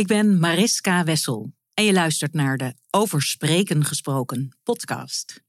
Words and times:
Ik 0.00 0.06
ben 0.06 0.38
Mariska 0.38 1.04
Wessel 1.04 1.52
en 1.74 1.84
je 1.84 1.92
luistert 1.92 2.34
naar 2.34 2.56
de 2.56 2.74
Over 2.90 3.22
Spreken 3.22 3.84
Gesproken 3.84 4.56
podcast. 4.62 5.42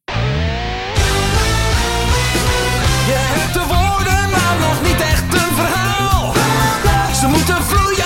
Je 3.05 3.17
hebt 3.17 3.53
de 3.53 3.59
woorden, 3.59 4.29
maar 4.29 4.59
nog 4.59 4.81
niet 4.81 5.01
echt 5.01 5.33
een 5.33 5.55
verhaal. 5.55 6.33
Ze 7.13 7.27
moeten 7.27 7.63
vloeien, 7.63 8.00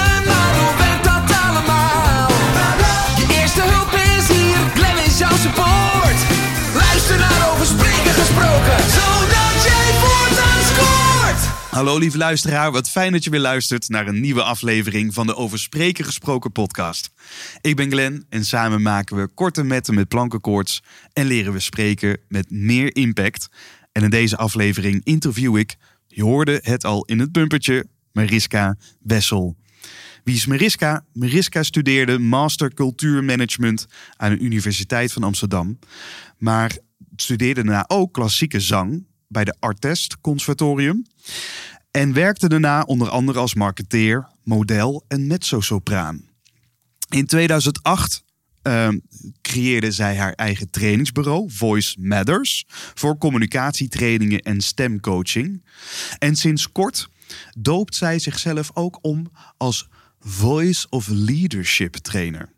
Hallo 11.75 11.97
lieve 11.97 12.17
luisteraar, 12.17 12.71
wat 12.71 12.89
fijn 12.89 13.11
dat 13.11 13.23
je 13.23 13.29
weer 13.29 13.39
luistert 13.39 13.89
naar 13.89 14.07
een 14.07 14.19
nieuwe 14.19 14.43
aflevering 14.43 15.13
van 15.13 15.27
de 15.27 15.35
Over 15.35 15.59
Spreken 15.59 16.05
Gesproken 16.05 16.51
podcast. 16.51 17.11
Ik 17.61 17.75
ben 17.75 17.91
Glenn 17.91 18.25
en 18.29 18.45
samen 18.45 18.81
maken 18.81 19.15
we 19.15 19.27
korte 19.27 19.63
metten 19.63 19.95
met 19.95 20.07
plankenkoorts 20.07 20.83
en 21.13 21.25
leren 21.25 21.53
we 21.53 21.59
spreken 21.59 22.19
met 22.27 22.49
meer 22.51 22.95
impact. 22.95 23.47
En 23.91 24.03
in 24.03 24.09
deze 24.09 24.37
aflevering 24.37 25.01
interview 25.03 25.57
ik, 25.57 25.75
je 26.07 26.23
hoorde 26.23 26.59
het 26.63 26.85
al 26.85 27.05
in 27.05 27.19
het 27.19 27.31
bumpertje, 27.31 27.85
Mariska 28.11 28.77
Wessel. 28.99 29.55
Wie 30.23 30.35
is 30.35 30.45
Mariska? 30.45 31.05
Mariska 31.13 31.63
studeerde 31.63 32.19
Master 32.19 32.73
Cultuurmanagement 32.73 33.85
aan 34.15 34.31
de 34.31 34.39
Universiteit 34.39 35.13
van 35.13 35.23
Amsterdam. 35.23 35.79
Maar 36.37 36.77
studeerde 37.15 37.63
daarna 37.63 37.85
ook 37.87 38.13
klassieke 38.13 38.59
zang 38.59 39.05
bij 39.27 39.43
de 39.43 39.55
Artest 39.59 40.21
Conservatorium. 40.21 41.05
En 41.91 42.13
werkte 42.13 42.49
daarna 42.49 42.81
onder 42.81 43.09
andere 43.09 43.39
als 43.39 43.53
marketeer, 43.53 44.27
model 44.43 45.05
en 45.07 45.27
mezzosopraan. 45.27 46.21
In 47.09 47.25
2008 47.25 48.23
ehm, 48.61 48.99
creëerde 49.41 49.91
zij 49.91 50.17
haar 50.17 50.33
eigen 50.33 50.69
trainingsbureau, 50.69 51.51
Voice 51.51 51.95
Matters, 51.99 52.65
voor 52.93 53.17
communicatietrainingen 53.17 54.41
en 54.41 54.61
stemcoaching. 54.61 55.65
En 56.17 56.35
sinds 56.35 56.71
kort 56.71 57.09
doopt 57.57 57.95
zij 57.95 58.19
zichzelf 58.19 58.71
ook 58.73 58.99
om 59.01 59.31
als 59.57 59.87
Voice 60.19 60.87
of 60.89 61.07
Leadership 61.07 61.93
trainer 61.95 62.54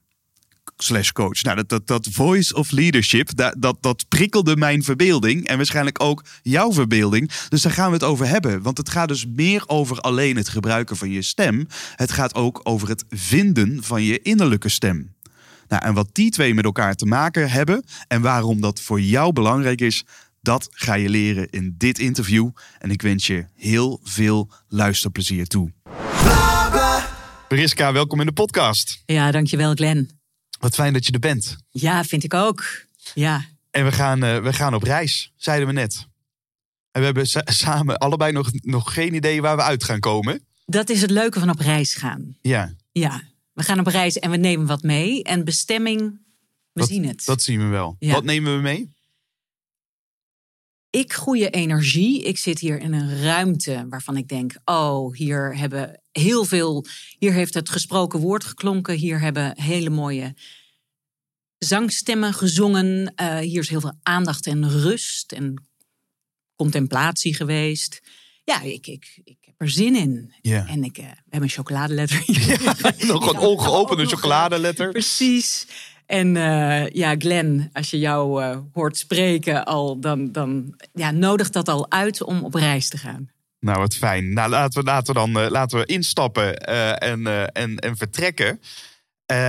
slash 0.78 1.12
coach. 1.12 1.42
Nou, 1.42 1.56
dat, 1.56 1.70
dat, 1.70 1.88
dat 1.88 2.08
voice 2.12 2.56
of 2.56 2.72
leadership, 2.72 3.36
dat, 3.36 3.56
dat, 3.58 3.78
dat 3.82 4.06
prikkelde 4.08 4.58
mijn 4.58 4.84
verbeelding. 4.84 5.48
En 5.48 5.58
waarschijnlijk 5.58 6.04
ook 6.04 6.24
jouw 6.42 6.74
verbeelding. 6.74 7.32
Dus 7.50 7.62
daar 7.62 7.72
gaan 7.72 7.88
we 7.88 7.94
het 7.94 8.04
over 8.04 8.28
hebben. 8.28 8.62
Want 8.62 8.78
het 8.78 8.90
gaat 8.90 9.08
dus 9.08 9.26
meer 9.26 9.64
over 9.68 10.00
alleen 10.00 10.36
het 10.36 10.50
gebruiken 10.50 10.98
van 10.98 11.12
je 11.12 11.22
stem. 11.22 11.68
Het 11.96 12.12
gaat 12.12 12.36
ook 12.36 12.60
over 12.64 12.90
het 12.90 13.06
vinden 13.10 13.84
van 13.84 14.04
je 14.04 14.22
innerlijke 14.22 14.70
stem. 14.70 15.16
Nou, 15.68 15.84
en 15.84 15.94
wat 15.94 16.10
die 16.12 16.32
twee 16.32 16.54
met 16.54 16.66
elkaar 16.66 16.96
te 16.96 17.06
maken 17.06 17.50
hebben 17.50 17.84
en 18.08 18.22
waarom 18.22 18.62
dat 18.62 18.82
voor 18.82 19.02
jou 19.02 19.34
belangrijk 19.34 19.82
is, 19.82 20.04
dat 20.42 20.68
ga 20.72 20.94
je 20.94 21.10
leren 21.10 21.50
in 21.50 21.76
dit 21.78 22.00
interview. 22.00 22.50
En 22.80 22.92
ik 22.92 23.02
wens 23.02 23.28
je 23.28 23.46
heel 23.56 24.00
veel 24.04 24.52
luisterplezier 24.68 25.48
toe. 25.48 25.72
Mariska, 27.50 27.94
welkom 27.94 28.20
in 28.20 28.26
de 28.26 28.32
podcast. 28.32 29.02
Ja, 29.06 29.32
dankjewel 29.32 29.74
Glenn. 29.74 30.17
Wat 30.60 30.76
fijn 30.76 30.94
dat 30.94 31.06
je 31.06 31.12
er 31.12 31.20
bent. 31.20 31.58
Ja, 31.70 32.04
vind 32.04 32.24
ik 32.24 32.34
ook. 32.34 32.66
Ja, 33.14 33.46
En 33.72 33.86
we 33.86 33.92
gaan, 33.92 34.24
eh, 34.24 34.40
we 34.44 34.54
gaan 34.54 34.74
op 34.74 34.84
reis, 34.84 35.32
zeiden 35.36 35.68
we 35.68 35.74
net. 35.74 36.08
En 36.92 37.00
we 37.00 37.06
hebben 37.06 37.28
sa- 37.28 37.42
samen 37.46 37.98
allebei 37.98 38.32
nog, 38.32 38.50
nog 38.54 38.94
geen 38.94 39.14
idee 39.14 39.42
waar 39.42 39.56
we 39.56 39.62
uit 39.62 39.84
gaan 39.84 40.00
komen. 40.00 40.46
dat 40.66 40.90
is 40.90 41.02
het 41.02 41.10
leuke 41.12 41.40
van 41.40 41.50
op 41.50 41.60
reis 41.60 41.94
gaan. 41.96 42.38
Ja, 42.42 42.74
Ja, 42.92 43.22
we 43.54 43.64
gaan 43.64 43.80
op 43.80 43.88
reis 43.88 44.20
en 44.20 44.32
we 44.32 44.38
nemen 44.38 44.66
wat 44.68 44.82
mee. 44.84 45.24
En 45.24 45.44
bestemming, 45.44 46.00
we 46.72 46.80
dat, 46.80 46.88
zien 46.88 47.06
het. 47.08 47.26
dat 47.26 47.42
zien 47.42 47.60
we 47.60 47.66
wel. 47.66 47.96
Ja. 48.00 48.14
Wat 48.14 48.24
nemen 48.24 48.56
we 48.56 48.62
mee? 48.62 48.96
ik 50.90 51.14
goede 51.14 51.50
energie. 51.50 52.24
Ik 52.24 52.38
zit 52.38 52.60
hier 52.60 52.80
in 52.80 52.94
een 52.94 53.22
ruimte 53.22 53.86
waarvan 53.90 54.18
ik 54.18 54.28
denk: 54.28 54.56
oh, 54.66 55.16
hier 55.16 55.58
hebben 55.58 56.02
heel 56.20 56.46
veel. 56.46 56.86
Hier 57.20 57.34
heeft 57.34 57.54
het 57.54 57.70
gesproken 57.70 58.20
woord 58.20 58.44
geklonken. 58.44 58.96
Hier 58.96 59.20
hebben 59.20 59.62
hele 59.62 59.90
mooie 59.90 60.36
zangstemmen 61.58 62.34
gezongen. 62.34 63.14
Eh, 63.16 63.38
hier 63.38 63.62
is 63.62 63.70
heel 63.70 63.82
veel 63.82 63.98
aandacht 64.04 64.48
en 64.48 64.70
rust 64.70 65.32
en 65.32 65.68
contemplatie 66.56 67.36
geweest. 67.36 68.02
Ja, 68.44 68.62
ik, 68.62 68.88
ik, 68.88 69.22
ik 69.24 69.38
heb 69.42 69.56
er 69.58 69.70
zin 69.70 69.96
in. 69.96 70.34
Ja. 70.42 70.68
En 70.68 70.84
ik 70.84 70.98
eh, 70.98 71.06
we 71.06 71.12
hebben 71.30 71.50
een 71.50 71.56
chocoladeletter 71.56 72.24
hier. 72.26 73.08
nog 73.08 73.34
een 73.34 73.40
ongeopende 73.40 74.06
chocoladeletter. 74.06 74.92
Precies. 74.92 75.68
En 76.06 76.38
eh, 76.38 76.90
ja, 76.90 77.16
Glenn, 77.18 77.70
als 77.74 77.90
je 77.90 78.00
jou 78.00 78.44
hoort 78.74 78.98
spreken 78.98 79.66
al, 79.66 80.00
dan, 80.00 80.32
dan 80.32 80.80
ja, 80.94 81.12
nodigt 81.12 81.54
dat 81.54 81.68
al 81.68 81.92
uit 81.92 82.24
om 82.24 82.44
op 82.44 82.54
reis 82.54 82.90
te 82.90 82.98
gaan. 82.98 83.30
Nou, 83.60 83.80
wat 83.80 83.96
fijn. 83.96 84.34
Nou, 84.34 84.50
laten 84.50 84.80
we, 84.80 84.86
laten 84.86 85.14
we 85.14 85.20
dan 85.20 85.40
eh, 85.40 85.50
laten 85.50 85.80
we 85.80 85.86
instappen 85.86 86.58
eh, 86.58 87.10
en, 87.10 87.28
eh, 87.28 87.44
en, 87.44 87.78
en 87.78 87.98
vertrekken. 87.98 88.62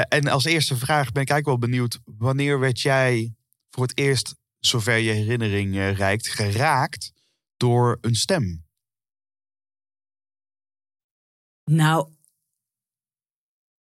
En 0.08 0.28
als 0.28 0.44
eerste 0.44 0.76
vraag 0.76 1.12
ben 1.12 1.22
ik 1.22 1.30
eigenlijk 1.30 1.46
wel 1.46 1.58
benieuwd. 1.58 1.98
Wanneer 2.04 2.60
werd 2.60 2.80
jij 2.80 3.34
voor 3.70 3.82
het 3.82 3.98
eerst, 3.98 4.34
zover 4.58 4.96
je 4.96 5.10
herinnering 5.10 5.74
reikt, 5.74 6.28
geraakt 6.28 7.12
door 7.56 7.98
een 8.00 8.14
stem? 8.14 8.66
Nou, 11.64 12.12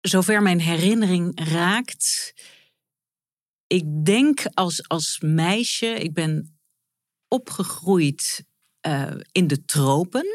zover 0.01 0.43
mijn 0.43 0.61
herinnering 0.61 1.49
raakt. 1.51 2.35
Ik 3.67 4.05
denk 4.05 4.47
als, 4.55 4.89
als 4.89 5.21
meisje, 5.21 5.87
ik 5.87 6.13
ben 6.13 6.61
opgegroeid 7.29 8.45
eh, 8.81 9.11
in 9.33 9.47
de 9.47 9.65
tropen. 9.65 10.27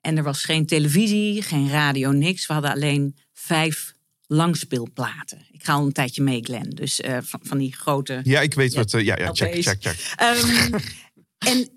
En 0.00 0.16
er 0.16 0.22
was 0.22 0.44
geen 0.44 0.66
televisie, 0.66 1.42
geen 1.42 1.70
radio, 1.70 2.10
niks. 2.10 2.46
We 2.46 2.52
hadden 2.52 2.70
alleen 2.72 3.16
vijf 3.32 3.94
langspeelplaten. 4.26 5.46
Ik 5.52 5.64
ga 5.64 5.72
al 5.72 5.86
een 5.86 5.92
tijdje 5.92 6.22
mee, 6.22 6.42
Glenn. 6.42 6.70
Dus 6.70 7.00
eh, 7.00 7.18
van, 7.22 7.40
van 7.42 7.58
die 7.58 7.72
grote 7.72 8.20
Ja, 8.24 8.40
ik 8.40 8.54
weet 8.54 8.72
Ja, 8.72 8.78
wat. 8.78 8.92
eh, 8.94 9.04
ja, 9.04 9.18
ja, 9.18 9.32
check, 9.32 9.62
check, 9.62 9.82
check. 9.82 10.12
Ehm, 10.16 10.78
en 11.50 11.68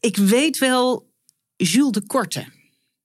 ik 0.00 0.16
weet 0.16 0.58
wel, 0.58 1.10
Jules 1.56 1.92
de 1.92 2.06
Korte. 2.06 2.46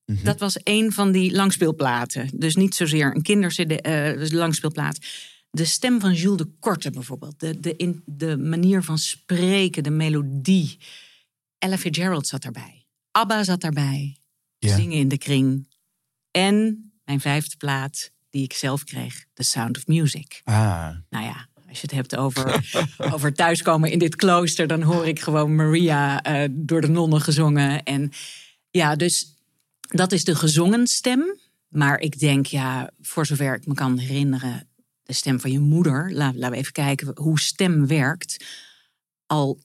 Mhm. 0.06 0.24
Dat 0.24 0.40
was 0.40 0.58
een 0.64 0.92
van 0.92 1.12
die 1.12 1.32
langspeelplaten. 1.32 2.30
Dus 2.34 2.56
niet 2.56 2.76
zozeer 2.76 3.16
een 3.16 3.22
kindercd 3.22 3.60
eh, 3.60 4.30
langspeelplaat. 4.30 4.98
De 5.52 5.66
stem 5.66 6.00
van 6.00 6.14
Jules 6.14 6.38
de 6.38 6.48
Korte 6.60 6.92
bijvoorbeeld. 6.92 7.40
De, 7.40 7.60
de, 7.60 7.76
in, 7.76 8.02
de 8.06 8.38
manier 8.38 8.84
van 8.84 8.98
spreken, 8.98 9.84
de 9.84 9.90
melodie. 9.90 10.78
Ella 11.62 11.78
Fitzgerald 11.78 12.28
zat 12.28 12.42
daarbij. 12.42 12.86
ABBA 13.12 13.44
zat 13.44 13.62
daarbij. 13.62 14.18
Zingen 14.76 14.98
in 14.98 15.08
de 15.08 15.18
kring. 15.18 15.68
En 16.32 16.86
mijn 17.06 17.20
vijfde 17.20 17.58
plaat 17.58 18.12
die 18.30 18.44
ik 18.44 18.54
zelf 18.54 18.84
kreeg. 18.84 19.26
The 19.34 19.44
Sound 19.44 19.78
of 19.78 19.88
Music. 19.88 20.42
Ah, 20.44 20.90
Nou 21.10 21.26
ja, 21.26 21.48
als 21.68 21.76
je 21.82 21.82
het 21.82 21.92
hebt 21.92 22.16
over, 22.16 22.70
over 23.14 23.34
thuiskomen 23.34 23.92
in 23.92 24.00
dit 24.00 24.16
klooster, 24.16 24.68
dan 24.68 24.82
hoor 24.82 25.08
ik 25.08 25.20
gewoon 25.20 25.56
Maria 25.56 26.24
eh, 26.24 26.50
door 26.52 26.82
de 26.82 26.88
nonnen 26.90 27.22
gezongen. 27.22 27.84
En 27.84 28.12
ja, 28.70 28.96
dus 28.96 29.36
dat 29.82 30.12
is 30.12 30.24
de 30.24 30.36
gezongen 30.36 30.88
stem. 30.88 31.40
Maar 31.68 32.00
ik 32.00 32.20
denk, 32.20 32.46
ja, 32.46 32.92
voor 33.02 33.26
zover 33.26 33.56
ik 33.56 33.66
me 33.66 33.74
kan 33.74 33.98
herinneren, 33.98 34.68
de 35.04 35.14
stem 35.14 35.40
van 35.40 35.52
je 35.52 35.60
moeder. 35.60 36.12
La- 36.14 36.32
laten 36.36 36.52
we 36.52 36.58
even 36.58 36.72
kijken 36.74 37.12
hoe 37.16 37.40
stem 37.40 37.88
werkt. 37.88 38.46
Al 39.26 39.60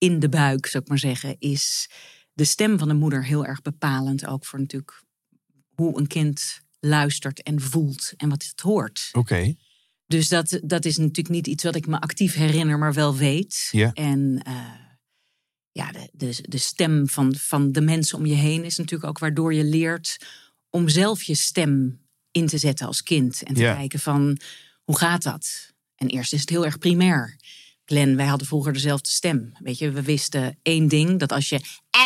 in 0.00 0.18
de 0.18 0.28
buik, 0.28 0.66
zou 0.66 0.82
ik 0.82 0.88
maar 0.88 0.98
zeggen, 0.98 1.36
is 1.38 1.90
de 2.32 2.44
stem 2.44 2.78
van 2.78 2.88
de 2.88 2.94
moeder 2.94 3.24
heel 3.24 3.46
erg 3.46 3.62
bepalend. 3.62 4.26
Ook 4.26 4.44
voor 4.46 4.58
natuurlijk 4.58 5.02
hoe 5.74 5.98
een 5.98 6.06
kind 6.06 6.60
luistert 6.80 7.42
en 7.42 7.60
voelt 7.60 8.12
en 8.16 8.28
wat 8.28 8.44
het 8.44 8.60
hoort. 8.60 9.08
oké. 9.12 9.54
Dus 10.06 10.28
dat, 10.28 10.60
dat 10.64 10.84
is 10.84 10.96
natuurlijk 10.96 11.28
niet 11.28 11.46
iets 11.46 11.64
wat 11.64 11.74
ik 11.74 11.86
me 11.86 12.00
actief 12.00 12.34
herinner, 12.34 12.78
maar 12.78 12.92
wel 12.94 13.16
weet. 13.16 13.68
Ja. 13.70 13.92
En 13.92 14.40
eh, 14.42 14.74
ja, 15.72 15.92
de, 15.92 16.08
de, 16.12 16.38
de 16.48 16.58
stem 16.58 17.08
van, 17.08 17.34
van 17.34 17.72
de 17.72 17.80
mensen 17.80 18.18
om 18.18 18.26
je 18.26 18.34
heen 18.34 18.64
is 18.64 18.76
natuurlijk 18.76 19.10
ook 19.10 19.18
waardoor 19.18 19.54
je 19.54 19.64
leert 19.64 20.16
om 20.70 20.88
zelf 20.88 21.22
je 21.22 21.34
stem 21.34 22.00
in 22.30 22.46
te 22.46 22.58
zetten 22.58 22.86
als 22.86 23.02
kind. 23.02 23.42
En 23.42 23.54
te 23.54 23.60
Ja. 23.60 23.74
kijken 23.74 23.98
van, 24.00 24.38
hoe 24.84 24.98
gaat 24.98 25.22
dat? 25.22 25.72
En 25.94 26.08
eerst 26.08 26.32
is 26.32 26.40
het 26.40 26.50
heel 26.50 26.64
erg 26.64 26.78
primair. 26.78 27.36
Wij 27.90 28.26
hadden 28.26 28.46
vroeger 28.46 28.72
dezelfde 28.72 29.10
stem. 29.10 29.52
Weet 29.58 29.78
je, 29.78 29.90
we 29.90 30.02
wisten 30.02 30.58
één 30.62 30.88
ding, 30.88 31.18
dat 31.18 31.32
als 31.32 31.48
je 31.48 31.56
eh 31.90 32.00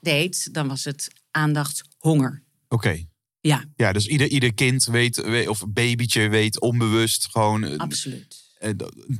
deed, 0.00 0.48
dan 0.54 0.68
was 0.68 0.84
het 0.84 1.08
aandacht, 1.30 1.82
honger. 1.98 2.42
Oké. 2.68 3.04
Ja, 3.40 3.64
Ja, 3.76 3.92
dus 3.92 4.06
ieder, 4.06 4.28
ieder 4.28 4.54
kind 4.54 4.84
weet, 4.84 5.46
of 5.48 5.64
babytje 5.68 6.28
weet 6.28 6.60
onbewust 6.60 7.28
gewoon 7.30 7.64
eh, 7.64 7.76
absoluut. 7.78 8.42
eh, 8.58 8.70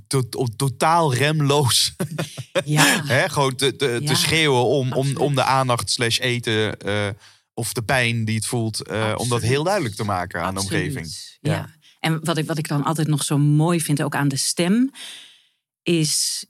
to- 0.06 0.28
to- 0.28 0.46
totaal 0.56 1.14
remloos 1.14 1.92
Ja, 2.64 3.02
hè, 3.06 3.28
gewoon 3.28 3.54
te, 3.54 3.76
te, 3.76 3.98
Ja, 4.00 4.08
te 4.08 4.14
schreeuwen 4.14 4.64
om, 4.66 4.92
om, 4.92 5.16
om 5.16 5.34
de 5.34 5.44
aandacht 5.44 5.90
slash 5.90 6.18
eten 6.18 6.76
of 7.54 7.72
de 7.72 7.82
pijn 7.82 8.24
die 8.24 8.34
het 8.34 8.46
voelt, 8.46 8.88
om 9.16 9.28
dat 9.28 9.42
heel 9.42 9.64
duidelijk 9.64 9.94
te 9.94 10.04
maken 10.04 10.42
aan 10.42 10.56
Absoluut, 10.56 10.70
de 10.82 10.98
omgeving. 10.98 11.36
Ja. 11.40 11.52
Ja. 11.52 11.70
En 12.00 12.24
wat 12.24 12.36
ik, 12.38 12.46
wat 12.46 12.58
ik 12.58 12.68
dan 12.68 12.84
altijd 12.84 13.08
nog 13.08 13.22
zo 13.24 13.38
mooi 13.38 13.80
vind, 13.80 14.02
ook 14.02 14.14
aan 14.14 14.28
de 14.28 14.36
stem, 14.36 14.90
is 15.84 16.44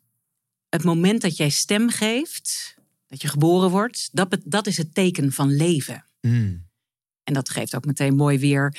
het 0.69 0.85
moment 0.85 1.21
dat 1.21 1.37
jij 1.37 1.49
stem 1.49 1.91
geeft, 1.91 2.75
dat 3.07 3.23
je 3.23 3.29
geboren 3.29 3.71
wordt, 3.71 4.09
dat, 4.13 4.37
dat 4.45 4.67
is 4.67 4.77
het 4.77 4.95
teken 4.95 5.33
van 5.33 5.57
leven. 5.57 6.05
Mm. 6.21 6.67
En 7.25 7.35
dat 7.35 7.51
geeft 7.51 7.75
ook 7.75 7.85
meteen 7.85 8.15
mooi 8.15 8.39
weer. 8.39 8.77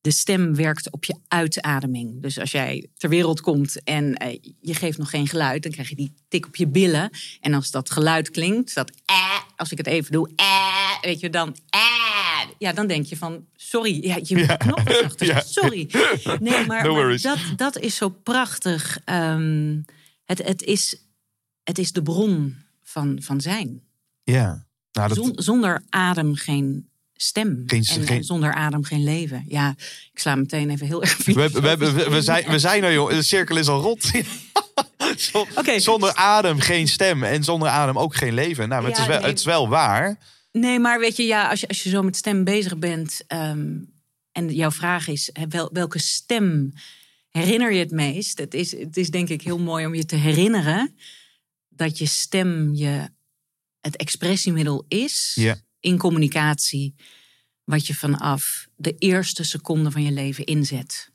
De 0.00 0.10
stem 0.10 0.54
werkt 0.54 0.90
op 0.90 1.04
je 1.04 1.16
uitademing. 1.28 2.22
Dus 2.22 2.38
als 2.38 2.50
jij 2.50 2.88
ter 2.96 3.08
wereld 3.08 3.40
komt 3.40 3.82
en 3.82 4.14
eh, 4.14 4.38
je 4.60 4.74
geeft 4.74 4.98
nog 4.98 5.10
geen 5.10 5.28
geluid, 5.28 5.62
dan 5.62 5.72
krijg 5.72 5.88
je 5.88 5.96
die 5.96 6.14
tik 6.28 6.46
op 6.46 6.56
je 6.56 6.68
billen. 6.68 7.10
En 7.40 7.54
als 7.54 7.70
dat 7.70 7.90
geluid 7.90 8.30
klinkt, 8.30 8.74
dat 8.74 8.90
eh, 9.04 9.40
als 9.56 9.72
ik 9.72 9.78
het 9.78 9.86
even 9.86 10.12
doe, 10.12 10.30
eh, 10.36 11.00
weet 11.00 11.20
je 11.20 11.30
dan, 11.30 11.56
eh, 11.70 11.85
ja, 12.58 12.72
dan 12.72 12.86
denk 12.86 13.06
je 13.06 13.16
van, 13.16 13.44
sorry, 13.56 14.04
ja, 14.06 14.18
je 14.22 14.36
moet 14.36 14.56
knop 14.56 14.80
Ja. 15.18 15.40
sorry. 15.40 15.88
Nee, 16.40 16.66
maar, 16.66 16.84
No 16.84 16.92
maar 16.94 17.02
worries. 17.02 17.22
dat, 17.22 17.38
dat 17.56 17.78
is 17.78 17.96
zo 17.96 18.08
prachtig. 18.08 18.98
Ehm, 19.04 19.76
het, 20.24 20.42
het, 20.44 20.62
is, 20.62 20.96
het 21.64 21.78
is 21.78 21.92
de 21.92 22.02
bron 22.02 22.56
van, 22.82 23.18
van 23.22 23.40
zijn. 23.40 23.80
Ja. 24.22 24.66
Nou, 24.92 25.08
dat, 25.08 25.16
Zon- 25.16 25.32
zonder 25.34 25.82
adem 25.90 26.34
geen 26.34 26.88
stem. 27.14 27.62
Geen- 27.66 27.78
en, 27.84 28.06
geen- 28.06 28.16
en 28.16 28.24
zonder 28.24 28.52
adem 28.54 28.84
geen 28.84 29.04
leven. 29.04 29.44
Ja, 29.48 29.74
ik 30.12 30.18
sla 30.18 30.34
meteen 30.34 30.70
even 30.70 30.86
heel 30.86 31.02
erg 31.02 31.24
we, 31.24 31.32
we, 31.50 31.76
we, 31.76 32.10
we, 32.10 32.22
zijn, 32.22 32.44
we 32.50 32.58
zijn 32.58 32.84
er, 32.84 32.92
joh. 32.92 33.10
De 33.10 33.22
cirkel 33.22 33.56
is 33.56 33.68
al 33.68 33.80
Oké. 35.54 35.78
Zonder 35.80 36.14
adem 36.14 36.60
geen 36.60 36.88
stem 36.88 37.22
en 37.22 37.44
zonder 37.44 37.68
adem 37.68 37.98
ook 37.98 38.16
geen 38.16 38.34
leven. 38.34 38.68
Nou, 38.68 38.82
maar 38.82 38.90
het, 38.90 39.00
is 39.00 39.06
wel, 39.06 39.18
nee. 39.20 39.28
het 39.28 39.38
is 39.38 39.44
wel 39.44 39.68
waar. 39.68 40.18
Nee, 40.56 40.78
maar 40.78 40.98
weet 40.98 41.16
je, 41.16 41.22
ja, 41.22 41.50
als 41.50 41.60
je, 41.60 41.68
als 41.68 41.82
je 41.82 41.88
zo 41.88 42.02
met 42.02 42.16
stem 42.16 42.44
bezig 42.44 42.78
bent... 42.78 43.24
ehm, 43.26 43.78
en 44.32 44.54
jouw 44.54 44.70
vraag 44.70 45.08
is, 45.08 45.30
wel, 45.48 45.70
welke 45.72 45.98
stem 45.98 46.72
herinner 47.30 47.72
je 47.72 47.78
het 47.78 47.90
meest? 47.90 48.38
Het 48.38 48.54
is, 48.54 48.78
het 48.78 48.96
is 48.96 49.10
denk 49.10 49.28
ik 49.28 49.42
heel 49.42 49.58
mooi 49.58 49.86
om 49.86 49.94
je 49.94 50.04
te 50.04 50.16
herinneren... 50.16 50.96
dat 51.68 51.98
je 51.98 52.06
stem 52.06 52.74
je 52.74 53.08
het 53.80 53.96
expressiemiddel 53.96 54.84
is... 54.88 55.38
In 55.80 55.98
communicatie... 55.98 56.94
wat 57.64 57.86
je 57.86 57.94
vanaf 57.94 58.68
de 58.76 58.94
eerste 58.98 59.44
seconde 59.44 59.90
van 59.90 60.02
je 60.02 60.12
leven 60.12 60.44
inzet. 60.44 61.10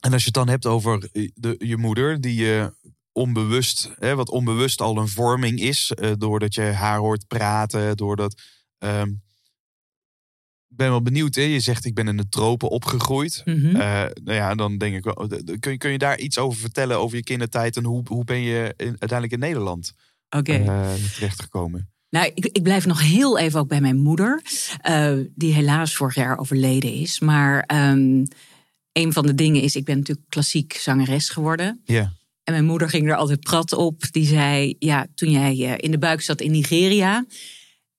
En 0.00 0.12
als 0.12 0.20
je 0.20 0.26
het 0.26 0.34
dan 0.34 0.48
hebt 0.48 0.66
over 0.66 1.08
eh, 1.12 1.28
de, 1.34 1.54
je 1.58 1.76
moeder, 1.76 2.20
die 2.20 2.34
je 2.34 2.72
onbewust, 3.18 3.90
hè, 3.98 4.14
wat 4.14 4.30
onbewust 4.30 4.80
al 4.80 4.96
een 4.96 5.08
vorming 5.08 5.60
is, 5.60 5.90
eh, 5.92 6.12
doordat 6.18 6.54
je 6.54 6.62
haar 6.62 6.98
hoort 6.98 7.26
praten, 7.26 7.96
doordat. 7.96 8.40
ehm, 8.78 9.08
ik 10.70 10.76
ben 10.76 10.88
wel 10.88 11.02
benieuwd, 11.02 11.34
hè? 11.34 11.42
je 11.42 11.60
zegt 11.60 11.84
ik 11.84 11.94
ben 11.94 12.08
in 12.08 12.16
de 12.16 12.28
tropen 12.28 12.68
opgegroeid. 12.68 13.42
Mhm. 13.44 13.66
Eh, 13.76 13.80
nou 14.22 14.36
ja, 14.36 14.54
dan 14.54 14.78
denk 14.78 14.96
ik, 14.96 15.04
wel, 15.04 15.14
kun, 15.60 15.72
je, 15.72 15.76
kun 15.76 15.90
je 15.90 15.98
daar 15.98 16.18
iets 16.18 16.38
over 16.38 16.58
vertellen 16.60 16.98
over 16.98 17.16
je 17.16 17.22
kindertijd 17.22 17.76
en 17.76 17.84
hoe, 17.84 18.02
hoe 18.08 18.24
ben 18.24 18.40
je 18.40 18.74
in- 18.76 18.86
uiteindelijk 18.86 19.32
in 19.32 19.38
Nederland 19.38 19.92
Oké. 20.30 20.52
eh, 20.52 20.94
terechtgekomen? 21.14 21.90
Nou, 22.10 22.30
ik, 22.34 22.44
ik 22.46 22.62
blijf 22.62 22.86
nog 22.86 23.00
heel 23.00 23.38
even 23.38 23.60
ook 23.60 23.68
bij 23.68 23.80
mijn 23.80 23.96
moeder, 23.98 24.42
die 25.34 25.52
helaas 25.54 25.94
vorig 25.94 26.14
jaar 26.14 26.38
overleden 26.38 26.92
is. 26.92 27.20
Maar 27.20 27.60
ehm, 27.60 28.24
een 28.92 29.12
van 29.12 29.26
de 29.26 29.34
dingen 29.34 29.62
is, 29.62 29.76
ik 29.76 29.84
ben 29.84 29.98
natuurlijk 29.98 30.28
klassiek 30.28 30.72
zangeres 30.72 31.28
geworden. 31.28 31.80
Ja, 31.84 32.12
En 32.48 32.54
mijn 32.54 32.66
moeder 32.66 32.88
ging 32.88 33.08
er 33.08 33.16
altijd 33.16 33.40
prat 33.40 33.72
op. 33.72 34.02
Die 34.10 34.26
zei, 34.26 34.74
ja, 34.78 35.06
toen 35.14 35.30
jij 35.30 35.52
eh, 35.52 35.74
in 35.76 35.90
de 35.90 35.98
buik 35.98 36.20
zat 36.20 36.40
in 36.40 36.50
Nigeria, 36.50 37.26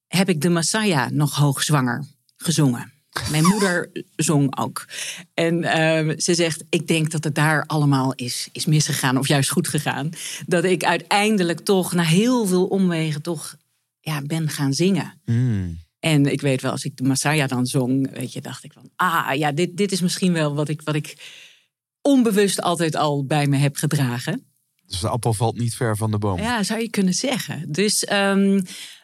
heb 0.07 0.29
ik 0.29 0.41
de 0.41 0.49
Messiah 0.49 1.09
nog 1.09 1.35
hoogzwanger 1.35 2.05
gezongen. 2.37 2.91
Mijn 3.31 3.45
moeder 3.45 3.89
zong 4.15 4.57
ook. 4.57 4.85
En 5.33 5.63
ehm, 5.63 6.19
ze 6.19 6.33
zegt, 6.33 6.63
ik 6.69 6.87
denk 6.87 7.11
dat 7.11 7.23
het 7.23 7.35
daar 7.35 7.63
allemaal 7.65 8.13
is, 8.13 8.49
is 8.51 8.65
misgegaan 8.65 9.17
of 9.17 9.27
juist 9.27 9.49
goed 9.49 9.67
gegaan. 9.67 10.09
Dat 10.45 10.63
ik 10.63 10.83
uiteindelijk 10.83 11.59
toch, 11.59 11.93
na 11.93 12.03
heel 12.03 12.45
veel 12.45 12.65
omwegen, 12.65 13.21
toch 13.21 13.55
ja, 13.99 14.21
ben 14.21 14.49
gaan 14.49 14.73
zingen. 14.73 15.21
Mm. 15.25 15.79
En 15.99 16.25
ik 16.25 16.41
weet 16.41 16.61
wel, 16.61 16.71
als 16.71 16.85
ik 16.85 16.97
de 16.97 17.03
Messiah 17.03 17.47
dan 17.47 17.65
zong, 17.65 18.11
weet 18.11 18.33
je, 18.33 18.41
dacht 18.41 18.63
ik 18.63 18.73
van, 18.73 18.89
ah 18.95 19.29
ja, 19.33 19.51
dit, 19.51 19.77
dit 19.77 19.91
is 19.91 20.01
misschien 20.01 20.33
wel 20.33 20.55
wat 20.55 20.69
ik, 20.69 20.81
wat 20.81 20.95
ik 20.95 21.15
onbewust 22.09 22.61
altijd 22.61 22.95
al 22.95 23.25
bij 23.25 23.47
me 23.47 23.57
heb 23.57 23.75
gedragen. 23.75 24.45
dus 24.85 24.99
de 24.99 25.09
appel 25.09 25.33
valt 25.33 25.57
niet 25.57 25.75
ver 25.75 25.97
van 25.97 26.11
de 26.11 26.17
boom. 26.17 26.39
Ja, 26.39 26.63
zou 26.63 26.81
je 26.81 26.89
kunnen 26.89 27.13
zeggen. 27.13 27.71
Dus, 27.71 28.03
ehm, 28.03 28.61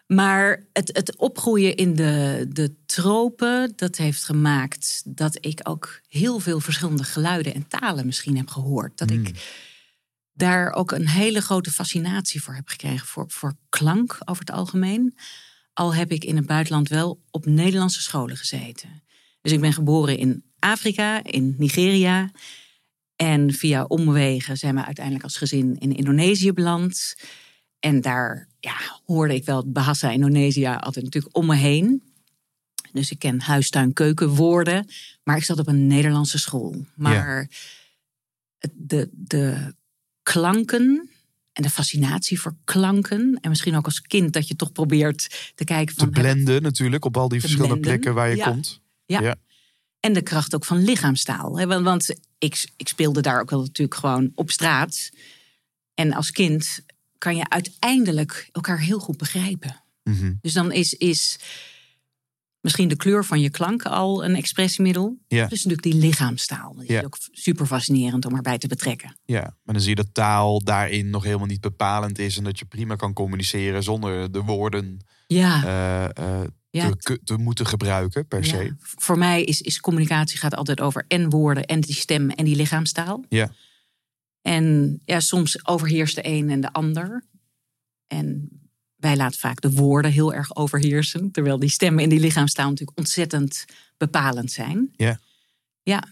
maar 0.07 0.67
het, 0.73 0.89
het 0.93 1.17
opgroeien 1.17 1.75
in 1.75 1.95
de, 1.95 2.45
de 2.49 2.75
tropen, 2.85 3.73
dat 3.75 3.95
heeft 3.95 4.23
gemaakt 4.23 5.01
dat 5.05 5.37
ik 5.45 5.59
ook 5.63 5.99
heel 6.07 6.39
veel 6.39 6.59
verschillende 6.59 7.03
geluiden 7.03 7.53
en 7.53 7.67
talen 7.67 8.05
misschien 8.05 8.37
heb 8.37 8.49
gehoord. 8.49 8.97
Dat 8.97 9.11
ik 9.11 9.31
daar 10.33 10.71
ook 10.71 10.91
een 10.91 11.07
hele 11.07 11.41
grote 11.41 11.71
fascinatie 11.71 12.41
voor 12.41 12.53
heb 12.53 12.67
gekregen, 12.67 13.07
voor, 13.07 13.25
voor 13.27 13.55
klank 13.69 14.17
over 14.25 14.45
het 14.45 14.55
algemeen. 14.55 15.17
Al 15.73 15.95
heb 15.95 16.11
ik 16.11 16.23
in 16.23 16.35
het 16.35 16.45
buitenland 16.45 16.89
wel 16.89 17.21
op 17.31 17.45
Nederlandse 17.45 18.01
scholen 18.01 18.37
gezeten. 18.37 19.03
Dus 19.41 19.51
ik 19.51 19.61
ben 19.61 19.73
geboren 19.73 20.17
in 20.17 20.43
Afrika, 20.59 21.23
in 21.23 21.55
Nigeria. 21.57 22.31
En 23.15 23.53
via 23.53 23.83
omwegen 23.83 24.57
zijn 24.57 24.75
we 24.75 24.85
uiteindelijk 24.85 25.23
als 25.23 25.37
gezin 25.37 25.77
in 25.77 25.95
Indonesië 25.95 26.53
beland. 26.53 27.15
En 27.79 28.01
daar 28.01 28.47
ja, 28.59 28.75
hoorde 29.05 29.35
ik 29.35 29.45
wel 29.45 29.71
Bahasa 29.71 30.09
Indonesië 30.11 30.65
altijd 30.65 31.05
natuurlijk 31.05 31.37
om 31.37 31.45
me 31.45 31.55
heen. 31.55 32.03
Dus 32.91 33.11
ik 33.11 33.19
ken 33.19 33.41
huis, 33.41 33.69
tuin, 33.69 33.93
keuken 33.93 34.29
woorden. 34.29 34.87
Maar 35.23 35.37
ik 35.37 35.43
zat 35.43 35.59
op 35.59 35.67
een 35.67 35.87
Nederlandse 35.87 36.39
school. 36.39 36.85
Maar 36.95 37.49
de, 38.73 39.09
de 39.11 39.73
klanken 40.23 41.09
en 41.53 41.63
de 41.63 41.69
fascinatie 41.69 42.39
voor 42.39 42.55
klanken. 42.63 43.37
En 43.41 43.49
misschien 43.49 43.75
ook 43.75 43.85
als 43.85 44.01
kind 44.01 44.33
dat 44.33 44.47
je 44.47 44.55
toch 44.55 44.71
probeert 44.71 45.51
te 45.55 45.63
kijken 45.63 45.95
Te 45.95 45.99
van... 45.99 46.07
ik- 46.07 46.13
blenden 46.13 46.61
natuurlijk 46.61 47.05
op 47.05 47.17
al 47.17 47.27
die 47.27 47.39
Te 47.39 47.47
verschillende 47.47 47.79
blenden, 47.79 48.01
plekken 48.01 48.21
waar 48.21 48.29
je 48.29 48.35
ja. 48.35 48.49
komt. 48.49 48.81
Ja. 49.05 49.21
Ja. 49.21 49.35
En 49.99 50.13
de 50.13 50.21
kracht 50.21 50.55
ook 50.55 50.65
van 50.65 50.83
lichaamstaal. 50.83 51.65
want 51.83 52.15
ik, 52.37 52.69
ik 52.77 52.87
speelde 52.87 53.21
daar 53.21 53.39
ook 53.41 53.49
wel 53.49 53.61
natuurlijk 53.61 53.99
gewoon 53.99 54.31
op 54.35 54.51
straat. 54.51 55.09
En 55.93 56.13
als 56.13 56.31
kind 56.31 56.79
kan 57.17 57.35
je 57.35 57.49
uiteindelijk 57.49 58.49
elkaar 58.51 58.79
heel 58.79 58.99
goed 58.99 59.17
begrijpen. 59.17 59.83
Mhm. 60.03 60.33
Dus 60.41 60.53
dan 60.53 60.71
is, 60.71 60.93
is 60.93 61.37
misschien 62.61 62.87
de 62.87 62.95
kleur 62.95 63.25
van 63.25 63.41
je 63.41 63.49
klank 63.49 63.83
al 63.85 64.25
een 64.25 64.35
expressiemiddel. 64.35 65.17
Ja. 65.27 65.47
Dus 65.47 65.63
natuurlijk 65.65 65.81
die 65.83 66.01
lichaamstaal. 66.09 66.75
Dat 66.75 66.87
Ja. 66.87 66.99
is 66.99 67.05
ook 67.05 67.17
super 67.31 67.65
fascinerend 67.65 68.25
om 68.25 68.35
erbij 68.35 68.57
te 68.57 68.67
betrekken. 68.67 69.17
Ja, 69.25 69.41
maar 69.41 69.73
dan 69.75 69.79
zie 69.79 69.89
je 69.89 69.95
dat 69.95 70.13
taal 70.13 70.63
daarin 70.63 71.09
nog 71.09 71.23
helemaal 71.23 71.45
niet 71.47 71.61
bepalend 71.61 72.19
is. 72.19 72.37
En 72.37 72.43
dat 72.43 72.59
je 72.59 72.65
prima 72.65 72.95
kan 72.95 73.13
communiceren 73.13 73.83
zonder 73.83 74.31
de 74.31 74.41
woorden 74.41 74.99
Ja, 75.27 75.63
eh, 76.15 76.41
ja. 76.75 76.91
te, 77.23 77.37
moeten 77.37 77.65
gebruiken 77.65 78.27
per 78.27 78.45
se. 78.45 78.63
Ja, 78.63 78.75
voor 78.79 79.17
mij 79.17 79.43
is, 79.43 79.61
is 79.61 79.79
communicatie 79.79 80.39
gaat 80.39 80.55
altijd 80.55 80.81
over 80.81 81.05
en 81.07 81.29
woorden 81.29 81.65
en 81.65 81.81
die 81.81 81.95
stem 81.95 82.29
en 82.29 82.45
die 82.45 82.55
lichaamstaal. 82.55 83.23
Ja. 83.29 83.51
En 84.41 84.99
ja, 85.05 85.19
soms 85.19 85.67
overheerst 85.67 86.15
de 86.15 86.27
een 86.27 86.49
en 86.49 86.61
de 86.61 86.73
ander. 86.73 87.23
En 88.07 88.49
wij 88.95 89.15
laten 89.15 89.39
vaak 89.39 89.61
de 89.61 89.71
woorden 89.71 90.11
heel 90.11 90.33
erg 90.33 90.55
overheersen. 90.55 91.31
Terwijl 91.31 91.59
die 91.59 91.69
stem 91.69 91.99
en 91.99 92.09
die 92.09 92.19
lichaamstaal 92.19 92.69
natuurlijk 92.69 92.97
ontzettend 92.97 93.65
bepalend 93.97 94.51
zijn. 94.51 94.93
Ja. 94.95 95.19
Ja. 95.83 96.03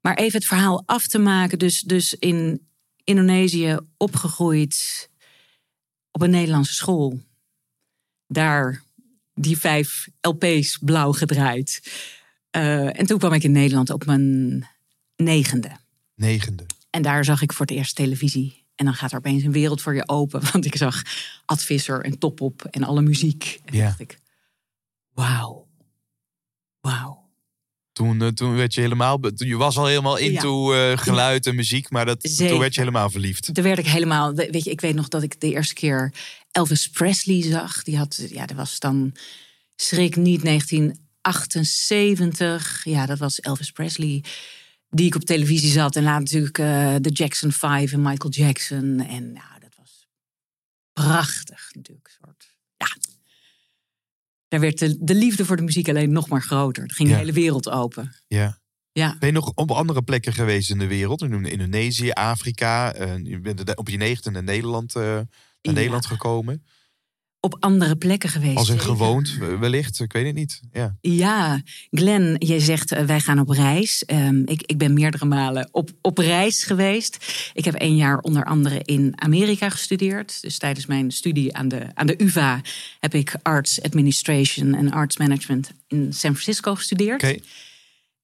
Maar 0.00 0.14
even 0.14 0.38
het 0.38 0.48
verhaal 0.48 0.82
af 0.86 1.06
te 1.06 1.18
maken. 1.18 1.58
Dus, 1.58 1.80
dus 1.80 2.14
in 2.14 2.66
Indonesië 3.04 3.78
opgegroeid 3.96 5.08
op 6.10 6.22
een 6.22 6.30
Nederlandse 6.30 6.74
school. 6.74 7.20
Daar 8.26 8.82
die 9.38 9.58
vijf 9.58 10.08
LP's 10.20 10.78
blauw 10.80 11.12
gedraaid. 11.12 11.92
Eh, 12.50 12.98
en 12.98 13.06
toen 13.06 13.18
kwam 13.18 13.32
ik 13.32 13.42
in 13.42 13.52
Nederland 13.52 13.90
op 13.90 14.04
mijn 14.06 14.66
negende. 15.16 15.70
Negende. 16.14 16.66
En 16.90 17.02
daar 17.02 17.24
zag 17.24 17.42
ik 17.42 17.52
voor 17.52 17.66
het 17.66 17.74
eerst 17.76 17.94
televisie. 17.94 18.64
En 18.74 18.84
dan 18.84 18.94
gaat 18.94 19.10
er 19.12 19.18
opeens 19.18 19.42
een 19.42 19.52
wereld 19.52 19.82
voor 19.82 19.94
je 19.94 20.08
open. 20.08 20.40
Want 20.52 20.64
ik 20.64 20.76
zag 20.76 21.02
Ad 21.44 21.62
Visser 21.62 22.04
en 22.04 22.18
Top 22.18 22.40
Op 22.40 22.64
en 22.64 22.82
alle 22.84 23.02
muziek. 23.02 23.60
En 23.64 23.76
Ja. 23.76 23.84
dacht 23.84 24.00
ik, 24.00 24.18
wauw. 25.14 25.66
Wauw. 26.80 27.24
Toen, 27.92 28.22
eh, 28.22 28.28
toen 28.28 28.54
werd 28.54 28.74
je 28.74 28.80
helemaal. 28.80 29.20
Je 29.34 29.56
was 29.56 29.76
al 29.78 29.86
helemaal 29.86 30.16
into 30.16 30.72
eh, 30.74 30.98
geluid 30.98 31.46
en 31.46 31.54
muziek, 31.54 31.90
maar 31.90 32.06
dat, 32.06 32.36
toen 32.36 32.58
werd 32.58 32.74
je 32.74 32.80
helemaal 32.80 33.10
verliefd. 33.10 33.54
Toen 33.54 33.64
werd 33.64 33.78
ik 33.78 33.86
helemaal, 33.86 34.34
weet 34.34 34.64
je, 34.64 34.70
ik 34.70 34.80
weet 34.80 34.94
nog 34.94 35.08
dat 35.08 35.22
ik 35.22 35.40
de 35.40 35.50
eerste 35.50 35.74
keer 35.74 36.12
Elvis 36.56 36.88
Presley 36.88 37.42
zag. 37.42 37.82
Die 37.82 37.96
had, 37.96 38.26
ja, 38.30 38.46
dat 38.46 38.56
was 38.56 38.78
dan, 38.78 39.14
schrik 39.76 40.16
niet, 40.16 40.42
1978. 40.44 42.84
Ja, 42.84 43.06
dat 43.06 43.18
was 43.18 43.40
Elvis 43.40 43.70
Presley. 43.70 44.24
Die 44.90 45.06
ik 45.06 45.14
op 45.14 45.24
televisie 45.24 45.70
zat. 45.70 45.96
En 45.96 46.02
later 46.02 46.20
natuurlijk 46.22 46.58
eh, 46.58 46.94
de 47.00 47.10
Jackson 47.10 47.52
5 47.52 47.92
en 47.92 48.02
Michael 48.02 48.30
Jackson. 48.32 49.00
En 49.00 49.32
nou, 49.32 49.60
dat 49.60 49.74
was 49.76 50.06
prachtig 50.92 51.68
natuurlijk. 51.72 52.16
Soort, 52.20 52.54
ja. 52.76 52.86
daar 54.48 54.60
werd 54.60 54.78
de, 54.78 54.96
de 55.04 55.14
liefde 55.14 55.44
voor 55.44 55.56
de 55.56 55.62
muziek 55.62 55.88
alleen 55.88 56.12
nog 56.12 56.28
maar 56.28 56.42
groter. 56.42 56.82
Er 56.84 56.94
ging 56.94 57.08
Ja. 57.08 57.14
de 57.14 57.20
hele 57.20 57.32
wereld 57.32 57.68
open. 57.70 58.14
Ja. 58.26 58.58
Ja. 58.92 59.16
Ben 59.18 59.28
je 59.28 59.34
nog 59.34 59.52
op 59.54 59.70
andere 59.70 60.02
plekken 60.02 60.32
geweest 60.32 60.70
in 60.70 60.78
de 60.78 60.86
wereld? 60.86 61.28
Noemde 61.28 61.50
Indonesië, 61.50 62.10
Afrika. 62.10 62.92
eh, 62.94 63.16
je 63.24 63.40
bent 63.40 63.74
op 63.76 63.88
je 63.88 63.96
negende 63.96 64.30
naar 64.30 64.42
Nederland, 64.42 64.94
eh, 64.94 65.20
naar 65.66 65.74
Ja. 65.74 65.80
Nederland 65.80 66.06
gekomen. 66.06 66.64
Op 67.40 67.56
andere 67.60 67.96
plekken 67.96 68.28
geweest. 68.28 68.56
Als 68.56 68.66
zeker. 68.66 68.82
gewoond, 68.84 69.36
wellicht. 69.60 70.00
Ik 70.00 70.12
weet 70.12 70.26
het 70.26 70.34
niet. 70.34 70.60
Ja. 70.72 70.96
Ja, 71.00 71.62
Glenn, 71.90 72.36
jij 72.38 72.58
zegt 72.60 72.92
eh, 72.92 73.04
wij 73.04 73.20
gaan 73.20 73.38
op 73.38 73.48
reis. 73.48 74.04
Ehm, 74.04 74.42
ik, 74.44 74.62
ik 74.62 74.78
ben 74.78 74.92
meerdere 74.94 75.24
malen 75.24 75.68
op, 75.72 75.90
op 76.00 76.18
reis 76.18 76.64
geweest. 76.64 77.16
Ik 77.52 77.64
heb 77.64 77.74
één 77.74 77.96
jaar 77.96 78.18
onder 78.18 78.44
andere 78.44 78.80
in 78.84 79.12
Amerika 79.14 79.70
gestudeerd. 79.70 80.42
Dus 80.42 80.58
tijdens 80.58 80.86
mijn 80.86 81.10
studie 81.10 81.54
aan 81.56 81.68
de, 81.68 81.86
aan 81.94 82.06
de 82.06 82.22
UVA 82.22 82.60
heb 83.00 83.14
ik 83.14 83.34
Arts 83.42 83.82
Administration 83.82 84.74
en 84.74 84.90
Arts 84.90 85.16
Management 85.16 85.70
in 85.86 86.12
San 86.12 86.32
Francisco 86.32 86.74
gestudeerd. 86.74 87.22
Oké. 87.22 87.38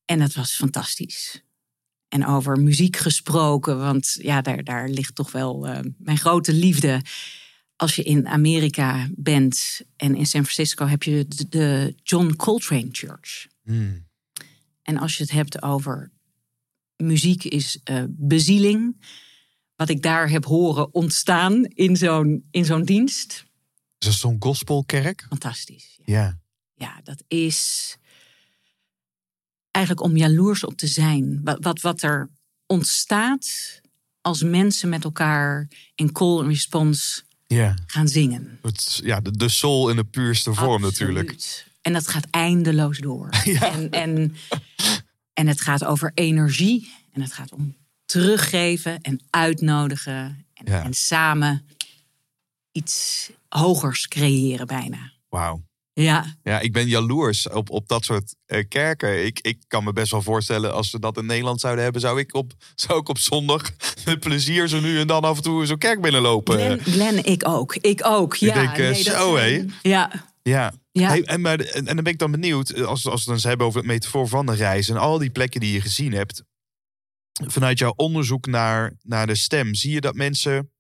En 0.05 0.19
dat 0.19 0.35
was 0.35 0.53
fantastisch. 0.53 1.43
En 2.13 2.27
over 2.27 2.61
muziek 2.61 2.97
gesproken, 2.97 3.79
want 3.79 4.17
ja, 4.19 4.41
daar, 4.41 4.65
daar 4.65 4.89
ligt 4.89 5.15
toch 5.15 5.33
wel 5.33 5.67
eh, 5.67 5.79
mijn 5.99 6.19
grote 6.19 6.53
liefde. 6.53 7.01
Als 7.77 7.97
je 7.97 8.03
in 8.03 8.29
Amerika 8.29 9.09
bent 9.15 9.81
en 9.97 10.15
in 10.17 10.27
San 10.27 10.45
Francisco 10.45 10.87
heb 10.87 11.03
je 11.03 11.27
de, 11.29 11.49
de 11.49 11.95
John 12.03 12.35
Coltrane 12.37 12.89
Church. 12.91 13.47
Hmm. 13.63 14.07
En 14.83 14.97
als 14.97 15.17
je 15.17 15.23
het 15.23 15.33
hebt 15.33 15.63
over 15.63 16.13
muziek 16.97 17.45
is 17.45 17.81
eh, 17.85 18.05
bezieling. 18.09 19.05
Wat 19.77 19.89
ik 19.89 20.03
daar 20.03 20.31
heb 20.31 20.45
horen 20.45 20.95
ontstaan 20.95 21.65
in 21.65 21.97
zo'n, 21.97 22.47
in 22.51 22.65
zo'n 22.65 22.85
dienst. 22.85 23.45
Is 23.99 24.07
dat 24.07 24.15
zo'n 24.15 24.37
gospelkerk? 24.39 25.25
Fantastisch. 25.29 25.99
Ja. 26.05 26.41
Ja, 26.75 27.01
dat 27.03 27.25
is 27.29 27.97
eigenlijk 29.73 30.05
om 30.07 30.17
jaloers 30.17 30.65
op 30.65 30.77
te 30.77 30.87
zijn. 30.87 31.41
Wat, 31.45 31.59
wat, 31.61 31.81
wat 31.81 32.03
er 32.03 32.29
ontstaat 32.67 33.81
als 34.21 34.43
mensen 34.43 34.89
met 34.89 35.05
elkaar 35.05 35.69
in 35.95 36.13
call 36.13 36.39
and 36.39 36.47
response 36.47 37.23
gaan 37.87 38.09
zingen. 38.09 38.59
Het, 38.63 39.01
ja, 39.05 39.21
de, 39.21 39.31
de 39.37 39.49
soul 39.49 39.91
in 39.91 39.97
de 39.97 40.05
puurste 40.05 40.55
vorm 40.55 40.85
Absoluut. 40.85 41.15
natuurlijk. 41.17 41.65
En 41.81 41.93
dat 41.93 42.09
gaat 42.09 42.27
eindeloos 42.31 42.99
door. 42.99 43.29
En, 43.61 43.91
en, 43.91 44.35
en 45.33 45.47
het 45.47 45.61
gaat 45.61 45.85
over 45.85 46.11
energie. 46.15 46.93
En 47.13 47.21
het 47.21 47.33
gaat 47.33 47.53
om 47.53 47.77
teruggeven 48.05 49.01
en 49.01 49.21
uitnodigen. 49.31 50.47
En, 50.55 50.65
Ja. 50.73 50.85
en 50.85 50.95
samen 50.95 51.67
iets 52.73 53.31
hogers 53.49 54.09
creëren 54.09 54.67
bijna. 54.67 55.13
Wauw. 55.29 55.63
Ja, 55.95 56.37
Ja, 56.43 56.61
ik 56.61 56.73
ben 56.73 56.89
jaloers 56.89 57.49
op, 57.49 57.71
op 57.71 57.89
dat 57.89 58.05
soort 58.05 58.35
eh, 58.47 58.65
kerken. 58.69 59.25
Ik, 59.27 59.39
ik 59.41 59.59
kan 59.67 59.85
me 59.85 59.93
best 59.93 60.11
wel 60.11 60.23
voorstellen, 60.23 60.73
als 60.75 60.91
ze 60.91 60.99
dat 60.99 61.17
in 61.17 61.27
Nederland 61.27 61.61
zouden 61.61 61.83
hebben, 61.85 62.01
zou 62.03 62.19
ik 62.19 62.35
op, 62.35 62.53
zou 62.75 63.01
ik 63.01 63.09
op 63.09 63.19
zondag 63.19 63.71
met 64.07 64.21
plezier 64.21 64.69
zo 64.69 64.81
nu 64.81 64.99
en 65.01 65.07
dan 65.07 65.23
af 65.23 65.37
en 65.37 65.43
toe 65.43 65.67
zo'n 65.67 65.79
kerk 65.79 66.01
binnenlopen. 66.01 66.55
Glenn, 66.57 66.81
Glenn, 66.81 67.25
ik 67.25 67.49
ook. 67.49 67.75
Ik 67.77 68.01
ook, 68.05 68.35
ja. 68.37 68.55
denk, 68.55 68.79
eh, 68.79 68.95
zo, 68.95 69.37
zijn- 69.37 69.73
Ja, 69.83 70.23
Ja. 70.43 70.73
Ja. 70.93 71.09
Hey, 71.09 71.23
en, 71.25 71.41
maar, 71.41 71.59
en, 71.61 71.87
en 71.87 71.95
dan 71.95 72.05
ben 72.05 72.13
ik 72.13 72.19
dan 72.19 72.31
benieuwd, 72.31 72.71
eh, 72.71 72.85
als, 72.85 73.07
als 73.07 73.25
we 73.25 73.33
het 73.33 73.41
dan 73.41 73.49
hebben 73.49 73.67
over 73.67 73.79
het 73.81 73.89
metafoor 73.89 74.29
van 74.29 74.47
de 74.47 74.55
reis 74.55 74.89
en 74.89 74.97
al 74.97 75.19
die 75.19 75.31
plekken 75.31 75.61
die 75.61 75.73
je 75.73 75.81
gezien 75.81 76.13
hebt. 76.13 76.43
Vanuit 77.47 77.79
jouw 77.79 77.93
onderzoek 77.97 78.47
naar, 78.47 78.93
naar 79.03 79.27
de 79.27 79.35
stem, 79.35 79.75
zie 79.75 79.93
je 79.93 80.01
dat 80.01 80.15
mensen 80.15 80.71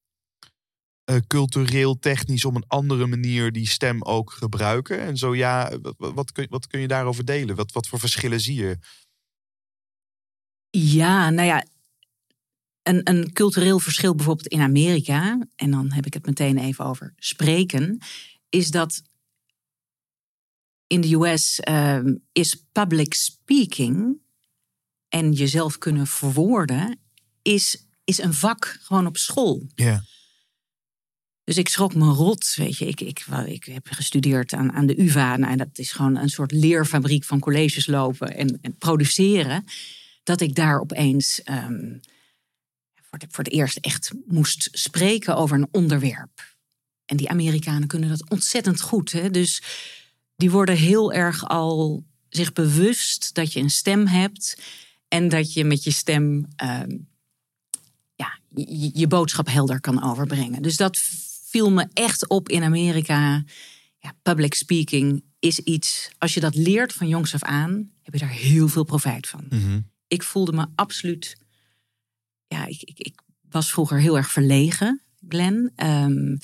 eh, 1.04 1.16
cultureel, 1.26 1.98
technisch 1.98 2.44
op 2.44 2.54
een 2.54 2.66
andere 2.66 3.06
manier 3.06 3.52
die 3.52 3.66
stem 3.68 4.02
ook 4.02 4.32
gebruiken? 4.32 5.00
En 5.00 5.16
zo 5.16 5.34
ja, 5.34 5.78
wat, 5.96 6.32
kun, 6.32 6.46
wat 6.50 6.66
kun 6.66 6.80
je 6.80 6.88
daarover 6.88 7.24
delen? 7.24 7.56
Wat, 7.56 7.72
wat 7.72 7.86
voor 7.86 7.98
verschillen 7.98 8.40
zie 8.40 8.56
je? 8.56 8.78
Ja, 10.70 11.30
nou 11.30 11.46
ja, 11.46 11.64
een, 12.82 13.00
een 13.10 13.32
cultureel 13.32 13.78
verschil 13.78 14.14
bijvoorbeeld 14.14 14.48
in 14.48 14.60
Amerika, 14.60 15.46
en 15.56 15.70
dan 15.70 15.92
heb 15.92 16.06
ik 16.06 16.14
het 16.14 16.26
meteen 16.26 16.58
even 16.58 16.84
over 16.84 17.12
spreken, 17.16 17.98
is 18.48 18.70
dat 18.70 19.02
in 20.86 21.00
de 21.00 21.14
US 21.14 21.60
ehm, 21.60 22.14
is 22.32 22.64
public 22.72 23.14
speaking 23.14 24.20
en 25.08 25.32
jezelf 25.32 25.78
kunnen 25.78 26.06
verwoorden, 26.06 27.00
is, 27.42 27.86
is 28.04 28.18
een 28.18 28.34
vak 28.34 28.78
gewoon 28.82 29.06
op 29.06 29.16
school. 29.16 29.66
Ja. 29.74 30.02
Dus 31.44 31.56
ik 31.56 31.68
schrok 31.68 31.94
me 31.94 32.04
rot, 32.04 32.54
weet 32.54 32.78
je. 32.78 32.86
Ik, 32.86 33.00
ik, 33.00 33.24
ik 33.46 33.64
heb 33.64 33.88
gestudeerd 33.90 34.52
aan, 34.52 34.72
aan 34.72 34.86
de 34.86 35.00
UvA. 35.00 35.36
Nou, 35.36 35.52
en 35.52 35.58
dat 35.58 35.78
is 35.78 35.92
gewoon 35.92 36.16
een 36.16 36.28
soort 36.28 36.52
leerfabriek 36.52 37.24
van 37.24 37.40
colleges 37.40 37.86
lopen 37.86 38.36
en, 38.36 38.58
en 38.62 38.76
produceren. 38.76 39.64
Dat 40.22 40.40
ik 40.40 40.54
daar 40.54 40.80
opeens 40.80 41.42
ehm, 41.42 41.98
voor, 42.94 43.18
voor 43.28 43.44
het 43.44 43.52
eerst 43.52 43.76
echt 43.76 44.12
moest 44.26 44.68
spreken 44.72 45.36
over 45.36 45.56
een 45.56 45.68
onderwerp. 45.70 46.54
En 47.04 47.16
die 47.16 47.28
Amerikanen 47.28 47.88
kunnen 47.88 48.08
dat 48.08 48.30
ontzettend 48.30 48.80
goed. 48.80 49.12
Hè? 49.12 49.30
Dus 49.30 49.62
die 50.36 50.50
worden 50.50 50.76
heel 50.76 51.12
erg 51.12 51.48
al 51.48 52.04
zich 52.28 52.52
bewust 52.52 53.34
dat 53.34 53.52
je 53.52 53.60
een 53.60 53.70
stem 53.70 54.06
hebt. 54.06 54.62
En 55.08 55.28
dat 55.28 55.52
je 55.52 55.64
met 55.64 55.84
je 55.84 55.90
stem 55.90 56.46
ehm, 56.56 56.96
ja, 58.14 58.38
je 58.92 59.06
boodschap 59.06 59.48
helder 59.48 59.80
kan 59.80 60.02
overbrengen. 60.02 60.62
Dus 60.62 60.76
dat 60.76 60.98
viel 61.52 61.70
me 61.70 61.86
echt 61.92 62.28
op 62.28 62.48
in 62.48 62.62
Amerika. 62.62 63.44
Ja, 63.98 64.14
public 64.22 64.54
speaking 64.54 65.22
is 65.38 65.58
iets, 65.58 66.10
als 66.18 66.34
je 66.34 66.40
dat 66.40 66.54
leert 66.54 66.92
van 66.92 67.08
jongs 67.08 67.34
af 67.34 67.42
aan, 67.42 67.90
heb 68.02 68.14
je 68.14 68.20
daar 68.20 68.28
heel 68.28 68.68
veel 68.68 68.84
profijt 68.84 69.26
van. 69.26 69.46
Mhm. 69.48 69.80
Ik 70.06 70.22
voelde 70.22 70.52
me 70.52 70.66
absoluut, 70.74 71.36
ja, 72.46 72.66
ik, 72.66 72.82
ik, 72.82 72.98
ik 72.98 73.20
was 73.50 73.70
vroeger 73.70 74.00
heel 74.00 74.16
erg 74.16 74.30
verlegen, 74.30 75.02
Glenn. 75.28 75.72
Ehm, 75.76 76.36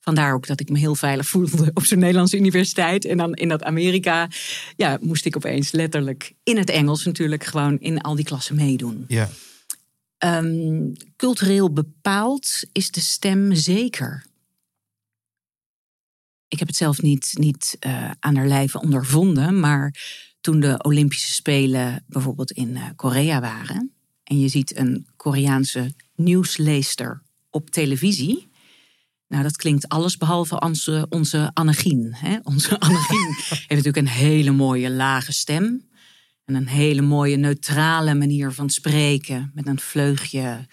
vandaar 0.00 0.34
ook 0.34 0.46
dat 0.46 0.60
ik 0.60 0.68
me 0.68 0.78
heel 0.78 0.94
veilig 0.94 1.28
voelde 1.28 1.70
op 1.74 1.84
zo'n 1.84 1.98
Nederlandse 1.98 2.36
universiteit. 2.36 3.04
En 3.04 3.16
dan 3.16 3.34
in 3.34 3.48
dat 3.48 3.62
Amerika, 3.62 4.28
ja, 4.76 4.98
moest 5.00 5.24
ik 5.24 5.36
opeens 5.36 5.72
letterlijk 5.72 6.32
in 6.42 6.56
het 6.56 6.70
Engels 6.70 7.04
natuurlijk 7.04 7.44
gewoon 7.44 7.78
in 7.78 8.00
al 8.00 8.14
die 8.14 8.24
klassen 8.24 8.56
meedoen. 8.56 9.04
Ja. 9.08 9.28
Ehm, 10.18 10.92
cultureel 11.16 11.72
bepaald 11.72 12.64
is 12.72 12.90
de 12.90 13.00
stem 13.00 13.54
zeker. 13.54 14.28
Ik 16.50 16.58
heb 16.58 16.68
het 16.68 16.76
zelf 16.76 17.02
niet, 17.02 17.32
niet 17.38 17.76
eh, 17.78 18.10
aan 18.20 18.36
haar 18.36 18.48
lijve 18.48 18.80
ondervonden, 18.80 19.60
maar 19.60 19.94
toen 20.40 20.60
de 20.60 20.82
Olympische 20.82 21.32
Spelen 21.32 22.04
bijvoorbeeld 22.06 22.50
in 22.50 22.76
eh, 22.76 22.84
Korea 22.96 23.40
waren 23.40 23.92
en 24.24 24.40
je 24.40 24.48
ziet 24.48 24.76
een 24.76 25.06
Koreaanse 25.16 25.94
nieuwsleester 26.14 27.22
op 27.50 27.70
televisie. 27.70 28.48
Nou, 29.28 29.42
dat 29.42 29.56
klinkt 29.56 29.88
alles 29.88 30.16
behalve 30.16 30.60
onze, 30.60 31.06
onze 31.08 31.50
Annegien. 31.54 32.14
Hè? 32.14 32.38
Onze 32.52 32.80
Annegien 32.80 33.34
heeft 33.48 33.68
natuurlijk 33.68 33.96
een 33.96 34.08
hele 34.08 34.50
mooie 34.50 34.90
lage 34.90 35.32
stem. 35.32 35.88
En 36.44 36.54
een 36.54 36.68
hele 36.68 37.02
mooie 37.02 37.36
neutrale 37.36 38.14
manier 38.14 38.52
van 38.52 38.70
spreken. 38.70 39.50
Met 39.54 39.66
een 39.66 39.78
vleugje, 39.78 40.66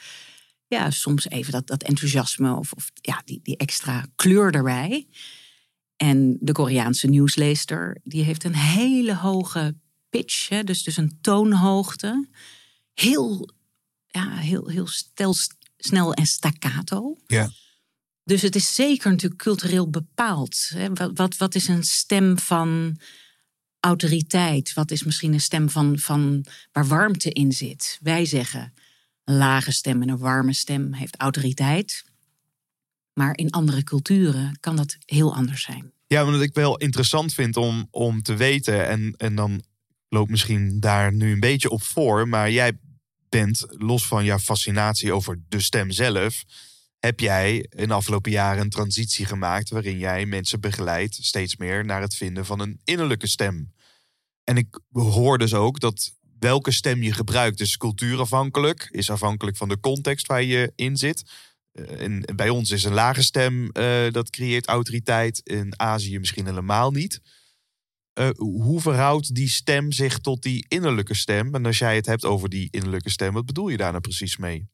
ja, 0.67 0.91
soms 0.91 1.29
even 1.29 1.51
dat, 1.51 1.67
dat 1.67 1.84
enthousiasme 1.84 2.55
of, 2.55 2.74
of 2.74 2.91
ja, 2.93 3.22
die, 3.25 3.39
die 3.43 3.57
extra 3.57 4.05
kleur 4.15 4.53
erbij. 4.53 5.07
En 5.98 6.38
de 6.39 6.51
Koreaanse 6.51 7.08
nieuwsleester, 7.08 8.00
die 8.04 8.24
heeft 8.24 8.44
een 8.44 8.56
hele 8.56 9.16
hoge 9.16 9.75
pitch. 10.10 10.50
Hè, 10.50 10.63
dus, 10.63 10.84
dus 10.84 10.98
een 10.98 11.18
toonhoogte. 11.22 12.27
Heel, 12.94 13.50
ja, 14.08 14.36
heel, 14.36 14.68
heel 14.68 14.88
stel, 14.88 15.36
snel 15.77 16.13
en 16.13 16.25
staccato. 16.25 17.18
Ja. 17.27 17.50
Dus 18.24 18.42
het 18.42 18.56
is 18.56 18.75
zeker 18.75 19.12
natuurlijk 19.12 19.42
cultureel 19.42 19.89
bepaald. 19.89 20.70
Hè. 20.74 20.94
Wat, 20.94 21.12
wat, 21.13 21.38
wat 21.38 21.56
is 21.56 21.68
een 21.68 21.84
stem 21.84 22.39
van 22.39 23.00
autoriteit? 23.80 24.74
Wat 24.74 24.92
is 24.92 25.04
misschien 25.04 25.34
een 25.34 25.42
stem 25.42 25.70
van, 25.70 26.00
van 26.00 26.46
waar 26.72 26.88
warmte 26.88 27.32
in 27.32 27.51
zit? 27.51 28.00
Wij 28.01 28.25
zeggen 28.25 28.74
een 29.24 29.38
lage 29.38 29.72
stem 29.72 30.01
en 30.01 30.10
een 30.10 30.18
warme 30.18 30.54
stem 30.54 30.94
heeft 30.94 31.16
autoriteit. 31.18 32.04
Maar 33.17 33.38
in 33.38 33.50
andere 33.50 33.83
culturen 33.83 34.57
kan 34.59 34.75
dat 34.75 34.97
heel 35.05 35.36
anders 35.36 35.63
zijn. 35.63 35.91
Ja, 36.07 36.25
wat 36.25 36.41
ik 36.41 36.53
wel 36.53 36.77
interessant 36.77 37.33
vind 37.33 37.57
om, 37.57 37.88
om 37.91 38.21
te 38.21 38.36
weten, 38.36 38.88
en, 38.88 39.13
en 39.17 39.36
dan 39.36 39.63
loopt 40.09 40.29
misschien 40.29 40.79
daar 40.79 41.13
nu 41.13 41.31
een 41.31 41.39
beetje 41.39 41.69
op 41.69 41.83
voor, 41.83 42.27
maar 42.27 42.51
jij 42.51 42.79
bent, 43.29 43.65
los 43.69 44.07
van 44.07 44.25
jouw 44.25 44.39
fascinatie 44.39 45.13
over 45.13 45.39
de 45.50 45.62
stem 45.62 45.91
zelf, 45.91 46.43
heb 47.00 47.19
jij 47.19 47.65
in 47.69 47.88
de 47.88 47.93
afgelopen 47.93 48.31
jaren 48.31 48.62
een 48.62 48.69
transitie 48.69 49.25
gemaakt 49.25 49.69
waarin 49.69 49.97
jij 49.97 50.25
mensen 50.25 50.59
begeleidt 50.59 51.15
steeds 51.15 51.55
meer 51.55 51.86
naar 51.86 52.01
het 52.01 52.15
vinden 52.15 52.45
van 52.45 52.59
een 52.59 52.79
innerlijke 52.83 53.27
stem. 53.27 53.74
En 54.43 54.57
ik 54.57 54.79
hoor 54.91 55.38
dus 55.38 55.53
ook 55.53 55.79
dat 55.79 56.15
welke 56.39 56.71
stem 56.71 57.03
je 57.03 57.13
gebruikt 57.13 57.59
is 57.59 57.77
cultuurafhankelijk, 57.77 58.88
is 58.91 59.09
afhankelijk 59.09 59.57
van 59.57 59.69
de 59.69 59.79
context 59.79 60.27
waar 60.27 60.43
je 60.43 60.71
in 60.75 60.97
zit. 60.97 61.24
En 61.86 62.24
bij 62.36 62.50
ons 62.50 62.72
is 62.72 62.84
een 62.84 62.93
lage 62.93 63.24
stem, 63.24 63.72
eh, 63.72 64.12
dat 64.12 64.29
creëert 64.29 64.67
autoriteit. 64.67 65.39
In 65.43 65.74
Azië 65.79 66.19
misschien 66.19 66.46
helemaal 66.46 66.91
niet. 66.91 67.22
eh, 68.13 68.29
hoe 68.36 68.81
verhoudt 68.81 69.36
die 69.36 69.50
stem 69.50 69.91
zich 69.91 70.19
tot 70.19 70.41
die 70.41 70.65
innerlijke 70.67 71.13
stem? 71.13 71.55
En 71.55 71.65
als 71.65 71.77
jij 71.77 71.96
het 71.96 72.05
hebt 72.05 72.25
over 72.25 72.50
die 72.50 72.67
innerlijke 72.72 73.10
stem, 73.10 73.34
wat 73.34 73.46
bedoel 73.46 73.67
je 73.69 73.77
daar 73.77 73.89
nou 73.89 74.01
precies 74.01 74.38
mee? 74.38 74.67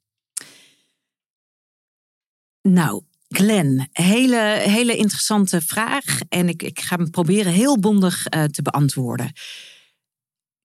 Nou, 2.62 3.04
Glenn, 3.28 3.88
hele, 3.92 4.60
hele 4.66 4.96
interessante 4.96 5.62
vraag. 5.62 6.20
En 6.30 6.48
ik, 6.50 6.64
ik 6.64 6.80
ga 6.80 6.96
hem 6.96 7.10
proberen 7.10 7.52
heel 7.54 7.80
bondig 7.80 8.26
eh, 8.26 8.44
te 8.44 8.62
beantwoorden. 8.62 9.32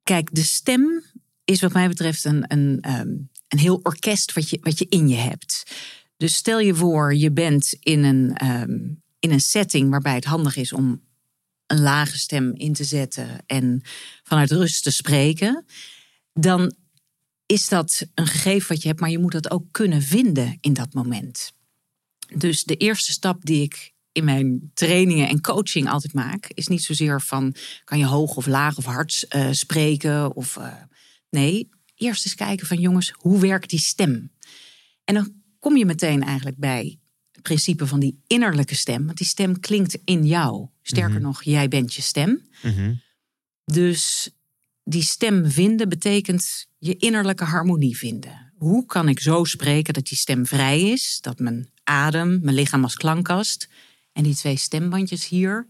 Kijk, 0.03 0.35
de 0.35 0.43
stem 0.43 1.03
is 1.45 1.61
wat 1.61 1.73
mij 1.73 1.89
betreft 1.89 2.25
een, 2.25 2.45
een, 2.53 2.79
ehm, 2.81 3.09
een 3.49 3.59
heel 3.59 3.81
orkest 3.83 4.33
wat 4.33 4.51
je, 4.51 4.59
wat 4.63 4.79
je 4.79 4.87
in 4.89 5.09
je 5.09 5.17
hebt. 5.17 5.63
Dus 6.19 6.35
stel 6.35 6.59
je 6.59 6.75
voor, 6.75 7.15
je 7.15 7.33
bent 7.33 7.77
in 7.81 8.05
een, 8.05 8.35
ehm, 8.35 8.79
in 9.19 9.31
een 9.31 9.41
setting 9.41 9.91
waarbij 9.91 10.15
het 10.15 10.25
handig 10.25 10.57
is 10.57 10.73
om 10.73 11.03
een 11.67 11.81
lage 11.81 12.19
stem 12.19 12.55
in 12.55 12.73
te 12.73 12.85
zetten 12.85 13.43
en 13.47 13.83
vanuit 14.23 14.51
rust 14.51 14.83
te 14.83 14.91
spreken. 14.91 15.65
Dan 16.33 16.75
is 17.47 17.69
dat 17.69 18.07
een 18.15 18.27
gegeven 18.27 18.69
wat 18.69 18.83
je 18.83 18.89
hebt, 18.89 19.01
maar 19.01 19.11
je 19.11 19.19
moet 19.19 19.33
dat 19.33 19.51
ook 19.51 19.65
kunnen 19.71 20.03
vinden 20.03 20.59
in 20.61 20.73
dat 20.73 20.95
moment. 20.95 21.53
Dus 22.37 22.65
de 22.65 22.77
eerste 22.77 23.13
stap 23.13 23.45
die 23.45 23.63
ik 23.63 23.93
in 24.13 24.25
mijn 24.25 24.71
trainingen 24.75 25.29
en 25.29 25.41
coaching 25.41 25.89
altijd 25.89 26.13
maak, 26.13 26.51
is 26.55 26.67
niet 26.67 26.83
zozeer 26.83 27.21
van 27.21 27.55
kan 27.85 27.99
je 27.99 28.07
hoog 28.07 28.37
of 28.37 28.47
laag 28.47 28.77
of 28.77 28.85
hard 28.85 29.25
eh, 29.29 29.49
spreken. 29.51 30.37
Of, 30.37 30.57
eh, 30.57 30.75
nee, 31.31 31.69
eerst 31.95 32.25
eens 32.25 32.35
kijken 32.35 32.67
van 32.67 32.81
jongens, 32.81 33.13
hoe 33.17 33.41
werkt 33.41 33.71
die 33.71 33.79
stem? 33.79 34.31
En 35.05 35.15
dan 35.15 35.38
kom 35.59 35.77
je 35.77 35.85
meteen 35.85 36.23
eigenlijk 36.23 36.57
bij 36.57 36.99
het 37.33 37.43
principe 37.43 37.87
van 37.87 38.01
die 38.01 38.23
innerlijke 38.27 38.75
stem. 38.75 39.07
Want 39.07 39.19
die 39.19 39.27
stem 39.27 39.61
klinkt 39.61 39.99
in 40.05 40.27
jou. 40.27 40.69
Sterker 40.83 41.21
nog, 41.21 41.43
jij 41.43 41.69
bent 41.69 41.95
je 41.95 42.03
stem. 42.03 42.49
Dus 43.65 44.31
die 44.85 45.03
stem 45.03 45.51
vinden 45.51 45.89
betekent 45.89 46.67
je 46.79 46.97
innerlijke 46.97 47.45
harmonie 47.45 47.97
vinden. 47.97 48.53
Hoe 48.57 48.87
kan 48.87 49.09
ik 49.09 49.21
zo 49.21 49.45
spreken 49.45 49.95
dat 49.95 50.07
die 50.07 50.19
stem 50.19 50.47
vrij 50.47 50.83
is? 50.83 51.19
Dat 51.21 51.39
mijn 51.39 51.71
adem, 51.85 52.41
mijn 52.43 52.55
lichaam 52.55 52.83
als 52.83 52.95
klankkast 52.95 53.69
en 54.13 54.23
die 54.23 54.35
twee 54.35 54.57
stembandjes 54.57 55.29
hier 55.29 55.69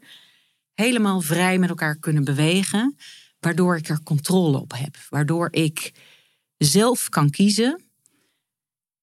helemaal 0.74 1.20
vrij 1.20 1.58
met 1.58 1.68
elkaar 1.68 1.98
kunnen 1.98 2.24
bewegen, 2.24 2.96
waardoor 3.40 3.76
ik 3.76 3.88
er 3.88 4.02
controle 4.02 4.58
op 4.58 4.72
heb, 4.76 4.96
waardoor 5.08 5.48
ik 5.50 5.92
zelf 6.56 7.08
kan 7.08 7.30
kiezen. 7.30 7.82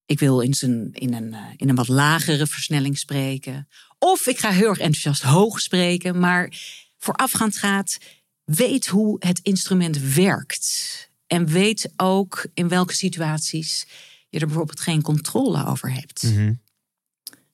Ik 0.06 0.20
wil 0.20 0.40
in, 0.40 0.54
zijn, 0.54 0.90
in, 0.92 1.14
een, 1.14 1.34
eh, 1.34 1.42
in 1.56 1.70
een 1.70 1.76
wat 1.76 1.88
lagere 1.88 2.48
versnelling 2.48 2.98
spreken. 2.98 3.68
Of 4.00 4.28
ik 4.28 4.40
ga 4.40 4.50
heel 4.50 4.70
erg 4.70 4.80
enthousiast 4.80 5.22
hoog 5.22 5.60
spreken. 5.60 6.20
Maar 6.20 6.54
voorafgaand 6.98 7.58
gaat, 7.58 7.98
weet 8.44 8.88
hoe 8.88 9.16
het 9.20 9.40
instrument 9.40 9.98
werkt. 9.98 11.10
En 11.28 11.48
weet 11.48 11.94
ook 11.96 12.48
in 12.54 12.68
welke 12.68 12.94
situaties 12.94 13.88
je 14.30 14.40
er 14.40 14.46
bijvoorbeeld 14.46 14.80
geen 14.80 15.02
controle 15.02 15.66
over 15.66 15.94
hebt. 15.94 16.22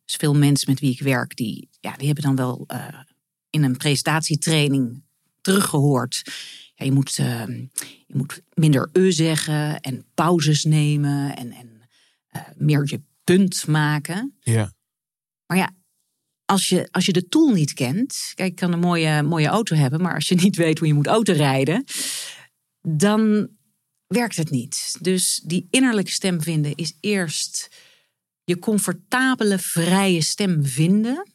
Dus 0.05 0.15
veel 0.15 0.35
mensen 0.35 0.69
met 0.69 0.79
wie 0.79 0.91
ik 0.91 1.01
werk, 1.01 1.35
die, 1.35 1.69
ja, 1.79 1.95
die 1.95 2.05
hebben 2.05 2.23
dan 2.23 2.35
wel 2.35 2.63
eh, 2.67 2.99
in 3.49 3.63
een 3.63 3.77
presentatietraining 3.77 5.03
teruggehoord. 5.41 6.21
Ja, 6.75 6.85
je, 6.85 6.91
moet, 6.91 7.17
eh, 7.17 7.47
je 8.07 8.15
moet 8.15 8.41
minder 8.53 8.89
e 8.93 9.11
zeggen 9.11 9.79
en 9.79 10.05
pauzes 10.13 10.63
nemen 10.63 11.35
en, 11.35 11.51
en 11.51 11.70
eh, 12.31 12.41
meer 12.55 12.81
je 12.85 13.01
punt 13.23 13.67
maken. 13.67 14.37
Ja. 14.39 14.73
Maar 15.45 15.57
ja, 15.57 15.75
als 16.45 16.69
je, 16.69 16.87
als 16.91 17.05
je 17.05 17.13
de 17.13 17.27
tool 17.27 17.49
niet 17.49 17.73
kent, 17.73 18.31
kijk, 18.35 18.49
ik 18.49 18.55
kan 18.55 18.73
een 18.73 18.79
mooie, 18.79 19.23
mooie 19.23 19.47
auto 19.47 19.75
hebben, 19.75 20.01
maar 20.01 20.13
als 20.13 20.27
je 20.27 20.35
niet 20.43 20.55
weet 20.55 20.79
hoe 20.79 20.87
je 20.87 20.93
moet 20.93 21.07
autorijden, 21.07 21.83
dan 22.81 23.49
werkt 24.07 24.35
het 24.35 24.49
niet. 24.49 24.97
Dus 24.99 25.41
die 25.43 25.67
innerlijke 25.69 26.11
stem 26.11 26.41
vinden 26.41 26.75
is 26.75 26.97
eerst 26.99 27.69
je 28.43 28.59
comfortabele, 28.59 29.59
vrije 29.59 30.21
stem 30.21 30.65
vinden, 30.65 31.31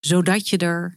zodat 0.00 0.48
je 0.48 0.56
er 0.56 0.96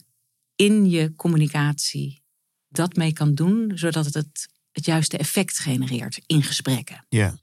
in 0.56 0.90
je 0.90 1.14
communicatie 1.14 2.22
dat 2.68 2.96
mee 2.96 3.12
kan 3.12 3.34
doen, 3.34 3.72
zodat 3.74 4.04
het 4.04 4.14
het, 4.14 4.48
het 4.70 4.84
juiste 4.84 5.18
effect 5.18 5.58
genereert 5.58 6.20
in 6.26 6.42
gesprekken. 6.42 7.06
Ja. 7.08 7.38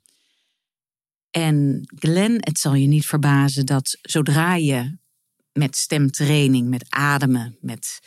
En 1.32 1.82
Glenn, 1.96 2.38
het 2.40 2.60
zal 2.60 2.74
je 2.74 2.88
niet 2.88 3.06
verbazen 3.06 3.66
dat 3.66 3.98
zodra 4.02 4.56
je 4.56 4.98
met 5.54 5.76
stemtraining, 5.76 6.70
met 6.70 6.86
ademen, 6.90 7.58
met 7.62 8.00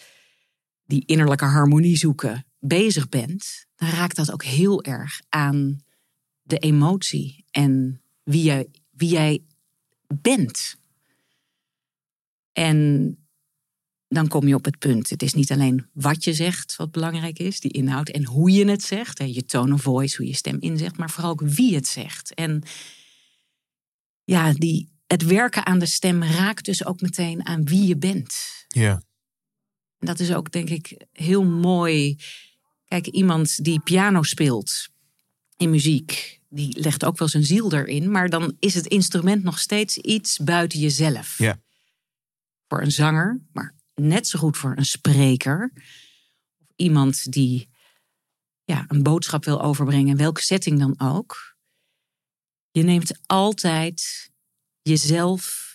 die 0.86 1.06
innerlijke 1.06 1.44
harmonie 1.44 1.96
zoeken 1.96 2.46
bezig 2.58 3.08
bent, 3.08 3.66
dan 3.76 3.88
raakt 3.88 4.16
dat 4.16 4.32
ook 4.32 4.44
heel 4.44 4.82
erg 4.82 5.20
aan 5.28 5.80
de 6.42 6.58
emotie 6.58 7.44
en 7.50 8.02
wie 8.22 8.42
jij, 8.42 8.66
wie 8.90 9.08
jij 9.08 9.42
bent. 10.06 10.76
En 12.52 13.18
dan 14.08 14.28
kom 14.28 14.48
je 14.48 14.54
op 14.54 14.64
het 14.64 14.78
punt. 14.78 15.10
Het 15.10 15.22
is 15.22 15.34
niet 15.34 15.52
alleen 15.52 15.86
wat 15.92 16.24
je 16.24 16.34
zegt 16.34 16.76
wat 16.76 16.90
belangrijk 16.90 17.38
is, 17.38 17.60
die 17.60 17.72
inhoud, 17.72 18.08
en 18.08 18.24
hoe 18.24 18.50
je 18.50 18.64
het 18.64 18.82
zegt, 18.82 19.18
je 19.34 19.44
tone 19.44 19.74
of 19.74 19.82
voice, 19.82 20.16
hoe 20.16 20.26
je 20.26 20.34
stem 20.34 20.56
inzegt, 20.60 20.96
maar 20.96 21.10
vooral 21.10 21.30
ook 21.30 21.42
wie 21.42 21.74
het 21.74 21.86
zegt. 21.86 22.34
En 22.34 22.62
ja, 24.24 24.52
die, 24.52 24.92
het 25.06 25.24
werken 25.24 25.66
aan 25.66 25.78
de 25.78 25.86
stem 25.86 26.22
raakt 26.22 26.64
dus 26.64 26.84
ook 26.84 27.00
meteen 27.00 27.46
aan 27.46 27.64
wie 27.64 27.86
je 27.86 27.96
bent. 27.96 28.36
Ja. 28.68 29.02
En 29.98 30.06
dat 30.06 30.20
is 30.20 30.32
ook, 30.32 30.52
denk 30.52 30.68
ik, 30.68 31.06
heel 31.12 31.44
mooi. 31.44 32.18
Kijk, 32.84 33.06
iemand 33.06 33.64
die 33.64 33.80
piano 33.80 34.22
speelt 34.22 34.88
in 35.56 35.70
muziek, 35.70 36.40
die 36.48 36.80
legt 36.80 37.04
ook 37.04 37.18
wel 37.18 37.28
zijn 37.28 37.44
ziel 37.44 37.72
erin, 37.72 38.10
maar 38.10 38.28
dan 38.28 38.56
is 38.58 38.74
het 38.74 38.86
instrument 38.86 39.42
nog 39.42 39.58
steeds 39.58 39.96
iets 39.96 40.38
buiten 40.38 40.78
jezelf. 40.78 41.38
Ja. 41.38 41.60
Voor 42.68 42.82
een 42.82 42.92
zanger, 42.92 43.40
maar 43.52 43.74
net 43.94 44.26
zo 44.26 44.38
goed 44.38 44.56
voor 44.56 44.76
een 44.76 44.84
spreker. 44.84 45.72
Of 46.58 46.66
iemand 46.76 47.32
die 47.32 47.68
ja, 48.64 48.84
een 48.88 49.02
boodschap 49.02 49.44
wil 49.44 49.62
overbrengen, 49.62 50.16
welke 50.16 50.42
setting 50.42 50.78
dan 50.78 51.00
ook. 51.00 51.53
Je 52.74 52.82
neemt 52.82 53.12
altijd 53.26 54.30
jezelf 54.82 55.72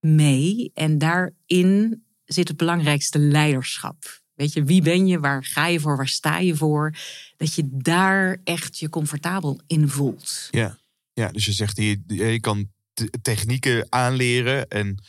mee 0.00 0.70
en 0.74 0.98
daarin 0.98 2.04
zit 2.24 2.48
het 2.48 2.56
belangrijkste 2.56 3.18
leiderschap. 3.18 4.20
Weet 4.34 4.52
je, 4.52 4.64
wie 4.64 4.82
ben 4.82 5.06
je, 5.06 5.20
waar 5.20 5.44
ga 5.44 5.66
je 5.66 5.80
voor, 5.80 5.96
waar 5.96 6.08
sta 6.08 6.38
je 6.38 6.56
voor? 6.56 6.94
Dat 7.36 7.54
je 7.54 7.68
daar 7.72 8.38
echt 8.44 8.78
je 8.78 8.88
comfortabel 8.88 9.60
in 9.66 9.88
voelt. 9.88 10.48
Ja. 10.50 10.78
ja, 11.12 11.28
dus 11.28 11.44
je 11.44 11.52
zegt, 11.52 11.76
je, 11.76 12.00
je 12.06 12.40
kan 12.40 12.70
te- 12.92 13.10
technieken 13.22 13.86
aanleren 13.88 14.68
en, 14.68 15.04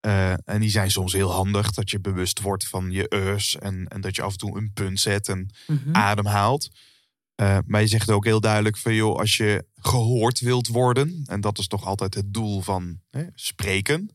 eh, 0.00 0.32
en 0.48 0.60
die 0.60 0.70
zijn 0.70 0.90
soms 0.90 1.12
heel 1.12 1.30
handig. 1.32 1.70
Dat 1.70 1.90
je 1.90 2.00
bewust 2.00 2.40
wordt 2.40 2.66
van 2.68 2.90
je 2.90 3.12
eus 3.12 3.56
en, 3.56 3.86
en 3.88 4.00
dat 4.00 4.16
je 4.16 4.22
af 4.22 4.32
en 4.32 4.38
toe 4.38 4.56
een 4.56 4.72
punt 4.72 5.00
zet 5.00 5.28
en 5.28 5.50
Mhm. 5.66 5.94
ademhaalt. 5.96 6.68
Eh, 7.38 7.58
maar 7.66 7.80
je 7.80 7.86
zegt 7.86 8.10
ook 8.10 8.24
heel 8.24 8.40
duidelijk 8.40 8.76
van 8.76 8.94
joh, 8.94 9.18
als 9.18 9.36
je 9.36 9.64
gehoord 9.74 10.40
wilt 10.40 10.66
worden, 10.68 11.22
en 11.26 11.40
dat 11.40 11.58
is 11.58 11.66
toch 11.66 11.84
altijd 11.86 12.14
het 12.14 12.34
doel 12.34 12.60
van 12.60 13.00
hè, 13.10 13.24
spreken. 13.34 14.10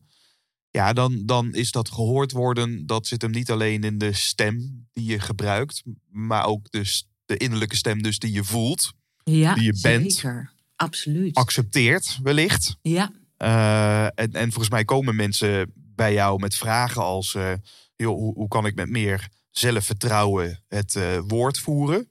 Ja, 0.70 0.92
dan, 0.92 1.22
dan 1.26 1.54
is 1.54 1.70
dat 1.70 1.90
gehoord 1.90 2.32
worden, 2.32 2.86
dat 2.86 3.06
zit 3.06 3.22
hem 3.22 3.30
niet 3.30 3.50
alleen 3.50 3.82
in 3.84 3.98
de 3.98 4.12
stem 4.12 4.86
die 4.92 5.04
je 5.04 5.20
gebruikt, 5.20 5.82
maar 6.10 6.46
ook 6.46 6.70
dus 6.70 7.08
de 7.24 7.36
innerlijke 7.36 7.76
stem 7.76 8.02
dus 8.02 8.18
die 8.18 8.32
je 8.32 8.44
voelt, 8.44 8.92
Ja, 9.24 9.54
die 9.54 9.64
je 9.64 9.78
bent. 9.82 10.12
zeker. 10.12 10.52
Absoluut. 10.76 11.34
accepteert 11.36 12.18
wellicht. 12.22 12.76
Ja, 12.82 13.12
Eh, 13.36 14.04
en, 14.04 14.32
en 14.32 14.48
volgens 14.48 14.70
mij 14.70 14.84
komen 14.84 15.16
mensen 15.16 15.72
bij 15.74 16.12
jou 16.12 16.38
met 16.40 16.54
vragen 16.54 17.02
als: 17.02 17.34
eh, 17.34 17.52
joh, 17.96 18.16
hoe, 18.16 18.34
hoe 18.34 18.48
kan 18.48 18.66
ik 18.66 18.74
met 18.74 18.88
meer 18.88 19.28
zelfvertrouwen 19.50 20.64
het 20.68 20.98
woord 21.26 21.58
voeren? 21.58 22.08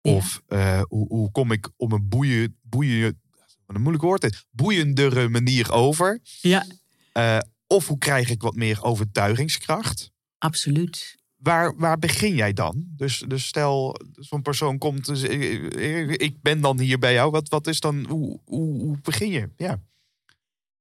Ja. 0.00 0.12
Of 0.12 0.42
eh, 0.46 0.82
hoe, 0.88 1.06
hoe 1.08 1.30
kom 1.30 1.52
ik 1.52 1.70
op 1.76 1.92
een 1.92 2.08
boeien, 2.08 2.58
boeien, 2.62 3.20
wat 3.66 3.76
een 3.76 3.82
moeilijk 3.82 4.04
woord, 4.04 4.44
boeiendere 4.50 5.28
manier 5.28 5.72
over? 5.72 6.20
ja. 6.22 6.66
Eh, 7.12 7.38
of 7.66 7.86
hoe 7.86 7.98
krijg 7.98 8.30
ik 8.30 8.42
wat 8.42 8.54
meer 8.54 8.82
overtuigingskracht? 8.82 10.10
absoluut. 10.38 11.18
Waar, 11.36 11.76
waar 11.76 11.98
begin 11.98 12.34
jij 12.34 12.52
dan? 12.52 12.84
Dus, 12.86 13.24
dus 13.28 13.46
stel, 13.46 13.96
zo'n 14.12 14.42
persoon 14.42 14.78
komt, 14.78 15.06
dus, 15.06 15.22
eh, 15.22 16.08
ik 16.08 16.42
ben 16.42 16.60
dan 16.60 16.80
hier 16.80 16.98
bij 16.98 17.12
jou. 17.12 17.30
Wat, 17.30 17.48
wat 17.48 17.66
is 17.66 17.80
dan, 17.80 18.06
hoe, 18.08 18.40
hoe, 18.44 18.80
hoe 18.80 18.98
begin 19.02 19.30
je? 19.30 19.50
Ja. 19.56 19.82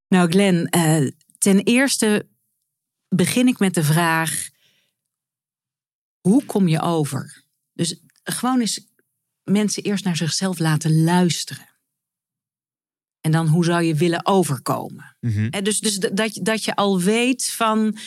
Nou, 0.08 0.29
Glenn, 0.29 0.69
ten 1.38 1.60
eerste 1.60 2.27
begin 3.10 3.47
ik 3.47 3.60
met 3.60 3.73
de 3.73 3.84
vraag: 3.84 4.49
hoe 6.21 6.45
kom 6.45 6.67
je 6.67 6.82
over? 6.82 7.43
Dus 7.73 8.01
gewoon 8.23 8.60
eens 8.60 8.88
mensen 9.52 9.84
eerst 9.84 10.04
naar 10.04 10.16
zichzelf 10.16 10.60
laten 10.60 11.04
luisteren. 11.04 11.68
En 13.22 13.32
dan 13.32 13.48
hoe 13.48 13.66
zou 13.66 13.84
je 13.84 13.96
willen 13.96 14.26
overkomen? 14.26 15.16
Mhm. 15.20 15.64
Dus 15.64 15.80
dus 15.80 15.98
dat, 15.98 16.34
je- 16.36 16.42
dat 16.42 16.64
je 16.64 16.76
al 16.76 17.00
weet 17.02 17.52
van. 17.52 17.98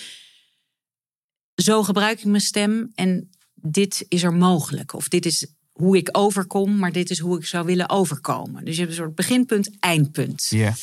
zo 1.54 1.82
gebruik 1.82 2.18
ik 2.18 2.24
mijn 2.24 2.42
stem 2.42 2.92
en 2.94 3.30
dit 3.54 4.04
is 4.08 4.22
er 4.22 4.32
mogelijk. 4.34 4.92
Of 4.94 5.08
dit 5.08 5.26
is 5.26 5.46
hoe 5.72 5.96
ik 5.96 6.08
overkom, 6.12 6.76
maar 6.76 6.92
dit 6.92 7.10
is 7.10 7.18
hoe 7.18 7.38
ik 7.38 7.44
zou 7.46 7.66
willen 7.66 7.88
overkomen. 7.88 8.64
Dus 8.64 8.74
je 8.74 8.80
hebt 8.80 8.92
een 8.92 8.98
soort 9.02 9.14
beginpunt, 9.14 9.70
eindpunt. 9.78 10.46
Ja. 10.50 10.74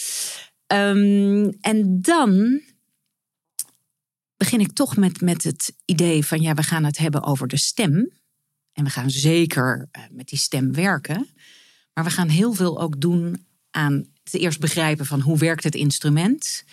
Ehm, 0.68 1.52
en 1.62 2.02
dan 2.02 2.62
begin 4.38 4.60
ik 4.60 4.72
toch 4.72 4.98
met, 4.98 5.22
met 5.22 5.44
het 5.44 5.74
idee 5.86 6.26
van 6.26 6.42
ja, 6.42 6.54
we 6.54 6.64
gaan 6.64 6.84
het 6.84 6.98
hebben 6.98 7.24
over 7.24 7.48
de 7.48 7.58
stem. 7.58 8.12
En 8.74 8.84
we 8.84 8.90
gaan 8.90 9.10
zeker 9.10 9.88
eh, 9.92 10.04
met 10.12 10.28
die 10.28 10.40
stem 10.40 10.74
werken. 10.74 11.30
Maar 11.94 12.04
we 12.04 12.10
gaan 12.10 12.30
heel 12.30 12.54
veel 12.54 12.82
ook 12.82 13.02
doen 13.02 13.46
aan 13.72 14.06
het 14.24 14.34
eerst 14.34 14.60
begrijpen 14.60 15.06
van 15.06 15.20
hoe 15.20 15.38
werkt 15.38 15.64
het 15.64 15.76
instrument. 15.76 16.64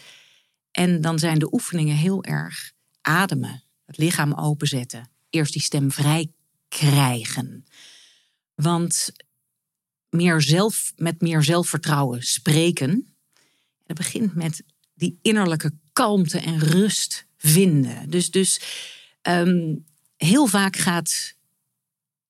En 0.70 1.00
dan 1.00 1.18
zijn 1.18 1.38
de 1.38 1.52
oefeningen 1.52 1.96
heel 1.96 2.24
erg 2.24 2.72
ademen, 3.00 3.62
het 3.84 3.98
lichaam 3.98 4.32
openzetten, 4.32 5.10
eerst 5.30 5.52
die 5.52 5.62
stem 5.62 5.92
vrij 5.92 6.32
krijgen. 6.68 7.64
Want 8.54 9.12
meer 10.08 10.40
zelf, 10.40 10.92
met 10.96 11.20
meer 11.20 11.42
zelfvertrouwen 11.42 12.22
spreken, 12.22 13.16
dat 13.84 13.96
begint 13.96 14.34
met 14.34 14.62
die 14.94 15.18
innerlijke 15.22 15.72
kalmte 15.92 16.38
en 16.38 16.58
rust 16.58 17.26
vinden. 17.36 18.10
Dus, 18.10 18.30
dus 18.30 18.60
ehm, 19.22 19.74
heel 20.16 20.46
vaak 20.46 20.76
gaat 20.76 21.34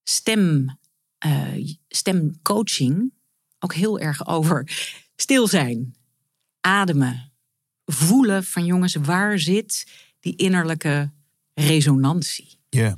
stem, 0.09 0.79
eh, 1.17 1.75
stemcoaching 1.87 3.13
ook 3.59 3.73
heel 3.73 3.99
erg 3.99 4.27
over 4.27 4.69
stil 5.15 5.47
zijn, 5.47 5.95
ademen, 6.61 7.31
voelen 7.85 8.43
van 8.43 8.65
jongens, 8.65 8.95
waar 8.95 9.39
zit 9.39 9.91
die 10.19 10.35
innerlijke 10.35 11.11
resonantie? 11.53 12.59
Ja. 12.69 12.97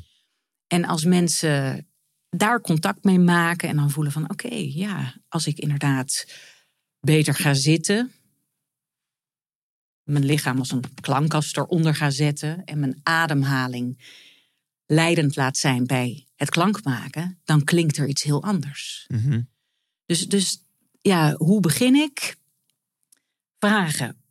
En 0.67 0.85
als 0.85 1.05
mensen 1.05 1.87
daar 2.29 2.61
contact 2.61 3.03
mee 3.03 3.19
maken 3.19 3.69
en 3.69 3.75
dan 3.75 3.91
voelen 3.91 4.11
van 4.11 4.29
oké, 4.29 4.55
ja, 4.55 5.15
als 5.27 5.47
ik 5.47 5.57
inderdaad 5.57 6.33
beter 6.99 7.33
ga 7.33 7.53
zitten, 7.53 8.11
mijn 10.03 10.25
lichaam 10.25 10.57
als 10.57 10.71
een 10.71 10.83
klankkast 11.01 11.57
eronder 11.57 11.95
ga 11.95 12.09
zetten 12.09 12.63
en 12.65 12.79
mijn 12.79 12.99
ademhaling 13.03 14.13
leidend 14.85 15.35
laat 15.35 15.57
zijn 15.57 15.85
bij 15.85 16.28
het 16.39 16.49
klankmaken, 16.49 17.39
dan 17.43 17.63
klinkt 17.63 17.97
er 17.97 18.07
iets 18.07 18.23
heel 18.23 18.43
anders. 18.43 19.05
Mhm. 19.07 19.41
Dus, 20.05 20.27
dus 20.27 20.63
ja, 21.01 21.33
hoe 21.35 21.59
begin 21.59 21.95
ik? 21.95 22.35
Vragen. 23.57 24.21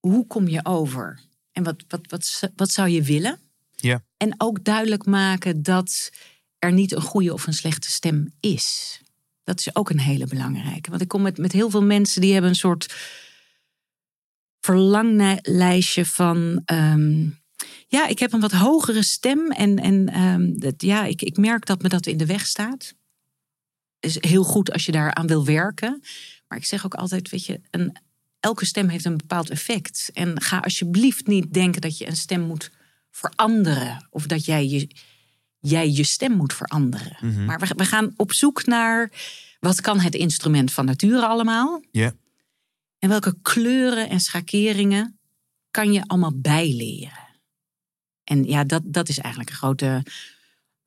Hoe 0.00 0.26
kom 0.26 0.48
je 0.48 0.64
over? 0.64 1.20
En 1.52 1.62
wat, 1.62 1.84
wat, 1.88 2.00
wat, 2.08 2.50
wat 2.56 2.70
zou 2.70 2.88
je 2.88 3.02
willen? 3.02 3.40
Ja. 3.70 4.04
En 4.16 4.34
ook 4.38 4.64
duidelijk 4.64 5.06
maken 5.06 5.62
dat 5.62 6.12
er 6.58 6.72
niet 6.72 6.92
een 6.92 7.02
goede 7.02 7.32
of 7.32 7.46
een 7.46 7.52
slechte 7.52 7.90
stem 7.90 8.32
is. 8.40 9.00
Dat 9.44 9.58
is 9.58 9.74
ook 9.74 9.90
een 9.90 10.00
hele 10.00 10.26
belangrijke. 10.26 10.90
Want 10.90 11.02
ik 11.02 11.08
kom 11.08 11.22
met, 11.22 11.38
met 11.38 11.52
heel 11.52 11.70
veel 11.70 11.82
mensen 11.82 12.20
die 12.20 12.32
hebben 12.32 12.50
een 12.50 12.56
soort 12.56 12.94
verlanglijstje 14.60 16.06
van. 16.06 16.62
ehm, 16.64 17.28
ja, 17.88 18.06
ik 18.06 18.18
heb 18.18 18.32
een 18.32 18.40
wat 18.40 18.52
hogere 18.52 19.02
stem. 19.02 19.50
En, 19.50 19.76
en 19.78 20.08
ehm, 20.08 20.58
dat, 20.58 20.82
ja, 20.82 21.04
ik, 21.04 21.22
ik 21.22 21.36
merk 21.36 21.66
dat 21.66 21.82
me 21.82 21.88
dat 21.88 22.06
in 22.06 22.16
de 22.16 22.26
weg 22.26 22.46
staat. 22.46 22.94
Is 24.00 24.22
heel 24.22 24.44
goed 24.44 24.72
als 24.72 24.86
je 24.86 24.92
daaraan 24.92 25.26
wil 25.26 25.44
werken. 25.44 26.02
Maar 26.48 26.58
ik 26.58 26.64
zeg 26.64 26.84
ook 26.84 26.94
altijd, 26.94 27.30
weet 27.30 27.46
je, 27.46 27.60
een, 27.70 27.96
elke 28.40 28.64
stem 28.64 28.88
heeft 28.88 29.04
een 29.04 29.16
bepaald 29.16 29.50
effect. 29.50 30.10
En 30.12 30.40
ga 30.40 30.58
alsjeblieft 30.58 31.26
niet 31.26 31.52
denken 31.52 31.80
dat 31.80 31.98
je 31.98 32.06
een 32.06 32.16
stem 32.16 32.40
moet 32.40 32.70
veranderen. 33.10 34.06
Of 34.10 34.26
dat 34.26 34.44
jij 34.44 34.68
je, 34.68 34.88
jij 35.58 35.90
je 35.90 36.04
stem 36.04 36.32
moet 36.32 36.54
veranderen. 36.54 37.16
Mhm. 37.20 37.44
Maar 37.44 37.58
we, 37.58 37.66
we 37.76 37.84
gaan 37.84 38.12
op 38.16 38.32
zoek 38.32 38.66
naar 38.66 39.10
wat 39.60 39.80
kan 39.80 40.00
het 40.00 40.14
instrument 40.14 40.72
van 40.72 40.84
nature 40.84 41.26
allemaal. 41.26 41.82
Ja. 41.90 42.14
En 42.98 43.08
welke 43.08 43.36
kleuren 43.42 44.08
en 44.08 44.20
schakeringen 44.20 45.18
kan 45.70 45.92
je 45.92 46.02
allemaal 46.06 46.32
bijleren? 46.34 47.21
En 48.24 48.44
ja, 48.44 48.64
dat, 48.64 48.82
dat 48.84 49.08
is 49.08 49.18
eigenlijk 49.18 49.50
een 49.50 49.56
grote 49.56 50.02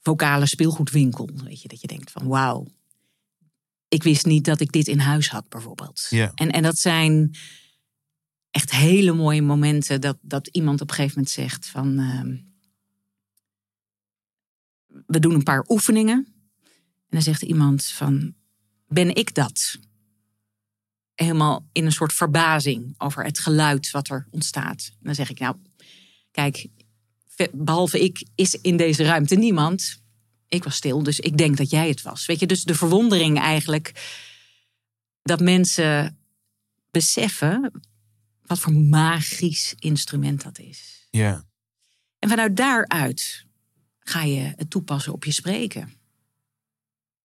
vocale 0.02 0.45
speelgoedwinkel. 0.45 1.30
Weet 1.43 1.62
je, 1.62 1.67
dat 1.67 1.82
je 1.82 1.88
denkt 1.88 2.12
van 2.12 2.28
wauw. 2.28 2.67
Ik 3.88 4.04
wist 4.04 4.26
niet 4.26 4.45
dat 4.45 4.60
ik 4.60 4.71
dit 4.71 4.88
in 4.88 5.00
huis 5.00 5.30
had, 5.30 5.50
bijvoorbeeld. 5.50 6.08
Ja. 6.10 6.32
En, 6.36 6.52
en 6.52 6.63
dat 6.63 6.78
zijn 6.78 7.36
echt 8.52 8.71
hele 8.71 9.13
mooie 9.13 9.41
momenten 9.41 10.02
dat, 10.02 10.17
dat 10.21 10.48
iemand 10.48 10.82
op 10.82 10.89
een 10.89 10.95
gegeven 10.95 11.17
moment 11.17 11.34
zegt 11.34 11.67
van... 11.67 12.00
ehm, 12.00 12.38
we 15.06 15.19
doen 15.19 15.34
een 15.34 15.43
paar 15.43 15.65
oefeningen. 15.67 16.26
En 17.06 17.10
dan 17.10 17.21
zegt 17.21 17.41
iemand 17.41 17.86
van, 17.86 18.34
ben 18.88 19.15
ik 19.15 19.34
dat? 19.34 19.80
Helemaal 21.13 21.69
in 21.71 21.86
een 21.86 21.91
soort 21.91 22.13
verbazing 22.13 22.93
over 22.98 23.24
het 23.24 23.39
geluid 23.39 23.91
wat 23.91 24.10
er 24.10 24.28
ontstaat. 24.30 24.89
En 24.91 25.00
dan 25.02 25.15
zeg 25.15 25.30
ik, 25.30 25.39
nou, 25.39 25.56
kijk, 26.32 26.67
behalve 27.54 28.04
ik 28.04 28.28
is 28.36 28.54
in 28.62 28.78
deze 28.78 29.04
ruimte 29.04 29.36
niemand. 29.36 30.02
Ik 30.48 30.63
was 30.63 30.76
stil, 30.76 31.04
dus 31.04 31.19
ik 31.19 31.38
denk 31.38 31.58
dat 31.58 31.69
jij 31.69 31.88
het 31.88 32.02
was. 32.02 32.26
Weet 32.26 32.39
je, 32.39 32.45
dus 32.48 32.63
de 32.63 32.76
verwondering 32.76 33.39
eigenlijk 33.39 33.91
dat 35.21 35.39
mensen 35.39 36.19
beseffen 36.91 37.82
wat 38.41 38.60
voor 38.60 38.74
magisch 38.74 39.74
instrument 39.80 40.43
dat 40.43 40.60
is. 40.60 41.08
Ja. 41.10 41.45
En 42.19 42.30
vanuit 42.30 42.58
daaruit 42.58 43.45
ga 44.00 44.24
je 44.24 44.54
het 44.56 44.69
toepassen 44.69 45.13
op 45.13 45.24
je 45.24 45.32
spreken. 45.32 45.93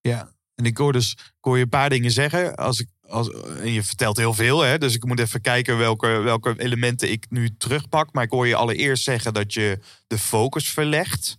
Ja, 0.01 0.33
en 0.55 0.65
ik 0.65 0.77
hoor 0.77 0.93
dus 0.93 1.13
ik 1.13 1.35
hoor 1.41 1.57
je 1.57 1.63
een 1.63 1.69
paar 1.69 1.91
dingen 1.91 2.11
zeggen. 2.11 2.57
Als 2.57 2.81
ik, 2.81 2.89
als, 3.11 3.31
en 3.33 3.73
je 3.73 3.83
vertelt 3.83 4.17
heel 4.17 4.35
veel, 4.35 4.61
hè? 4.61 4.79
dus 4.79 4.95
ik 4.95 5.05
moet 5.05 5.19
even 5.21 5.41
kijken 5.41 5.79
welke, 5.79 6.07
welke 6.07 6.55
elementen 6.57 7.11
ik 7.11 7.27
nu 7.29 7.57
terugpak. 7.57 8.13
Maar 8.13 8.25
ik 8.25 8.31
hoor 8.31 8.47
je 8.47 8.55
allereerst 8.57 9.05
zeggen 9.05 9.35
dat 9.35 9.53
je 9.55 9.79
de 10.07 10.19
focus 10.19 10.71
verlegt. 10.71 11.39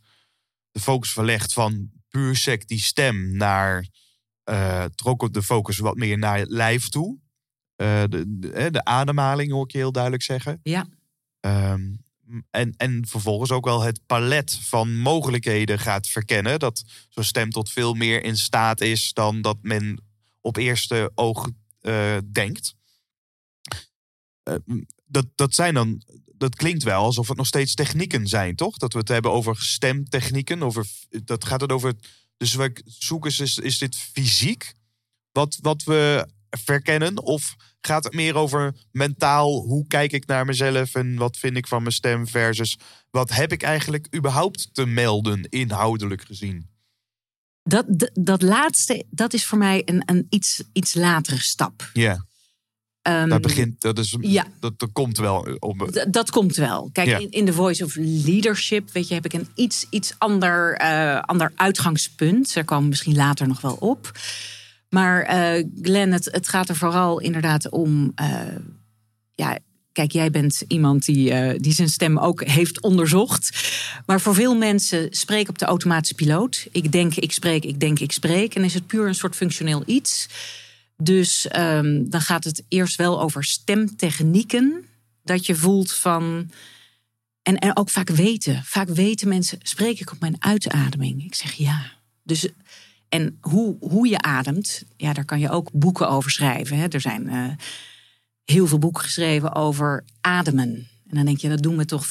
De 0.72 0.80
focus 0.80 1.12
verlegt 1.12 1.54
van 1.54 1.92
puur 2.10 2.36
sec 2.36 2.68
die 2.68 2.80
stem 2.80 3.38
naar. 3.38 3.88
eh 4.44 4.86
trok 4.96 5.34
de 5.34 5.44
focus 5.44 5.78
wat 5.78 5.96
meer 5.96 6.18
naar 6.18 6.38
het 6.38 6.50
lijf 6.50 6.90
toe. 6.90 7.20
Eh, 7.76 8.04
de, 8.10 8.70
de 8.72 8.84
ademhaling 8.84 9.52
hoor 9.52 9.64
ik 9.64 9.72
je 9.72 9.78
heel 9.78 9.92
duidelijk 9.92 10.24
zeggen. 10.24 10.60
Ja, 10.64 10.88
Ehm, 11.42 11.94
en, 12.50 12.74
en 12.78 13.08
vervolgens 13.08 13.52
ook 13.52 13.66
wel 13.66 13.82
het 13.82 14.02
palet 14.06 14.60
van 14.62 14.98
mogelijkheden 14.98 15.80
gaat 15.80 16.08
verkennen. 16.08 16.60
Dat 16.60 16.84
zo'n 17.10 17.24
stem 17.24 17.50
tot 17.50 17.72
veel 17.72 17.94
meer 17.94 18.24
in 18.24 18.38
staat 18.38 18.82
is 18.82 19.14
dan 19.14 19.42
dat 19.42 19.58
men 19.62 20.04
op 20.42 20.58
eerste 20.58 21.12
oog 21.16 21.50
eh, 21.82 22.18
denkt. 22.32 22.76
Eh, 24.44 24.56
dat, 25.06 25.26
dat 25.36 25.56
zijn 25.56 25.74
dan. 25.74 26.02
Dat 26.34 26.56
klinkt 26.56 26.84
wel 26.84 27.04
alsof 27.04 27.28
het 27.28 27.38
nog 27.38 27.48
steeds 27.48 27.74
technieken 27.74 28.28
zijn, 28.28 28.56
toch? 28.56 28.78
Dat 28.78 28.94
we 28.94 29.00
het 29.00 29.08
hebben 29.08 29.32
over 29.32 29.62
stemtechnieken. 29.62 30.64
Over, 30.64 30.88
dat 31.10 31.46
gaat 31.46 31.62
het 31.62 31.72
over. 31.72 31.94
Dus 32.38 32.56
we 32.56 32.82
zoeken, 32.86 33.32
is, 33.32 33.58
is 33.58 33.78
dit 33.78 33.96
fysiek 33.96 34.74
wat, 35.32 35.58
wat 35.62 35.84
we 35.84 36.28
verkennen? 36.50 37.24
Of 37.24 37.56
gaat 37.82 38.04
het 38.04 38.14
meer 38.14 38.36
over 38.36 38.76
mentaal? 38.92 39.62
Hoe 39.62 39.88
kijk 39.88 40.12
ik 40.12 40.26
naar 40.26 40.46
mezelf 40.46 40.96
en 40.96 41.16
wat 41.16 41.38
vind 41.38 41.58
ik 41.58 41.68
van 41.68 41.82
mijn 41.82 41.94
stem? 41.94 42.28
Versus 42.28 42.78
wat 43.10 43.30
heb 43.30 43.52
ik 43.52 43.64
eigenlijk 43.64 44.16
überhaupt 44.16 44.74
te 44.74 44.86
melden, 44.86 45.50
inhoudelijk 45.50 46.26
gezien? 46.26 46.71
Dat, 47.64 47.86
dat, 47.88 48.10
dat 48.14 48.42
laatste, 48.42 49.06
dat 49.10 49.34
is 49.34 49.46
voor 49.46 49.58
mij 49.58 49.82
een, 49.86 50.04
een 50.06 50.26
iets, 50.30 50.64
iets 50.74 50.94
latere 50.94 51.40
stap. 51.40 51.90
Ja, 51.94 52.26
Ehm, 53.02 53.30
dat 53.30 53.42
begint. 53.42 53.82
Dat, 53.82 54.00
is, 54.00 54.18
ja. 54.20 54.46
dat, 54.60 54.80
dat 54.80 54.90
komt 54.92 55.18
wel 55.18 55.48
op. 55.60 56.04
Dat 56.10 56.30
komt 56.30 56.56
wel. 56.56 56.90
Kijk, 56.94 57.08
Ja. 57.08 57.18
in, 57.18 57.32
in 57.32 57.46
The 57.46 57.54
Voice 57.54 57.84
of 57.86 57.96
Leadership, 58.00 58.92
weet 58.92 59.08
je, 59.08 59.14
heb 59.14 59.26
ik 59.26 59.34
een 59.34 59.48
iets, 59.56 59.86
iets 59.90 60.14
ander, 60.18 60.74
eh, 60.76 61.20
ander 61.22 61.52
uitgangspunt. 61.56 62.54
Daar 62.54 62.64
komen 62.66 62.84
we 62.84 62.90
misschien 62.90 63.16
later 63.16 63.48
nog 63.48 63.62
wel 63.62 63.74
op. 63.74 64.12
Maar 64.90 65.22
eh 65.22 65.66
Glenn, 65.82 66.12
het, 66.12 66.26
het 66.32 66.48
gaat 66.48 66.70
er 66.70 66.76
vooral 66.76 67.20
inderdaad 67.20 67.70
om. 67.70 68.12
eh, 68.16 68.42
ja, 69.36 69.58
kijk, 69.92 70.12
jij 70.12 70.32
bent 70.32 70.64
iemand 70.68 71.06
die, 71.06 71.32
eh, 71.32 71.60
die 71.60 71.74
zijn 71.74 71.90
stem 71.90 72.18
ook 72.18 72.44
heeft 72.44 72.82
onderzocht. 72.82 73.72
Maar 74.06 74.22
voor 74.22 74.36
veel 74.36 74.56
mensen 74.56 75.08
spreken 75.10 75.50
op 75.50 75.58
de 75.58 75.66
automatische 75.66 76.16
piloot. 76.16 76.68
Ik 76.72 76.92
denk, 76.92 77.16
ik 77.16 77.32
spreek, 77.32 77.66
ik 77.66 77.80
denk, 77.80 78.00
ik 78.00 78.12
spreek. 78.12 78.56
En 78.56 78.64
is 78.64 78.74
het 78.74 78.88
puur 78.88 79.08
een 79.08 79.16
soort 79.16 79.36
functioneel 79.36 79.84
iets. 79.86 80.28
Dus 80.98 81.48
ehm, 81.48 82.04
dan 82.10 82.22
gaat 82.22 82.44
het 82.44 82.64
eerst 82.68 82.96
wel 82.96 83.22
over 83.22 83.44
stemtechnieken. 83.44 84.86
Dat 85.24 85.46
je 85.46 85.56
voelt 85.56 85.92
van. 85.94 86.52
En, 87.44 87.58
en 87.58 87.78
ook 87.78 87.90
vaak 87.90 88.10
weten. 88.10 88.62
Vaak 88.66 88.88
weten 88.88 89.28
mensen, 89.28 89.58
spreek 89.62 90.00
ik 90.00 90.12
op 90.12 90.20
mijn 90.20 90.36
uitademing? 90.40 91.24
Ik 91.24 91.36
zeg 91.36 91.54
ja. 91.54 91.92
Dus, 92.24 92.48
en 93.10 93.38
hoe, 93.42 93.78
hoe 93.80 94.08
je 94.08 94.22
ademt, 94.22 94.84
ja, 94.98 95.14
daar 95.14 95.26
kan 95.26 95.40
je 95.40 95.50
ook 95.50 95.70
boeken 95.72 96.10
over 96.10 96.32
schrijven. 96.32 96.78
Hè. 96.78 96.88
Er 96.88 97.02
zijn 97.02 97.30
eh, 97.30 97.46
heel 98.52 98.68
veel 98.68 98.78
boeken 98.78 99.04
geschreven 99.04 99.56
over 99.56 100.04
ademen. 100.22 100.88
En 101.10 101.18
dan 101.18 101.26
denk 101.26 101.38
je, 101.38 101.50
dat 101.50 101.64
doen 101.64 101.78
we 101.78 101.86
toch 101.86 102.06
24-7. 102.06 102.10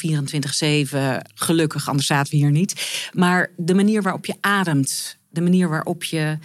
Gelukkig, 1.35 1.88
anders 1.88 2.07
zaten 2.07 2.31
we 2.31 2.37
hier 2.37 2.50
niet. 2.50 3.09
Maar 3.12 3.53
de 3.57 3.74
manier 3.74 4.03
waarop 4.03 4.26
je 4.26 4.35
ademt, 4.40 5.18
de 5.31 5.40
manier 5.40 5.68
waarop 5.68 6.05
je 6.05 6.38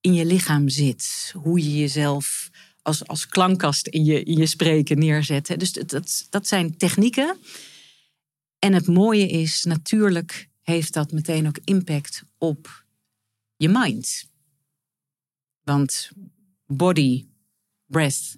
in 0.00 0.14
je 0.14 0.24
lichaam 0.24 0.68
zit, 0.68 1.32
hoe 1.36 1.58
je 1.62 1.78
jezelf 1.78 2.50
als, 2.82 3.06
als 3.06 3.26
klankkast 3.28 3.86
in 3.86 4.04
je, 4.04 4.22
in 4.22 4.36
je 4.36 4.46
spreken 4.46 4.98
neerzet. 4.98 5.54
Dus 5.58 5.72
dat- 5.72 5.90
dat, 5.90 6.26
dat 6.30 6.48
zijn 6.48 6.76
technieken. 6.76 7.36
En 8.58 8.72
het 8.72 8.86
mooie 8.86 9.28
is, 9.28 9.64
natuurlijk 9.64 10.48
heeft 10.62 10.92
dat 10.92 11.12
meteen 11.12 11.46
ook 11.46 11.58
impact 11.64 12.22
op 12.38 12.84
je 13.56 13.68
mind. 13.68 14.28
Want 15.62 16.10
body, 16.66 17.26
breath, 17.86 18.36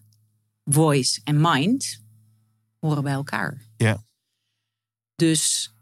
voice 0.67 1.21
en 1.25 1.41
mind 1.41 2.03
horen 2.79 3.03
bij 3.03 3.13
elkaar. 3.13 3.63
Ja. 3.77 4.05
Dus 5.15 5.75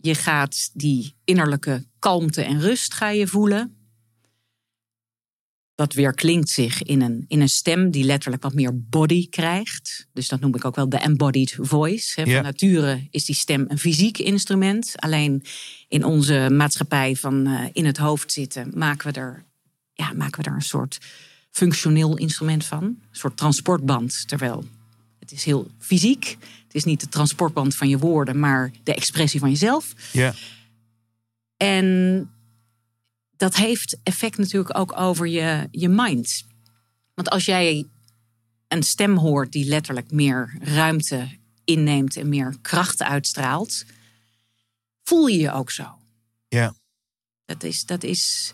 je 0.00 0.14
gaat 0.14 0.70
die 0.72 1.16
innerlijke 1.24 1.86
kalmte 1.98 2.42
en 2.42 2.60
rust 2.60 2.94
ga 2.94 3.08
je 3.08 3.26
voelen. 3.26 3.70
Dat 5.74 5.92
weer 5.92 6.14
klinkt 6.14 6.48
zich 6.48 6.82
in 6.82 7.00
een, 7.00 7.24
in 7.28 7.40
een 7.40 7.48
stem 7.48 7.90
die 7.90 8.04
letterlijk 8.04 8.42
wat 8.42 8.54
meer 8.54 8.80
body 8.80 9.28
krijgt. 9.28 10.06
Dus 10.12 10.28
dat 10.28 10.40
noem 10.40 10.54
ik 10.54 10.64
ook 10.64 10.76
wel 10.76 10.88
de 10.88 10.96
embodied 10.96 11.58
voice. 11.60 12.24
Ja. 12.24 12.34
Van 12.34 12.42
nature 12.42 13.06
is 13.10 13.24
die 13.24 13.34
stem 13.34 13.64
een 13.68 13.78
fysiek 13.78 14.18
instrument. 14.18 14.92
Alleen 14.96 15.44
in 15.88 16.04
onze 16.04 16.48
maatschappij 16.52 17.16
van 17.16 17.46
eh, 17.46 17.64
in 17.72 17.84
het 17.84 17.96
hoofd 17.96 18.32
zitten 18.32 18.70
maken 18.74 19.12
we, 19.12 19.20
er, 19.20 19.44
ja, 19.92 20.12
maken 20.12 20.42
we 20.42 20.50
er 20.50 20.56
een 20.56 20.62
soort 20.62 20.98
functioneel 21.56 22.16
instrument 22.16 22.64
van. 22.64 22.82
Een 22.84 22.98
soort 23.10 23.36
transportband. 23.36 24.28
Terwijl 24.28 24.64
het 25.18 25.32
is 25.32 25.44
heel 25.44 25.70
fysiek. 25.78 26.36
Het 26.64 26.74
is 26.74 26.84
niet 26.84 27.00
de 27.00 27.08
transportband 27.08 27.74
van 27.74 27.88
je 27.88 27.98
woorden, 27.98 28.38
maar 28.38 28.72
de 28.82 28.94
expressie 28.94 29.40
van 29.40 29.50
jezelf. 29.50 29.94
Ja. 30.12 30.34
En 31.56 32.30
dat 33.36 33.56
heeft 33.56 33.98
effect 34.02 34.38
natuurlijk 34.38 34.78
ook 34.78 34.98
over 34.98 35.26
je, 35.26 35.68
je 35.70 35.88
mind. 35.88 36.44
Want 37.14 37.30
als 37.30 37.44
jij 37.44 37.86
een 38.68 38.82
stem 38.82 39.16
hoort 39.16 39.52
die 39.52 39.64
letterlijk 39.64 40.10
meer 40.10 40.56
ruimte 40.60 41.28
inneemt 41.64 42.16
en 42.16 42.28
meer 42.28 42.56
kracht 42.62 43.02
uitstraalt, 43.02 43.84
voel 45.02 45.26
je 45.26 45.38
je 45.38 45.52
ook 45.52 45.70
zo. 45.70 45.98
Ja. 46.48 46.74
Dat 47.44 47.62
is, 47.62 47.84
dat 47.84 48.02
is 48.02 48.52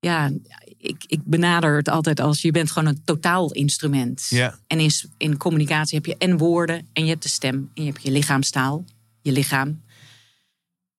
ja, 0.00 0.30
ik, 0.78 1.04
ik 1.06 1.20
benader 1.24 1.76
het 1.76 1.88
altijd 1.88 2.20
als 2.20 2.42
je 2.42 2.50
bent 2.50 2.70
gewoon 2.70 2.88
een 2.88 3.04
totaal 3.04 3.52
instrument. 3.52 4.26
Ja. 4.28 4.58
En 4.66 4.80
in, 4.80 4.90
in 5.16 5.36
communicatie 5.36 5.96
heb 5.96 6.06
je 6.06 6.16
en 6.18 6.36
woorden 6.36 6.88
en 6.92 7.02
je 7.02 7.10
hebt 7.10 7.22
de 7.22 7.28
stem 7.28 7.70
en 7.74 7.82
je 7.84 7.90
hebt 7.90 8.02
je 8.02 8.10
lichaamstaal, 8.10 8.84
je 9.22 9.32
lichaam. 9.32 9.82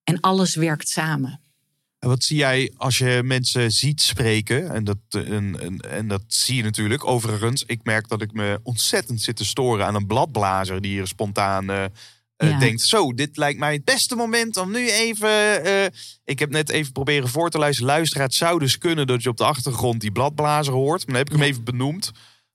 En 0.04 0.20
alles 0.20 0.54
werkt 0.54 0.88
samen. 0.88 1.40
En 1.98 2.08
wat 2.08 2.24
zie 2.24 2.36
jij 2.36 2.72
als 2.76 2.98
je 2.98 3.20
mensen 3.24 3.72
ziet 3.72 4.00
spreken? 4.00 4.70
En 4.70 4.84
dat, 4.84 4.98
en, 5.10 5.60
en, 5.60 5.78
en 5.78 6.08
dat 6.08 6.22
zie 6.26 6.56
je 6.56 6.62
natuurlijk. 6.62 7.06
Overigens, 7.06 7.64
ik 7.64 7.80
merk 7.82 8.08
dat 8.08 8.22
ik 8.22 8.32
me 8.32 8.60
ontzettend 8.62 9.20
zit 9.20 9.36
te 9.36 9.44
storen 9.44 9.86
aan 9.86 9.94
een 9.94 10.06
bladblazer 10.06 10.80
die 10.80 10.90
hier 10.90 11.06
spontaan 11.06 11.70
eh, 11.70 11.84
Ja. 12.46 12.58
denkt: 12.58 12.80
Zo, 12.82 13.12
dit 13.14 13.36
lijkt 13.36 13.58
mij 13.58 13.72
het 13.72 13.84
beste 13.84 14.14
moment 14.16 14.56
om 14.56 14.70
nu 14.72 14.90
even. 14.90 15.64
eh, 15.64 15.84
ik 16.24 16.38
heb 16.38 16.50
net 16.50 16.70
even 16.70 16.92
proberen 16.92 17.28
voor 17.28 17.50
te 17.50 17.58
luisteren. 17.58 17.90
Luisteraar, 17.92 18.24
het 18.26 18.34
zou 18.34 18.58
dus 18.58 18.78
kunnen 18.78 19.06
dat 19.06 19.22
je 19.22 19.28
op 19.28 19.36
de 19.36 19.44
achtergrond 19.44 20.00
die 20.00 20.12
bladblazer 20.12 20.72
hoort. 20.72 20.98
Maar 21.06 21.06
dan 21.06 21.16
heb 21.16 21.26
ik 21.26 21.32
hem 21.32 21.42
Ja. 21.42 21.48
even 21.48 21.64
benoemd. 21.64 22.10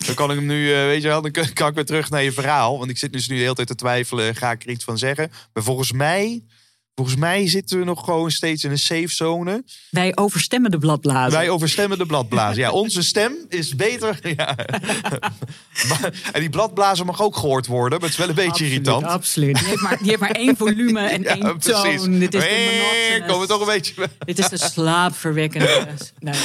Dan 0.06 0.16
kan 0.16 0.30
ik 0.32 0.38
hem 0.38 0.46
nu, 0.46 0.74
eh, 0.74 0.80
weet 0.80 1.02
je 1.02 1.08
wel, 1.08 1.22
dan 1.22 1.32
kan 1.32 1.54
kan 1.54 1.68
ik 1.70 1.76
weer 1.76 1.86
terug 1.86 2.10
naar 2.10 2.24
je 2.24 2.32
verhaal. 2.32 2.78
Want 2.78 2.90
ik 2.90 2.98
zit 2.98 3.14
dus 3.14 3.28
nu 3.28 3.36
de 3.36 3.42
hele 3.42 3.56
tijd 3.56 3.68
te 3.68 3.76
twijfelen, 3.76 4.36
ga 4.36 4.52
ik 4.52 4.64
er 4.64 4.70
iets 4.70 4.84
van 4.84 4.98
zeggen? 4.98 5.32
Maar 5.54 5.64
volgens 5.64 5.92
mij, 5.92 6.44
volgens 6.96 7.18
mij 7.18 7.48
zitten 7.48 7.80
we 7.80 7.86
nog 7.86 8.04
gewoon 8.06 8.32
steeds 8.32 8.64
in 8.64 8.72
een 8.72 8.78
safe 8.80 9.08
zone. 9.14 9.64
Wij 9.90 10.12
overstemmen 10.16 10.72
de 10.72 10.78
bladblazer. 10.78 11.32
Wij 11.32 11.50
overstemmen 11.50 11.98
de 11.98 12.06
bladblazer. 12.06 12.58
Ja, 12.60 12.72
onze 12.72 13.02
stem 13.02 13.34
is 13.50 13.76
beter. 13.76 14.20
Ja. 14.36 14.56
Maar- 15.90 16.14
en 16.32 16.40
die 16.40 16.50
bladblazer 16.50 17.06
mag 17.06 17.22
ook 17.22 17.36
gehoord 17.36 17.68
worden, 17.68 18.00
maar 18.00 18.10
het 18.10 18.20
is 18.20 18.26
wel 18.26 18.30
een 18.30 18.36
beetje 18.36 18.50
Absoluut, 18.52 18.72
irritant. 18.72 19.06
Absoluut. 19.06 19.58
Die 19.60 19.68
heeft, 19.68 19.82
maar, 19.82 19.98
die 19.98 20.08
heeft 20.08 20.20
maar 20.20 20.32
één 20.32 20.58
volume 20.58 21.00
en 21.08 21.22
Ja, 21.24 21.30
één 21.36 21.58
precies. 21.58 22.02
toon. 22.02 22.20
Dit 22.20 22.34
is 22.34 22.42
de 22.42 22.48
monotonous. 22.48 23.28
komen 23.28 23.40
we 23.42 23.48
toch 23.48 23.60
een 23.60 23.66
beetje. 23.74 24.10
Dit 24.26 24.40
is 24.40 24.50
de 24.50 24.58
slaapverwekkende. 24.58 25.88
Nee. 26.20 26.36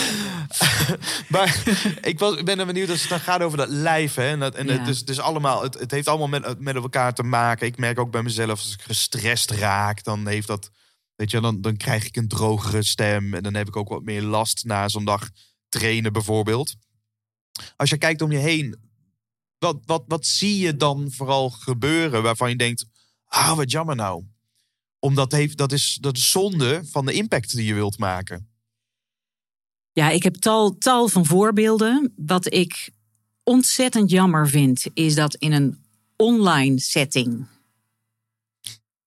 Maar 1.28 1.62
ik 2.02 2.18
was, 2.18 2.36
ik 2.36 2.44
ben 2.44 2.58
er 2.58 2.66
benieuwd 2.66 2.90
als 2.90 3.00
het 3.00 3.08
dan 3.10 3.20
gaat 3.20 3.42
over 3.42 3.58
dat 3.58 3.68
lijf. 3.68 4.14
Hè? 4.14 4.28
En 4.28 4.38
dat, 4.40 4.54
en 4.54 4.66
Ja. 4.66 4.72
het, 4.78 4.88
is, 4.88 4.98
het, 4.98 5.08
is 5.08 5.20
allemaal, 5.20 5.62
het, 5.62 5.78
het 5.78 5.90
heeft 5.90 6.08
allemaal 6.08 6.28
met, 6.28 6.60
met 6.60 6.74
elkaar 6.74 7.14
te 7.14 7.22
maken. 7.22 7.66
Ik 7.66 7.76
merk 7.78 7.98
ook 7.98 8.10
bij 8.10 8.22
mezelf, 8.22 8.50
als 8.50 8.72
ik 8.78 8.82
gestrest 8.86 9.50
raak, 9.50 10.04
dan 10.04 10.22
heeft 10.38 10.62
dat. 10.62 10.70
Weet 11.14 11.30
je, 11.30 11.40
dan, 11.40 11.60
dan 11.60 11.76
krijg 11.76 12.06
ik 12.06 12.16
een 12.16 12.28
drogere 12.28 12.84
stem. 12.84 13.34
En 13.34 13.42
dan 13.42 13.54
heb 13.54 13.68
ik 13.68 13.76
ook 13.76 13.88
wat 13.88 14.02
meer 14.02 14.22
last 14.22 14.64
na 14.64 14.88
zo'n 14.88 15.04
dag 15.04 15.28
trainen, 15.68 16.12
bijvoorbeeld. 16.12 16.74
Als 17.76 17.90
je 17.90 17.98
kijkt 17.98 18.22
om 18.22 18.32
je 18.32 18.38
heen, 18.38 18.76
wat, 19.58 19.78
wat, 19.84 20.04
wat 20.06 20.26
zie 20.26 20.58
je 20.58 20.76
dan 20.76 21.10
vooral 21.10 21.50
gebeuren 21.50 22.22
waarvan 22.22 22.50
je 22.50 22.56
denkt: 22.56 22.84
ah, 23.24 23.56
wat 23.56 23.70
jammer 23.70 23.96
nou. 23.96 24.24
Omdat 24.98 25.32
heeft, 25.32 25.56
dat, 25.56 25.72
is, 25.72 25.98
dat 26.00 26.16
is 26.16 26.30
zonde 26.30 26.80
van 26.84 27.06
de 27.06 27.12
impact 27.12 27.56
die 27.56 27.66
je 27.66 27.74
wilt 27.74 27.98
maken. 27.98 28.48
Ja, 29.92 30.10
ik 30.10 30.22
heb 30.22 30.34
tal, 30.34 30.78
tal 30.78 31.08
van 31.08 31.26
voorbeelden. 31.26 32.12
Wat 32.16 32.52
ik 32.52 32.90
ontzettend 33.42 34.10
jammer 34.10 34.48
vind, 34.48 34.86
is 34.94 35.14
dat 35.14 35.34
in 35.34 35.52
een 35.52 35.84
online 36.16 36.80
setting. 36.80 37.46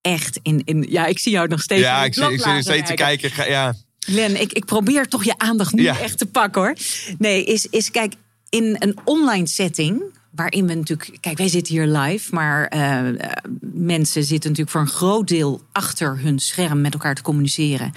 Echt 0.02 0.40
in, 0.44 0.62
in. 0.66 0.86
Ja, 0.90 1.06
ik 1.06 1.20
zie 1.20 1.32
jou 1.32 1.48
nog 1.48 1.62
steeds. 1.62 1.82
Ja, 1.82 2.00
in 2.00 2.06
ik 2.06 2.14
zit, 2.14 2.30
ik 2.30 2.42
zit 2.42 2.64
steeds 2.64 2.90
te 2.90 2.94
kijken. 2.96 3.32
Ga- 3.32 3.46
Ja. 3.46 3.74
Len, 4.08 4.42
ik, 4.42 4.54
ik 4.54 4.66
probeer 4.66 5.08
toch 5.08 5.24
je 5.24 5.38
aandacht 5.38 5.74
nu 5.74 5.84
Ja. 5.84 6.00
echt 6.00 6.18
te 6.18 6.26
pakken 6.26 6.62
hoor. 6.62 6.76
Nee, 7.18 7.44
is, 7.44 7.66
is 7.66 7.92
kijk, 7.92 8.14
in 8.50 8.76
een 8.80 8.98
online 9.04 9.48
setting. 9.48 10.02
Waarin 10.32 10.68
we 10.68 10.74
natuurlijk. 10.74 11.18
Kijk, 11.20 11.38
wij 11.38 11.48
zitten 11.48 11.74
hier 11.74 11.86
live. 11.88 12.34
Maar 12.36 12.66
eh, 12.68 13.30
mensen 13.74 14.24
zitten 14.24 14.50
natuurlijk 14.50 14.70
voor 14.78 14.82
een 14.82 14.88
groot 14.96 15.28
deel 15.28 15.62
achter 15.72 16.20
hun 16.20 16.40
scherm 16.40 16.82
met 16.82 16.94
elkaar 16.94 17.16
te 17.16 17.22
communiceren. 17.22 17.92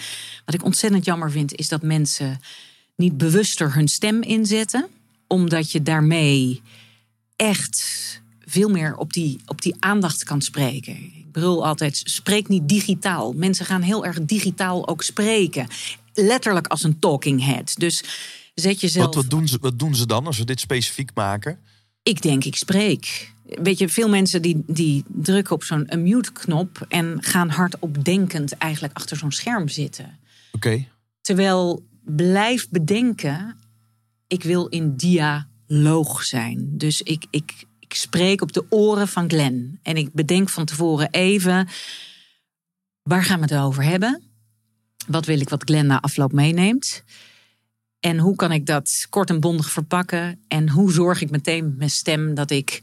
Wat 0.45 0.55
ik 0.55 0.65
ontzettend 0.65 1.05
jammer 1.05 1.31
vind, 1.31 1.55
is 1.55 1.69
dat 1.69 1.83
mensen 1.83 2.41
niet 2.97 3.17
bewuster 3.19 3.75
hun 3.75 3.89
stem 3.89 4.23
inzetten. 4.23 4.87
Omdat 5.27 5.73
je 5.73 5.83
daarmee 5.83 6.63
echt 7.37 7.83
veel 8.45 8.69
meer 8.69 8.97
op 8.97 9.13
die, 9.13 9.41
op 9.47 9.63
die 9.63 9.75
aandacht 9.79 10.25
kan 10.25 10.43
spreken. 10.43 11.13
Bedoel 11.35 11.67
altijd, 11.67 12.01
spreek 12.05 12.49
niet 12.49 12.69
digitaal. 12.69 13.33
Mensen 13.33 13.67
gaan 13.67 13.83
heel 13.83 14.05
erg 14.05 14.25
digitaal 14.25 14.89
ook 14.89 15.03
spreken. 15.03 15.67
Letterlijk 16.13 16.67
als 16.67 16.83
een 16.83 16.99
talking 16.99 17.45
head. 17.45 17.75
Dus 17.79 18.05
zet 18.55 18.81
jezelf... 18.81 19.07
Wat, 19.07 19.15
wat, 19.15 19.31
doen 19.31 19.49
ze, 19.49 19.59
wat 19.61 19.79
doen 19.79 19.95
ze 19.95 20.07
dan 20.07 20.27
als 20.27 20.39
we 20.39 20.45
dit 20.45 20.61
specifiek 20.61 21.11
maken? 21.15 21.59
Ik 22.03 22.23
denk, 22.23 22.45
ik 22.45 22.57
spreek. 22.57 23.33
Weet 23.45 23.79
je, 23.79 23.89
veel 23.89 24.09
mensen 24.09 24.43
die, 24.43 24.63
die 24.67 25.05
drukken 25.09 25.55
op 25.55 25.65
zo'n 25.65 25.89
mute-knop... 25.97 26.87
en 26.89 27.19
gaan 27.21 27.49
hardop 27.49 28.05
denkend 28.05 28.53
eigenlijk 28.53 28.97
achter 28.97 29.17
zo'n 29.17 29.33
scherm 29.33 29.69
zitten. 29.69 30.19
Oké. 30.53 30.87
Terwijl 31.21 31.87
blijf 32.05 32.69
bedenken, 32.69 33.57
ik 34.27 34.43
wil 34.43 34.67
in 34.67 34.97
dialoog 34.97 36.25
zijn. 36.25 36.69
Dus 36.71 37.03
ik, 37.03 37.27
ik, 37.31 37.65
ik 37.95 38.01
spreek 38.01 38.41
op 38.41 38.53
de 38.53 38.67
oren 38.69 39.09
van 39.09 39.31
Glenn. 39.31 39.79
En 39.83 39.97
ik 39.97 40.13
bedenk 40.13 40.49
van 40.49 40.65
tevoren 40.65 41.11
even, 41.11 41.69
waar 43.03 43.25
gaan 43.25 43.41
we 43.41 43.55
het 43.55 43.63
over 43.63 43.83
hebben? 43.83 44.23
Wat 45.07 45.27
wil 45.27 45.41
ik 45.41 45.49
wat 45.49 45.63
Glenn 45.65 45.87
na 45.87 46.01
afloop 46.01 46.33
meeneemt? 46.33 47.03
En 48.01 48.19
hoe 48.19 48.37
kan 48.37 48.53
ik 48.53 48.67
dat 48.67 49.07
kort 49.11 49.31
en 49.31 49.41
bondig 49.41 49.71
verpakken? 49.71 50.45
En 50.49 50.69
hoe 50.69 50.93
zorg 50.93 51.21
ik 51.21 51.31
meteen 51.31 51.65
met 51.65 51.77
mijn 51.77 51.91
stem 51.91 52.35
dat 52.35 52.51
ik, 52.51 52.83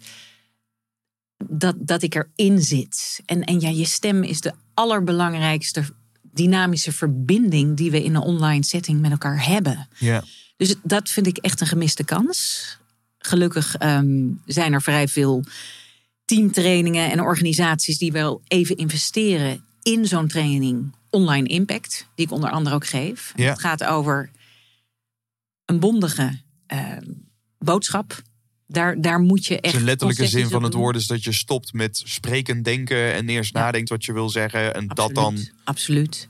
dat, 1.38 1.76
dat 1.80 2.02
ik 2.02 2.16
erin 2.16 2.62
zit? 2.62 3.22
En, 3.26 3.44
en 3.44 3.60
ja, 3.60 3.70
je 3.70 3.86
stem 3.86 4.24
is 4.24 4.42
de 4.42 4.54
allerbelangrijkste 4.74 5.84
dynamische 6.22 6.92
verbinding 6.92 7.78
die 7.78 7.92
we 7.92 8.04
in 8.04 8.16
een 8.16 8.22
online 8.22 8.64
setting 8.64 9.02
met 9.02 9.12
elkaar 9.12 9.46
hebben. 9.46 9.88
Ja. 9.98 10.24
Dus 10.58 10.76
dat 10.84 11.10
vind 11.10 11.28
ik 11.28 11.38
echt 11.38 11.62
een 11.62 11.68
gemiste 11.68 12.04
kans. 12.04 12.80
Gelukkig 13.22 13.76
ehm, 13.76 14.28
zijn 14.46 14.74
er 14.74 14.82
vrij 14.82 15.08
veel 15.08 15.44
teamtrainingen 16.26 17.12
en 17.12 17.22
organisaties 17.22 17.98
die 17.98 18.12
wel 18.12 18.42
even 18.48 18.78
investeren 18.78 19.64
in 19.82 20.06
zo'n 20.06 20.28
training 20.28 20.96
Online 21.10 21.48
Impact, 21.48 22.08
die 22.16 22.26
ik 22.26 22.32
onder 22.32 22.50
andere 22.50 22.76
ook 22.76 22.88
geef. 22.88 23.34
Ja. 23.36 23.50
Het 23.50 23.60
gaat 23.60 23.84
over 23.84 24.32
een 25.66 25.80
bondige 25.80 26.40
ehm, 26.68 27.06
boodschap. 27.60 28.22
Daar, 28.68 29.02
daar 29.02 29.20
moet 29.20 29.46
je 29.46 29.62
echt. 29.62 29.74
De 29.74 29.84
letterlijke 29.84 30.28
zin 30.28 30.50
van 30.50 30.64
het 30.64 30.74
woord 30.74 30.96
is 30.96 31.08
dat 31.08 31.24
je 31.24 31.32
stopt 31.32 31.74
met 31.74 32.02
spreken, 32.06 32.64
denken 32.64 33.14
en 33.14 33.30
eerst 33.30 33.54
Ja. 33.54 33.60
nadenkt 33.60 33.90
wat 33.90 34.06
je 34.06 34.14
wil 34.14 34.30
zeggen 34.30 34.74
en 34.76 34.88
dat 34.88 35.14
dan 35.14 35.38
Absoluut, 35.64 36.28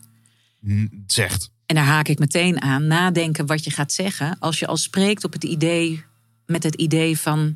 zegt. 1.07 1.49
En 1.65 1.75
daar 1.75 1.85
haak 1.85 2.07
ik 2.07 2.19
meteen 2.19 2.61
aan. 2.61 2.87
Nadenken 2.87 3.45
wat 3.45 3.63
je 3.63 3.71
gaat 3.71 3.91
zeggen. 3.91 4.39
Als 4.39 4.59
je 4.59 4.67
al 4.67 4.77
spreekt 4.77 5.23
op 5.23 5.33
het 5.33 5.43
idee, 5.43 6.03
met 6.51 6.63
het 6.63 6.75
idee 6.75 7.19
van. 7.19 7.55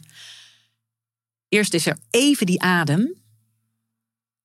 Eerst 1.49 1.73
is 1.73 1.85
er 1.85 1.97
even 2.09 2.45
die 2.45 2.61
adem. 2.61 3.13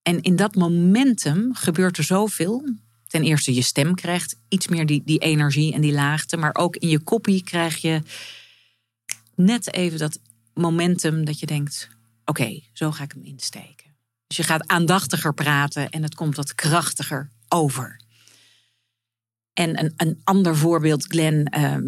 En 0.02 0.20
in 0.22 0.36
dat 0.36 0.54
momentum 0.54 1.54
gebeurt 1.54 1.98
er 1.98 2.04
zoveel. 2.04 2.74
Ten 3.06 3.22
eerste, 3.22 3.54
je 3.54 3.62
stem 3.62 3.94
krijgt 3.94 4.36
iets 4.48 4.68
meer 4.68 4.86
die, 4.86 5.02
die 5.04 5.18
energie 5.18 5.72
en 5.74 5.80
die 5.80 5.92
laagte. 5.92 6.36
Maar 6.36 6.54
ook 6.54 6.76
in 6.76 6.88
je 6.88 6.98
koppie 6.98 7.42
krijg 7.42 7.76
je 7.76 8.02
net 9.34 9.72
even 9.72 9.98
dat 9.98 10.20
momentum 10.54 11.24
dat 11.24 11.38
je 11.38 11.46
denkt: 11.46 11.88
oké, 12.24 12.60
zo 12.72 12.90
ga 12.90 13.04
ik 13.04 13.12
hem 13.12 13.24
insteken. 13.24 13.96
Dus 14.26 14.36
je 14.36 14.42
gaat 14.42 14.68
aandachtiger 14.68 15.34
praten 15.34 15.90
en 15.90 16.02
het 16.02 16.14
komt 16.14 16.36
wat 16.36 16.54
krachtiger 16.54 17.30
over. 17.48 18.00
En 19.52 19.78
een, 19.78 19.92
een 19.96 20.20
ander 20.24 20.56
voorbeeld, 20.56 21.04
Glenn, 21.04 21.44
ehm, 21.44 21.86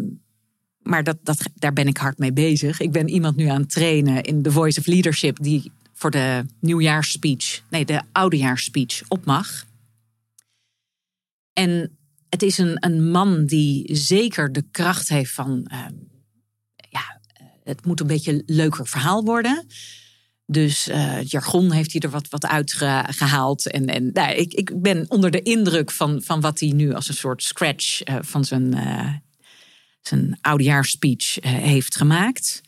maar 0.83 1.03
dat, 1.03 1.17
dat, 1.23 1.49
daar 1.55 1.73
ben 1.73 1.87
ik 1.87 1.97
hard 1.97 2.17
mee 2.17 2.33
bezig. 2.33 2.79
Ik 2.79 2.91
ben 2.91 3.09
iemand 3.09 3.35
nu 3.35 3.47
aan 3.47 3.61
het 3.61 3.71
trainen 3.71 4.23
in 4.23 4.41
The 4.41 4.51
Voice 4.51 4.79
of 4.79 4.85
Leadership, 4.85 5.37
die 5.41 5.71
voor 5.93 6.11
de 6.11 6.45
nieuwjaarsspeech, 6.59 7.61
nee, 7.69 7.85
de 7.85 8.01
oudejaarsspeech 8.11 9.01
op 9.07 9.25
mag. 9.25 9.65
En 11.53 11.97
het 12.29 12.41
is 12.41 12.57
een, 12.57 12.77
een 12.79 13.11
man 13.11 13.45
die 13.45 13.95
zeker 13.95 14.51
de 14.51 14.63
kracht 14.71 15.09
heeft 15.09 15.31
van, 15.31 15.65
ehm, 15.67 15.93
ja, 16.89 17.19
het 17.63 17.85
moet 17.85 17.99
een 17.99 18.07
beetje 18.07 18.31
een 18.31 18.43
leuker 18.45 18.87
verhaal 18.87 19.23
worden. 19.23 19.65
Dus 20.45 20.87
eh, 20.87 21.23
jargon 21.23 21.71
heeft 21.71 21.91
hij 21.91 22.01
er 22.01 22.09
wat, 22.09 22.29
wat 22.29 22.45
uitgehaald. 22.45 23.67
En, 23.67 23.85
en 23.85 24.09
nou, 24.13 24.33
ik, 24.33 24.53
ik 24.53 24.81
ben 24.81 25.05
onder 25.09 25.31
de 25.31 25.41
indruk 25.41 25.91
van, 25.91 26.21
van 26.21 26.41
wat 26.41 26.59
hij 26.59 26.69
nu 26.69 26.93
als 26.93 27.07
een 27.07 27.13
soort 27.13 27.43
scratch 27.43 28.01
eh, 28.01 28.15
van 28.21 28.45
zijn, 28.45 28.75
uh, 28.75 29.13
zijn 30.07 30.37
oudejaarsspeech 30.41 31.37
heeft 31.41 31.95
gemaakt. 31.95 32.61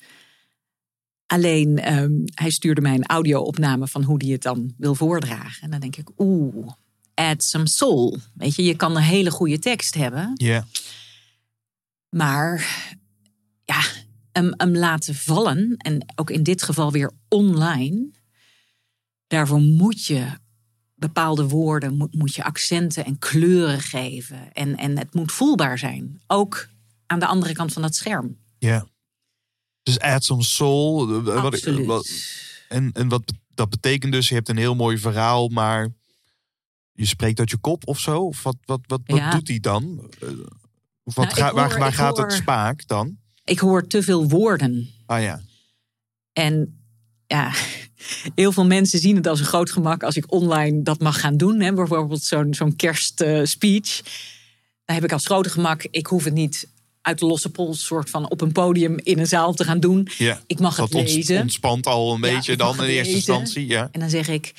Alleen, 1.27 1.79
ehm, 1.79 2.13
hij 2.33 2.49
stuurde 2.49 2.81
mij 2.81 2.93
een 2.93 3.05
audio-opname 3.05 3.87
van 3.87 4.03
hoe 4.03 4.23
hij 4.23 4.31
het 4.31 4.41
dan 4.41 4.73
wil 4.77 4.95
voordragen. 4.95 5.63
En 5.63 5.71
dan 5.71 5.79
denk 5.79 5.95
ik, 5.95 6.09
oeh, 6.17 6.71
add 7.13 7.43
some 7.43 7.67
soul. 7.67 8.17
Weet 8.33 8.55
je, 8.55 8.63
je 8.63 8.75
kan 8.75 8.95
een 8.95 9.01
hele 9.01 9.31
goede 9.31 9.59
tekst 9.59 9.95
hebben. 9.95 10.31
Ja. 10.33 10.65
Maar 12.09 12.85
ja, 13.63 13.81
hem, 14.31 14.53
hem 14.57 14.75
laten 14.75 15.15
vallen, 15.15 15.75
en 15.77 16.05
ook 16.15 16.29
in 16.29 16.43
dit 16.43 16.63
geval 16.63 16.91
weer 16.91 17.11
online, 17.29 18.09
daarvoor 19.27 19.59
moet 19.59 20.05
je 20.05 20.25
bepaalde 20.95 21.47
woorden, 21.47 21.97
moet, 21.97 22.13
moet 22.13 22.35
je 22.35 22.43
accenten 22.43 23.05
en 23.05 23.19
kleuren 23.19 23.81
geven. 23.81 24.53
En, 24.53 24.77
en 24.77 24.97
het 24.97 25.13
moet 25.13 25.31
voelbaar 25.31 25.77
zijn. 25.77 26.21
Ook 26.27 26.67
aan 27.07 27.19
de 27.19 27.25
andere 27.25 27.53
kant 27.53 27.73
van 27.73 27.81
dat 27.81 27.95
scherm. 27.95 28.37
Ja. 28.57 28.87
Dus 29.83 29.99
add 29.99 30.23
some 30.23 30.43
soul. 30.43 31.09
eh, 31.09 31.23
Wat, 31.41 31.53
Absoluut. 31.53 31.85
wat- 31.85 32.09
en, 32.69 32.91
en 32.91 33.07
wat 33.07 33.33
dat 33.53 33.69
betekent 33.69 34.11
dus, 34.11 34.27
je 34.29 34.35
hebt 34.35 34.49
een 34.49 34.57
heel 34.57 34.75
mooi 34.75 34.97
verhaal, 34.97 35.47
maar 35.47 35.89
je 36.91 37.05
spreekt 37.05 37.39
uit 37.39 37.49
je 37.49 37.57
kop 37.57 37.87
of 37.87 37.99
zo? 37.99 38.21
Of 38.21 38.43
wat, 38.43 38.55
wat, 38.65 38.79
wat, 38.85 39.01
wat 39.05 39.17
Ja. 39.17 39.29
doet 39.31 39.47
hij 39.47 39.59
dan? 39.59 40.11
Eh, 40.21 40.29
Of 41.03 41.15
wat 41.15 41.25
Nou, 41.25 41.37
ga- 41.37 41.53
waar 41.53 41.79
waar 41.79 41.93
gaat 41.93 42.17
het 42.17 42.33
spaak 42.33 42.87
dan? 42.87 43.17
Ik 43.43 43.59
hoor 43.59 43.87
te 43.87 44.03
veel 44.03 44.29
woorden. 44.29 44.89
Ah 45.05 45.21
ja. 45.21 45.41
En 46.33 46.79
ja, 47.27 47.53
heel 48.35 48.51
veel 48.51 48.65
mensen 48.65 48.99
zien 48.99 49.15
het 49.15 49.27
als 49.27 49.39
een 49.39 49.45
groot 49.45 49.71
gemak 49.71 50.03
als 50.03 50.15
ik 50.15 50.31
online 50.31 50.81
dat 50.81 50.99
mag 50.99 51.19
gaan 51.19 51.37
doen. 51.37 51.59
Hè. 51.59 51.73
Bijvoorbeeld 51.73 52.23
zo'n 52.23 52.53
zo'n 52.53 52.75
kerstspeech. 52.75 54.01
Dan 54.85 54.95
heb 54.95 55.03
ik 55.03 55.11
als 55.11 55.25
grote 55.25 55.49
gemak, 55.49 55.83
ik 55.83 56.07
hoef 56.07 56.23
het 56.23 56.33
niet 56.33 56.69
uit 57.05 57.19
de 57.19 57.25
losse 57.25 57.49
pols 57.49 57.85
soort 57.85 58.09
van 58.09 58.29
op 58.29 58.41
een 58.41 58.51
podium 58.51 58.97
in 59.03 59.19
een 59.19 59.27
zaal 59.27 59.53
te 59.53 59.63
gaan 59.63 59.79
doen. 59.79 60.07
ja. 60.17 60.41
Ik 60.47 60.59
mag 60.59 60.77
het 60.77 60.93
lezen. 60.93 61.41
ontspant 61.41 61.85
al 61.85 62.13
een 62.13 62.21
Ja, 62.21 62.35
beetje 62.35 62.55
dan 62.57 62.75
in 62.75 62.81
eerste 62.83 62.95
lezen. 62.95 63.13
instantie. 63.15 63.67
Ja. 63.67 63.89
En 63.91 63.99
dan 63.99 64.09
zeg 64.09 64.27
ik, 64.27 64.53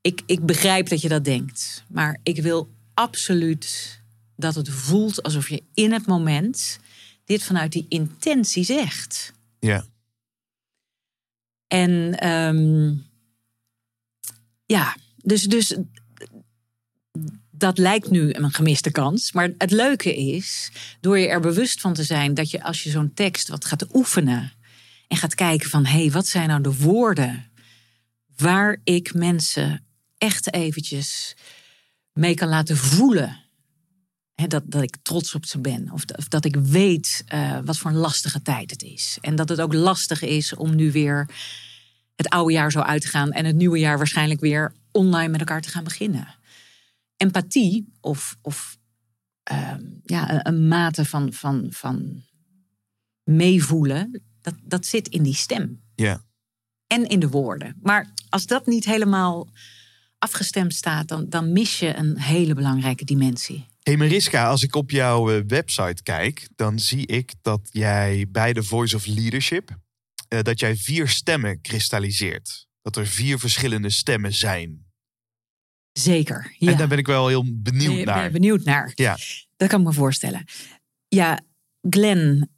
ik, 0.00 0.22
ik 0.26 0.46
begrijp 0.46 0.88
dat 0.88 1.00
je 1.00 1.08
dat 1.08 1.24
denkt. 1.24 1.84
Maar 1.88 2.18
ik 2.22 2.42
wil 2.42 2.68
absoluut 2.94 3.98
dat 4.36 4.54
het 4.54 4.68
voelt 4.68 5.22
alsof 5.22 5.48
je 5.48 5.62
in 5.74 5.92
het 5.92 6.06
moment 6.06 6.78
dit 7.24 7.42
vanuit 7.42 7.72
die 7.72 7.86
intentie 7.88 8.64
zegt. 8.64 9.32
ja. 9.60 9.84
En 11.66 12.18
ehm, 12.18 12.94
ja, 14.66 14.96
dus, 15.16 15.42
dus 15.42 15.76
dat 17.60 17.78
lijkt 17.78 18.10
nu 18.10 18.32
een 18.34 18.52
gemiste 18.52 18.90
kans. 18.90 19.32
Maar 19.32 19.50
het 19.58 19.70
leuke 19.70 20.16
is, 20.16 20.70
door 21.00 21.18
je 21.18 21.28
er 21.28 21.40
bewust 21.40 21.80
van 21.80 21.94
te 21.94 22.02
zijn 22.04 22.34
dat 22.34 22.50
je 22.50 22.62
als 22.62 22.82
je 22.82 22.90
zo'n 22.90 23.14
tekst 23.14 23.48
wat 23.48 23.64
gaat 23.64 23.94
oefenen 23.94 24.52
en 25.08 25.16
gaat 25.16 25.34
kijken 25.34 25.70
van 25.70 25.86
hé, 25.86 25.98
hey, 26.00 26.10
wat 26.10 26.26
zijn 26.26 26.48
nou 26.48 26.62
de 26.62 26.76
woorden 26.76 27.50
waar 28.36 28.80
ik 28.84 29.14
mensen 29.14 29.84
echt 30.18 30.52
eventjes 30.54 31.36
mee 32.12 32.34
kan 32.34 32.48
laten 32.48 32.76
voelen. 32.76 33.38
Dat, 34.34 34.62
dat 34.66 34.82
ik 34.82 34.96
trots 35.02 35.34
op 35.34 35.44
ze 35.46 35.58
ben. 35.58 35.90
Of, 35.92 36.04
dat- 36.04 36.18
of 36.18 36.28
dat 36.28 36.44
ik 36.44 36.56
weet 36.56 37.22
eh, 37.26 37.58
wat 37.64 37.78
voor 37.78 37.90
een 37.90 37.96
lastige 37.96 38.42
tijd 38.42 38.70
het 38.70 38.82
is. 38.82 39.18
En 39.20 39.36
dat 39.36 39.48
het 39.48 39.60
ook 39.60 39.72
lastig 39.72 40.22
is 40.22 40.54
om 40.54 40.74
nu 40.74 40.92
weer 40.92 41.28
het 42.16 42.28
oude 42.28 42.52
jaar 42.52 42.72
zo 42.72 42.80
uit 42.80 43.02
te 43.02 43.08
gaan. 43.08 43.32
En 43.32 43.44
het 43.44 43.56
nieuwe 43.56 43.78
jaar 43.78 43.96
waarschijnlijk 43.96 44.40
weer 44.40 44.72
online 44.90 45.28
met 45.28 45.40
elkaar 45.40 45.60
te 45.60 45.68
gaan 45.68 45.84
beginnen. 45.84 46.38
Empathie 47.20 47.92
of, 48.00 48.36
of 48.42 48.78
ehm, 49.42 49.84
ja, 50.04 50.32
een, 50.32 50.48
een 50.48 50.68
mate 50.68 51.04
van, 51.04 51.32
van, 51.32 51.66
van 51.70 52.22
meevoelen. 53.24 54.22
Dat, 54.40 54.54
dat 54.62 54.86
zit 54.86 55.08
in 55.08 55.22
die 55.22 55.34
stem 55.34 55.82
ja. 55.94 56.24
en 56.86 57.08
in 57.08 57.20
de 57.20 57.28
woorden. 57.28 57.76
Maar 57.82 58.12
als 58.28 58.46
dat 58.46 58.66
niet 58.66 58.84
helemaal 58.84 59.48
afgestemd 60.18 60.74
staat, 60.74 61.08
dan, 61.08 61.28
dan 61.28 61.52
mis 61.52 61.78
je 61.78 61.96
een 61.96 62.18
hele 62.18 62.54
belangrijke 62.54 63.04
dimensie. 63.04 63.66
Hey 63.82 63.96
Mariska, 63.96 64.46
als 64.46 64.62
ik 64.62 64.74
op 64.74 64.90
jouw 64.90 65.30
eh, 65.30 65.42
website 65.46 66.02
kijk, 66.02 66.48
dan 66.56 66.78
zie 66.78 67.06
ik 67.06 67.34
dat 67.42 67.68
jij 67.70 68.26
bij 68.28 68.52
de 68.52 68.62
Voice 68.62 68.96
of 68.96 69.06
Leadership, 69.06 69.78
eh, 70.28 70.42
dat 70.42 70.60
jij 70.60 70.76
vier 70.76 71.08
stemmen 71.08 71.60
kristalliseert. 71.60 72.68
Dat 72.82 72.96
er 72.96 73.06
vier 73.06 73.38
verschillende 73.38 73.90
stemmen 73.90 74.32
zijn. 74.32 74.89
Zeker. 76.02 76.54
Ja. 76.58 76.70
En 76.72 76.78
daar 76.78 76.88
ben 76.88 76.98
ik 76.98 77.06
wel 77.06 77.28
heel 77.28 77.44
benieuwd 77.44 77.86
Ben 77.88 77.98
je- 77.98 78.04
ben 78.04 78.14
naar. 78.14 78.30
benieuwd 78.30 78.64
naar. 78.64 78.92
Ja. 78.94 79.16
Dat 79.56 79.68
kan 79.68 79.80
ik 79.80 79.86
me 79.86 79.92
voorstellen. 79.92 80.44
Ja, 81.08 81.40
Glenn, 81.90 82.50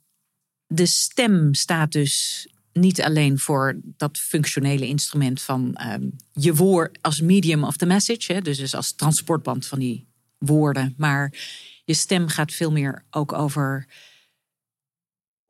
de 0.67 0.87
stem 0.87 1.55
staat 1.55 1.93
dus 1.93 2.47
niet 2.73 3.03
alleen 3.03 3.39
voor 3.39 3.81
dat 3.85 4.19
functionele 4.19 4.87
instrument 4.87 5.43
van 5.43 5.75
ehm, 5.75 6.09
je 6.33 6.55
woord 6.55 6.99
als 7.01 7.21
medium 7.21 7.65
of 7.65 7.77
the 7.77 7.87
message, 7.87 8.33
hè, 8.33 8.41
dus, 8.41 8.59
dus 8.59 8.75
als 8.75 8.93
transportband 8.93 9.67
van 9.67 9.79
die 9.79 10.07
woorden, 10.39 10.95
maar 10.97 11.33
je 11.85 11.95
stem 11.95 12.29
gaat 12.29 12.53
veel 12.53 12.73
meer 12.73 13.05
ook 13.11 13.33
over 13.33 13.87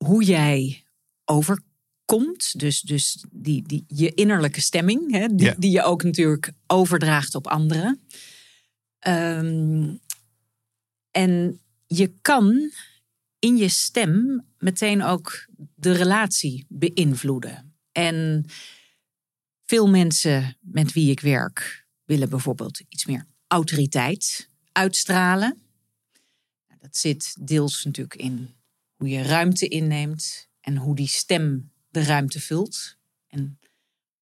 hoe 0.04 0.24
jij 0.24 0.84
overkomt. 1.24 1.70
Dus, 2.56 2.80
dus 2.80 3.24
die, 3.30 3.62
die, 3.66 3.84
je 3.88 4.14
innerlijke 4.14 4.60
stemming, 4.60 5.10
hè, 5.10 5.26
die, 5.28 5.46
Ja. 5.46 5.54
die 5.58 5.70
je 5.70 5.82
ook 5.82 6.02
natuurlijk 6.02 6.52
overdraagt 6.66 7.34
op 7.34 7.46
anderen. 7.46 8.00
Ehm, 8.98 9.94
en 11.10 11.60
je 11.86 12.12
kan 12.22 12.70
in 13.38 13.56
je 13.56 13.68
stem 13.68 14.44
meteen 14.58 15.02
ook 15.02 15.46
de 15.74 15.92
relatie 15.92 16.66
beïnvloeden. 16.68 17.74
En 17.92 18.44
veel 19.64 19.88
mensen 19.88 20.56
met 20.60 20.92
wie 20.92 21.10
ik 21.10 21.20
werk 21.20 21.86
willen 22.04 22.28
bijvoorbeeld 22.28 22.82
iets 22.88 23.06
meer 23.06 23.26
autoriteit 23.46 24.48
uitstralen. 24.72 25.58
Dat 26.80 26.96
zit 26.96 27.36
deels 27.46 27.84
natuurlijk 27.84 28.16
in 28.20 28.54
hoe 28.94 29.08
je 29.08 29.22
ruimte 29.22 29.68
inneemt 29.68 30.48
en 30.60 30.76
hoe 30.76 30.94
die 30.94 31.08
stem 31.08 31.71
de 31.92 32.02
ruimte 32.02 32.40
vult. 32.40 32.96
En 33.28 33.58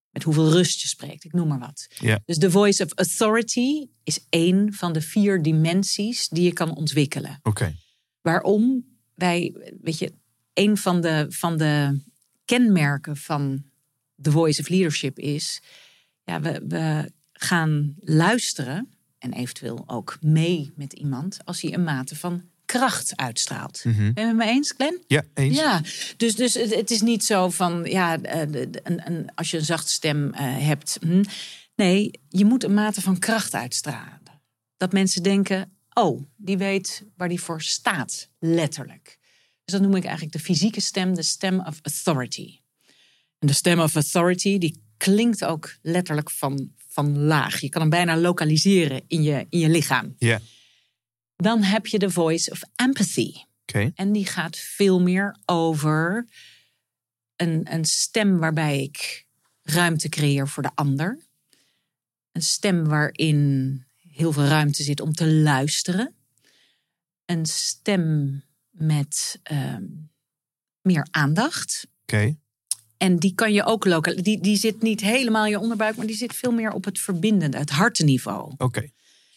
met 0.09 0.23
hoeveel 0.23 0.51
rust 0.51 0.81
je 0.81 0.87
spreekt, 0.87 1.23
ik 1.23 1.33
noem 1.33 1.47
maar 1.47 1.59
wat. 1.59 1.87
Ja. 1.99 2.19
Dus 2.25 2.37
the 2.37 2.51
voice 2.51 2.83
of 2.83 2.93
authority 2.93 3.87
is 4.03 4.25
één 4.29 4.73
van 4.73 4.93
de 4.93 5.01
vier 5.01 5.41
dimensies 5.41 6.27
die 6.27 6.43
je 6.43 6.53
kan 6.53 6.75
ontwikkelen. 6.75 7.39
Oké. 7.43 7.75
Waarom 8.21 8.85
wij, 9.13 9.55
weet 9.81 9.97
je, 9.97 10.13
een 10.53 10.77
van 10.77 11.01
de, 11.01 11.25
van 11.29 11.57
de 11.57 12.01
kenmerken 12.45 13.17
van 13.17 13.63
The 14.21 14.31
Voice 14.31 14.61
of 14.61 14.69
Leadership 14.69 15.19
is, 15.19 15.61
ja, 16.23 16.41
we, 16.41 16.63
we 16.67 17.11
gaan 17.31 17.95
luisteren 17.99 18.89
en 19.17 19.33
eventueel 19.33 19.83
ook 19.87 20.17
mee 20.21 20.71
met 20.75 20.93
iemand 20.93 21.45
als 21.45 21.61
hij 21.61 21.73
een 21.73 21.83
mate 21.83 22.15
van 22.15 22.50
kracht 22.71 23.15
uitstraalt. 23.15 23.81
Mhm. 23.83 24.13
Ben 24.13 24.23
je 24.23 24.29
het 24.29 24.37
me 24.37 24.45
eens, 24.45 24.73
Glenn? 24.77 25.03
Ja, 25.07 25.23
eens. 25.33 25.57
Ja, 25.57 25.81
dus, 26.17 26.35
dus 26.35 26.53
het, 26.53 26.75
het 26.75 26.91
is 26.91 27.01
niet 27.01 27.25
zo 27.25 27.49
van, 27.49 27.83
ja, 27.83 28.21
eh, 28.21 28.39
een, 28.83 29.01
een, 29.05 29.29
als 29.35 29.51
je 29.51 29.57
een 29.57 29.65
zachte 29.65 29.91
stem 29.91 30.33
eh, 30.33 30.57
hebt. 30.57 30.97
hm. 31.01 31.23
Nee, 31.75 32.11
je 32.29 32.45
moet 32.45 32.63
een 32.63 32.73
mate 32.73 33.01
van 33.01 33.19
kracht 33.19 33.53
uitstralen. 33.53 34.41
Dat 34.77 34.91
mensen 34.91 35.23
denken, 35.23 35.77
oh, 35.93 36.21
die 36.37 36.57
weet 36.57 37.03
waar 37.15 37.29
die 37.29 37.41
voor 37.41 37.61
staat, 37.61 38.29
letterlijk. 38.39 39.17
Dus 39.63 39.73
dat 39.73 39.81
noem 39.81 39.95
ik 39.95 40.03
eigenlijk 40.03 40.33
de 40.33 40.43
fysieke 40.43 40.81
stem, 40.81 41.15
de 41.15 41.23
stem 41.23 41.59
of 41.59 41.79
authority. 41.81 42.59
En 43.39 43.47
de 43.47 43.53
stem 43.53 43.79
of 43.79 43.95
authority, 43.95 44.57
die 44.57 44.83
klinkt 44.97 45.45
ook 45.45 45.75
letterlijk 45.81 46.31
van, 46.31 46.71
van 46.87 47.17
laag. 47.17 47.59
Je 47.59 47.69
kan 47.69 47.81
hem 47.81 47.89
bijna 47.89 48.17
lokaliseren 48.17 49.01
in 49.07 49.23
je, 49.23 49.45
in 49.49 49.59
je 49.59 49.69
lichaam. 49.69 50.15
Ja. 50.17 50.39
Dan 51.41 51.63
heb 51.63 51.87
je 51.87 51.99
de 51.99 52.09
voice 52.09 52.51
of 52.51 52.61
empathy. 52.75 53.33
En 53.95 54.11
die 54.11 54.25
gaat 54.25 54.57
veel 54.57 55.01
meer 55.01 55.37
over 55.45 56.27
een, 57.35 57.73
een 57.73 57.85
stem 57.85 58.37
waarbij 58.37 58.81
ik 58.81 59.25
ruimte 59.61 60.09
creëer 60.09 60.47
voor 60.47 60.63
de 60.63 60.71
ander. 60.75 61.19
Een 62.31 62.41
stem 62.41 62.87
waarin 62.87 63.83
heel 64.11 64.31
veel 64.31 64.45
ruimte 64.45 64.83
zit 64.83 65.01
om 65.01 65.13
te 65.13 65.27
luisteren. 65.31 66.13
Een 67.25 67.45
stem 67.45 68.41
met 68.69 69.39
ehm, 69.43 69.85
meer 70.81 71.07
aandacht. 71.11 71.87
Oké. 72.01 72.35
En 72.97 73.17
die 73.17 73.33
kan 73.35 73.53
je 73.53 73.63
ook 73.63 73.85
lokaal. 73.85 74.15
Die, 74.15 74.41
die 74.41 74.57
zit 74.57 74.81
niet 74.81 75.01
helemaal 75.01 75.45
in 75.45 75.51
je 75.51 75.59
onderbuik, 75.59 75.95
maar 75.95 76.05
die 76.05 76.15
zit 76.15 76.35
veel 76.35 76.51
meer 76.51 76.71
op 76.71 76.85
het 76.85 76.99
verbindende, 76.99 77.57
het 77.57 77.69
hartenniveau. 77.69 78.53
Oké. 78.57 78.89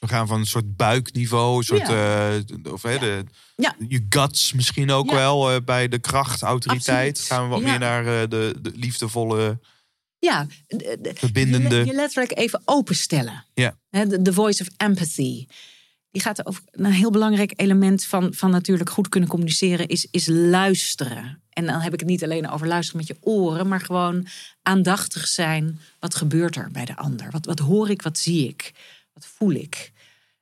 We 0.04 0.10
gaan 0.10 0.26
van 0.26 0.38
een 0.40 0.46
soort 0.46 0.76
buikniveau, 0.76 1.56
een 1.56 1.64
soort, 1.64 1.88
eh, 1.88 2.72
of 2.72 2.80
de, 2.80 3.24
Ja. 3.56 3.74
je 3.88 4.06
guts 4.08 4.52
misschien 4.52 4.90
ook 4.90 5.10
Ja. 5.10 5.14
wel 5.14 5.50
eh, 5.50 5.56
bij 5.64 5.88
de 5.88 5.98
kracht, 5.98 6.42
autoriteit. 6.42 7.08
Absoluut. 7.18 7.32
Gaan 7.32 7.42
we 7.42 7.48
wat 7.48 7.60
Ja. 7.60 7.66
meer 7.70 7.78
naar 7.78 8.06
eh, 8.22 8.28
de, 8.28 8.54
de 8.62 8.72
liefdevolle, 8.74 9.58
Ja, 10.18 10.46
de- 10.66 10.98
de- 11.00 11.12
verbindende. 11.14 11.76
Je, 11.76 11.84
je 11.84 11.94
letterlijk 11.94 12.38
even 12.38 12.62
openstellen. 12.64 13.44
Ja. 13.54 13.76
De, 13.90 14.22
de 14.22 14.32
voice 14.32 14.62
of 14.62 14.68
empathy. 14.76 15.46
Die 16.10 16.22
gaat 16.22 16.46
over 16.46 16.62
een 16.70 16.84
heel 16.84 17.10
belangrijk 17.10 17.52
element 17.56 18.04
van, 18.04 18.34
van 18.34 18.50
natuurlijk 18.50 18.90
goed 18.90 19.08
kunnen 19.08 19.28
communiceren, 19.28 19.88
is, 19.88 20.06
is 20.10 20.26
luisteren. 20.26 21.42
En 21.50 21.66
dan 21.66 21.80
heb 21.80 21.92
ik 21.92 22.00
het 22.00 22.08
niet 22.08 22.22
alleen 22.24 22.50
over 22.50 22.66
luisteren 22.66 23.00
met 23.00 23.08
je 23.08 23.16
oren, 23.20 23.68
maar 23.68 23.80
gewoon 23.80 24.26
aandachtig 24.62 25.26
zijn. 25.28 25.80
Wat 26.00 26.14
gebeurt 26.14 26.56
er 26.56 26.68
bij 26.72 26.84
de 26.84 26.96
ander? 26.96 27.30
Wat, 27.30 27.46
wat 27.46 27.58
hoor 27.58 27.90
ik? 27.90 28.02
Wat 28.02 28.18
zie 28.18 28.48
ik? 28.48 28.72
Wat 29.14 29.26
voel 29.26 29.50
ik? 29.52 29.92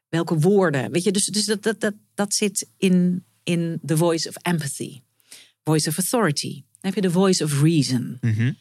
Welke 0.08 0.38
woorden? 0.38 0.90
Weet 0.90 1.02
je, 1.02 1.10
dus, 1.12 1.24
dus 1.24 1.44
dat, 1.44 1.62
dat, 1.62 1.80
dat, 1.80 1.94
dat 2.14 2.34
zit 2.34 2.68
in, 2.76 3.24
in 3.42 3.80
the 3.84 3.96
voice 3.96 4.28
of 4.28 4.36
empathy. 4.36 5.00
Voice 5.64 5.88
of 5.88 5.96
authority. 5.96 6.52
Dan 6.54 6.64
heb 6.80 6.94
je 6.94 7.00
de 7.00 7.10
voice 7.10 7.44
of 7.44 7.60
reason 7.62 8.16
Mhm. 8.20 8.52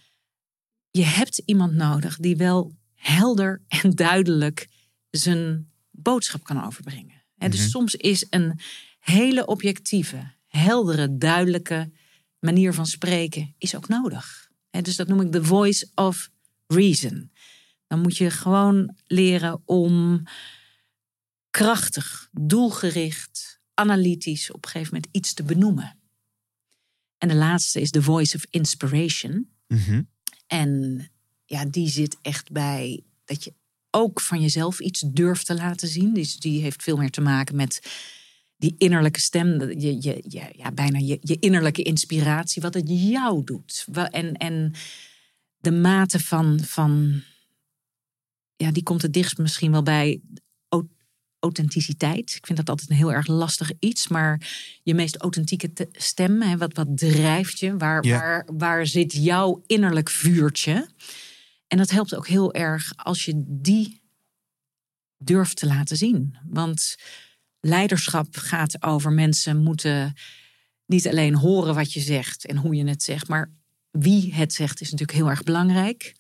je 0.91 1.03
hebt 1.03 1.37
iemand 1.45 1.73
nodig 1.73 2.17
die 2.17 2.35
wel 2.35 2.75
helder 2.95 3.61
en 3.67 3.91
duidelijk 3.95 4.67
zijn 5.09 5.71
boodschap 5.91 6.43
kan 6.43 6.63
overbrengen. 6.65 7.23
Hè, 7.37 7.49
dus 7.49 7.59
Mhm. 7.59 7.69
soms 7.69 7.95
is 7.95 8.25
een 8.29 8.59
hele 8.99 9.45
objectieve, 9.45 10.31
heldere, 10.47 11.17
duidelijke 11.17 11.91
manier 12.39 12.73
van 12.73 12.85
spreken 12.87 13.55
is 13.57 13.75
ook 13.75 13.87
nodig. 13.87 14.49
Dus 14.81 14.95
dat 14.95 15.07
noem 15.07 15.21
ik 15.21 15.31
de 15.31 15.43
voice 15.43 15.87
of 15.95 16.29
reason. 16.67 17.31
Dan 17.91 18.01
moet 18.01 18.17
je 18.17 18.29
gewoon 18.29 18.95
leren 19.07 19.61
om 19.65 20.23
krachtig, 21.49 22.29
doelgericht, 22.31 23.59
analytisch 23.73 24.51
op 24.51 24.63
een 24.63 24.69
gegeven 24.69 24.93
moment 24.93 25.15
iets 25.15 25.33
te 25.33 25.43
benoemen. 25.43 25.97
En 27.17 27.27
de 27.27 27.35
laatste 27.35 27.81
is 27.81 27.91
de 27.91 28.01
voice 28.01 28.35
of 28.35 28.45
inspiration. 28.49 29.49
Mhm. 29.67 30.01
En 30.47 31.01
ja, 31.45 31.65
die 31.65 31.89
zit 31.89 32.17
echt 32.21 32.51
bij 32.51 33.03
dat 33.25 33.43
je 33.43 33.53
ook 33.89 34.21
van 34.21 34.41
jezelf 34.41 34.79
iets 34.79 34.99
durft 34.99 35.45
te 35.45 35.55
laten 35.55 35.87
zien. 35.87 36.13
Dus 36.13 36.37
die 36.37 36.61
heeft 36.61 36.83
veel 36.83 36.97
meer 36.97 37.11
te 37.11 37.21
maken 37.21 37.55
met 37.55 37.81
die 38.57 38.75
innerlijke 38.77 39.19
stem. 39.19 39.69
Je, 39.79 40.01
je, 40.01 40.23
je, 40.27 40.53
ja, 40.55 40.71
bijna 40.71 40.97
je, 40.97 41.17
je 41.21 41.39
innerlijke 41.39 41.83
inspiratie, 41.83 42.61
wat 42.61 42.73
het 42.73 42.89
jou 42.89 43.43
doet. 43.43 43.85
En, 43.91 44.33
en 44.33 44.73
de 45.57 45.71
mate 45.71 46.19
van, 46.19 46.59
van, 46.59 47.23
ja, 48.61 48.71
die 48.71 48.83
komt 48.83 49.01
het 49.01 49.13
dichtst 49.13 49.37
misschien 49.37 49.71
wel 49.71 49.83
bij 49.83 50.21
au- 50.69 50.89
authenticiteit. 51.39 52.33
Ik 52.35 52.45
vind 52.45 52.57
dat 52.57 52.69
altijd 52.69 52.89
een 52.89 52.95
heel 52.95 53.13
erg 53.13 53.27
lastig 53.27 53.71
iets. 53.79 54.07
Maar 54.07 54.49
je 54.83 54.93
meest 54.93 55.17
authentieke 55.17 55.73
te- 55.73 55.89
stem, 55.91 56.41
hè, 56.41 56.57
wat, 56.57 56.75
wat 56.75 56.97
drijft 56.97 57.59
je? 57.59 57.77
Waar, 57.77 58.03
waar, 58.17 58.47
waar 58.53 58.87
zit 58.87 59.13
jouw 59.13 59.63
innerlijk 59.65 60.09
vuurtje? 60.09 60.89
En 61.67 61.77
dat 61.77 61.89
helpt 61.89 62.15
ook 62.15 62.27
heel 62.27 62.53
erg 62.53 62.91
als 62.95 63.25
je 63.25 63.43
die 63.47 64.01
durft 65.17 65.57
te 65.57 65.65
laten 65.67 65.97
zien. 65.97 66.37
Want 66.49 66.95
leiderschap 67.59 68.35
gaat 68.35 68.83
over 68.83 69.11
mensen 69.11 69.57
moeten 69.63 70.13
niet 70.85 71.07
alleen 71.07 71.35
horen 71.35 71.75
wat 71.75 71.93
je 71.93 71.99
zegt 71.99 72.45
en 72.45 72.57
hoe 72.57 72.75
je 72.75 72.87
het 72.87 73.03
zegt, 73.03 73.27
maar 73.27 73.51
wie 73.91 74.33
het 74.33 74.53
zegt 74.53 74.81
is 74.81 74.91
natuurlijk 74.91 75.17
heel 75.17 75.29
erg 75.29 75.43
belangrijk. 75.43 76.13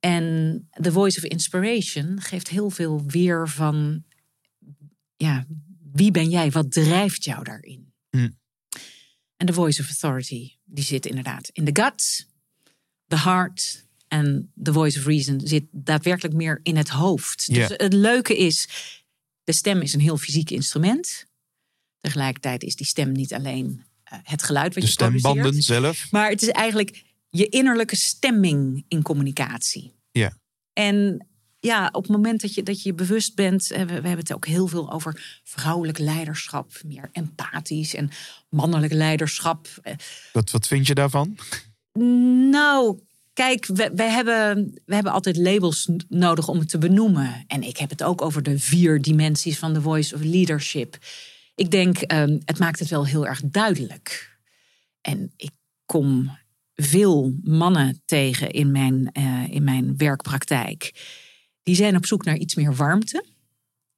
En 0.00 0.68
The 0.80 0.92
Voice 0.92 1.18
of 1.18 1.24
Inspiration 1.24 2.20
geeft 2.20 2.48
heel 2.48 2.70
veel 2.70 3.02
weer 3.06 3.48
van, 3.48 4.04
ja, 5.16 5.46
wie 5.92 6.10
ben 6.10 6.30
jij? 6.30 6.50
Wat 6.50 6.72
drijft 6.72 7.24
jou 7.24 7.44
daarin? 7.44 7.92
Hm. 8.10 8.28
En 9.36 9.46
The 9.46 9.52
Voice 9.52 9.80
of 9.80 9.86
Authority, 9.86 10.50
die 10.64 10.84
zit 10.84 11.06
inderdaad 11.06 11.48
in 11.52 11.64
de 11.64 11.82
gut, 11.82 12.28
the 13.06 13.18
heart 13.18 13.86
en 14.08 14.52
The 14.62 14.72
Voice 14.72 14.98
of 14.98 15.06
Reason 15.06 15.40
zit 15.44 15.64
daadwerkelijk 15.70 16.34
meer 16.34 16.60
in 16.62 16.76
het 16.76 16.88
hoofd. 16.88 17.54
Dus 17.54 17.68
het 17.68 17.92
leuke 17.92 18.36
is, 18.36 18.68
de 19.44 19.52
stem 19.52 19.80
is 19.80 19.92
een 19.92 20.00
heel 20.00 20.18
fysiek 20.18 20.50
instrument. 20.50 21.26
Tegelijkertijd 22.00 22.62
is 22.62 22.76
die 22.76 22.86
stem 22.86 23.12
niet 23.12 23.34
alleen 23.34 23.84
eh, 24.02 24.18
het 24.22 24.42
geluid 24.42 24.74
wat 24.74 24.82
De 24.82 24.88
je 24.90 24.96
produceert. 24.96 25.20
stembanden 25.24 25.62
zelf. 25.62 26.10
Maar 26.10 26.30
het 26.30 26.42
is 26.42 26.48
eigenlijk 26.48 27.04
je 27.30 27.48
innerlijke 27.48 27.96
stemming 27.96 28.84
in 28.88 29.02
communicatie. 29.02 29.94
Ja. 30.10 30.36
En 30.72 31.26
ja, 31.60 31.88
op 31.92 32.02
het 32.02 32.12
moment 32.12 32.40
dat 32.40 32.54
je 32.54 32.62
dat 32.62 32.82
je 32.82 32.94
bewust 32.94 33.34
bent, 33.34 33.66
we, 33.66 33.84
we 33.84 33.92
hebben 33.92 34.18
het 34.18 34.32
ook 34.32 34.46
heel 34.46 34.66
veel 34.66 34.92
over 34.92 35.40
vrouwelijk 35.44 35.98
leiderschap, 35.98 36.70
meer 36.84 37.08
empathisch 37.12 37.94
en 37.94 38.10
mannelijk 38.48 38.92
leiderschap. 38.92 39.68
Wat, 40.32 40.50
wat 40.50 40.66
vind 40.66 40.86
je 40.86 40.94
daarvan? 40.94 41.38
Nou, 42.50 42.98
kijk, 43.32 43.66
we, 43.66 43.90
we, 43.94 44.02
hebben, 44.02 44.72
we 44.84 44.94
hebben 44.94 45.12
altijd 45.12 45.36
labels 45.36 45.88
nodig 46.08 46.48
om 46.48 46.58
het 46.58 46.68
te 46.68 46.78
benoemen. 46.78 47.44
En 47.46 47.62
ik 47.62 47.76
heb 47.76 47.90
het 47.90 48.02
ook 48.02 48.22
over 48.22 48.42
de 48.42 48.58
vier 48.58 49.02
dimensies 49.02 49.58
van 49.58 49.72
de 49.72 49.80
voice 49.80 50.14
of 50.14 50.20
leadership. 50.22 50.98
Ik 51.54 51.70
denk, 51.70 51.98
ehm, 51.98 52.38
het 52.44 52.58
maakt 52.58 52.78
het 52.78 52.88
wel 52.88 53.06
heel 53.06 53.26
erg 53.26 53.40
duidelijk. 53.44 54.38
En 55.00 55.32
ik 55.36 55.50
kom 55.86 56.38
veel 56.82 57.34
mannen 57.42 58.02
tegen 58.04 58.50
in 58.50 58.72
mijn, 58.72 59.10
eh, 59.12 59.44
in 59.48 59.64
mijn 59.64 59.96
werkpraktijk. 59.96 60.92
Die 61.62 61.74
zijn 61.74 61.96
op 61.96 62.06
zoek 62.06 62.24
naar 62.24 62.36
iets 62.36 62.54
meer 62.54 62.74
warmte 62.74 63.24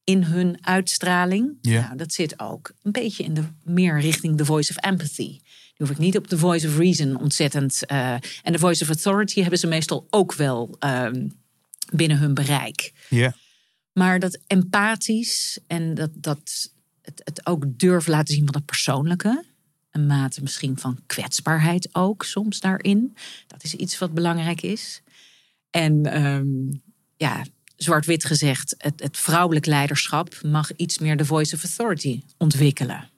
in 0.05 0.23
hun 0.23 0.67
uitstraling. 0.67 1.59
Ja. 1.61 1.81
Nou, 1.81 1.97
dat 1.97 2.13
zit 2.13 2.41
ook 2.41 2.73
een 2.83 2.93
beetje 2.93 3.25
in 3.25 3.35
de, 3.35 3.43
meer 3.65 4.01
richting 4.01 4.37
de 4.37 4.45
voice 4.45 4.71
of 4.71 4.85
empathy. 4.85 5.29
Die 5.29 5.41
hoef 5.77 5.91
ik 5.91 5.99
niet 5.99 6.17
op 6.17 6.29
de 6.29 6.39
voice 6.39 6.67
of 6.69 6.79
reason 6.79 7.19
ontzettend. 7.19 7.87
eh, 7.87 8.13
en 8.43 8.53
de 8.53 8.59
voice 8.59 8.83
of 8.83 8.89
authority 8.89 9.41
hebben 9.41 9.59
ze 9.59 9.67
meestal 9.67 10.07
ook 10.11 10.35
wel 10.35 10.77
ehm, 10.79 11.29
binnen 11.93 12.19
hun 12.19 12.35
bereik. 12.35 12.93
Ja. 13.09 13.35
Maar 13.93 14.19
dat 14.19 14.39
empathisch 14.47 15.59
en 15.67 15.95
dat, 15.95 16.11
dat 16.15 16.71
het, 17.03 17.21
het 17.25 17.47
ook 17.47 17.65
durven 17.67 18.11
laten 18.11 18.35
zien 18.35 18.45
van 18.47 18.55
het 18.55 18.65
persoonlijke. 18.67 19.45
Een 19.91 20.07
mate 20.07 20.43
misschien 20.43 20.79
van 20.79 20.99
kwetsbaarheid 21.07 21.89
ook 21.93 22.25
soms 22.25 22.61
daarin. 22.61 23.17
Dat 23.47 23.63
is 23.63 23.75
iets 23.75 23.99
wat 23.99 24.13
belangrijk 24.13 24.63
is. 24.63 25.03
En 25.71 26.07
ehm, 26.07 26.47
ja, 27.17 27.45
zwart-wit 27.77 28.25
gezegd, 28.25 28.75
het, 28.79 29.03
het 29.03 29.17
vrouwelijk 29.19 29.67
leiderschap 29.67 30.41
mag 30.43 30.77
iets 30.77 30.99
meer 30.99 31.17
de 31.17 31.25
voice 31.25 31.55
of 31.55 31.63
authority 31.63 32.23
ontwikkelen. 32.37 33.11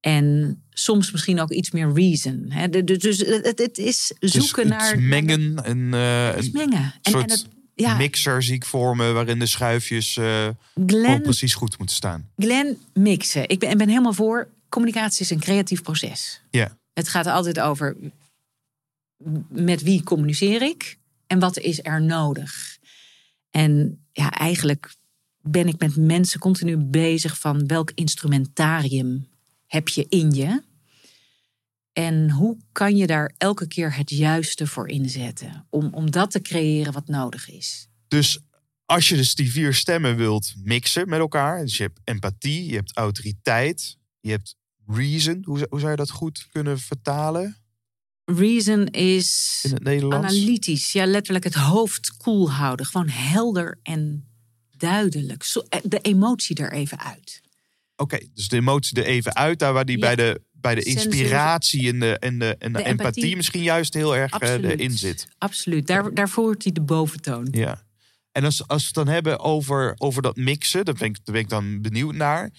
En 0.00 0.58
soms 0.70 1.10
misschien 1.10 1.40
ook 1.40 1.50
iets 1.50 1.70
meer 1.70 1.92
reason. 1.92 2.46
Hè? 2.48 2.68
Dus 2.84 3.18
het, 3.42 3.78
is 3.78 4.12
zoeken 4.20 4.68
naar. 4.68 4.98
mengen 4.98 5.64
en 5.64 5.94
eh, 5.94 6.26
Het 6.26 6.38
is 6.38 6.46
een 6.46 6.52
mengen. 6.52 6.94
En, 7.02 7.12
soort 7.12 7.24
en 7.24 7.30
het, 7.30 7.46
ja, 7.74 7.96
mixer 7.96 8.42
zie 8.42 8.54
ik 8.54 8.64
vormen 8.64 9.14
waarin 9.14 9.38
de 9.38 9.46
schuifjes 9.46 10.18
Glenn, 10.86 11.22
precies 11.22 11.54
goed 11.54 11.78
moeten 11.78 11.96
staan. 11.96 12.28
Glenn 12.36 12.78
mixen. 12.92 13.48
Ik 13.48 13.58
ben, 13.58 13.70
ik 13.70 13.78
ben 13.78 13.88
helemaal 13.88 14.12
voor. 14.12 14.48
Communicatie 14.68 15.20
is 15.20 15.30
een 15.30 15.40
creatief 15.40 15.82
proces. 15.82 16.42
Ja. 16.50 16.78
Het 16.92 17.08
gaat 17.08 17.26
altijd 17.26 17.60
over 17.60 17.96
met 19.48 19.82
wie 19.82 20.02
communiceer 20.02 20.62
ik 20.62 20.98
en 21.26 21.38
wat 21.38 21.58
is 21.58 21.84
er 21.84 22.02
nodig. 22.02 22.78
En 23.50 24.00
ja, 24.12 24.30
eigenlijk 24.30 24.94
ben 25.40 25.68
ik 25.68 25.78
met 25.78 25.96
mensen 25.96 26.40
continu 26.40 26.76
bezig 26.76 27.38
van 27.38 27.66
welk 27.66 27.90
instrumentarium 27.94 29.28
heb 29.66 29.88
je 29.88 30.06
in 30.08 30.30
je. 30.30 30.62
En 31.92 32.30
hoe 32.30 32.56
kan 32.72 32.96
je 32.96 33.06
daar 33.06 33.34
elke 33.38 33.68
keer 33.68 33.96
het 33.96 34.10
juiste 34.10 34.66
voor 34.66 34.88
inzetten 34.88 35.66
om, 35.70 35.94
om 35.94 36.10
dat 36.10 36.30
te 36.30 36.40
creëren 36.40 36.92
wat 36.92 37.08
nodig 37.08 37.50
is. 37.50 37.88
Dus 38.08 38.38
als 38.84 39.08
je 39.08 39.16
dus 39.16 39.34
die 39.34 39.50
vier 39.50 39.74
stemmen 39.74 40.16
wilt 40.16 40.54
mixen 40.62 41.08
met 41.08 41.18
elkaar. 41.18 41.60
Dus 41.60 41.76
je 41.76 41.82
hebt 41.82 42.00
empathie, 42.04 42.68
je 42.68 42.74
hebt 42.74 42.96
autoriteit, 42.96 43.96
je 44.20 44.30
hebt 44.30 44.56
reason. 44.90 45.42
Hoe, 45.44 45.56
zou- 45.58 45.68
hoe 45.70 45.78
zou 45.78 45.90
je 45.90 45.96
dat 45.96 46.10
goed 46.10 46.46
kunnen 46.50 46.78
vertalen? 46.78 47.56
Reason 48.24 48.86
is 48.86 49.58
in 49.62 49.86
het 49.86 50.12
analytisch. 50.12 50.92
Ja, 50.92 51.06
letterlijk 51.06 51.44
het 51.44 51.54
hoofd 51.54 52.16
koel 52.16 52.50
houden. 52.52 52.86
Gewoon 52.86 53.08
helder 53.08 53.78
en 53.82 54.28
duidelijk. 54.76 55.42
Zo- 55.42 55.64
eh, 55.68 55.80
De 55.84 55.98
emotie 56.00 56.56
er 56.56 56.72
even 56.72 56.98
uit. 57.00 57.40
Oké, 57.96 58.18
dus 58.34 58.48
de 58.48 58.56
emotie 58.56 58.96
er 59.02 59.06
even 59.06 59.34
uit. 59.36 59.58
Daar 59.58 59.72
waar 59.72 59.84
die 59.84 59.98
Ja. 59.98 60.00
bij 60.06 60.16
de, 60.16 60.40
bij 60.52 60.74
de 60.74 60.82
inspiratie 60.82 61.88
en 61.88 62.00
de, 62.00 62.18
en 62.18 62.38
de, 62.38 62.56
en 62.58 62.72
de, 62.72 62.78
De 62.78 62.84
empathie, 62.84 62.88
empathie. 62.90 63.36
misschien 63.36 63.62
juist 63.62 63.94
heel 63.94 64.16
erg 64.16 64.32
eh, 64.32 64.40
Absoluut. 64.40 64.70
erin 64.70 64.90
zit. 64.98 65.28
Absoluut. 65.38 65.86
Daar, 65.86 66.14
daar 66.14 66.28
voert 66.28 66.62
hij 66.62 66.72
de 66.72 66.80
boventoon. 66.80 67.48
Ja. 67.50 67.82
En 68.32 68.44
als, 68.44 68.66
als 68.68 68.80
we 68.80 68.86
het 68.86 68.94
dan 68.94 69.08
hebben 69.08 69.38
over, 69.40 69.94
over 69.98 70.22
dat 70.22 70.36
mixen, 70.36 70.84
daar 70.84 70.94
ben 70.94 71.08
ik, 71.08 71.14
daar 71.24 71.34
ben 71.34 71.42
ik 71.44 71.48
dan 71.48 71.80
benieuwd 71.82 72.14
naar. 72.14 72.50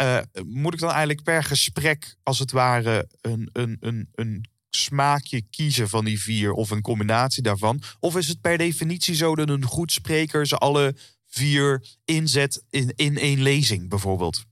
Eh, 0.00 0.18
moet 0.46 0.74
ik 0.74 0.80
dan 0.80 0.90
eigenlijk 0.90 1.22
per 1.22 1.44
gesprek, 1.44 2.14
als 2.22 2.38
het 2.38 2.50
ware, 2.52 3.08
een, 3.20 3.48
een, 3.52 3.76
een, 3.80 4.08
een 4.14 4.44
smaakje 4.70 5.42
kiezen 5.50 5.88
van 5.88 6.04
die 6.04 6.20
vier 6.20 6.52
of 6.52 6.70
een 6.70 6.80
combinatie 6.82 7.42
daarvan? 7.42 7.82
Of 7.98 8.16
is 8.16 8.28
het 8.28 8.40
per 8.40 8.58
definitie 8.58 9.14
zo 9.14 9.34
dat 9.34 9.48
een 9.48 9.64
goed 9.64 9.92
spreker 9.92 10.46
ze 10.46 10.56
alle 10.56 10.94
vier 11.26 11.84
inzet 12.04 12.62
in, 12.70 12.92
in 12.96 13.18
één 13.18 13.42
lezing 13.42 13.88
bijvoorbeeld? 13.88 14.44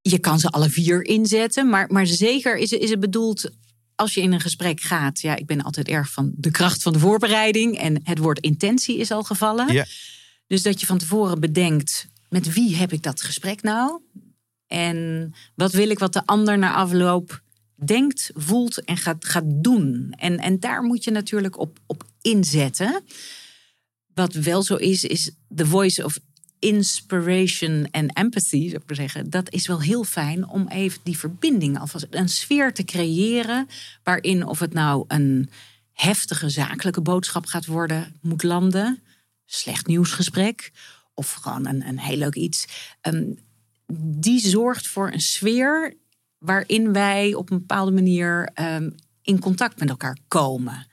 Je 0.00 0.18
kan 0.18 0.38
ze 0.40 0.48
alle 0.48 0.70
vier 0.70 1.04
inzetten, 1.04 1.68
maar, 1.68 1.92
maar 1.92 2.06
zeker 2.06 2.58
is, 2.58 2.70
het- 2.70 2.80
is 2.80 2.90
het 2.90 3.00
bedoeld 3.00 3.50
als 3.94 4.14
je 4.14 4.20
in 4.20 4.32
een 4.32 4.40
gesprek 4.40 4.80
gaat. 4.80 5.20
Ja, 5.20 5.36
ik 5.36 5.46
ben 5.46 5.62
altijd 5.62 5.88
erg 5.88 6.10
van 6.10 6.32
de 6.36 6.50
kracht 6.50 6.82
van 6.82 6.92
de 6.92 6.98
voorbereiding 6.98 7.78
en 7.78 8.00
het 8.02 8.18
woord 8.18 8.38
intentie 8.38 8.98
is 8.98 9.10
al 9.10 9.22
gevallen. 9.22 9.72
Ja. 9.72 9.86
Dus 10.46 10.62
dat 10.62 10.80
je 10.80 10.86
van 10.86 10.98
tevoren 10.98 11.40
bedenkt, 11.40 12.06
met 12.34 12.52
wie 12.52 12.76
heb 12.76 12.92
ik 12.92 13.02
dat 13.02 13.22
gesprek 13.22 13.62
nou? 13.62 14.00
En 14.66 15.32
wat 15.54 15.72
wil 15.72 15.90
ik 15.90 15.98
wat 15.98 16.12
de 16.12 16.26
ander 16.26 16.58
na 16.58 16.74
afloop 16.74 17.42
denkt, 17.74 18.30
voelt 18.34 18.84
en 18.84 18.96
gaat, 18.96 19.24
gaat 19.24 19.44
doen? 19.46 20.14
En, 20.16 20.38
en 20.38 20.60
daar 20.60 20.82
moet 20.82 21.04
je 21.04 21.10
natuurlijk 21.10 21.58
op, 21.58 21.78
op 21.86 22.04
inzetten. 22.20 23.02
Wat 24.14 24.34
wel 24.34 24.62
zo 24.62 24.74
is, 24.74 25.04
is 25.04 25.30
the 25.54 25.66
voice 25.66 26.04
of 26.04 26.18
inspiration 26.58 27.88
en 27.90 28.08
empathy, 28.08 28.68
zou 28.68 28.80
ik 28.80 28.86
maar 28.86 28.96
zeggen. 28.96 29.30
Dat 29.30 29.50
is 29.50 29.66
wel 29.66 29.80
heel 29.80 30.04
fijn 30.04 30.48
om 30.48 30.68
even 30.68 31.00
die 31.02 31.18
verbinding 31.18 31.78
alvast 31.78 32.06
een 32.10 32.28
sfeer 32.28 32.72
te 32.72 32.84
creëren. 32.84 33.68
Waarin 34.02 34.46
of 34.46 34.58
het 34.58 34.72
nou 34.72 35.04
een 35.08 35.50
heftige 35.92 36.48
zakelijke 36.48 37.00
boodschap 37.00 37.46
gaat 37.46 37.66
worden, 37.66 38.16
moet 38.20 38.42
landen. 38.42 39.02
Slecht 39.46 39.86
nieuwsgesprek. 39.86 40.72
Of 41.14 41.32
gewoon 41.32 41.66
een, 41.66 41.88
een 41.88 41.98
heel 41.98 42.16
leuk 42.16 42.34
iets. 42.34 42.66
Ehm, 43.00 43.32
die 43.96 44.40
zorgt 44.40 44.88
voor 44.88 45.12
een 45.12 45.20
sfeer 45.20 45.96
waarin 46.38 46.92
wij 46.92 47.34
op 47.34 47.50
een 47.50 47.58
bepaalde 47.58 47.92
manier 47.92 48.50
ehm, 48.54 48.90
in 49.22 49.38
contact 49.38 49.78
met 49.78 49.88
elkaar 49.88 50.18
komen. 50.28 50.86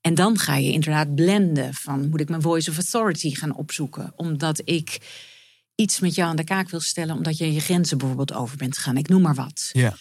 En 0.00 0.14
dan 0.14 0.38
ga 0.38 0.56
je 0.56 0.72
inderdaad 0.72 1.14
blenden 1.14 1.74
van 1.74 2.08
moet 2.08 2.20
ik 2.20 2.28
mijn 2.28 2.42
voice 2.42 2.70
of 2.70 2.76
authority 2.76 3.34
gaan 3.34 3.54
opzoeken. 3.54 4.12
Omdat 4.16 4.60
ik 4.64 4.98
iets 5.74 6.00
met 6.00 6.14
jou 6.14 6.30
aan 6.30 6.36
de 6.36 6.44
kaak 6.44 6.70
wil 6.70 6.80
stellen. 6.80 7.16
Omdat 7.16 7.38
je 7.38 7.52
je 7.52 7.60
grenzen 7.60 7.98
bijvoorbeeld 7.98 8.32
over 8.32 8.56
bent 8.56 8.76
gegaan. 8.76 8.96
Ik 8.96 9.08
noem 9.08 9.22
maar 9.22 9.34
wat. 9.34 9.70
Ja. 9.72 9.96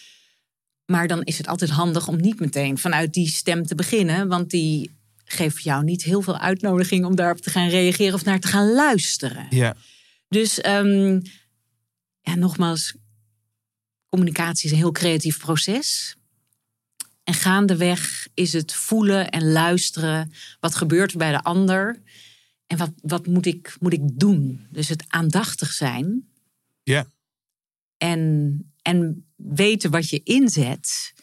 Maar 0.85 1.07
dan 1.07 1.23
is 1.23 1.37
het 1.37 1.47
altijd 1.47 1.69
handig 1.69 2.07
om 2.07 2.21
niet 2.21 2.39
meteen 2.39 2.77
vanuit 2.77 3.13
die 3.13 3.27
stem 3.27 3.65
te 3.65 3.75
beginnen. 3.75 4.27
Want 4.27 4.49
die 4.49 4.91
geeft 5.31 5.63
jou 5.63 5.83
niet 5.83 6.03
heel 6.03 6.21
veel 6.21 6.37
uitnodiging 6.37 7.05
om 7.05 7.15
daarop 7.15 7.41
te 7.41 7.49
gaan 7.49 7.69
reageren 7.69 8.13
of 8.13 8.25
naar 8.25 8.39
te 8.39 8.47
gaan 8.47 8.71
luisteren. 8.71 9.47
Ja. 9.49 9.75
Dus 10.27 10.61
ehm, 10.61 11.19
ja, 12.21 12.35
nogmaals, 12.35 12.95
communicatie 14.09 14.65
is 14.65 14.71
een 14.71 14.77
heel 14.77 14.91
creatief 14.91 15.37
proces. 15.39 16.15
En 17.23 17.33
gaandeweg 17.33 18.27
is 18.33 18.53
het 18.53 18.73
voelen 18.73 19.29
en 19.29 19.51
luisteren. 19.51 20.33
Wat 20.59 20.75
gebeurt 20.75 21.11
er 21.11 21.17
bij 21.17 21.31
de 21.31 21.41
ander? 21.43 22.01
En 22.67 22.77
wat, 22.77 22.91
wat 23.01 23.27
moet, 23.27 23.45
ik, 23.45 23.75
moet 23.79 23.93
ik 23.93 24.19
doen? 24.19 24.67
Dus 24.69 24.89
het 24.89 25.03
aandachtig 25.07 25.71
zijn. 25.71 26.29
Ja. 26.83 27.07
En, 27.97 28.71
en 28.81 29.25
weten 29.35 29.91
wat 29.91 30.09
je 30.09 30.23
inzet. 30.23 31.13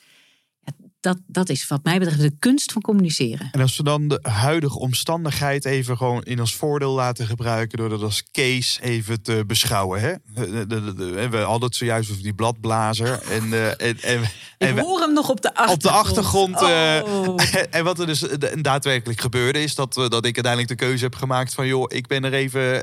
Dat, 1.01 1.18
dat 1.26 1.49
is 1.49 1.66
wat 1.68 1.84
mij 1.84 1.99
betreft 1.99 2.20
de 2.20 2.36
kunst 2.38 2.72
van 2.72 2.82
communiceren. 2.82 3.49
En 3.53 3.61
als 3.61 3.76
we 3.76 3.82
dan 3.82 4.09
de 4.09 4.18
huidige 4.22 4.78
omstandigheid 4.78 5.64
even 5.64 5.96
gewoon 5.96 6.22
in 6.22 6.40
ons 6.40 6.55
voordeel 6.55 6.92
laten 6.92 7.26
gebruiken, 7.26 7.78
door 7.78 7.88
dat 7.88 8.03
als 8.03 8.22
case 8.32 8.82
even 8.82 9.22
te 9.22 9.44
beschouwen. 9.46 10.01
Hè? 10.01 10.12
De- 10.34 10.66
de- 10.66 10.66
de- 10.66 10.94
de- 10.94 11.28
we 11.28 11.36
hadden 11.36 11.68
het 11.68 11.76
zojuist 11.76 12.11
over 12.11 12.22
die 12.22 12.34
bladblazer. 12.34 13.22
En, 13.22 13.53
eh, 13.53 13.66
en, 13.66 14.01
en, 14.01 14.22
en 14.59 14.68
Ik 14.68 14.74
we- 14.74 14.80
hoor 14.80 15.01
hem 15.01 15.12
nog 15.12 15.28
op 15.30 15.40
de 15.42 15.55
achtergrond. 15.55 15.84
op 15.84 15.90
de 15.90 15.90
achtergrond. 15.99 16.62
eh, 16.62 17.01
Oh. 17.05 17.36
en 17.70 17.84
wat 17.84 17.99
er 17.99 18.07
dus 18.07 18.24
daadwerkelijk 18.61 19.20
gebeurde, 19.20 19.62
is 19.62 19.74
dat, 19.74 19.96
eh, 19.96 20.09
dat 20.09 20.24
ik 20.26 20.34
uiteindelijk 20.34 20.68
de 20.68 20.86
keuze 20.86 21.05
heb 21.05 21.14
gemaakt 21.14 21.55
van 21.55 21.66
joh, 21.66 21.84
ik 21.88 22.07
ben 22.07 22.24
er 22.24 22.32
even, 22.32 22.74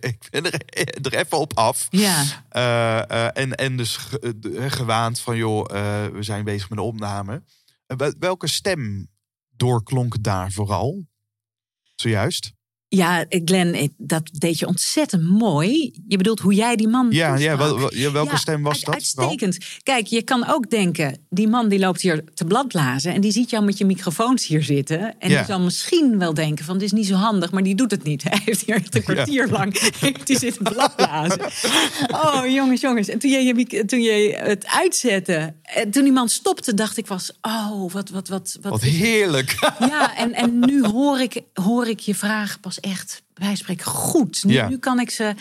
ik 0.00 0.18
ben 0.30 0.44
er, 0.44 0.60
er 1.12 1.14
even 1.14 1.38
op 1.38 1.52
af. 1.56 1.86
Ja, 1.90 2.24
Eh, 2.48 2.98
eh, 3.10 3.28
en, 3.34 3.54
en 3.54 3.76
dus 3.76 3.96
ge- 3.96 4.34
de- 4.36 4.70
gewaand 4.70 5.20
van 5.20 5.36
joh, 5.36 5.64
eh, 5.76 6.06
we 6.12 6.22
zijn 6.22 6.44
bezig 6.44 6.68
met 6.68 6.78
de 6.78 6.84
opname. 6.84 7.42
Wel- 7.96 8.14
welke 8.18 8.46
stem 8.46 9.08
doorklonk 9.48 10.22
daar 10.22 10.52
vooral? 10.52 11.06
Zojuist. 11.94 12.52
Ja, 12.90 13.24
Glenn, 13.28 13.74
eh, 13.74 13.88
dat 13.96 14.22
deed 14.32 14.58
je 14.58 14.66
ontzettend 14.66 15.22
mooi. 15.22 15.92
Je 16.08 16.16
bedoelt 16.16 16.40
hoe 16.40 16.54
jij 16.54 16.76
die 16.76 16.88
man 16.88 17.06
Ja, 17.10 17.36
ja, 17.36 17.56
wel- 17.56 17.78
wel- 17.78 18.12
welke 18.12 18.30
Ja, 18.30 18.36
stem 18.36 18.62
was 18.62 18.74
uit- 18.76 18.84
dat? 18.84 18.94
Uitstekend. 18.94 19.58
Kijk, 19.82 20.06
je 20.06 20.22
kan 20.22 20.46
ook 20.48 20.70
denken, 20.70 21.18
die 21.30 21.48
man 21.48 21.68
die 21.68 21.78
loopt 21.78 22.00
hier 22.00 22.24
te 22.34 22.44
bladblazen... 22.44 23.14
en 23.14 23.20
die 23.20 23.32
ziet 23.32 23.50
jou 23.50 23.64
met 23.64 23.78
je 23.78 23.84
microfoons 23.84 24.46
hier 24.46 24.62
zitten. 24.62 25.18
En 25.18 25.30
Ja. 25.30 25.36
die 25.36 25.46
zal 25.46 25.60
misschien 25.60 26.18
wel 26.18 26.34
denken 26.34 26.64
van, 26.64 26.74
dit 26.78 26.86
is 26.86 26.92
niet 26.92 27.06
zo 27.06 27.14
handig... 27.14 27.50
maar 27.52 27.62
die 27.62 27.74
doet 27.74 27.90
het 27.90 28.02
niet. 28.02 28.22
Hij 28.28 28.40
heeft 28.44 28.62
hier 28.66 28.74
echt 28.74 28.94
een 28.94 29.02
kwartier 29.02 29.48
lang 29.48 29.78
heeft 30.00 30.26
die 30.26 30.38
zitten 30.38 30.62
bladblazen. 30.62 31.40
Oh, 32.12 32.42
jongens, 32.46 32.80
jongens. 32.80 33.08
En 33.08 33.18
toen 33.18 33.30
je, 33.30 33.84
toen 33.86 34.00
je 34.02 34.34
het 34.42 34.66
uitzette... 34.66 35.54
en 35.62 35.90
toen 35.90 36.02
die 36.02 36.12
man 36.12 36.28
stopte, 36.28 36.74
dacht 36.74 36.96
ik 36.96 37.06
was... 37.06 37.30
oh, 37.42 37.92
wat, 37.92 38.10
wat, 38.10 38.28
wat, 38.28 38.58
wat, 38.62 38.70
Wat 38.72 38.82
heerlijk. 38.82 39.56
ja, 39.80 40.16
en, 40.16 40.32
en 40.34 40.58
nu 40.58 40.84
hoor 40.84 41.20
ik, 41.20 41.40
hoor 41.54 41.86
ik 41.88 42.00
je 42.00 42.14
vragen 42.14 42.60
pas 42.60 42.77
echt, 42.80 43.22
wij 43.34 43.54
spreken 43.56 43.86
goed. 43.86 44.44
Nu, 44.44 44.52
Ja. 44.52 44.68
nu 44.68 44.78
kan 44.78 45.00
ik 45.00 45.10
ze 45.10 45.34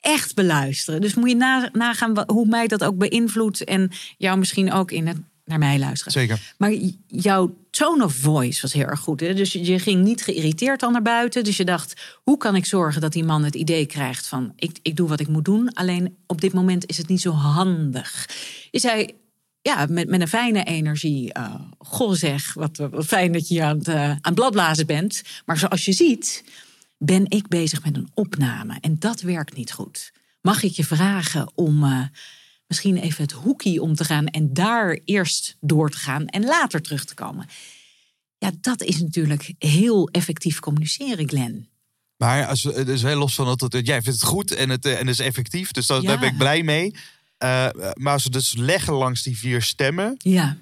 echt 0.00 0.34
beluisteren. 0.34 1.00
Dus 1.00 1.14
moet 1.14 1.28
je 1.28 1.36
na, 1.36 1.68
nagaan 1.72 2.24
hoe 2.26 2.46
mij 2.46 2.66
dat 2.66 2.84
ook 2.84 2.98
beïnvloedt. 2.98 3.64
En 3.64 3.90
jou 4.18 4.38
misschien 4.38 4.72
ook 4.72 4.90
in 4.90 5.06
het 5.06 5.16
naar 5.44 5.58
mij 5.58 5.78
luisteren. 5.78 6.12
Zeker. 6.12 6.54
Maar 6.58 6.72
jouw 7.06 7.56
tone 7.70 8.04
of 8.04 8.14
voice 8.14 8.62
was 8.62 8.72
heel 8.72 8.84
erg 8.86 9.00
goed. 9.00 9.20
Hè? 9.20 9.34
Dus 9.34 9.52
je- 9.52 9.78
ging 9.78 10.04
niet 10.04 10.22
geïrriteerd 10.22 10.82
al 10.82 10.90
naar 10.90 11.02
buiten. 11.02 11.44
Dus 11.44 11.56
je 11.56 11.64
dacht, 11.64 12.00
hoe 12.22 12.36
kan 12.36 12.56
ik 12.56 12.66
zorgen 12.66 13.00
dat 13.00 13.12
die 13.12 13.24
man 13.24 13.44
het 13.44 13.54
idee 13.54 13.86
krijgt 13.86 14.26
van... 14.26 14.52
ik, 14.56 14.78
ik 14.82 14.96
doe 14.96 15.08
wat 15.08 15.20
ik 15.20 15.28
moet 15.28 15.44
doen, 15.44 15.72
alleen 15.74 16.16
op 16.26 16.40
dit 16.40 16.52
moment 16.52 16.86
is 16.86 16.96
het 16.98 17.08
niet 17.08 17.20
zo 17.20 17.30
handig. 17.32 18.28
Je 18.70 18.78
zei, 18.78 19.10
ja, 19.62 19.86
met, 19.90 20.08
met 20.08 20.20
een 20.20 20.28
fijne 20.28 20.64
energie... 20.64 21.32
eh, 21.32 21.54
goh 21.78 22.12
zeg, 22.14 22.54
wat, 22.54 22.76
wat 22.76 23.06
fijn 23.06 23.32
dat 23.32 23.48
je 23.48 23.54
hier 23.54 23.64
aan 23.64 23.78
het, 23.78 23.88
eh, 23.88 24.02
aan 24.10 24.18
het 24.22 24.34
bladblazen 24.34 24.86
bent. 24.86 25.22
Maar 25.46 25.58
zoals 25.58 25.84
je 25.84 25.92
ziet, 25.92 26.44
ben 26.98 27.30
ik 27.30 27.48
bezig 27.48 27.84
met 27.84 27.96
een 27.96 28.10
opname. 28.14 28.76
En 28.80 28.98
dat 28.98 29.20
werkt 29.20 29.56
niet 29.56 29.72
goed. 29.72 30.12
Mag 30.40 30.62
ik 30.62 30.72
je 30.72 30.84
vragen 30.84 31.50
om... 31.54 31.84
eh, 31.84 32.02
misschien 32.66 32.96
even 32.96 33.22
het 33.22 33.32
hoekie 33.32 33.82
om 33.82 33.94
te 33.94 34.04
gaan 34.04 34.26
en 34.26 34.52
daar 34.52 34.98
eerst 35.04 35.56
door 35.60 35.90
te 35.90 35.96
gaan 35.98 36.26
en 36.26 36.44
later 36.44 36.82
terug 36.82 37.04
te 37.04 37.14
komen. 37.14 37.46
Ja, 38.38 38.50
dat 38.60 38.82
is 38.82 39.00
natuurlijk 39.00 39.52
heel 39.58 40.08
effectief 40.08 40.58
communiceren, 40.60 41.28
Glenn. 41.28 41.68
Maar 42.16 42.46
als, 42.46 42.62
dus 42.62 43.02
heel 43.02 43.16
los 43.18 43.34
van 43.34 43.46
dat 43.56 43.60
het, 43.72 43.86
jij 43.86 44.02
vindt 44.02 44.20
het 44.20 44.28
goed 44.28 44.54
en 44.54 44.68
het, 44.68 44.84
eh, 44.84 44.92
en 44.92 44.98
het 45.06 45.08
is 45.08 45.26
effectief, 45.26 45.70
dus 45.70 45.86
dat, 45.86 46.02
Ja. 46.02 46.08
daar 46.08 46.18
ben 46.18 46.28
ik 46.28 46.36
blij 46.38 46.62
mee. 46.62 46.94
Eh, 47.38 47.68
maar 47.94 48.12
als 48.12 48.24
we 48.24 48.30
dus 48.30 48.54
leggen 48.56 48.94
langs 48.94 49.22
die 49.22 49.38
vier 49.38 49.62
stemmen, 49.62 50.14
Ja, 50.18 50.56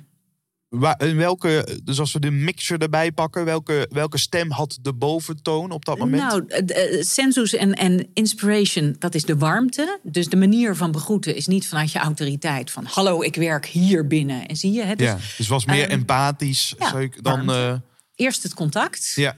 in 0.99 1.17
welke, 1.17 1.81
dus 1.85 2.01
als 2.01 2.13
we 2.13 2.21
de 2.21 2.31
mixer 2.31 2.81
erbij 2.81 3.13
pakken, 3.13 3.45
welke, 3.45 3.89
welke 3.91 4.19
stem 4.19 4.51
had 4.51 4.79
de 4.83 4.95
boventoon 4.95 5.71
op 5.71 5.85
dat 5.85 5.99
moment? 5.99 6.23
nou, 6.23 6.45
eh, 6.47 6.99
eh, 6.99 7.03
sensus 7.03 7.55
en, 7.55 7.73
en 7.73 8.09
inspiration, 8.13 8.97
dat 8.99 9.15
is 9.15 9.25
de 9.25 9.37
warmte. 9.37 9.99
Dus 10.03 10.29
de 10.29 10.37
manier 10.37 10.77
van 10.77 10.93
begroeten 10.93 11.37
is 11.37 11.47
niet 11.47 11.69
vanuit 11.69 11.93
je 11.93 11.99
autoriteit. 11.99 12.71
Van 12.71 12.85
hallo, 12.85 13.23
ik 13.23 13.35
werk 13.35 13.67
hier 13.67 14.07
binnen. 14.07 14.47
En 14.47 14.57
zie 14.57 14.73
je, 14.73 14.83
hè? 14.83 14.95
Dus 14.95 15.07
ja, 15.07 15.19
dus 15.37 15.49
was 15.49 15.65
meer 15.65 15.83
ehm, 15.83 15.91
empathisch 15.91 16.75
ja, 16.79 16.99
ik 16.99 17.23
dan. 17.23 17.51
eh, 17.51 17.75
eerst 18.15 18.43
het 18.43 18.55
contact. 18.55 19.13
ja. 19.15 19.37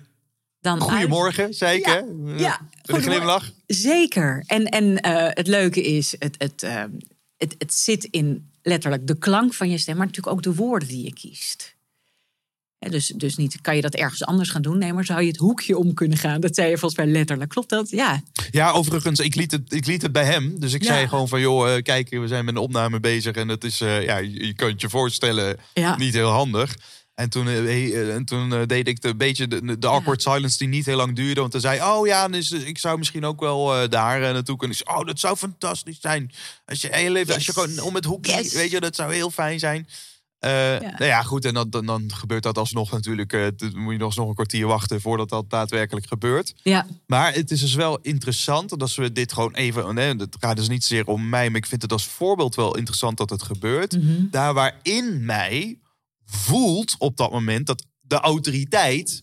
Dan 0.60 0.80
Goedemorgen, 0.80 1.48
ik 1.48 1.86
Ja, 1.86 2.04
ja, 2.36 2.60
een 2.82 3.02
glimlach. 3.02 3.52
Zeker. 3.66 4.44
En, 4.46 4.64
en 4.64 5.00
eh, 5.00 5.28
het 5.30 5.46
leuke 5.46 5.82
is, 5.82 6.14
het, 6.18 6.34
het, 6.38 6.62
eh, 6.62 6.84
het, 7.36 7.54
het 7.58 7.74
zit 7.74 8.04
in 8.04 8.47
letterlijk 8.62 9.06
de 9.06 9.18
klank 9.18 9.54
van 9.54 9.70
je 9.70 9.78
stem, 9.78 9.96
maar 9.96 10.06
natuurlijk 10.06 10.36
ook 10.36 10.42
de 10.42 10.54
woorden 10.54 10.88
die 10.88 11.04
je 11.04 11.12
kiest. 11.12 11.76
Dus, 12.78 13.06
dus 13.16 13.36
niet, 13.36 13.60
kan 13.60 13.76
je 13.76 13.82
dat 13.82 13.94
ergens 13.94 14.24
anders 14.24 14.50
gaan 14.50 14.62
doen? 14.62 14.78
Nee, 14.78 14.92
maar 14.92 15.04
zou 15.04 15.20
je 15.20 15.26
het 15.28 15.36
hoekje 15.36 15.78
om 15.78 15.94
kunnen 15.94 16.18
gaan? 16.18 16.40
Dat 16.40 16.54
zei 16.54 16.70
je 16.70 16.78
volgens 16.78 17.00
mij 17.00 17.10
letterlijk. 17.12 17.50
Klopt 17.50 17.68
dat? 17.68 17.90
Ja. 17.90 18.22
Ja, 18.50 18.70
overigens, 18.70 19.20
ik 19.20 19.34
liet, 19.34 19.50
het, 19.50 19.72
ik 19.72 19.86
liet 19.86 20.02
het 20.02 20.12
bij 20.12 20.24
hem. 20.24 20.60
Dus 20.60 20.72
ik 20.72 20.82
Ja. 20.82 20.88
zei 20.88 21.08
gewoon 21.08 21.28
van, 21.28 21.40
joh, 21.40 21.74
eh, 21.76 21.82
kijk, 21.82 22.08
we 22.10 22.26
zijn 22.28 22.44
met 22.44 22.54
een 22.54 22.60
opname 22.60 23.00
bezig. 23.00 23.34
En 23.34 23.48
het 23.48 23.64
is, 23.64 23.80
eh, 23.80 24.02
ja, 24.04 24.16
je, 24.16 24.46
je 24.46 24.54
kunt 24.54 24.80
je 24.80 24.88
voorstellen, 24.88 25.56
Ja. 25.74 25.96
niet 25.96 26.14
heel 26.14 26.30
handig. 26.30 26.76
En 27.18 27.28
toen, 27.28 27.48
eh, 27.48 27.58
eh, 27.58 28.14
en 28.14 28.24
toen 28.24 28.52
eh, 28.52 28.60
deed 28.66 28.88
ik 28.88 29.00
de 29.00 29.16
beetje 29.16 29.48
de, 29.48 29.78
de 29.78 29.86
awkward 29.86 30.22
silence 30.22 30.58
die 30.58 30.68
niet 30.68 30.86
heel 30.86 30.96
lang 30.96 31.16
duurde. 31.16 31.40
Want 31.40 31.52
toen 31.52 31.60
zei 31.60 31.80
oh 31.82 32.06
ja, 32.06 32.28
dus 32.28 32.52
eh, 32.52 32.66
ik 32.66 32.78
zou 32.78 32.98
misschien 32.98 33.24
ook 33.24 33.40
wel 33.40 33.88
daar 33.88 34.20
naartoe 34.20 34.56
kunnen. 34.56 34.76
Zei, 34.76 34.98
Oh, 34.98 35.06
dat 35.06 35.18
zou 35.20 35.36
fantastisch 35.36 35.98
zijn. 36.00 36.30
Als 36.66 36.80
je 36.80 36.88
heel 36.90 37.16
even, 37.16 37.34
als 37.34 37.46
je 37.46 37.52
gewoon 37.52 37.80
om 37.80 37.94
het 37.94 38.04
hoekje, 38.04 38.32
Yes. 38.32 38.52
weet 38.52 38.70
je, 38.70 38.80
dat 38.80 38.96
zou 38.96 39.14
heel 39.14 39.30
fijn 39.30 39.58
zijn. 39.58 39.88
Eh, 40.38 40.50
Nou 40.80 41.04
ja, 41.04 41.22
goed, 41.22 41.44
en 41.44 41.54
dan, 41.54 41.70
dan, 41.70 41.86
dan 41.86 42.10
gebeurt 42.14 42.42
dat 42.42 42.58
alsnog 42.58 42.90
natuurlijk. 42.90 43.30
dan 43.30 43.72
moet 43.74 43.92
je 43.92 43.98
nog 43.98 44.16
nog 44.16 44.28
een 44.28 44.34
kwartier 44.34 44.66
wachten 44.66 45.00
voordat 45.00 45.28
dat 45.28 45.50
daadwerkelijk 45.50 46.06
gebeurt. 46.06 46.54
Ja, 46.62 46.86
Maar 47.06 47.34
het 47.34 47.50
is 47.50 47.60
dus 47.60 47.74
wel 47.74 47.98
interessant 48.02 48.78
dat 48.78 48.94
we 48.94 49.12
dit 49.12 49.32
gewoon 49.32 49.54
even. 49.54 49.94
Nee, 49.94 50.14
het 50.16 50.36
gaat 50.40 50.56
dus 50.56 50.68
niet 50.68 50.84
zozeer 50.84 51.06
om 51.06 51.28
mij, 51.28 51.48
maar 51.50 51.58
ik 51.58 51.66
vind 51.66 51.82
het 51.82 51.92
als 51.92 52.06
voorbeeld 52.06 52.54
wel 52.54 52.76
interessant 52.76 53.16
dat 53.16 53.30
het 53.30 53.42
gebeurt. 53.42 53.92
Mhm. 54.02 54.24
Daar 54.30 54.54
waarin 54.54 55.24
mij 55.24 55.78
voelt 56.30 56.94
op 56.98 57.16
dat 57.16 57.30
moment 57.30 57.66
dat 57.66 57.84
de 58.00 58.16
autoriteit. 58.20 59.22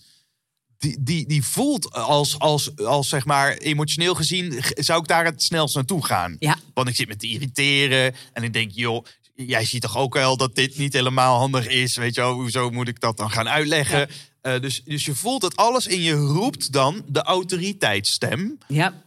Die, 0.77 0.97
die, 0.99 1.27
die 1.27 1.43
voelt 1.43 1.91
als, 1.93 2.39
als, 2.39 2.75
als 2.77 3.09
zeg 3.09 3.25
maar 3.25 3.53
emotioneel 3.57 4.15
gezien, 4.15 4.63
zou 4.75 5.01
ik 5.01 5.07
daar 5.07 5.25
het 5.25 5.43
snelst 5.43 5.75
naartoe 5.75 6.05
gaan. 6.05 6.35
ja, 6.39 6.57
Want 6.73 6.87
ik 6.87 6.95
zit 6.95 7.07
me 7.07 7.15
te 7.15 7.27
irriteren 7.27 8.15
en 8.33 8.43
ik 8.43 8.53
denk, 8.53 8.71
joh, 8.71 9.05
jij 9.35 9.65
ziet 9.65 9.81
toch 9.81 9.97
ook 9.97 10.13
wel 10.13 10.37
dat 10.37 10.55
dit 10.55 10.77
niet 10.77 10.93
helemaal 10.93 11.37
handig 11.37 11.67
is. 11.67 11.95
Weet 11.95 12.15
je 12.15 12.21
wel, 12.21 12.33
hoezo 12.33 12.69
moet 12.69 12.87
ik 12.87 12.99
dat 12.99 13.17
dan 13.17 13.31
gaan 13.31 13.49
uitleggen? 13.49 14.09
Eh, 14.41 14.59
dus, 14.59 14.81
dus 14.83 15.05
je 15.05 15.15
voelt 15.15 15.41
dat 15.41 15.55
alles 15.55 15.87
in 15.87 16.01
je 16.01 16.13
roept 16.13 16.71
dan 16.71 17.03
de 17.07 17.21
autoriteitsstem. 17.21 18.57
ja. 18.67 19.03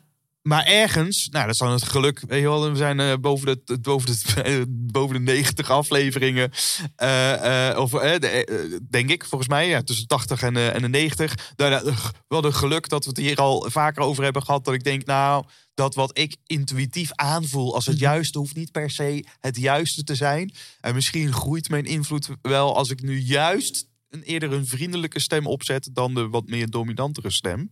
Maar 0.49 0.65
ergens, 0.65 1.29
nou 1.31 1.45
dat 1.45 1.53
is 1.55 1.61
dan 1.61 1.71
het 1.71 1.83
geluk, 1.83 2.21
weet 2.27 2.41
je 2.41 2.49
wel, 2.49 2.71
we 2.71 2.77
zijn 2.77 3.01
eh, 3.01 3.15
boven, 3.21 3.61
de, 3.65 3.79
boven, 3.81 4.07
de, 4.07 4.43
eh, 4.43 4.63
boven 4.69 5.15
de 5.15 5.33
90 5.33 5.71
afleveringen. 5.71 6.51
eh, 6.97 7.77
of, 7.79 7.91
de, 7.91 8.81
denk 8.91 9.11
ik, 9.11 9.25
volgens 9.25 9.51
mij, 9.51 9.69
ja, 9.69 9.83
tussen 9.83 10.09
de 10.09 10.15
80 10.15 10.43
en, 10.43 10.57
en 10.75 10.83
de 10.83 10.89
90. 10.89 11.53
Nou, 11.57 11.71
nou, 11.71 11.97
wel 12.29 12.45
een 12.45 12.55
geluk 12.55 12.89
dat 12.89 13.05
we 13.05 13.11
het 13.11 13.19
hier 13.19 13.37
al 13.37 13.67
vaker 13.71 14.03
over 14.03 14.25
hebben 14.25 14.43
gehad. 14.43 14.65
Dat 14.65 14.75
ik 14.75 14.85
denk, 14.85 15.05
nou, 15.07 15.45
dat 15.75 15.95
wat 15.95 16.19
ik 16.19 16.37
intuïtief 16.47 17.13
aanvoel 17.13 17.75
als 17.75 17.87
het 17.87 17.99
juiste 17.99 18.39
hoeft 18.39 18.57
niet 18.57 18.73
per 18.73 18.91
se 18.91 19.27
het 19.41 19.57
juiste 19.57 20.05
te 20.05 20.15
zijn. 20.15 20.53
En 20.81 20.95
misschien 20.95 21.33
groeit 21.33 21.69
mijn 21.69 21.85
invloed 21.85 22.29
wel 22.43 22.77
als 22.77 22.91
ik 22.91 23.03
nu 23.03 23.19
juist 23.19 23.89
een 24.09 24.23
eerder 24.23 24.53
een 24.53 24.67
vriendelijke 24.67 25.21
stem 25.21 25.47
opzet 25.47 25.91
dan 25.93 26.15
de 26.15 26.29
wat 26.29 26.47
meer 26.47 26.71
dominantere 26.71 27.31
stem. 27.31 27.69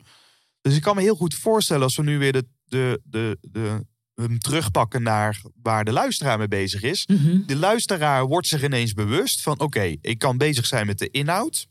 Dus 0.61 0.77
ik 0.77 0.83
kan 0.83 0.97
me 0.97 1.03
heel 1.03 1.14
goed 1.14 1.35
voorstellen 1.35 1.83
als 1.83 1.97
we 1.97 2.03
nu 2.03 2.18
weer 2.18 2.33
de, 2.33 2.45
de, 2.68 3.00
de, 3.04 3.38
de, 3.40 3.86
hem 4.14 4.38
terugpakken 4.38 5.02
naar 5.02 5.42
waar 5.62 5.84
de 5.84 5.92
luisteraar 5.92 6.38
mee 6.38 6.48
bezig 6.48 6.82
is. 6.82 7.06
Mhm. 7.06 7.46
De 7.46 7.56
luisteraar 7.56 8.26
wordt 8.26 8.46
zich 8.46 8.62
ineens 8.62 8.92
bewust 8.92 9.42
van: 9.42 9.60
oké, 9.60 9.96
ik 10.00 10.18
kan 10.18 10.38
bezig 10.38 10.66
zijn 10.66 10.86
met 10.86 10.98
de 10.98 11.10
inhoud. 11.10 11.68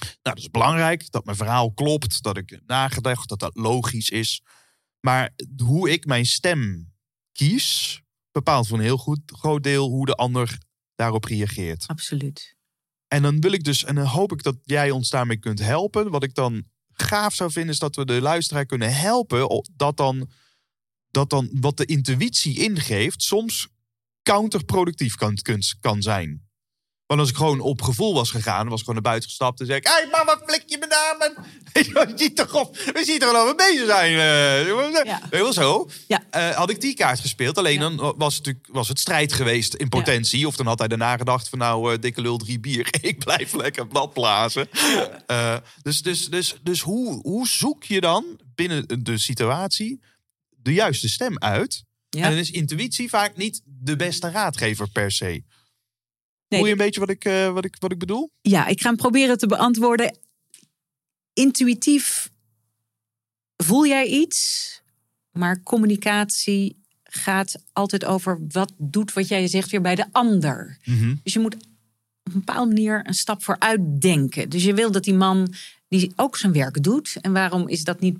Nou, 0.00 0.18
dat 0.22 0.38
is 0.38 0.50
belangrijk, 0.50 1.10
dat 1.10 1.24
mijn 1.24 1.36
verhaal 1.36 1.72
klopt, 1.72 2.22
dat 2.22 2.36
ik 2.36 2.50
heb 2.50 2.62
nagedacht, 2.66 3.28
dat 3.28 3.38
dat 3.38 3.56
logisch 3.56 4.08
is. 4.08 4.42
Maar 5.00 5.34
hoe 5.56 5.90
ik 5.90 6.06
mijn 6.06 6.26
stem 6.26 6.92
kies, 7.32 8.00
bepaalt 8.32 8.66
voor 8.66 8.78
een 8.78 8.84
heel 8.84 8.96
goed 8.96 9.20
groot 9.26 9.62
deel 9.62 9.88
hoe 9.88 10.06
de 10.06 10.14
ander 10.14 10.58
daarop 10.94 11.24
reageert. 11.24 11.86
absoluut. 11.86 12.58
En 13.08 13.22
dan 13.22 13.40
wil 13.40 13.52
ik 13.52 13.64
dus, 13.64 13.84
en 13.84 13.94
dan 13.94 14.06
hoop 14.06 14.32
ik 14.32 14.42
dat 14.42 14.56
jij 14.62 14.90
ons 14.90 15.10
daarmee 15.10 15.36
kunt 15.36 15.58
helpen. 15.58 16.10
Wat 16.10 16.22
ik 16.22 16.34
dan 16.34 16.64
gaaf 17.00 17.34
zou 17.34 17.50
vinden, 17.50 17.72
is 17.72 17.78
dat 17.78 17.96
we 17.96 18.04
de 18.04 18.20
luisteraar 18.20 18.66
kunnen 18.66 18.94
helpen. 18.94 19.64
Dat 19.76 19.96
dan, 19.96 20.30
dat 21.10 21.30
dan 21.30 21.48
wat 21.52 21.76
de 21.76 21.84
intuïtie 21.84 22.58
ingeeft, 22.58 23.22
soms 23.22 23.68
counterproductief 24.22 25.14
kan, 25.14 25.38
kan 25.80 26.02
zijn. 26.02 26.49
Want 27.10 27.22
als 27.22 27.30
ik 27.30 27.36
gewoon 27.36 27.60
op 27.60 27.82
gevoel 27.82 28.14
was 28.14 28.30
gegaan, 28.30 28.68
was 28.68 28.78
ik 28.78 28.84
gewoon 28.86 28.94
naar 28.94 29.10
buiten 29.10 29.28
gestapt 29.28 29.60
en 29.60 29.66
zei 29.66 29.78
ik: 29.78 29.86
Hé, 29.86 29.92
hey, 29.92 30.24
wat 30.24 30.42
flik 30.46 30.62
je 30.66 30.78
me 30.78 30.86
daar? 30.86 31.16
man? 31.18 31.44
Je 31.72 32.12
ziet 32.16 32.36
toch 32.36 32.54
op, 32.54 32.76
we 32.76 33.04
zien 33.04 33.18
toch 33.18 33.32
wel 33.32 33.46
we 33.46 33.54
bezig 33.54 33.86
zijn. 33.86 34.12
eh. 34.12 35.04
Ja. 35.04 35.20
Heel 35.30 35.52
zo. 35.52 35.88
Ja. 36.08 36.22
Eh, 36.30 36.50
had 36.50 36.70
ik 36.70 36.80
die 36.80 36.94
kaart 36.94 37.20
gespeeld. 37.20 37.58
Alleen 37.58 37.80
Ja. 37.80 37.80
dan 37.80 38.14
was 38.16 38.36
het, 38.42 38.54
was 38.68 38.88
het 38.88 38.98
strijd 38.98 39.32
geweest 39.32 39.74
in 39.74 39.88
potentie. 39.88 40.46
Of 40.46 40.56
dan 40.56 40.66
had 40.66 40.78
hij 40.78 40.88
daarna 40.88 41.16
gedacht 41.16 41.48
van 41.48 41.58
nou, 41.58 41.92
eh, 41.92 42.00
dikke 42.00 42.20
lul 42.20 42.36
drie 42.36 42.60
bier. 42.60 42.88
Ik 43.00 43.18
blijf 43.18 43.52
lekker 43.52 43.86
blad 43.86 44.12
blazen. 44.12 44.68
Eh, 45.26 45.56
dus 45.82 46.02
dus, 46.02 46.28
dus, 46.28 46.56
dus 46.62 46.80
hoe, 46.80 47.20
hoe 47.22 47.48
zoek 47.48 47.84
je 47.84 48.00
dan 48.00 48.40
binnen 48.54 49.04
de 49.04 49.18
situatie 49.18 50.00
de 50.48 50.72
juiste 50.72 51.08
stem 51.08 51.38
uit? 51.38 51.84
En 52.10 52.22
dan 52.22 52.32
is 52.32 52.50
intuïtie 52.50 53.08
vaak 53.08 53.36
niet 53.36 53.62
de 53.64 53.96
beste 53.96 54.30
raadgever 54.30 54.88
per 54.88 55.10
se. 55.12 55.42
Nee. 56.50 56.58
Voel 56.58 56.68
je 56.68 56.72
een 56.78 56.84
beetje 56.86 57.00
wat 57.00 57.10
ik, 57.10 57.24
eh, 57.24 57.52
wat 57.52 57.64
ik, 57.64 57.76
wat 57.78 57.92
ik 57.92 57.98
bedoel? 57.98 58.30
Ja, 58.40 58.66
ik 58.66 58.80
ga 58.80 58.88
hem 58.88 58.96
proberen 58.96 59.38
te 59.38 59.46
beantwoorden. 59.46 60.18
Intuïtief 61.32 62.30
voel 63.56 63.86
jij 63.86 64.06
iets, 64.06 64.82
maar 65.30 65.62
communicatie 65.62 66.76
gaat 67.02 67.62
altijd 67.72 68.04
over 68.04 68.38
wat 68.48 68.72
doet 68.78 69.12
wat 69.12 69.28
jij 69.28 69.46
zegt 69.46 69.70
weer 69.70 69.80
bij 69.80 69.94
de 69.94 70.06
ander. 70.12 70.78
Dus 71.22 71.32
je 71.32 71.38
moet 71.38 71.54
op 71.54 71.62
een 72.22 72.32
bepaalde 72.32 72.66
manier 72.66 73.02
een 73.04 73.14
stap 73.14 73.44
vooruit 73.44 74.00
denken. 74.00 74.48
Dus 74.48 74.64
je 74.64 74.74
wil 74.74 74.90
dat 74.90 75.04
die 75.04 75.14
man 75.14 75.54
die 75.88 76.12
ook 76.16 76.36
zijn 76.36 76.52
werk 76.52 76.82
doet. 76.82 77.16
En 77.20 77.32
waarom 77.32 77.68
is 77.68 77.84
dat 77.84 78.00
niet 78.00 78.16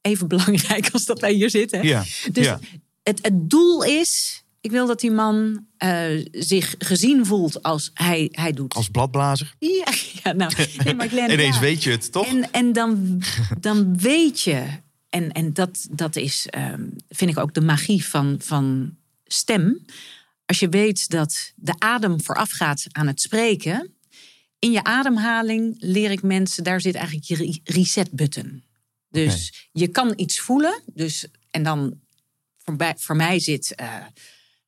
even 0.00 0.28
belangrijk 0.34 0.88
als 0.92 1.04
dat 1.04 1.20
wij 1.20 1.32
hier 1.32 1.50
zitten? 1.50 1.82
Ja. 1.82 2.04
Dus 2.32 2.44
ja. 2.46 2.60
het, 3.02 3.18
het 3.22 3.50
doel 3.50 3.84
is, 3.84 4.41
ik 4.62 4.70
wil 4.70 4.86
dat 4.86 5.00
die 5.00 5.10
man 5.10 5.66
eh, 5.76 6.26
zich 6.32 6.74
gezien 6.78 7.26
voelt 7.26 7.62
als 7.62 7.90
hij, 7.94 8.28
hij 8.30 8.52
doet. 8.52 8.74
Als 8.74 8.88
bladblazer. 8.88 9.54
Ja, 9.58 9.92
ja, 10.22 10.32
nou, 10.32 10.52
nee, 10.84 10.94
maar 10.94 11.08
Glenn, 11.08 11.32
Ineens 11.32 11.54
ja. 11.54 11.60
weet 11.60 11.82
je 11.82 11.90
het, 11.90 12.12
toch? 12.12 12.26
En, 12.26 12.50
en 12.52 12.72
dan, 12.72 13.22
dan 13.60 13.98
weet 13.98 14.40
je, 14.40 14.66
en, 15.08 15.32
en 15.32 15.52
dat, 15.52 15.86
dat 15.90 16.16
is, 16.16 16.46
ehm, 16.50 16.84
vind 17.08 17.30
ik 17.30 17.38
ook 17.38 17.54
de 17.54 17.60
magie 17.60 18.04
van, 18.06 18.36
van 18.40 18.96
stem. 19.24 19.84
Als 20.46 20.58
je 20.60 20.68
weet 20.68 21.08
dat 21.08 21.52
de 21.56 21.74
adem 21.78 22.22
voorafgaat 22.22 22.86
aan 22.92 23.06
het 23.06 23.20
spreken. 23.20 23.94
In 24.58 24.70
je 24.72 24.84
ademhaling 24.84 25.74
leer 25.78 26.10
ik 26.10 26.22
mensen, 26.22 26.64
daar 26.64 26.80
zit 26.80 26.94
eigenlijk 26.94 27.26
je 27.26 27.34
re- 27.36 27.58
reset-button. 27.64 28.62
Dus 29.08 29.68
je 29.72 29.88
kan 29.88 30.12
iets 30.16 30.40
voelen. 30.40 30.82
Dus, 30.86 31.26
en 31.50 31.62
dan 31.62 32.00
voor, 32.64 32.76
bij- 32.76 32.94
voor 32.98 33.16
mij 33.16 33.40
zit 33.40 33.74
eh, 33.74 33.94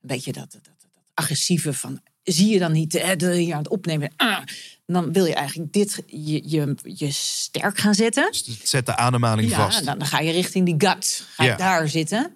beetje 0.06 0.32
dat, 0.32 0.52
dat, 0.52 0.64
dat, 0.64 0.74
dat 0.80 1.02
agressieve 1.14 1.72
van. 1.72 2.00
Zie 2.22 2.48
je 2.52 2.58
dan 2.58 2.72
niet 2.72 2.92
je 2.92 3.48
aan 3.52 3.58
het 3.58 3.68
opnemen? 3.68 4.12
Ah, 4.16 4.38
dan 4.86 5.12
wil 5.12 5.24
je 5.24 5.34
eigenlijk 5.34 5.72
dit 5.72 6.02
je, 6.06 6.42
je, 6.48 6.74
je 6.82 7.10
sterk 7.12 7.78
gaan 7.78 7.94
zetten. 7.94 8.28
Zet 8.62 8.86
de 8.86 8.96
ademhaling 8.96 9.50
Ja, 9.50 9.56
vast. 9.56 9.84
dan, 9.84 9.98
dan 9.98 10.06
ga 10.06 10.20
je 10.20 10.32
richting 10.32 10.66
die 10.66 10.88
gut. 10.90 11.26
Ga 11.34 11.44
Ja. 11.44 11.56
daar 11.56 11.88
zitten. 11.88 12.34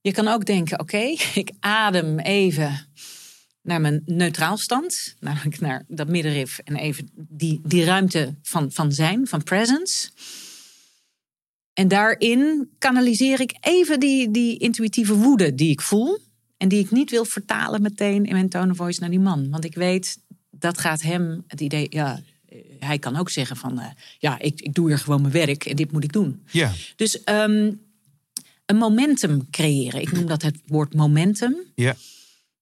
Je 0.00 0.12
kan 0.12 0.28
ook 0.28 0.44
denken, 0.46 0.80
oké, 0.80 0.98
ik 1.34 1.50
adem 1.60 2.18
even 2.18 2.86
naar 3.62 3.80
mijn 3.80 4.02
neutraal 4.06 4.56
stand. 4.56 5.14
Namelijk 5.20 5.60
naar 5.60 5.84
dat 5.88 6.08
middenrif 6.08 6.58
en 6.58 6.76
even 6.76 7.10
die, 7.14 7.60
die 7.64 7.84
ruimte 7.84 8.34
van, 8.42 8.72
van 8.72 8.92
zijn, 8.92 9.26
van 9.26 9.42
presence. 9.42 10.10
En 11.72 11.88
daarin 11.88 12.70
kanaliseer 12.78 13.40
ik 13.40 13.56
even 13.60 14.00
die, 14.00 14.30
die 14.30 14.58
intuïtieve 14.58 15.14
woede 15.14 15.54
die 15.54 15.70
ik 15.70 15.80
voel. 15.80 16.18
En 16.58 16.68
die 16.68 16.78
ik 16.78 16.90
niet 16.90 17.10
wil 17.10 17.24
vertalen 17.24 17.82
meteen 17.82 18.24
in 18.24 18.32
mijn 18.32 18.48
tone 18.48 18.70
of 18.70 18.76
voice 18.76 19.00
naar 19.00 19.10
die 19.10 19.20
man. 19.20 19.50
Want 19.50 19.64
ik 19.64 19.74
weet, 19.74 20.18
dat 20.50 20.78
gaat 20.78 21.02
hem 21.02 21.44
het 21.46 21.60
idee... 21.60 21.86
Ja, 21.90 22.20
eh, 22.48 22.58
hij 22.78 22.98
kan 22.98 23.16
ook 23.16 23.30
zeggen 23.30 23.56
van... 23.56 23.78
eh, 23.80 23.90
ja, 24.18 24.38
ik, 24.38 24.60
ik 24.60 24.74
doe 24.74 24.88
hier 24.88 24.98
gewoon 24.98 25.20
mijn 25.20 25.32
werk 25.32 25.64
en 25.64 25.76
dit 25.76 25.92
moet 25.92 26.04
ik 26.04 26.12
doen. 26.12 26.42
Ja. 26.50 26.72
Dus 26.96 27.22
ehm, 27.24 27.72
een 28.66 28.76
momentum 28.76 29.50
creëren. 29.50 30.00
Ik 30.00 30.12
noem 30.12 30.26
dat 30.26 30.42
het 30.42 30.60
woord 30.66 30.94
momentum. 30.94 31.56
Ja. 31.74 31.96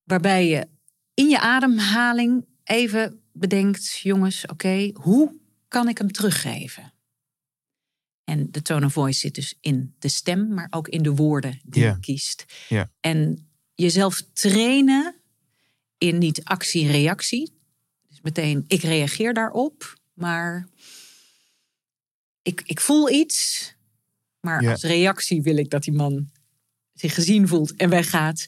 Waarbij 0.05 0.49
je 0.49 0.69
in 1.15 1.29
je 1.29 1.41
ademhaling 1.41 2.45
even 2.65 3.21
bedenkt... 3.33 3.99
jongens, 3.99 4.47
oké, 4.47 4.91
hoe 4.95 5.35
kan 5.69 5.89
ik 5.89 5.99
hem 5.99 6.13
teruggeven? 6.13 6.93
En 8.25 8.51
de 8.51 8.63
tone 8.63 8.87
of 8.87 8.93
voice 8.93 9.19
zit 9.19 9.35
dus 9.35 9.55
in 9.61 9.95
de 9.99 10.09
stem, 10.09 10.49
maar 10.55 10.67
ook 10.71 10.89
in 10.89 11.03
de 11.03 11.15
woorden 11.15 11.61
die 11.65 11.83
je 11.83 12.01
kiest. 12.01 12.45
Ja. 12.69 12.91
En 13.01 13.46
jezelf 13.77 14.23
trainen 14.33 15.15
in 15.99 16.19
niet 16.19 16.45
actie-reactie. 16.45 17.53
Dus 18.09 18.21
meteen, 18.21 18.65
ik 18.67 18.83
reageer 18.83 19.35
daarop, 19.35 19.99
maar 20.15 20.69
ik, 22.43 22.63
ik 22.65 22.81
voel 22.81 23.11
iets. 23.11 23.75
Maar 24.41 24.63
Ja. 24.63 24.71
als 24.71 24.83
reactie 24.83 25.43
wil 25.43 25.57
ik 25.57 25.71
dat 25.71 25.83
die 25.83 25.93
man 25.95 26.31
zich 26.93 27.15
gezien 27.15 27.49
voelt 27.49 27.77
en 27.77 27.89
weggaat. 27.91 28.47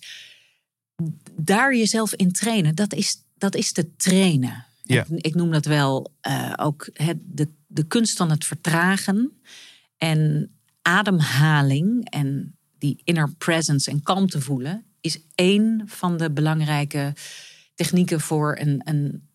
Daar 1.32 1.76
jezelf 1.76 2.14
in 2.14 2.32
trainen, 2.32 2.74
dat 2.74 2.92
is, 2.94 3.22
dat 3.34 3.54
is 3.54 3.72
te 3.72 3.96
trainen. 3.96 4.66
Ja. 4.82 5.04
Ik, 5.08 5.24
ik 5.24 5.34
noem 5.34 5.50
dat 5.50 5.64
wel 5.64 6.12
eh, 6.20 6.52
ook 6.56 6.88
het, 6.92 7.16
de, 7.22 7.48
de 7.66 7.86
kunst 7.86 8.16
van 8.16 8.30
het 8.30 8.44
vertragen. 8.44 9.40
En 9.96 10.50
ademhaling 10.82 12.10
en 12.10 12.58
die 12.78 13.00
inner 13.04 13.32
presence 13.34 13.90
en 13.90 14.02
kalmte 14.02 14.40
voelen... 14.40 14.82
is 15.08 15.20
één 15.34 15.82
van 15.86 16.16
de 16.16 16.30
belangrijke 16.30 17.14
technieken 17.74 18.20
voor, 18.20 18.58
een, 18.60 18.80
een, 18.84 19.28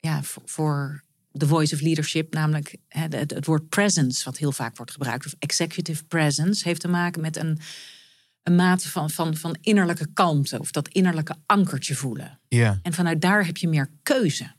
ja, 0.00 0.22
voor, 0.44 1.04
The 1.32 1.46
Voice 1.46 1.74
of 1.74 1.80
Leadership, 1.80 2.34
namelijk 2.34 2.76
het, 2.88 3.12
het 3.12 3.46
woord 3.46 3.68
presence, 3.68 4.24
wat 4.24 4.36
heel 4.36 4.52
vaak 4.52 4.76
wordt 4.76 4.92
gebruikt, 4.92 5.26
of 5.26 5.34
executive 5.38 6.04
presence, 6.04 6.68
heeft 6.68 6.80
te 6.80 6.88
maken 6.88 7.20
met 7.20 7.36
een, 7.36 7.58
een 8.42 8.54
mate 8.54 8.90
van, 8.90 9.10
van, 9.10 9.36
van 9.36 9.56
innerlijke 9.60 10.12
kalmte 10.12 10.58
of 10.58 10.70
dat 10.70 10.88
innerlijke 10.88 11.36
ankertje 11.46 11.94
voelen. 11.94 12.40
Ja. 12.48 12.78
En 12.82 12.92
vanuit 12.92 13.20
daar 13.20 13.46
heb 13.46 13.56
je 13.56 13.68
meer 13.68 13.90
keuze. 14.02 14.52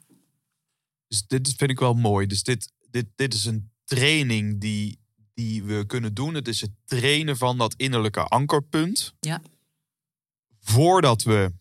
Dus 1.08 1.28
dit 1.28 1.54
vind 1.58 1.72
ik 1.72 1.80
wel 1.80 1.94
mooi. 1.94 2.28
Dus 2.28 2.44
dit, 2.44 2.72
dit, 2.90 3.06
dit 3.16 3.34
is 3.34 3.46
een 3.46 3.72
training 3.84 4.60
die, 4.60 5.00
die 5.34 5.64
we 5.64 5.86
kunnen 5.86 6.14
doen. 6.14 6.34
Het 6.34 6.48
is 6.48 6.62
het 6.62 6.72
trainen 6.86 7.38
van 7.38 7.58
dat 7.58 7.74
innerlijke 7.78 8.24
ankerpunt. 8.24 9.14
Ja. 9.20 9.42
Voordat 10.72 11.24
we 11.24 11.52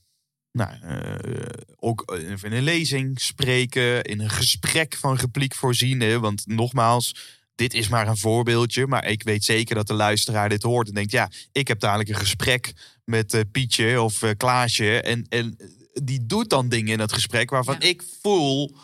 nou, 0.53 0.71
eh, 0.83 1.63
ook 1.77 2.19
in 2.43 2.53
een 2.53 2.63
lezing 2.63 3.21
spreken, 3.21 4.05
in 4.05 4.21
een 4.21 4.31
gesprek 4.31 4.97
van 4.97 5.17
repliek 5.17 5.55
voorzien. 5.55 6.01
Hè? 6.01 6.21
Want 6.21 6.43
nogmaals, 6.47 7.15
dit 7.55 7.75
is 7.75 7.89
maar 7.89 8.09
een 8.09 8.17
voorbeeldje. 8.17 8.87
Maar 8.87 9.05
ik 9.07 9.23
weet 9.23 9.45
zeker 9.45 9.75
dat 9.75 9.87
de 9.87 9.95
luisteraar 9.95 10.49
dit 10.49 10.63
hoort 10.63 10.89
en 10.89 10.95
denkt: 10.95 11.11
ja, 11.11 11.31
ik 11.53 11.69
heb 11.69 11.81
dadelijk 11.81 12.09
een 12.09 12.15
gesprek 12.17 12.73
met 13.05 13.35
eh, 13.35 13.41
Pietje 13.53 14.03
of 14.03 14.23
eh, 14.23 14.31
Klaasje. 14.37 15.01
En, 15.01 15.27
en 15.29 15.57
die 15.93 16.27
doet 16.27 16.51
dan 16.51 16.69
dingen 16.69 16.93
in 16.93 17.01
het 17.01 17.13
gesprek 17.13 17.51
waarvan 17.51 17.77
Ja. 17.79 17.89
ik 17.89 18.03
voel. 18.23 18.77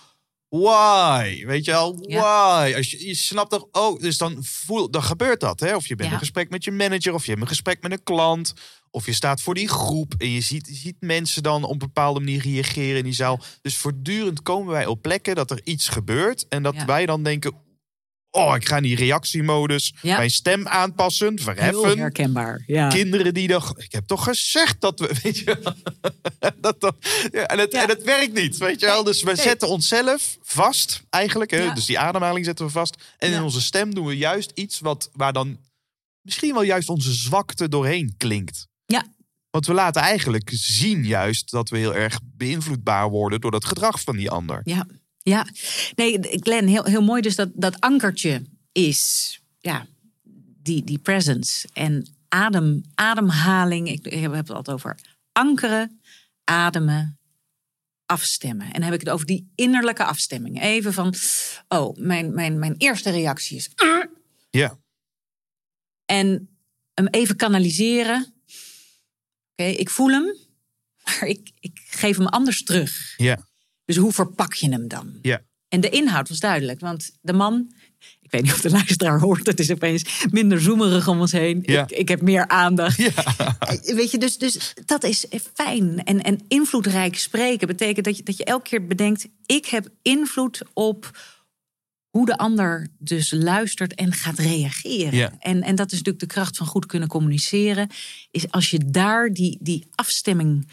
Why? 0.63 1.45
Weet 1.47 1.65
je 1.65 1.71
wel? 1.71 2.05
Ja. 2.07 2.21
Why? 2.21 2.75
Als 2.77 2.91
je, 2.91 3.07
je 3.07 3.15
snapt 3.15 3.51
toch, 3.51 3.67
oh, 3.73 4.01
dus 4.01 4.19
dan, 4.19 4.37
voel, 4.41 4.91
dan 4.91 5.03
gebeurt 5.03 5.41
dat. 5.41 5.61
Hè? 5.61 5.75
Of 5.75 5.87
je 5.87 5.97
bent 5.97 6.13
in 6.13 6.19
gesprek 6.19 6.51
met 6.51 6.65
je 6.65 6.73
manager, 6.73 7.15
of 7.15 7.25
je 7.25 7.31
hebt 7.31 7.43
een 7.43 7.49
gesprek 7.49 7.83
met 7.83 7.93
een 7.93 8.03
klant. 8.03 8.53
Of 8.91 9.07
je 9.07 9.13
staat 9.13 9.41
voor 9.41 9.55
die 9.55 9.69
groep 9.69 10.15
en 10.19 10.31
je 10.31 10.41
ziet, 10.41 10.67
je 10.67 10.75
ziet 10.75 10.97
mensen 11.01 11.43
dan 11.43 11.65
op 11.65 11.73
een 11.73 11.79
bepaalde 11.79 12.21
manier 12.21 12.43
reageren 12.43 12.99
in 12.99 13.05
die 13.05 13.13
zaal. 13.13 13.41
Dus 13.63 13.77
voortdurend 13.77 14.43
komen 14.43 14.73
wij 14.73 14.87
op 14.87 15.03
plekken 15.03 15.35
dat 15.35 15.51
er 15.51 15.61
iets 15.65 15.89
gebeurt. 15.89 16.47
En 16.49 16.63
dat 16.63 16.75
Ja. 16.75 16.85
wij 16.85 17.07
dan 17.07 17.23
denken, 17.23 17.55
oh, 18.35 18.55
ik 18.57 18.69
ga 18.69 18.77
in 18.77 18.83
die 18.83 18.97
reactiemodus. 18.97 19.95
Ja. 20.03 20.17
Mijn 20.17 20.31
stem 20.31 20.69
aanpassen, 20.69 21.27
Heel 21.27 21.45
verheffen. 21.45 21.99
herkenbaar. 21.99 22.63
Ja. 22.67 22.89
Kinderen 22.89 23.35
die 23.35 23.49
dan, 23.49 23.75
ik 23.77 23.93
heb 23.93 24.07
toch 24.07 24.25
gezegd 24.25 24.81
dat 24.81 24.99
we, 25.01 25.15
weet 25.23 25.39
je 25.39 25.75
dat, 26.61 26.81
dat, 26.81 26.97
ja, 27.33 27.47
en, 27.47 27.59
het, 27.59 27.73
en 27.73 27.89
het 27.89 28.03
werkt 28.03 28.33
niet, 28.33 28.57
weet 28.57 28.81
je 28.81 28.87
wel. 28.87 29.05
Dus 29.05 29.23
we 29.23 29.37
zetten 29.37 29.69
onszelf 29.69 30.37
vast, 30.43 31.03
eigenlijk. 31.11 31.51
Hè? 31.51 31.73
Dus 31.73 31.87
die 31.87 31.99
ademhaling 31.99 32.45
zetten 32.45 32.67
we 32.67 32.73
vast. 32.73 33.03
En 33.19 33.33
in 33.33 33.43
onze 33.43 33.61
stem 33.61 33.95
doen 33.95 34.07
we 34.07 34.17
juist 34.17 34.51
iets 34.55 34.81
wat, 34.81 35.11
waar 35.13 35.33
dan 35.33 35.59
misschien 36.21 36.53
wel 36.53 36.63
juist 36.63 36.89
onze 36.89 37.13
zwakte 37.13 37.69
doorheen 37.69 38.15
klinkt. 38.17 38.67
Ja. 38.87 39.05
Want 39.51 39.67
we 39.67 39.75
laten 39.75 40.03
eigenlijk 40.03 40.51
zien 40.55 41.05
juist 41.05 41.51
dat 41.51 41.69
we 41.69 41.79
heel 41.79 41.95
erg 41.95 42.21
beïnvloedbaar 42.25 43.11
worden 43.11 43.41
door 43.41 43.51
dat 43.51 43.65
gedrag 43.65 44.01
van 44.01 44.17
die 44.17 44.31
ander. 44.31 44.61
Ja, 44.65 44.87
ja. 45.25 45.47
Nee, 45.95 46.19
Glenn, 46.21 46.69
heel, 46.69 46.85
heel 46.85 47.03
mooi 47.03 47.23
dus 47.23 47.37
dat 47.37 47.51
dat 47.55 47.81
ankertje 47.81 48.43
is, 48.73 49.41
ja, 49.61 49.87
die, 50.63 50.85
die 50.85 50.99
presence. 50.99 51.69
En 51.73 52.15
adem, 52.29 52.83
ademhaling, 52.95 53.89
ik, 53.89 54.07
ik 54.07 54.21
heb 54.21 54.33
het 54.33 54.51
altijd 54.51 54.77
over 54.77 54.99
ankeren, 55.33 56.01
ademen, 56.45 57.19
afstemmen. 58.07 58.67
En 58.67 58.73
dan 58.73 58.83
heb 58.83 58.95
ik 58.95 59.01
het 59.01 59.11
over 59.11 59.27
die 59.27 59.53
innerlijke 59.55 60.05
afstemming. 60.05 60.63
Even 60.63 60.93
van, 60.93 61.15
oh, 61.69 61.97
mijn, 61.97 62.35
mijn, 62.35 62.59
mijn 62.59 62.75
eerste 62.79 63.11
reactie 63.11 63.57
is... 63.57 63.71
Ja. 64.51 64.79
En 66.05 66.49
hem 66.95 67.07
even 67.07 67.37
kanaliseren. 67.37 68.35
Oké, 69.51 69.69
ik 69.69 69.91
voel 69.91 70.09
hem, 70.09 70.37
maar 71.05 71.27
ik, 71.27 71.51
ik 71.61 71.81
geef 71.85 72.17
hem 72.17 72.27
anders 72.27 72.63
terug. 72.63 73.15
Ja. 73.17 73.49
Dus 73.85 73.97
hoe 73.97 74.13
verpak 74.13 74.55
je 74.55 74.71
hem 74.71 74.89
dan? 74.89 75.19
Ja. 75.23 75.43
En 75.69 75.81
de 75.81 75.89
inhoud 75.89 76.29
was 76.29 76.39
duidelijk, 76.39 76.81
want 76.81 77.11
de 77.21 77.33
man, 77.33 77.73
ik 78.21 78.31
weet 78.31 78.43
niet 78.43 78.53
of 78.53 78.61
de 78.61 78.71
luisteraar 78.71 79.21
hoort, 79.21 79.47
het 79.47 79.61
is 79.61 79.71
opeens 79.71 80.27
minder 80.31 80.61
zoemerig 80.61 81.09
om 81.09 81.21
ons 81.21 81.33
heen. 81.33 81.63
Ja. 81.67 81.83
Ik, 81.83 81.91
ik 81.91 82.09
heb 82.09 82.23
meer 82.23 82.49
aandacht. 82.49 82.97
Ja. 82.97 83.13
Weet 83.95 84.11
je, 84.11 84.19
dus, 84.19 84.39
dus 84.39 84.75
dat 84.85 85.05
is 85.05 85.27
fijn. 85.55 86.05
En, 86.05 86.23
en 86.23 86.41
invloedrijk 86.49 87.17
spreken 87.17 87.67
betekent 87.67 88.05
dat 88.05 88.17
je, 88.17 88.23
dat 88.23 88.37
je 88.37 88.45
elke 88.45 88.69
keer 88.69 88.87
bedenkt: 88.87 89.29
ik 89.47 89.67
heb 89.67 89.89
invloed 90.03 90.63
op 90.73 91.19
hoe 92.11 92.27
de 92.27 92.39
ander 92.39 92.89
dus 92.99 93.31
luistert 93.31 93.95
en 93.95 94.13
gaat 94.13 94.39
reageren. 94.39 95.17
Ja. 95.17 95.33
En, 95.39 95.63
en 95.63 95.75
dat 95.75 95.87
is 95.87 95.99
natuurlijk 95.99 96.21
de 96.21 96.35
kracht 96.35 96.57
van 96.57 96.67
goed 96.67 96.87
kunnen 96.87 97.09
communiceren. 97.09 97.91
Is 98.31 98.51
als 98.51 98.71
je 98.71 98.79
daar 98.87 99.33
die, 99.33 99.59
die 99.61 99.87
afstemming 99.95 100.69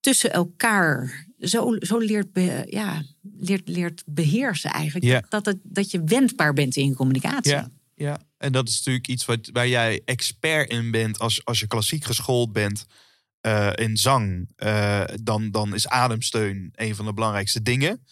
tussen 0.00 0.32
elkaar 0.32 1.26
zo, 1.38 1.76
zo 1.78 1.98
leert, 1.98 2.32
be- 2.32 2.64
ja, 2.66 3.02
leert, 3.38 3.68
leert 3.68 4.02
beheersen 4.06 4.70
eigenlijk. 4.70 5.04
Ja. 5.04 5.24
Dat, 5.28 5.46
het, 5.46 5.58
dat 5.62 5.90
je 5.90 6.02
wendbaar 6.04 6.52
bent 6.52 6.76
in 6.76 6.94
communicatie. 6.94 7.52
Ja, 7.52 7.68
ja, 7.94 8.20
en 8.36 8.52
dat 8.52 8.68
is 8.68 8.76
natuurlijk 8.76 9.08
iets 9.08 9.24
wat, 9.24 9.48
waar 9.52 9.68
jij 9.68 10.02
expert 10.04 10.70
in 10.70 10.90
bent 10.90 11.18
als, 11.18 11.44
als 11.44 11.60
je 11.60 11.66
klassiek 11.66 12.04
geschoold 12.04 12.52
bent 12.52 12.84
eh, 13.40 13.70
in 13.74 13.96
zang. 13.96 14.48
eh, 14.56 15.04
dan, 15.22 15.50
dan 15.50 15.74
is 15.74 15.88
ademsteun 15.88 16.70
een 16.74 16.94
van 16.94 17.04
de 17.04 17.12
belangrijkste 17.12 17.62
dingen. 17.62 18.04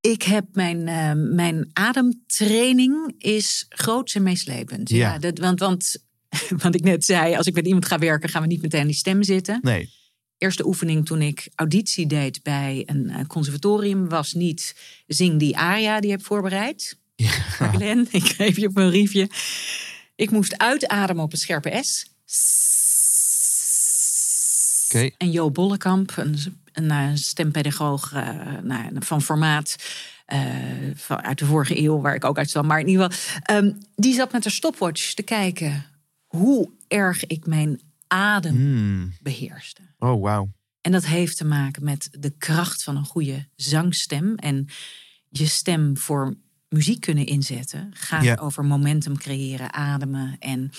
Ik 0.00 0.22
heb 0.22 0.44
mijn, 0.52 0.88
eh, 0.88 1.12
mijn 1.34 1.70
ademtraining 1.72 3.14
is 3.18 3.66
groots 3.68 4.14
en 4.14 4.22
meeslepend. 4.22 4.88
Ja. 4.88 4.96
Ja. 5.12 5.18
dat, 5.18 5.38
want, 5.38 5.60
want 5.60 5.96
wat 6.62 6.74
ik 6.74 6.82
net 6.82 7.04
zei, 7.04 7.34
als 7.36 7.46
ik 7.46 7.54
met 7.54 7.66
iemand 7.66 7.86
ga 7.86 7.98
werken, 7.98 8.28
gaan 8.28 8.42
we 8.42 8.48
niet 8.48 8.62
meteen 8.62 8.80
in 8.80 8.86
die 8.86 8.96
stem 8.96 9.22
zitten. 9.22 9.58
Nee. 9.62 9.90
Eerste 10.38 10.66
oefening 10.66 11.06
toen 11.06 11.22
ik 11.22 11.48
auditie 11.54 12.06
deed 12.06 12.42
bij 12.42 12.82
een 12.86 13.10
eh, 13.10 13.26
conservatorium 13.26 14.08
was 14.08 14.32
niet 14.32 14.74
zing 15.06 15.38
die 15.38 15.56
aria 15.56 16.00
die 16.00 16.10
je 16.10 16.14
hebt 16.16 16.26
voorbereid. 16.26 16.98
Glenn, 17.16 18.08
ik 18.20 18.24
geef 18.24 18.56
je 18.56 18.66
op 18.66 18.76
een 18.76 18.88
briefje. 18.88 19.30
Ik 20.16 20.30
moest 20.30 20.58
uitademen 20.58 21.24
op 21.24 21.32
een 21.32 21.38
scherpe 21.38 21.82
S. 21.82 22.06
Oké. 24.84 25.10
En 25.16 25.30
Jo 25.30 25.50
Bollekamp, 25.50 26.12
een, 26.16 26.38
een, 26.72 26.90
eh, 26.90 27.10
stempedagoog 27.14 28.12
eh, 28.12 28.58
nou, 28.62 28.90
van 28.98 29.22
formaat 29.22 29.76
van, 30.94 31.22
uit 31.22 31.38
de 31.38 31.44
vorige 31.44 31.78
eeuw, 31.78 32.00
waar 32.00 32.14
ik 32.14 32.24
ook 32.24 32.38
uit. 32.38 32.62
Maar 32.62 32.80
in 32.80 32.88
ieder 32.88 33.12
geval, 33.12 33.36
ehm, 33.42 33.72
die 33.96 34.14
zat 34.14 34.32
met 34.32 34.44
een 34.44 34.50
stopwatch 34.50 35.14
te 35.14 35.22
kijken 35.22 35.84
hoe 36.26 36.70
erg 36.88 37.26
ik 37.26 37.46
mijn 37.46 37.80
adem 38.06 38.54
Hmm. 38.54 39.12
beheerste. 39.20 39.87
Oh, 39.98 40.22
wauw. 40.22 40.52
En 40.80 40.92
dat 40.92 41.06
heeft 41.06 41.36
te 41.36 41.44
maken 41.44 41.84
met 41.84 42.08
de 42.10 42.30
kracht 42.30 42.82
van 42.82 42.96
een 42.96 43.04
goede 43.04 43.48
zangstem. 43.56 44.34
En 44.34 44.68
je 45.28 45.46
stem 45.46 45.96
voor 45.96 46.36
muziek 46.68 47.00
kunnen 47.00 47.26
inzetten 47.26 47.90
gaat 47.94 48.22
Ja. 48.22 48.34
over 48.34 48.64
momentum 48.64 49.18
creëren, 49.18 49.72
ademen 49.72 50.36
en 50.38 50.70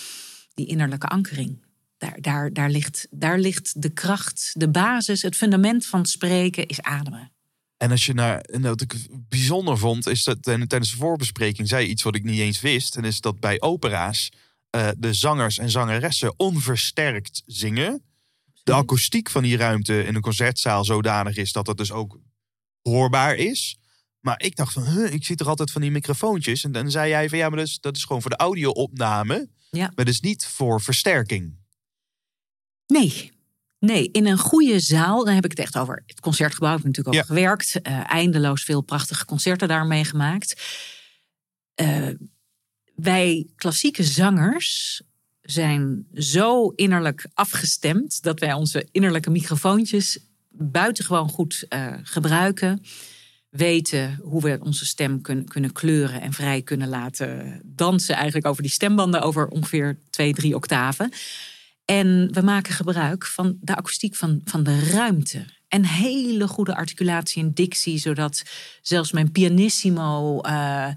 die 0.53 0.65
innerlijke 0.65 1.07
ankering. 1.07 1.67
Daar, 1.97 2.21
daar, 2.21 2.53
daar, 2.53 2.69
ligt, 2.69 3.07
daar 3.11 3.39
ligt 3.39 3.81
de 3.81 3.89
kracht, 3.89 4.51
de 4.53 4.69
basis, 4.69 5.21
het 5.21 5.35
fundament 5.35 5.85
van 5.85 6.05
spreken 6.05 6.67
is 6.67 6.81
ademen. 6.81 7.31
En 7.77 7.91
als 7.91 8.05
je 8.05 8.13
naar, 8.13 8.39
en 8.39 8.61
wat 8.61 8.81
ik 8.81 8.95
bijzonder 9.29 9.77
vond, 9.77 10.07
is 10.07 10.23
dat 10.23 10.47
en 10.47 10.67
tijdens 10.67 10.91
de 10.91 10.97
voorbespreking 10.97 11.67
zei 11.67 11.87
iets 11.87 12.03
wat 12.03 12.15
ik 12.15 12.23
niet 12.23 12.39
eens 12.39 12.61
wist. 12.61 12.95
En 12.95 13.03
is 13.03 13.21
dat 13.21 13.39
bij 13.39 13.61
opera's 13.61 14.31
eh, 14.69 14.89
de 14.97 15.13
zangers 15.13 15.57
en 15.57 15.69
zangeressen 15.69 16.33
onversterkt 16.37 17.41
zingen. 17.45 18.03
De 18.63 18.73
akoestiek 18.73 19.29
van 19.29 19.43
die 19.43 19.57
ruimte 19.57 20.03
in 20.03 20.15
een 20.15 20.21
concertzaal 20.21 20.85
zodanig 20.85 21.35
is 21.35 21.51
dat 21.51 21.67
het 21.67 21.77
dus 21.77 21.91
ook 21.91 22.19
hoorbaar 22.81 23.35
is. 23.35 23.77
Maar 24.19 24.41
ik 24.41 24.55
dacht 24.55 24.73
van, 24.73 24.83
huh, 24.83 25.13
ik 25.13 25.25
zie 25.25 25.35
er 25.35 25.47
altijd 25.47 25.71
van 25.71 25.81
die 25.81 25.91
microfoontjes. 25.91 26.63
En 26.63 26.71
dan 26.71 26.91
zei 26.91 27.09
jij 27.09 27.29
van, 27.29 27.37
ja, 27.37 27.49
maar 27.49 27.57
dat 27.57 27.67
is, 27.67 27.79
dat 27.79 27.95
is 27.95 28.03
gewoon 28.03 28.21
voor 28.21 28.31
de 28.31 28.37
audio-opname. 28.37 29.49
Ja. 29.71 29.85
Maar 29.95 30.05
dat 30.05 30.07
is 30.13 30.19
niet 30.19 30.45
voor 30.45 30.81
versterking. 30.81 31.57
Nee. 32.87 33.31
Nee, 33.79 34.11
in 34.11 34.25
een 34.25 34.37
goede 34.37 34.79
zaal, 34.79 35.25
dan 35.25 35.33
heb 35.33 35.43
ik 35.43 35.49
het 35.51 35.59
echt 35.59 35.77
over 35.77 36.03
het 36.05 36.19
concertgebouw. 36.19 36.69
Heb 36.69 36.79
ik 36.79 36.85
natuurlijk 36.85 37.15
ook 37.15 37.21
Ja. 37.21 37.27
gewerkt. 37.27 37.81
eh, 37.81 38.11
eindeloos 38.11 38.63
veel 38.63 38.81
prachtige 38.81 39.25
concerten 39.25 39.67
daar 39.67 39.85
meegemaakt. 39.85 40.61
Eh, 41.73 42.09
wij 42.95 43.47
klassieke 43.55 44.03
zangers 44.03 45.01
zijn 45.51 46.07
zo 46.13 46.69
innerlijk 46.69 47.27
afgestemd 47.33 48.23
dat 48.23 48.39
wij 48.39 48.53
onze 48.53 48.87
innerlijke 48.91 49.29
microfoontjes 49.29 50.19
buitengewoon 50.49 51.29
goed 51.29 51.65
eh, 51.69 51.93
gebruiken. 52.03 52.81
Weten 53.49 54.19
hoe 54.21 54.41
we 54.41 54.59
onze 54.61 54.85
stem 54.85 55.21
kunnen, 55.21 55.45
kunnen 55.45 55.71
kleuren 55.71 56.21
en 56.21 56.33
vrij 56.33 56.61
kunnen 56.61 56.87
laten 56.87 57.61
dansen. 57.65 58.15
Eigenlijk 58.15 58.47
over 58.47 58.61
die 58.61 58.71
stembanden 58.71 59.21
over 59.21 59.47
ongeveer 59.47 59.99
twee, 60.09 60.33
drie 60.33 60.55
octaven. 60.55 61.11
En 61.85 62.29
we 62.33 62.41
maken 62.41 62.73
gebruik 62.73 63.25
van 63.25 63.57
de 63.61 63.75
akoestiek 63.75 64.15
van, 64.15 64.41
van 64.43 64.63
de 64.63 64.79
ruimte. 64.79 65.45
En 65.67 65.85
hele 65.85 66.47
goede 66.47 66.75
articulatie 66.75 67.43
en 67.43 67.53
dictie, 67.53 67.97
zodat 67.97 68.43
zelfs 68.81 69.11
mijn 69.11 69.31
pianissimo 69.31 70.41
eh, 70.41 70.87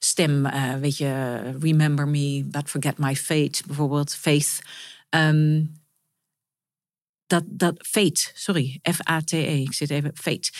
stem, 0.00 0.46
eh, 0.46 0.74
weet 0.74 0.96
je, 0.96 1.40
Remember 1.60 2.08
Me, 2.08 2.44
But 2.50 2.70
Forget 2.70 2.98
My 2.98 3.16
Fate, 3.16 3.62
bijvoorbeeld, 3.66 4.14
Faith. 4.14 4.58
ehm, 5.08 5.64
dat, 7.26 7.44
dat, 7.46 7.86
Fate, 7.86 8.30
sorry, 8.34 8.78
F-A-T-E, 8.82 9.60
ik 9.62 9.72
zit 9.72 9.90
even, 9.90 10.10
Fate. 10.14 10.50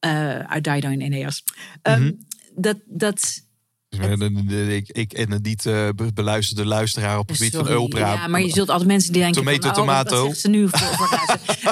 eh, 0.00 0.38
uit 0.38 0.64
Dido 0.64 0.88
en 0.88 1.00
Eneas. 1.00 1.44
Ehm, 1.82 2.00
Mhm. 2.02 2.12
Dat, 2.54 2.76
dat 2.86 3.48
Ik, 3.90 4.88
ik 4.88 5.12
en 5.12 5.32
een 5.32 5.42
niet 5.42 5.62
be- 5.62 6.10
beluisterde 6.14 6.64
luisteraar 6.64 7.18
op 7.18 7.28
het 7.28 7.36
gebied 7.36 7.54
van. 7.54 7.68
Ultra. 7.68 8.12
Ja, 8.12 8.26
maar 8.26 8.40
je 8.42 8.50
zult 8.50 8.68
altijd 8.68 8.88
mensen 8.88 9.12
die 9.12 9.22
denken... 9.22 9.42
Tomato, 9.42 9.60
van, 9.60 9.70
oh, 9.70 9.76
tomato. 9.76 10.26
Zegt 10.26 10.38
ze 10.40 10.48
nu 10.48 10.68
voor, 10.68 10.78
voor 10.78 11.08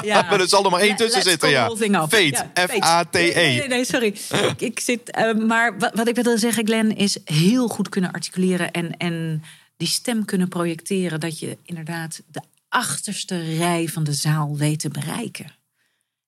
ja. 0.05 0.21
Maar 0.21 0.39
er 0.39 0.47
zal 0.47 0.65
er 0.65 0.71
maar 0.71 0.79
één 0.79 0.95
tussen 0.95 1.21
zitten, 1.21 1.49
ja. 1.49 1.69
Fate, 1.75 2.47
Ja, 2.53 2.67
F-A-T-E. 2.67 3.19
Nee, 3.33 3.57
nee, 3.57 3.67
nee, 3.67 3.85
sorry. 3.85 4.15
ik, 4.49 4.61
ik 4.61 4.79
zit, 4.79 5.11
eh, 5.11 5.33
maar 5.33 5.77
wat, 5.77 5.91
wat 5.93 6.07
ik 6.07 6.15
wilde 6.15 6.37
zeggen, 6.37 6.65
Glenn, 6.65 6.95
is 6.95 7.17
heel 7.23 7.67
goed 7.67 7.89
kunnen 7.89 8.11
articuleren 8.11 8.71
en, 8.71 8.97
en 8.97 9.43
die 9.77 9.87
stem 9.87 10.25
kunnen 10.25 10.47
projecteren. 10.47 11.19
Dat 11.19 11.39
je 11.39 11.57
inderdaad 11.65 12.21
de 12.31 12.41
achterste 12.69 13.55
rij 13.57 13.87
van 13.87 14.03
de 14.03 14.13
zaal 14.13 14.57
weet 14.57 14.79
te 14.79 14.89
bereiken. 14.89 15.57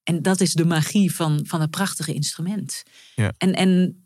En 0.02 0.22
dat 0.22 0.40
is 0.40 0.52
de 0.52 0.64
magie 0.64 1.14
van, 1.14 1.40
van 1.46 1.60
het 1.60 1.70
prachtige 1.70 2.12
instrument. 2.12 2.82
Ja. 3.14 3.32
En, 3.38 3.54
en 3.54 4.01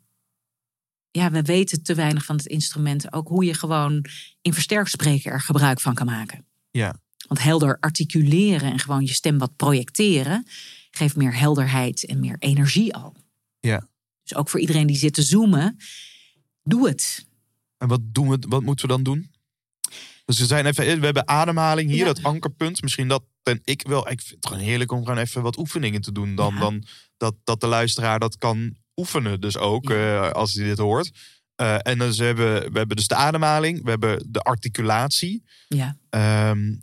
ja, 1.16 1.30
we 1.30 1.42
weten 1.42 1.82
te 1.82 1.94
weinig 1.94 2.24
van 2.24 2.36
het 2.36 2.46
instrument. 2.46 3.12
Ook 3.12 3.28
hoe 3.28 3.44
je 3.44 3.54
gewoon 3.54 4.04
in 4.42 4.52
versterkspreken 4.52 5.32
er 5.32 5.40
gebruik 5.40 5.80
van 5.80 5.94
kan 5.94 6.06
maken. 6.06 6.44
Ja. 6.70 6.96
Want 7.28 7.42
helder 7.42 7.76
articuleren 7.80 8.72
en 8.72 8.78
gewoon 8.78 9.04
je 9.04 9.12
stem 9.12 9.38
wat 9.38 9.56
projecteren... 9.56 10.46
geeft 10.90 11.16
meer 11.16 11.38
helderheid 11.38 12.04
en 12.04 12.20
meer 12.20 12.36
energie 12.38 12.94
al. 12.94 13.14
Ja. 13.60 13.88
Dus 14.22 14.34
ook 14.34 14.48
voor 14.48 14.60
iedereen 14.60 14.86
die 14.86 14.96
zit 14.96 15.14
te 15.14 15.22
zoomen, 15.22 15.76
doe 16.62 16.88
het. 16.88 17.26
En 17.78 17.88
wat, 17.88 18.00
doen 18.02 18.28
we, 18.28 18.38
wat 18.48 18.62
moeten 18.62 18.86
we 18.86 18.92
dan 18.92 19.02
doen? 19.02 19.30
Dus 20.24 20.38
we, 20.38 20.46
zijn 20.46 20.66
even, 20.66 20.98
we 20.98 21.04
hebben 21.04 21.28
ademhaling 21.28 21.90
hier, 21.90 21.98
Ja. 21.98 22.04
dat 22.04 22.22
ankerpunt. 22.22 22.82
Misschien 22.82 23.08
dat 23.08 23.22
en 23.42 23.60
ik 23.64 23.82
wel. 23.88 24.10
Ik 24.10 24.20
vind 24.20 24.34
het 24.34 24.46
gewoon 24.46 24.62
heerlijk 24.62 24.92
om 24.92 24.98
gewoon 25.04 25.18
even 25.18 25.42
wat 25.42 25.58
oefeningen 25.58 26.00
te 26.00 26.12
doen. 26.12 26.34
Dan, 26.34 26.54
Ja. 26.54 26.60
dan 26.60 26.84
dat, 27.16 27.34
dat 27.44 27.60
de 27.60 27.66
luisteraar 27.66 28.18
dat 28.18 28.38
kan 28.38 28.76
oefenen. 28.96 29.40
Dus 29.40 29.56
ook 29.56 29.90
eh, 29.90 30.30
als 30.30 30.54
hij 30.54 30.64
dit 30.64 30.78
hoort. 30.78 31.10
Eh, 31.54 31.76
en 31.82 31.98
dus 31.98 32.18
we 32.18 32.24
hebben, 32.24 32.72
we 32.72 32.78
hebben 32.78 32.96
dus 32.96 33.06
de 33.08 33.14
ademhaling, 33.14 33.82
we 33.84 33.90
hebben 33.90 34.26
de 34.32 34.40
articulatie. 34.40 35.44
Ja, 35.68 35.96
Ehm, 36.10 36.74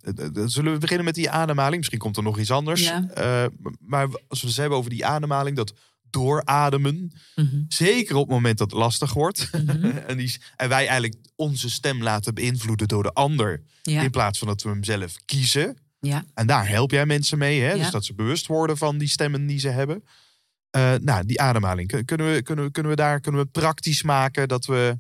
zullen 0.46 0.74
we 0.74 0.78
beginnen 0.80 1.06
met 1.06 1.16
die 1.16 1.30
ademhaling? 1.30 1.78
Misschien 1.78 2.00
komt 2.00 2.18
er 2.18 2.24
nog 2.24 2.40
iets 2.40 2.52
anders. 2.52 2.82
Ja. 2.84 3.08
Eh, 3.14 3.46
maar 3.80 4.08
als 4.28 4.42
we 4.42 4.48
het 4.48 4.58
hebben 4.58 4.78
over 4.78 4.90
die 4.90 5.06
ademhaling, 5.06 5.56
dat 5.56 5.74
doorademen. 6.10 7.12
Mhm. 7.36 7.62
Zeker 7.68 8.16
op 8.16 8.22
het 8.22 8.32
moment 8.32 8.58
dat 8.58 8.72
het 8.72 8.80
lastig 8.80 9.14
wordt. 9.14 9.50
Mhm. 9.66 9.86
en, 10.08 10.18
die, 10.18 10.38
en 10.56 10.70
wij 10.70 10.78
eigenlijk 10.88 11.16
onze 11.36 11.70
stem 11.70 12.04
laten 12.04 12.34
beïnvloeden 12.34 12.88
door 12.88 13.04
de 13.04 13.14
ander. 13.14 13.62
ja, 13.82 14.02
In 14.02 14.10
plaats 14.12 14.40
van 14.40 14.48
dat 14.48 14.62
we 14.62 14.70
hem 14.70 14.84
zelf 14.84 15.16
kiezen. 15.26 15.78
ja. 16.00 16.26
En 16.34 16.48
daar 16.48 16.68
help 16.68 16.92
jij 16.92 17.06
mensen 17.06 17.38
mee. 17.38 17.62
Hè? 17.62 17.72
Ja. 17.72 17.78
Dus 17.78 17.92
dat 17.92 18.06
ze 18.06 18.14
bewust 18.14 18.48
worden 18.48 18.78
van 18.78 18.98
die 18.98 19.08
stemmen 19.08 19.46
die 19.48 19.60
ze 19.60 19.70
hebben. 19.70 20.04
Eh, 20.74 20.94
nou, 21.02 21.26
die 21.26 21.42
ademhaling. 21.42 21.88
Kun- 21.88 22.06
Kunnen 22.06 22.34
we, 22.34 22.42
kunnen, 22.42 22.66
we, 22.66 22.72
kunnen 22.72 22.92
we 22.92 22.98
daar 22.98 23.20
kunnen 23.20 23.42
we 23.42 23.48
praktisch 23.48 24.04
maken 24.04 24.48
dat 24.48 24.66
we. 24.66 24.98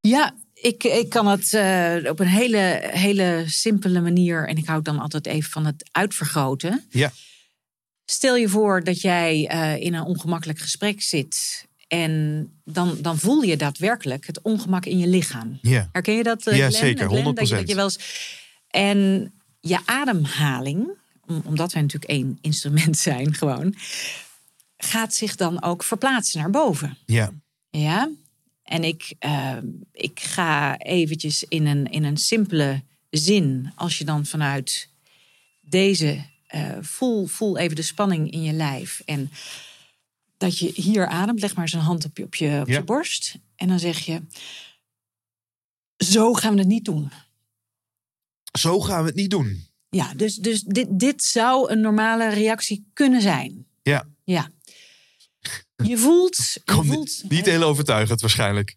ja 0.00 0.34
ik, 0.54 0.84
ik 0.84 1.08
kan 1.08 1.26
het 1.26 1.54
eh, 1.54 2.10
op 2.10 2.20
een 2.20 2.26
hele, 2.26 2.80
hele 2.92 3.44
simpele 3.46 4.00
manier... 4.00 4.48
en 4.48 4.56
ik 4.56 4.66
hou 4.66 4.82
dan 4.82 4.98
altijd 4.98 5.26
even 5.26 5.50
van 5.50 5.66
het 5.66 5.88
uitvergroten. 5.92 6.84
Ja. 6.90 7.12
Stel 8.04 8.36
je 8.36 8.48
voor 8.48 8.84
dat 8.84 9.00
jij 9.00 9.46
eh, 9.48 9.76
in 9.76 9.94
een 9.94 10.02
ongemakkelijk 10.04 10.58
gesprek 10.58 11.02
zit... 11.02 11.66
en 11.88 12.46
dan, 12.64 12.96
dan 13.00 13.18
voel 13.18 13.42
je 13.42 13.56
daadwerkelijk 13.56 14.26
het 14.26 14.42
ongemak 14.42 14.84
in 14.86 14.98
je 14.98 15.06
lichaam. 15.06 15.58
Ja. 15.62 15.88
Herken 15.92 16.14
je 16.14 16.22
dat? 16.22 16.44
Ja, 16.44 16.70
zeker, 16.70 17.08
Glenn, 17.08 17.34
Dat 17.34 17.48
je, 17.48 17.54
100%. 17.54 17.58
dat 17.58 17.68
je 17.68 17.74
wel 17.74 17.84
eens... 17.84 17.98
En 18.68 19.32
je 19.60 19.78
ademhaling, 19.84 20.88
om- 21.26 21.42
omdat 21.44 21.72
wij 21.72 21.82
natuurlijk 21.82 22.10
één 22.10 22.38
instrument 22.40 22.98
zijn, 23.08 23.34
gewoon, 23.34 23.74
gaat 24.84 25.14
zich 25.14 25.36
dan 25.36 25.62
ook 25.62 25.82
verplaatsen 25.82 26.40
naar 26.40 26.50
boven. 26.50 26.98
Ja. 27.06 27.32
Ja. 27.70 28.10
En 28.62 28.84
ik, 28.84 29.14
eh, 29.18 29.56
ik 29.92 30.20
ga 30.20 30.78
eventjes 30.78 31.44
in 31.48 31.66
een, 31.66 31.86
in 31.86 32.04
een 32.04 32.16
simpele 32.16 32.82
zin, 33.10 33.72
als 33.74 33.98
je 33.98 34.04
dan 34.04 34.26
vanuit 34.26 34.88
deze 35.60 36.24
eh, 36.46 36.76
voel, 36.80 37.26
voel 37.26 37.58
even 37.58 37.76
de 37.76 37.82
spanning 37.82 38.30
in 38.30 38.42
je 38.42 38.52
lijf 38.52 39.02
en 39.04 39.30
dat 40.36 40.58
je 40.58 40.70
hier 40.74 41.06
ademt, 41.06 41.40
leg 41.40 41.54
maar 41.54 41.64
eens 41.64 41.72
een 41.72 41.80
hand 41.80 42.04
op 42.04 42.16
je, 42.16 42.24
op 42.24 42.34
je, 42.34 42.58
op 42.60 42.68
Ja. 42.68 42.78
je 42.78 42.84
borst 42.84 43.36
en 43.56 43.68
dan 43.68 43.78
zeg 43.78 43.98
je, 43.98 44.22
zo 45.96 46.32
gaan 46.32 46.52
we 46.52 46.58
het 46.58 46.68
niet 46.68 46.84
doen. 46.84 47.10
Zo 48.58 48.80
gaan 48.80 49.00
we 49.00 49.06
het 49.06 49.16
niet 49.16 49.30
doen. 49.30 49.66
Ja, 49.90 50.14
dus, 50.14 50.36
dus 50.36 50.62
dit, 50.62 50.86
dit 50.90 51.22
zou 51.22 51.70
een 51.70 51.80
normale 51.80 52.28
reactie 52.28 52.90
kunnen 52.92 53.20
zijn. 53.20 53.66
Ja. 53.82 54.06
Ja. 54.24 54.50
Je 55.88 55.98
voelt. 55.98 56.36
Je 56.52 56.60
Kom, 56.64 56.84
voelt 56.86 57.22
niet 57.28 57.46
heel 57.46 57.62
overtuigend 57.62 58.20
waarschijnlijk. 58.20 58.76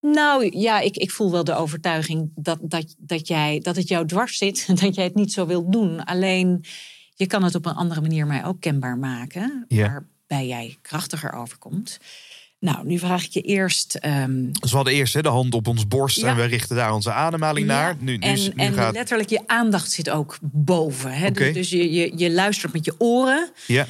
Nou 0.00 0.58
ja, 0.58 0.80
ik, 0.80 0.96
ik 0.96 1.10
voel 1.10 1.30
wel 1.30 1.44
de 1.44 1.54
overtuiging 1.54 2.30
dat, 2.34 2.58
dat, 2.62 2.94
dat, 2.98 3.28
jij, 3.28 3.60
dat 3.62 3.76
het 3.76 3.88
jou 3.88 4.06
dwars 4.06 4.38
zit. 4.38 4.64
En 4.68 4.74
dat 4.74 4.94
jij 4.94 5.04
het 5.04 5.14
niet 5.14 5.32
zo 5.32 5.46
wilt 5.46 5.72
doen. 5.72 6.04
Alleen 6.04 6.64
je 7.14 7.26
kan 7.26 7.42
het 7.44 7.54
op 7.54 7.66
een 7.66 7.74
andere 7.74 8.00
manier 8.00 8.26
mij 8.26 8.44
ook 8.44 8.60
kenbaar 8.60 8.98
maken. 8.98 9.64
Ja. 9.68 9.82
Waarbij 10.28 10.46
jij 10.46 10.76
krachtiger 10.82 11.32
overkomt. 11.32 11.98
Nou, 12.58 12.86
nu 12.86 12.98
vraag 12.98 13.24
ik 13.24 13.30
je 13.30 13.40
eerst. 13.40 13.94
ehm, 13.94 14.50
Dus 14.52 14.70
we 14.70 14.76
hadden 14.76 14.94
eerst 14.94 15.14
hè, 15.14 15.22
de 15.22 15.28
hand 15.28 15.54
op 15.54 15.66
ons 15.66 15.86
borst 15.88 16.20
Ja. 16.20 16.28
en 16.28 16.36
we 16.36 16.44
richten 16.44 16.76
daar 16.76 16.92
onze 16.94 17.12
ademhaling 17.12 17.66
naar. 17.66 17.96
Nu, 17.98 18.16
nu, 18.16 18.26
en 18.26 18.34
nu 18.40 18.50
en 18.56 18.72
gaat. 18.72 18.94
letterlijk 18.94 19.28
je 19.30 19.42
aandacht 19.46 19.90
zit 19.90 20.10
ook 20.10 20.38
boven. 20.42 21.12
Hè? 21.12 21.30
Dus, 21.30 21.54
dus 21.54 21.70
je, 21.70 21.92
je, 21.92 22.12
je 22.16 22.30
luistert 22.30 22.72
met 22.72 22.84
je 22.84 22.94
oren. 22.98 23.50
Ja. 23.66 23.86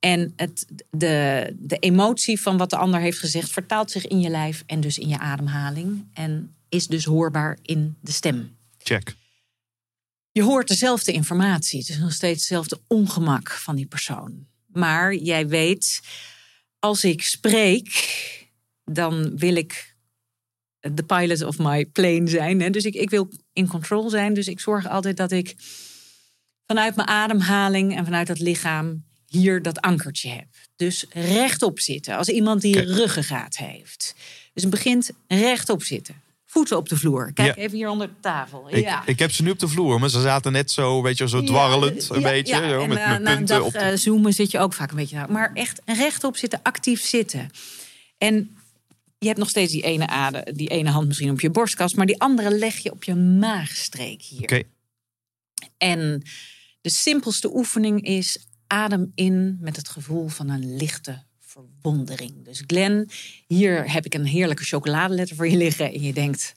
En 0.00 0.32
het, 0.36 0.66
de, 0.90 1.46
de 1.58 1.78
emotie 1.78 2.40
van 2.40 2.56
wat 2.56 2.70
de 2.70 2.76
ander 2.76 3.00
heeft 3.00 3.18
gezegd 3.18 3.50
vertaalt 3.50 3.90
zich 3.90 4.06
in 4.06 4.20
je 4.20 4.28
lijf 4.28 4.62
en 4.66 4.80
dus 4.80 4.98
in 4.98 5.08
je 5.08 5.18
ademhaling. 5.18 6.08
En 6.12 6.54
is 6.68 6.86
dus 6.86 7.04
hoorbaar 7.04 7.58
in 7.62 7.96
de 8.00 8.12
stem. 8.12 8.56
Check. 8.78 9.14
Je 10.32 10.42
hoort 10.42 10.68
dezelfde 10.68 11.12
informatie. 11.12 11.78
Het 11.78 11.88
is 11.88 11.98
nog 11.98 12.12
steeds 12.12 12.38
hetzelfde 12.38 12.80
ongemak 12.86 13.50
van 13.50 13.76
die 13.76 13.86
persoon. 13.86 14.46
Maar 14.66 15.14
jij 15.14 15.48
weet, 15.48 16.00
als 16.78 17.04
ik 17.04 17.22
spreek, 17.22 18.18
dan 18.84 19.36
wil 19.36 19.54
ik 19.54 19.96
de 20.80 21.02
pilot 21.02 21.42
of 21.42 21.58
my 21.58 21.86
plane 21.86 22.28
zijn. 22.28 22.60
Hè? 22.60 22.70
Dus 22.70 22.84
ik, 22.84 22.94
ik 22.94 23.10
wil 23.10 23.30
in 23.52 23.66
control 23.66 24.10
zijn. 24.10 24.34
Dus 24.34 24.48
ik 24.48 24.60
zorg 24.60 24.88
altijd 24.88 25.16
dat 25.16 25.30
ik 25.30 25.54
vanuit 26.66 26.96
mijn 26.96 27.08
ademhaling 27.08 27.96
en 27.96 28.04
vanuit 28.04 28.26
dat 28.26 28.38
lichaam 28.38 29.04
hier 29.30 29.62
dat 29.62 29.80
ankertje 29.80 30.28
heb. 30.30 30.46
Dus 30.76 31.04
rechtop 31.10 31.80
zitten. 31.80 32.16
Als 32.16 32.28
iemand 32.28 32.60
die 32.62 32.74
Kijk. 32.74 32.88
ruggengraat 32.88 33.56
heeft. 33.56 34.14
Dus 34.52 34.62
het 34.62 34.72
begint 34.72 35.10
rechtop 35.28 35.82
zitten. 35.82 36.14
Voeten 36.46 36.76
op 36.76 36.88
de 36.88 36.96
vloer. 36.96 37.32
Kijk 37.32 37.56
Ja. 37.56 37.62
even 37.62 37.76
hier 37.76 37.88
onder 37.88 38.06
de 38.06 38.12
tafel. 38.20 38.66
Ik, 38.70 38.84
ja. 38.84 39.06
ik 39.06 39.18
heb 39.18 39.32
ze 39.32 39.42
nu 39.42 39.50
op 39.50 39.58
de 39.58 39.68
vloer, 39.68 40.00
maar 40.00 40.08
ze 40.10 40.20
zaten 40.20 40.52
net 40.52 40.70
zo, 40.70 41.02
weet 41.02 41.18
je, 41.18 41.28
zo 41.28 41.42
dwarrelend. 41.44 42.06
Ja, 42.06 42.14
een 42.16 42.22
beetje. 42.22 42.54
Zo, 42.54 42.80
En, 42.82 42.88
met, 42.88 42.98
een 42.98 43.22
punten 43.24 43.46
dag 43.46 43.62
op. 43.62 43.72
de- 43.72 43.78
eh, 43.78 43.96
zoomen 43.96 44.32
zit 44.32 44.50
je 44.50 44.58
ook 44.58 44.72
vaak 44.72 44.90
een 44.90 44.96
beetje. 44.96 45.26
Maar 45.28 45.50
echt 45.54 45.80
rechtop 45.84 46.36
zitten, 46.36 46.60
actief 46.62 47.00
zitten. 47.04 47.50
En 48.18 48.56
je 49.18 49.26
hebt 49.26 49.38
nog 49.38 49.48
steeds 49.48 49.72
die 49.72 49.82
ene, 49.82 50.06
adem, 50.06 50.42
die 50.56 50.68
ene 50.68 50.90
hand 50.90 51.06
misschien 51.06 51.30
op 51.30 51.40
je 51.40 51.50
borstkas, 51.50 51.94
maar 51.94 52.06
die 52.06 52.20
andere 52.20 52.50
leg 52.58 52.76
je 52.78 52.90
op 52.92 53.04
je 53.04 53.14
maagstreek 53.14 54.22
hier. 54.22 54.42
Oké. 54.42 54.62
En 55.78 56.22
de 56.80 56.90
simpelste 56.90 57.54
oefening 57.56 58.02
is 58.06 58.38
adem 58.70 59.12
in 59.14 59.56
met 59.60 59.76
het 59.76 59.88
gevoel 59.88 60.28
van 60.28 60.48
een 60.48 60.76
lichte 60.76 61.22
verwondering. 61.40 62.44
Dus 62.44 62.62
Glenn, 62.66 63.10
hier 63.46 63.92
heb 63.92 64.04
ik 64.04 64.14
een 64.14 64.24
heerlijke 64.24 64.64
chocoladeletter 64.64 65.36
voor 65.36 65.48
je 65.48 65.56
liggen. 65.56 65.92
En 65.92 66.02
je 66.02 66.12
denkt, 66.12 66.54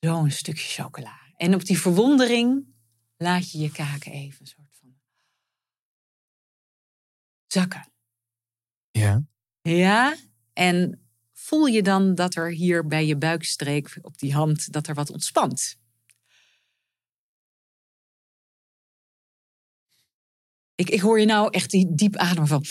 zo'n 0.00 0.30
stukje 0.30 0.82
chocola. 0.82 1.20
En 1.36 1.54
op 1.54 1.64
die 1.64 1.80
verwondering 1.80 2.64
laat 3.16 3.50
je 3.50 3.58
je 3.58 3.72
kaken 3.72 4.12
even 4.12 4.40
een 4.40 4.46
soort 4.46 4.76
van 4.80 4.94
zakken. 7.46 7.86
Ja. 8.90 9.22
Ja, 9.62 10.16
en 10.52 11.06
voel 11.32 11.66
je 11.66 11.82
dan 11.82 12.14
dat 12.14 12.34
er 12.34 12.50
hier 12.50 12.86
bij 12.86 13.06
je 13.06 13.16
buikstreek 13.16 13.98
op 14.02 14.18
die 14.18 14.34
hand, 14.34 14.72
dat 14.72 14.86
er 14.86 14.94
wat 14.94 15.10
ontspant. 15.10 15.80
Ik, 20.74 20.90
ik 20.90 21.00
hoor 21.00 21.20
je 21.20 21.26
nou 21.26 21.50
echt 21.50 21.70
die 21.70 21.94
diep 21.94 22.16
adem 22.16 22.46
van. 22.46 22.64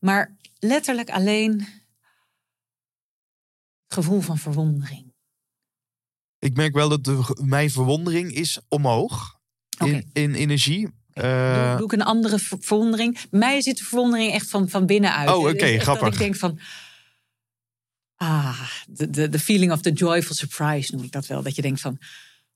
Maar 0.00 0.36
letterlijk 0.58 1.10
alleen 1.10 1.60
het 3.84 3.94
gevoel 3.94 4.20
van 4.20 4.38
verwondering. 4.38 5.12
Ik 6.38 6.56
merk 6.56 6.74
wel 6.74 6.88
dat 6.88 7.04
de, 7.04 7.38
mijn 7.44 7.70
verwondering 7.70 8.32
is 8.32 8.60
omhoog. 8.68 9.40
In, 9.78 10.10
in 10.12 10.34
energie. 10.34 10.88
Eh, 11.12 11.68
doe, 11.68 11.76
doe 11.76 11.86
ik 11.86 11.92
een 11.92 12.02
andere 12.02 12.38
ver- 12.38 12.58
verwondering? 12.60 13.18
Mij 13.30 13.60
zit 13.60 13.78
de 13.78 13.84
verwondering 13.84 14.32
echt 14.32 14.50
van, 14.50 14.68
van 14.68 14.86
binnenuit. 14.86 15.28
Oh, 15.28 15.42
Dus 15.44 15.52
oké, 15.52 15.78
grappig. 15.78 16.04
Dat 16.04 16.12
ik 16.12 16.18
denk 16.18 16.36
van... 16.36 16.60
Ah, 18.16 18.70
de, 18.88 19.10
de, 19.10 19.28
de 19.28 19.38
feeling 19.38 19.72
of 19.72 19.80
the 19.80 19.92
joyful 19.92 20.34
surprise 20.34 20.94
noem 20.94 21.04
ik 21.04 21.12
dat 21.12 21.26
wel. 21.26 21.42
Dat 21.42 21.54
je 21.56 21.62
denkt 21.62 21.80
van, 21.80 21.98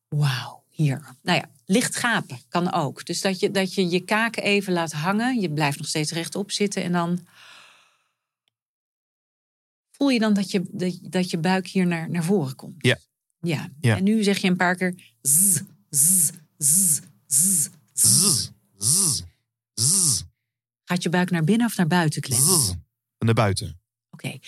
wauw, 0.09 0.65
hier. 0.69 1.17
Nou 1.23 1.39
ja, 1.39 1.51
licht 1.67 1.97
gapen 1.97 2.39
kan 2.49 2.73
ook. 2.73 3.05
Dus 3.05 3.21
dat 3.21 3.41
je, 3.41 3.51
dat 3.51 3.75
je 3.75 3.91
je 3.91 4.01
kaken 4.01 4.43
even 4.43 4.73
laat 4.73 4.93
hangen. 4.93 5.41
Je 5.41 5.51
blijft 5.51 5.79
nog 5.79 5.87
steeds 5.87 6.13
rechtop 6.13 6.51
zitten 6.51 6.83
en 6.83 6.93
dan 6.93 7.27
voel 9.91 10.09
je 10.09 10.19
dan 10.19 10.35
dat 10.35 10.51
je, 10.51 10.63
dat, 10.71 10.99
dat 11.03 11.31
je 11.31 11.39
buik 11.39 11.67
hier 11.67 11.87
naar, 11.87 12.11
naar 12.11 12.25
voren 12.25 12.55
komt. 12.55 12.75
Ja. 12.79 12.97
ja. 13.41 13.69
Ja. 13.81 13.97
En 13.97 14.05
nu 14.05 14.23
zeg 14.23 14.39
je 14.39 14.49
een 14.49 14.57
paar 14.57 14.77
keer 14.77 14.95
zzz, 15.23 15.61
zzz, 15.91 16.31
zzz, 16.59 17.01
zzz, 17.27 17.69
zzz. 17.93 18.49
Zzz, 18.49 18.51
zzz, 18.77 19.23
zzz, 19.75 20.23
Gaat 20.85 21.03
je 21.03 21.09
buik 21.09 21.31
naar 21.31 21.45
binnen 21.45 21.67
of 21.67 21.77
naar 21.77 21.87
buiten 21.87 22.23
klemmen? 22.23 22.85
Naar 23.19 23.35
buiten. 23.35 23.81
Oké, 24.11 24.39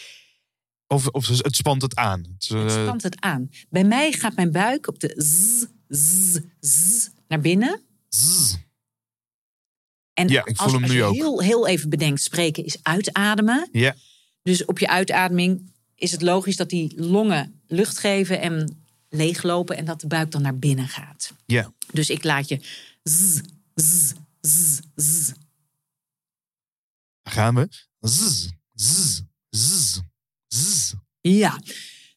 Of, 0.89 1.07
of 1.07 1.27
het 1.29 1.57
spant 1.57 1.83
het 1.83 1.95
aan. 1.97 2.19
Het 2.21 2.43
is, 2.43 2.49
het 2.49 2.73
eh, 2.73 2.83
spant 2.83 3.03
het 3.03 3.21
aan. 3.21 3.51
Bij 3.69 3.85
mij 3.85 4.13
gaat 4.13 4.35
mijn 4.35 4.53
buik 4.53 4.87
op 4.89 5.01
de 5.01 5.15
zzz, 5.17 5.65
zzz, 5.89 6.39
zzz 6.61 7.09
naar 7.29 7.41
binnen. 7.41 7.83
En 10.13 10.29
Ja, 10.29 10.45
ik 10.45 10.57
voel 10.57 10.65
als, 10.65 10.73
hem 10.73 10.83
als 10.83 10.93
nu 10.93 10.97
je 10.99 11.05
ook. 11.05 11.15
heel, 11.15 11.41
heel 11.41 11.67
even 11.67 11.89
bedenkt, 11.91 12.23
spreken 12.23 12.65
is 12.65 12.79
uitademen. 12.83 13.69
Ja, 13.73 13.95
Dus 14.43 14.65
op 14.65 14.79
je 14.79 14.89
uitademing 14.89 15.73
is 15.95 16.11
het 16.13 16.23
logisch 16.23 16.57
dat 16.57 16.69
die 16.71 17.03
longen 17.03 17.61
lucht 17.67 17.99
geven 17.99 18.41
en 18.41 18.83
leeglopen 19.09 19.77
en 19.77 19.85
dat 19.85 20.01
de 20.01 20.07
buik 20.07 20.31
dan 20.31 20.43
naar 20.43 20.59
binnen 20.59 20.89
gaat. 20.89 21.33
ja. 21.47 21.73
Dus 21.93 22.11
ik 22.11 22.25
laat 22.25 22.49
je 22.49 22.61
zzz, 23.03 23.41
zzz, 23.75 24.13
zzz. 24.95 25.29
Daar 27.23 27.35
gaan 27.35 27.55
we. 27.55 27.69
Zzz, 28.01 28.49
zzz, 28.75 29.21
zzz, 29.51 29.99
zzz. 30.49 30.93
Ja. 31.21 31.61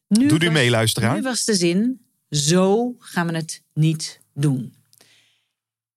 Nu 0.08 0.26
Doe 0.28 0.38
u 0.40 0.44
was- 0.44 0.52
mee, 0.52 0.70
luisteraar. 0.70 1.14
Nu 1.14 1.22
was 1.22 1.44
de 1.44 1.54
zin, 1.54 2.06
zo 2.30 2.94
gaan 2.98 3.26
we 3.26 3.34
het 3.36 3.62
niet 3.74 4.20
doen. 4.34 4.74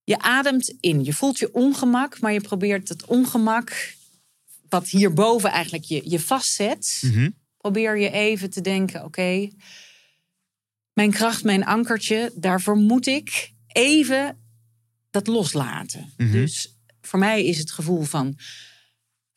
Je 0.03 0.19
ademt 0.19 0.73
in, 0.79 1.03
je 1.03 1.13
voelt 1.13 1.39
je 1.39 1.53
ongemak, 1.53 2.19
maar 2.19 2.33
je 2.33 2.41
probeert 2.41 2.89
het 2.89 3.05
ongemak, 3.05 3.95
wat 4.69 4.87
hierboven 4.89 5.49
eigenlijk 5.49 5.83
je, 5.83 6.01
je 6.09 6.19
vastzet, 6.19 7.01
Mhm. 7.05 7.29
probeer 7.57 7.97
je 7.97 8.09
even 8.11 8.49
te 8.49 8.61
denken: 8.61 9.03
oké, 9.03 9.49
mijn 10.93 11.11
kracht, 11.11 11.43
mijn 11.43 11.65
ankertje, 11.65 12.31
daarvoor 12.35 12.75
moet 12.77 13.07
ik 13.07 13.51
even 13.67 14.37
dat 15.11 15.27
loslaten. 15.27 16.13
Mhm. 16.17 16.31
Dus 16.31 16.75
voor 17.01 17.19
mij 17.19 17.45
is 17.45 17.57
het 17.57 17.71
gevoel 17.71 18.01
van 18.03 18.37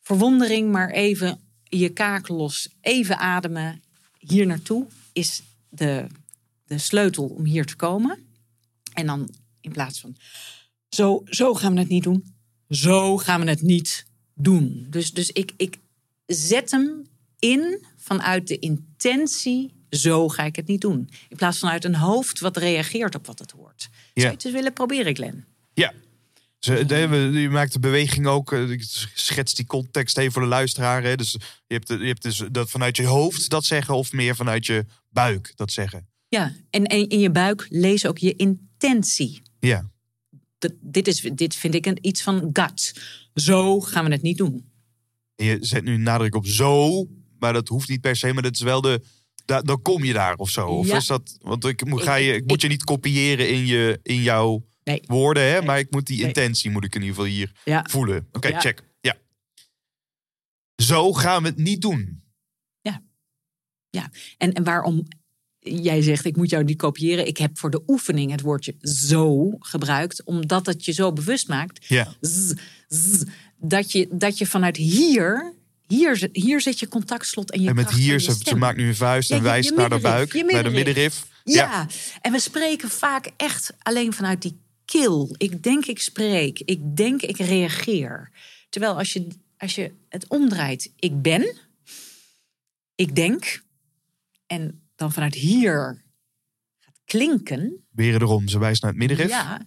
verwondering, 0.01 0.71
maar 0.71 0.89
even 0.89 1.48
je 1.69 1.89
kaak 1.89 2.27
los, 2.27 2.69
even 2.81 3.17
ademen 3.17 3.81
hier 4.19 4.45
naartoe 4.45 4.85
is 5.13 5.41
de, 5.69 6.07
de 6.65 6.77
sleutel 6.77 7.25
om 7.25 7.45
hier 7.45 7.65
te 7.65 7.75
komen. 7.75 8.19
En 8.93 9.05
dan 9.05 9.29
in 9.61 9.71
plaats 9.71 9.99
van 9.99 10.15
zo, 10.89 11.21
zo 11.25 11.53
gaan 11.53 11.73
we 11.73 11.79
het 11.79 11.89
niet 11.89 12.03
doen, 12.03 12.33
zo 12.69 13.17
gaan 13.17 13.41
we 13.41 13.49
het 13.49 13.61
niet 13.61 14.05
doen. 14.33 14.87
Dus, 14.89 15.11
dus 15.13 15.31
ik, 15.31 15.51
ik 15.57 15.77
zet 16.25 16.71
hem 16.71 17.07
in 17.39 17.85
vanuit 17.97 18.47
de 18.47 18.59
intentie, 18.59 19.73
zo 19.89 20.29
ga 20.29 20.43
ik 20.43 20.55
het 20.55 20.67
niet 20.67 20.81
doen. 20.81 21.09
In 21.29 21.37
plaats 21.37 21.59
van 21.59 21.69
uit 21.69 21.85
een 21.85 21.95
hoofd 21.95 22.39
wat 22.39 22.57
reageert 22.57 23.15
op 23.15 23.25
wat 23.27 23.39
het 23.39 23.51
hoort. 23.51 23.81
Zou 23.81 23.91
je 24.13 24.21
Ja. 24.21 24.29
het 24.31 24.45
eens 24.45 24.53
willen 24.53 24.73
proberen, 24.73 25.15
Glenn? 25.15 25.45
Ja. 25.73 25.93
Ze, 26.59 26.85
de- 26.85 27.07
we- 27.07 27.39
je 27.39 27.49
maakt 27.49 27.73
de 27.73 27.79
beweging 27.79 28.27
ook. 28.27 28.51
eh, 28.51 28.69
Ik 28.69 28.83
schets 29.13 29.53
die 29.53 29.65
context 29.65 30.17
even 30.17 30.31
voor 30.31 30.41
de 30.41 30.47
luisteraar. 30.47 31.03
Hè. 31.03 31.15
Dus 31.15 31.31
je 31.67 31.73
hebt, 31.73 31.87
je 31.87 31.95
hebt 32.07 32.21
dus 32.21 32.43
dat 32.51 32.69
vanuit 32.69 32.97
je 32.97 33.05
hoofd 33.05 33.49
dat 33.49 33.65
zeggen, 33.65 33.95
of 33.95 34.11
meer 34.11 34.35
vanuit 34.35 34.65
je 34.65 34.85
buik 35.09 35.51
dat 35.55 35.71
zeggen. 35.71 36.07
Ja, 36.27 36.53
en, 36.69 36.83
en 36.85 37.07
in 37.07 37.19
je 37.19 37.29
buik 37.31 37.65
lees 37.69 38.05
ook 38.05 38.17
je 38.17 38.35
intentie. 38.35 39.41
Ja. 39.59 39.89
Dat, 40.57 40.71
dit, 40.81 41.07
is, 41.07 41.21
dit 41.33 41.55
vind 41.55 41.75
ik 41.75 41.85
een, 41.85 41.97
iets 42.01 42.21
van 42.21 42.49
gut. 42.53 42.93
Zo 43.33 43.79
gaan 43.79 44.05
we 44.05 44.11
het 44.11 44.21
niet 44.21 44.37
doen. 44.37 44.65
En 45.35 45.45
je 45.45 45.57
zet 45.61 45.83
nu 45.83 45.93
een 45.93 46.03
nadruk 46.03 46.35
op 46.35 46.47
zo, 46.47 47.05
maar 47.39 47.53
dat 47.53 47.67
hoeft 47.67 47.89
niet 47.89 48.01
per 48.01 48.15
se. 48.15 48.33
Maar 48.33 48.43
dat 48.43 48.53
is 48.55 48.61
wel 48.61 48.81
de. 48.81 49.01
da- 49.45 49.61
dan 49.61 49.81
kom 49.81 50.03
je 50.03 50.13
daar 50.13 50.35
of 50.35 50.49
zo. 50.49 50.67
Of 50.67 50.87
Ja. 50.87 50.95
is 50.97 51.05
dat. 51.07 51.37
Want 51.41 51.65
ik, 51.65 51.85
moet, 51.85 52.01
ga 52.01 52.15
je, 52.15 52.33
ik 52.33 52.45
moet 52.47 52.61
je 52.61 52.67
niet 52.67 52.83
kopiëren 52.83 53.49
in, 53.49 53.65
je, 53.65 53.99
in 54.03 54.21
jouw 54.21 54.65
Nee. 54.89 55.01
woorden, 55.05 55.43
hè? 55.51 55.61
Maar 55.61 55.79
ik 55.79 55.91
moet 55.91 56.05
die 56.07 56.23
intentie 56.23 56.69
moet 56.71 56.83
ik 56.83 56.95
in 56.95 57.01
ieder 57.01 57.15
geval 57.15 57.31
hier 57.31 57.51
Ja. 57.65 57.85
voelen. 57.89 58.27
Oké, 58.31 58.47
Ja. 58.47 58.59
check. 58.59 58.83
Ja. 59.01 59.15
Zo 60.75 61.13
gaan 61.13 61.41
we 61.41 61.47
het 61.49 61.57
niet 61.57 61.81
doen. 61.81 62.23
Ja, 63.91 64.09
en, 64.37 64.53
en 64.53 64.63
waarom 64.63 65.07
jij 65.59 66.01
zegt 66.01 66.25
ik 66.25 66.35
moet 66.35 66.49
jou 66.49 66.63
niet 66.63 66.77
kopiëren. 66.77 67.27
Ik 67.27 67.37
heb 67.37 67.57
voor 67.57 67.69
de 67.69 67.83
oefening 67.87 68.31
het 68.31 68.41
woordje 68.41 68.75
zo 68.81 69.49
gebruikt, 69.59 70.23
omdat 70.23 70.65
het 70.65 70.85
je 70.85 70.91
zo 70.91 71.13
bewust 71.13 71.47
maakt. 71.47 71.85
Ja. 71.87 72.13
dat, 73.57 73.91
je, 73.91 74.07
dat 74.11 74.37
je 74.37 74.45
vanuit 74.45 74.75
hier, 74.77 75.53
hier, 75.87 76.15
zit- 76.17 76.35
hier 76.35 76.61
zit 76.61 76.79
je 76.79 76.87
contactslot 76.87 77.51
en 77.51 77.61
je 77.61 77.69
En 77.69 77.75
met 77.75 77.91
hier, 77.91 78.13
en 78.13 78.19
ze, 78.35 78.55
maakt 78.55 78.77
nu 78.77 78.87
een 78.87 78.95
vuist 78.95 79.29
Ja, 79.29 79.35
en 79.35 79.41
je- 79.41 79.47
wijst 79.47 79.69
je 79.69 79.75
naar 79.75 79.89
de 79.89 79.99
buik, 79.99 80.33
naar 80.33 80.43
de 80.43 80.69
middenrif. 80.69 80.85
middenrif. 80.85 81.27
Ja. 81.43 81.87
en 82.21 82.31
we 82.31 82.39
spreken 82.39 82.89
vaak 82.89 83.31
echt 83.37 83.73
alleen 83.79 84.13
vanuit 84.13 84.41
die 84.41 84.57
kil. 84.89 85.35
Ik 85.37 85.63
denk, 85.63 85.85
ik 85.85 85.99
spreek. 85.99 86.59
Ik 86.59 86.95
denk, 86.95 87.21
ik 87.21 87.37
reageer. 87.37 88.31
Terwijl 88.69 88.97
als 88.97 89.13
je, 89.13 89.27
als 89.57 89.75
je 89.75 89.93
het 90.09 90.27
omdraait, 90.27 90.93
ik 90.95 91.21
ben, 91.21 91.55
ik 92.95 93.15
denk, 93.15 93.63
en 94.45 94.81
dan 94.95 95.11
vanuit 95.11 95.35
hier 95.35 96.03
gaat 96.79 96.99
klinken. 97.05 97.85
Weer 97.91 98.21
erom, 98.21 98.47
ze 98.47 98.59
wijst 98.59 98.81
naar 98.81 98.91
het 98.91 98.99
middenrif. 98.99 99.29
Ja, 99.29 99.65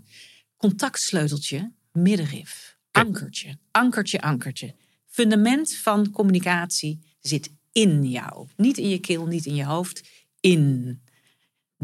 contactsleuteltje, 0.57 1.73
middenrif, 1.93 2.79
ankertje, 2.91 3.59
ankertje, 3.71 4.21
ankertje. 4.21 4.75
Fundament 5.07 5.77
van 5.77 6.11
communicatie 6.11 7.17
zit 7.21 7.51
in 7.73 8.05
jou. 8.05 8.49
Niet 8.57 8.79
in 8.79 8.89
je 8.89 8.99
keel, 8.99 9.27
niet 9.27 9.47
in 9.47 9.55
je 9.55 9.65
hoofd. 9.65 10.09
In. 10.41 11.01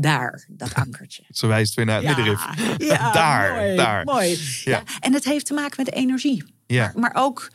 Daar, 0.01 0.45
dat 0.49 0.75
ankertje. 0.75 1.23
Ze 1.29 1.47
wijst 1.47 1.75
weer 1.75 1.85
naar 1.85 1.97
het 1.97 2.07
middenrif. 2.07 2.45
ja, 2.79 3.13
Daar, 3.23 3.55
mooi, 3.55 3.77
daar. 3.77 4.05
Mooi. 4.05 4.29
Ja. 4.65 4.71
Ja. 4.71 4.83
en 5.01 5.13
het 5.13 5.25
heeft 5.25 5.47
te 5.47 5.55
maken 5.55 5.85
met 5.85 5.95
energie. 5.95 6.45
Ja. 6.67 6.93
Maar 6.97 7.15
ook, 7.15 7.51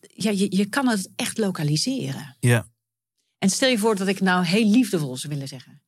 ja, 0.00 0.30
je, 0.30 0.56
je 0.56 0.64
kan 0.64 0.88
het 0.88 1.08
echt 1.16 1.38
lokaliseren. 1.38 2.36
Ja. 2.40 2.66
En 3.38 3.50
stel 3.50 3.68
je 3.68 3.78
voor 3.78 3.96
dat 3.96 4.08
ik 4.08 4.20
nou 4.20 4.44
heel 4.44 4.70
liefdevol 4.70 5.16
zou 5.16 5.32
willen 5.32 5.48
zeggen. 5.48 5.82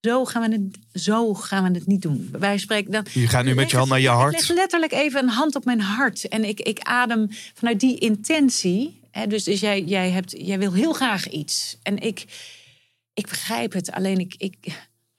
Zo 0.00 0.24
gaan 0.24 0.50
we 0.50 0.56
het, 0.56 1.02
zo 1.02 1.34
gaan 1.34 1.72
we 1.72 1.78
het 1.78 1.86
niet 1.86 2.02
doen. 2.02 2.28
Wij 2.38 2.58
spreken 2.58 2.92
dan. 2.92 3.06
Je 3.12 3.28
gaat 3.28 3.44
nu 3.44 3.54
met 3.54 3.70
je 3.70 3.76
hand 3.76 3.88
naar 3.88 4.00
je 4.00 4.04
Ik 4.08 4.12
hart. 4.12 4.32
leg 4.32 4.48
letterlijk 4.48 4.92
even 4.92 5.22
een 5.22 5.28
hand 5.28 5.56
op 5.56 5.64
mijn 5.64 5.80
hart. 5.80 6.28
En 6.28 6.44
ik, 6.44 6.60
ik 6.60 6.80
adem 6.80 7.28
vanuit 7.54 7.80
die 7.80 7.98
intentie. 7.98 9.00
Hè, 9.10 9.26
dus 9.26 9.44
dus 9.44 9.60
jij, 9.60 9.82
jij, 9.82 10.10
hebt, 10.10 10.34
jij 10.38 10.58
wil 10.58 10.72
heel 10.72 10.92
graag 10.92 11.28
iets. 11.28 11.78
En 11.82 11.98
ik, 11.98 12.24
ik 13.14 13.28
begrijp 13.28 13.72
het. 13.72 13.90
Alleen 13.92 14.18
ik. 14.18 14.34
ik 14.36 14.56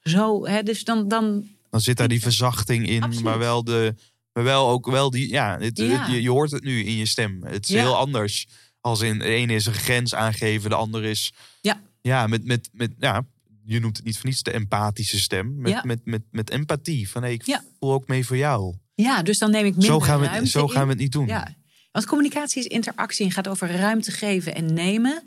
zo, 0.00 0.46
hè, 0.46 0.62
dus 0.62 0.84
dan, 0.84 1.08
dan. 1.08 1.48
Dan 1.70 1.80
zit 1.80 1.96
daar 1.96 2.08
die 2.08 2.20
verzachting 2.20 2.88
in, 2.88 3.02
Absoluut. 3.02 3.24
maar 3.24 3.38
wel 3.38 3.64
de. 3.64 3.94
Maar 4.32 4.44
wel 4.44 4.68
ook 4.68 4.86
wel 4.90 5.10
die. 5.10 5.28
Ja, 5.28 5.58
het, 5.58 5.78
Ja. 5.78 5.84
het- 5.84 6.10
je, 6.12 6.22
je 6.22 6.30
hoort 6.30 6.50
het 6.50 6.64
nu 6.64 6.84
in 6.84 6.96
je 6.96 7.06
stem. 7.06 7.42
Het 7.44 7.64
is 7.68 7.74
Ja. 7.74 7.80
heel 7.80 7.96
anders. 7.96 8.46
Als 8.80 9.00
in 9.00 9.18
de 9.18 9.24
ene 9.24 9.54
is 9.54 9.66
een 9.66 9.72
grens 9.74 10.14
aangeven, 10.14 10.70
de 10.70 10.76
ander 10.76 11.04
is. 11.04 11.32
Ja. 11.60 11.80
Ja, 12.00 12.26
met, 12.26 12.44
met, 12.44 12.68
met 12.72 12.92
ja, 12.98 13.22
je 13.64 13.80
noemt 13.80 13.96
het 13.96 14.06
niet 14.06 14.18
voor 14.18 14.26
niets 14.28 14.42
de 14.42 14.50
empathische 14.52 15.20
stem. 15.20 15.54
Met, 15.60 15.72
Ja. 15.72 15.82
met, 15.84 16.00
met, 16.04 16.22
met 16.30 16.50
empathie. 16.50 17.08
Van 17.10 17.22
hey, 17.22 17.32
ik 17.32 17.46
Ja. 17.46 17.62
voel 17.78 17.92
ook 17.92 18.08
mee 18.08 18.26
voor 18.26 18.36
jou. 18.36 18.74
Ja, 18.94 19.22
dus 19.22 19.38
dan 19.38 19.50
neem 19.50 19.64
ik 19.64 19.70
minder 19.76 19.90
Zo 19.90 20.00
gaan, 20.00 20.20
we, 20.20 20.46
zo 20.48 20.68
gaan 20.68 20.82
we 20.84 20.90
het 20.90 20.98
niet 20.98 21.12
doen. 21.12 21.26
Ja, 21.26 21.54
want 21.92 22.06
communicatie 22.06 22.60
is 22.62 22.66
interactie 22.66 23.24
en 23.24 23.30
gaat 23.32 23.48
over 23.48 23.70
ruimte 23.70 24.10
geven 24.10 24.54
en 24.54 24.72
nemen. 24.74 25.22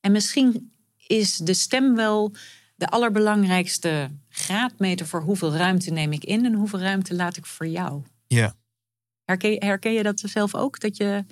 En 0.00 0.12
misschien 0.12 0.72
is 1.10 1.36
de 1.36 1.54
stem 1.54 1.94
wel 1.96 2.34
de 2.74 2.86
allerbelangrijkste 2.88 4.10
graadmeter 4.28 5.06
voor 5.06 5.22
hoeveel 5.22 5.54
ruimte 5.54 5.90
neem 5.90 6.12
ik 6.12 6.24
in 6.24 6.44
en 6.44 6.54
hoeveel 6.54 6.78
ruimte 6.80 7.14
laat 7.14 7.36
ik 7.36 7.46
voor 7.46 7.66
jou. 7.66 8.02
ja. 8.26 8.58
Herken, 9.24 9.64
herken 9.64 9.92
je 9.92 10.02
dat 10.02 10.20
zelf 10.24 10.54
ook? 10.54 10.80
Dat 10.80 10.96
je, 10.96 11.24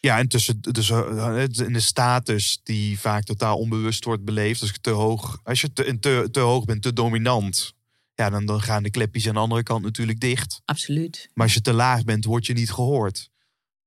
Ja, 0.00 0.18
en 0.18 0.28
tussen, 0.28 0.60
dus, 0.60 0.90
eh, 0.90 1.44
in 1.54 1.72
de 1.72 1.80
status 1.80 2.60
die 2.62 3.00
vaak 3.00 3.24
totaal 3.24 3.58
onbewust 3.58 4.04
wordt 4.04 4.24
beleefd. 4.24 4.60
Als 4.60 4.70
je 4.70 4.80
te 4.80 4.90
hoog, 4.90 5.40
als 5.42 5.60
je 5.60 5.72
te, 5.72 5.98
te, 5.98 6.28
te 6.30 6.40
hoog 6.40 6.64
bent, 6.64 6.82
te 6.82 6.92
dominant. 6.92 7.74
Ja, 8.14 8.30
dan, 8.30 8.46
dan 8.46 8.60
gaan 8.60 8.82
de 8.82 8.90
klepjes 8.90 9.28
aan 9.28 9.34
de 9.34 9.40
andere 9.40 9.62
kant 9.62 9.82
natuurlijk 9.84 10.20
dicht. 10.20 10.60
absoluut. 10.64 11.30
Maar 11.34 11.44
als 11.44 11.54
je 11.54 11.60
te 11.60 11.72
laag 11.72 12.04
bent, 12.04 12.24
word 12.24 12.46
je 12.46 12.52
niet 12.52 12.70
gehoord. 12.72 13.30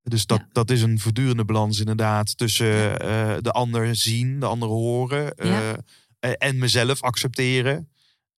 Dus 0.10 0.26
dat, 0.26 0.40
Ja. 0.40 0.48
dat 0.52 0.70
is 0.70 0.82
een 0.82 1.00
voortdurende 1.00 1.46
balans 1.46 1.80
inderdaad. 1.80 2.38
Tussen 2.38 3.00
eh, 3.00 3.36
de 3.42 3.52
ander 3.52 3.96
zien, 3.96 4.40
de 4.40 4.46
ander 4.46 4.70
horen. 4.70 5.36
eh, 5.36 5.74
en 6.20 6.58
mezelf 6.58 7.02
accepteren. 7.02 7.90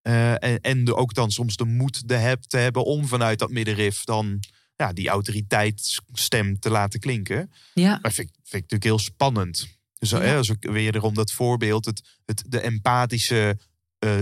Eh, 0.02 0.32
en 0.44 0.60
en 0.62 0.84
de, 0.86 0.96
ook 0.96 1.14
dan 1.14 1.32
soms 1.32 1.56
de 1.56 1.66
moed 1.66 2.08
de 2.08 2.16
heb, 2.16 2.42
te 2.44 2.58
hebben 2.58 2.86
om 2.86 3.08
vanuit 3.08 3.40
dat 3.40 3.50
middenrif 3.52 4.04
dan 4.04 4.40
ja, 4.76 4.94
die 4.94 5.10
autoriteitsstem 5.10 6.60
te 6.60 6.70
laten 6.70 7.00
klinken. 7.00 7.52
Ja, 7.74 8.00
Maar 8.02 8.12
vind, 8.12 8.28
ik- 8.30 8.36
vind 8.36 8.64
ik 8.64 8.72
natuurlijk 8.72 8.84
heel 8.84 9.00
spannend. 9.00 9.68
Dus 9.98 10.10
Ja. 10.10 10.20
hè, 10.22 10.36
als 10.38 10.50
ik 10.50 10.68
weer 10.72 10.96
erom 10.96 11.14
dat 11.14 11.32
voorbeeld, 11.32 11.86
het, 11.86 12.02
het, 12.26 12.44
de 12.48 12.60
empathische 12.60 13.58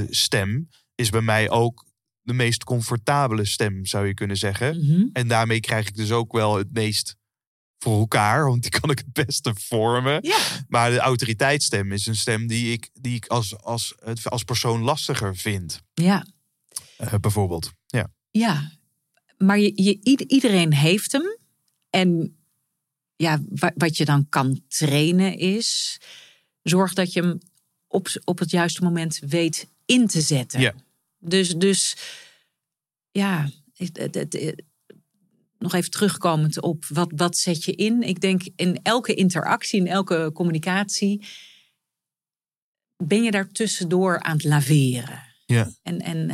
stem 0.09 0.69
is 0.95 1.09
bij 1.09 1.21
mij 1.21 1.49
ook 1.49 1.85
de 2.21 2.33
meest 2.33 2.63
comfortabele 2.63 3.45
stem, 3.45 3.85
zou 3.85 4.07
je 4.07 4.13
kunnen 4.13 4.37
zeggen. 4.37 4.85
Mhm. 4.85 5.03
En 5.13 5.27
daarmee 5.27 5.59
krijg 5.59 5.87
ik 5.87 5.95
dus 5.95 6.11
ook 6.11 6.31
wel 6.31 6.57
het 6.57 6.73
meest 6.73 7.15
voor 7.79 7.99
elkaar, 7.99 8.45
want 8.47 8.61
die 8.61 8.71
kan 8.71 8.89
ik 8.89 8.97
het 8.97 9.13
beste 9.25 9.53
vormen. 9.55 10.19
Ja, 10.21 10.39
Maar 10.67 10.91
de 10.91 10.99
autoriteitsstem 10.99 11.91
is 11.91 12.05
een 12.05 12.15
stem 12.15 12.47
die 12.47 12.71
ik, 12.71 12.89
die 12.93 13.15
ik 13.15 13.25
als, 13.27 13.57
als, 13.61 13.95
als 14.23 14.43
persoon 14.43 14.81
lastiger 14.81 15.35
vind, 15.35 15.81
ja, 15.93 16.25
eh, 16.97 17.13
bijvoorbeeld. 17.21 17.71
Ja. 17.85 18.07
ja. 18.31 18.71
Maar 19.37 19.59
je, 19.59 19.71
je, 19.83 19.99
ied- 20.03 20.21
iedereen 20.31 20.73
heeft 20.73 21.11
hem. 21.11 21.37
En 21.89 22.37
ja, 23.15 23.41
wa- 23.49 23.73
wat 23.75 23.97
je 23.97 24.05
dan 24.05 24.29
kan 24.29 24.61
trainen 24.67 25.37
is... 25.37 25.97
zorg 26.63 26.93
dat 26.93 27.13
je 27.13 27.21
hem 27.21 27.37
op, 27.87 28.07
op 28.23 28.39
het 28.39 28.49
juiste 28.51 28.83
moment 28.83 29.19
weet 29.27 29.67
in 29.85 30.07
te 30.07 30.21
zetten. 30.21 30.59
Ja. 30.59 30.73
Dus, 31.19 31.55
dus 31.55 31.95
ja, 33.11 33.49
het- 33.73 33.97
het- 34.15 34.63
nog 35.59 35.73
even 35.73 35.91
terugkomend 35.91 36.61
op 36.61 36.85
wat, 36.85 37.11
wat 37.15 37.37
zet 37.37 37.63
je 37.63 37.71
in. 37.71 38.01
Ik 38.01 38.21
denk 38.21 38.41
in 38.55 38.79
elke 38.83 39.13
interactie, 39.13 39.79
in 39.79 39.87
elke 39.87 40.31
communicatie... 40.33 41.25
ben 43.03 43.23
je 43.23 43.31
daar 43.31 43.49
tussendoor 43.49 44.21
aan 44.21 44.35
het 44.35 44.43
laveren. 44.43 45.23
Ja. 45.45 45.71
En, 45.81 45.99
en 45.99 46.27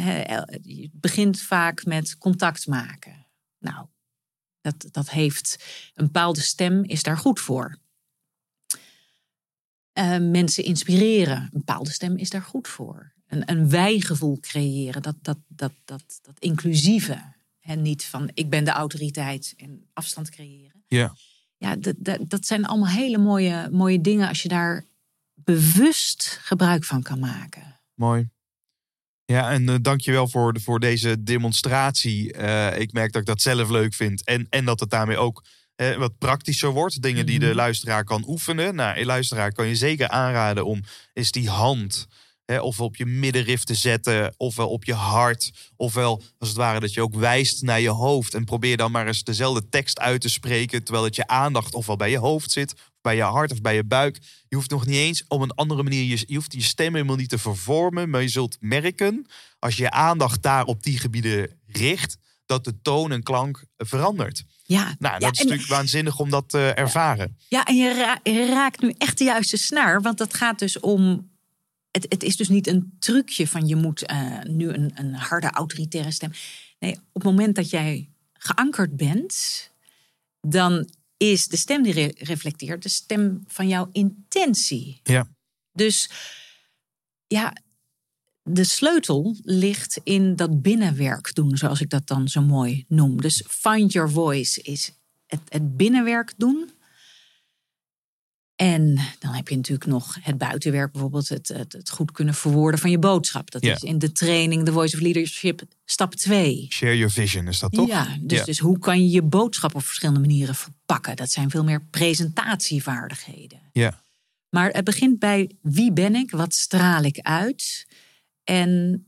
je 0.62 0.90
begint 0.94 1.42
vaak 1.42 1.86
met 1.86 2.18
contact 2.18 2.68
maken. 2.68 3.28
Nou, 3.60 3.88
dat, 4.62 4.88
dat 4.92 5.10
heeft 5.10 5.64
een 5.94 6.06
bepaalde 6.06 6.42
stem, 6.42 6.84
is 6.84 7.04
daar 7.04 7.18
goed 7.18 7.40
voor. 7.40 7.78
Eh, 9.94 10.20
mensen 10.20 10.64
inspireren, 10.64 11.38
een 11.38 11.50
bepaalde 11.52 11.92
stem 11.92 12.18
is 12.18 12.30
daar 12.30 12.42
goed 12.42 12.68
voor. 12.68 13.14
Een, 13.28 13.50
een 13.52 13.70
wij-gevoel 13.70 14.40
creëren, 14.40 15.02
dat, 15.02 15.16
dat, 15.22 15.38
dat, 15.48 15.74
dat, 15.86 16.20
dat 16.22 16.40
inclusieve. 16.40 17.34
En 17.64 17.82
niet 17.82 18.06
van 18.06 18.30
ik 18.34 18.50
ben 18.50 18.64
de 18.64 18.72
autoriteit 18.72 19.54
en 19.58 19.86
afstand 19.94 20.30
creëren. 20.30 20.84
Ja. 20.88 21.16
Ja, 21.58 21.76
dat, 21.76 21.96
dat, 21.98 22.20
dat 22.28 22.46
zijn 22.46 22.66
allemaal 22.66 22.90
hele 22.90 23.18
mooie, 23.18 23.70
mooie 23.72 24.02
dingen 24.02 24.28
als 24.28 24.42
je 24.42 24.48
daar 24.48 24.86
bewust 25.34 26.38
gebruik 26.42 26.84
van 26.84 27.02
kan 27.02 27.20
maken. 27.20 27.80
Mooi. 27.94 28.30
Ja, 29.26 29.52
en 29.52 29.70
uh, 29.70 29.76
dankjewel 29.82 30.28
voor, 30.28 30.54
de, 30.54 30.60
voor 30.60 30.80
deze 30.80 31.24
demonstratie. 31.24 32.38
Uh, 32.38 32.80
ik 32.80 32.92
merk 32.92 33.12
dat 33.12 33.22
ik 33.22 33.28
dat 33.28 33.42
zelf 33.42 33.70
leuk 33.70 33.94
vind. 33.94 34.26
En, 34.26 34.48
en 34.50 34.66
dat 34.66 34.80
het 34.80 34.90
daarmee 34.90 35.18
ook 35.18 35.44
uh, 35.76 35.96
wat 35.96 36.18
praktischer 36.18 36.70
wordt. 36.70 37.02
Dingen 37.02 37.26
die 37.26 37.40
de 37.40 37.56
luisteraar 37.56 38.04
kan 38.04 38.24
oefenen. 38.28 38.76
Nou, 38.76 39.06
luisteraar 39.06 39.52
kan 39.52 39.68
je 39.68 39.76
zeker 39.76 40.08
aanraden 40.08 40.66
om 40.66 40.84
eens 41.14 41.32
die 41.32 41.50
hand... 41.50 42.08
Hè, 42.46 42.60
ofwel 42.60 42.86
op 42.86 42.96
je 42.96 43.06
middenrif 43.06 43.64
te 43.64 43.74
zetten, 43.76 44.34
ofwel 44.38 44.70
op 44.70 44.84
je 44.84 44.94
hart. 44.94 45.52
Ofwel, 45.76 46.22
als 46.38 46.50
het 46.50 46.58
ware, 46.58 46.80
dat 46.80 46.94
je 46.94 47.02
ook 47.02 47.16
wijst 47.16 47.62
naar 47.62 47.80
je 47.82 47.90
hoofd. 47.90 48.34
En 48.34 48.46
probeer 48.46 48.78
dan 48.78 48.92
maar 48.92 49.08
eens 49.08 49.24
dezelfde 49.24 49.70
tekst 49.70 50.00
uit 50.00 50.22
te 50.22 50.30
spreken... 50.30 50.84
terwijl 50.84 51.06
het 51.06 51.16
je 51.16 51.28
aandacht 51.28 51.74
ofwel 51.74 51.96
bij 51.96 52.10
je 52.10 52.18
hoofd 52.18 52.52
zit... 52.52 52.74
bij 53.02 53.16
je 53.16 53.22
hart 53.22 53.52
of 53.52 53.62
bij 53.62 53.76
je 53.76 53.84
buik. 53.84 54.20
Je 54.48 54.56
hoeft 54.56 54.70
nog 54.70 54.86
niet 54.86 54.96
eens 54.96 55.24
op 55.28 55.42
een 55.42 55.52
andere 55.54 55.84
manier... 55.84 56.04
je, 56.04 56.24
je 56.28 56.36
hoeft 56.36 56.54
je 56.54 56.62
stem 56.62 56.94
helemaal 56.94 57.16
niet 57.16 57.30
te 57.30 57.38
vervormen... 57.38 58.10
maar 58.10 58.22
je 58.22 58.28
zult 58.28 58.58
merken, 58.60 59.26
als 59.60 59.76
je 59.76 59.84
je 59.84 59.92
aandacht 59.92 60.42
daar 60.42 60.64
op 60.66 60.84
die 60.84 61.00
gebieden 61.00 61.60
richt... 61.68 62.18
dat 62.46 62.64
de 62.64 62.82
toon 62.82 63.12
en 63.12 63.24
klank 63.24 63.66
verandert. 63.78 64.44
Ja, 64.66 64.96
Nou, 65.00 65.14
dat 65.14 65.22
ja, 65.22 65.32
is 65.32 65.40
en- 65.40 65.46
natuurlijk 65.46 65.70
waanzinnig 65.70 66.20
om 66.20 66.30
dat 66.30 66.50
te 66.50 66.72
ervaren. 66.74 67.38
Ja, 67.48 67.66
en 67.66 67.76
je 67.76 68.46
raakt 68.50 68.82
nu 68.82 68.94
echt 68.98 69.18
de 69.18 69.24
juiste 69.24 69.58
snaar. 69.58 70.02
Want 70.02 70.18
dat 70.18 70.34
gaat 70.34 70.60
dus 70.60 70.80
om. 70.80 71.32
Het, 71.94 72.06
het 72.10 72.24
is 72.24 72.36
dus 72.36 72.50
niet 72.50 72.68
een 72.68 72.96
trucje 73.00 73.48
van 73.48 73.68
je 73.68 73.76
moet 73.76 74.06
eh, 74.06 74.42
nu 74.42 74.70
een, 74.70 74.92
een 74.96 75.14
harde 75.14 75.50
autoritaire 75.50 76.12
stem. 76.12 76.32
Nee, 76.80 76.94
op 76.94 77.14
het 77.14 77.24
moment 77.24 77.56
dat 77.56 77.70
jij 77.70 78.10
geankerd 78.34 78.96
bent, 78.96 79.36
dan 80.42 80.90
is 81.18 81.48
de 81.48 81.58
stem 81.58 81.84
die 81.84 81.94
re- 81.94 82.14
reflecteert 82.18 82.84
de 82.84 82.90
stem 82.90 83.44
van 83.48 83.68
jouw 83.68 83.90
intentie. 83.92 85.00
Ja. 85.04 85.28
Dus 85.72 86.10
ja, 87.28 87.54
de 88.44 88.64
sleutel 88.64 89.36
ligt 89.42 90.00
in 90.04 90.36
dat 90.36 90.62
binnenwerk 90.62 91.36
doen, 91.36 91.58
zoals 91.58 91.82
ik 91.82 91.90
dat 91.90 92.08
dan 92.08 92.28
zo 92.28 92.42
mooi 92.42 92.86
noem. 92.88 93.22
Dus 93.22 93.44
find 93.48 93.92
your 93.92 94.12
voice 94.12 94.62
is 94.62 94.92
het, 95.26 95.42
het 95.48 95.78
binnenwerk 95.78 96.34
doen. 96.38 96.70
En 98.56 99.00
dan 99.20 99.34
heb 99.34 99.48
je 99.48 99.56
natuurlijk 99.56 99.90
nog 99.90 100.18
het 100.22 100.38
buitenwerk, 100.38 100.92
bijvoorbeeld 100.92 101.30
het, 101.30 101.48
het, 101.48 101.74
het 101.74 101.90
goed 101.90 102.12
kunnen 102.12 102.34
verwoorden 102.34 102.80
van 102.80 102.92
je 102.92 103.00
boodschap. 103.00 103.52
Dat 103.52 103.64
is 103.64 103.82
in 103.82 103.98
de 103.98 104.12
training 104.12 104.66
The 104.66 104.72
Voice 104.72 104.96
of 104.96 105.02
Leadership 105.02 105.62
stap 105.86 106.16
2. 106.16 106.68
Share 106.70 106.98
your 106.98 107.12
vision, 107.12 107.48
is 107.48 107.60
dat 107.60 107.72
toch? 107.72 107.88
Ja, 107.88 108.18
dus, 108.22 108.44
dus 108.44 108.60
hoe 108.60 108.80
kan 108.80 109.04
je 109.04 109.10
je 109.10 109.22
boodschap 109.22 109.76
op 109.76 109.84
verschillende 109.84 110.20
manieren 110.20 110.56
verpakken? 110.56 111.16
Dat 111.16 111.32
zijn 111.32 111.50
veel 111.50 111.64
meer 111.64 111.86
presentatievaardigheden. 111.86 113.60
Ja. 113.72 114.02
Maar 114.50 114.70
het 114.72 114.84
begint 114.84 115.20
bij 115.20 115.52
wie 115.62 115.94
ben 115.94 116.16
ik, 116.16 116.32
wat 116.32 116.54
straal 116.54 117.04
ik 117.04 117.20
uit. 117.20 117.88
En 118.44 119.06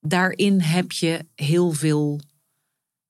daarin 0.00 0.60
heb 0.60 0.92
je 0.92 1.26
heel 1.34 1.72
veel, 1.72 2.20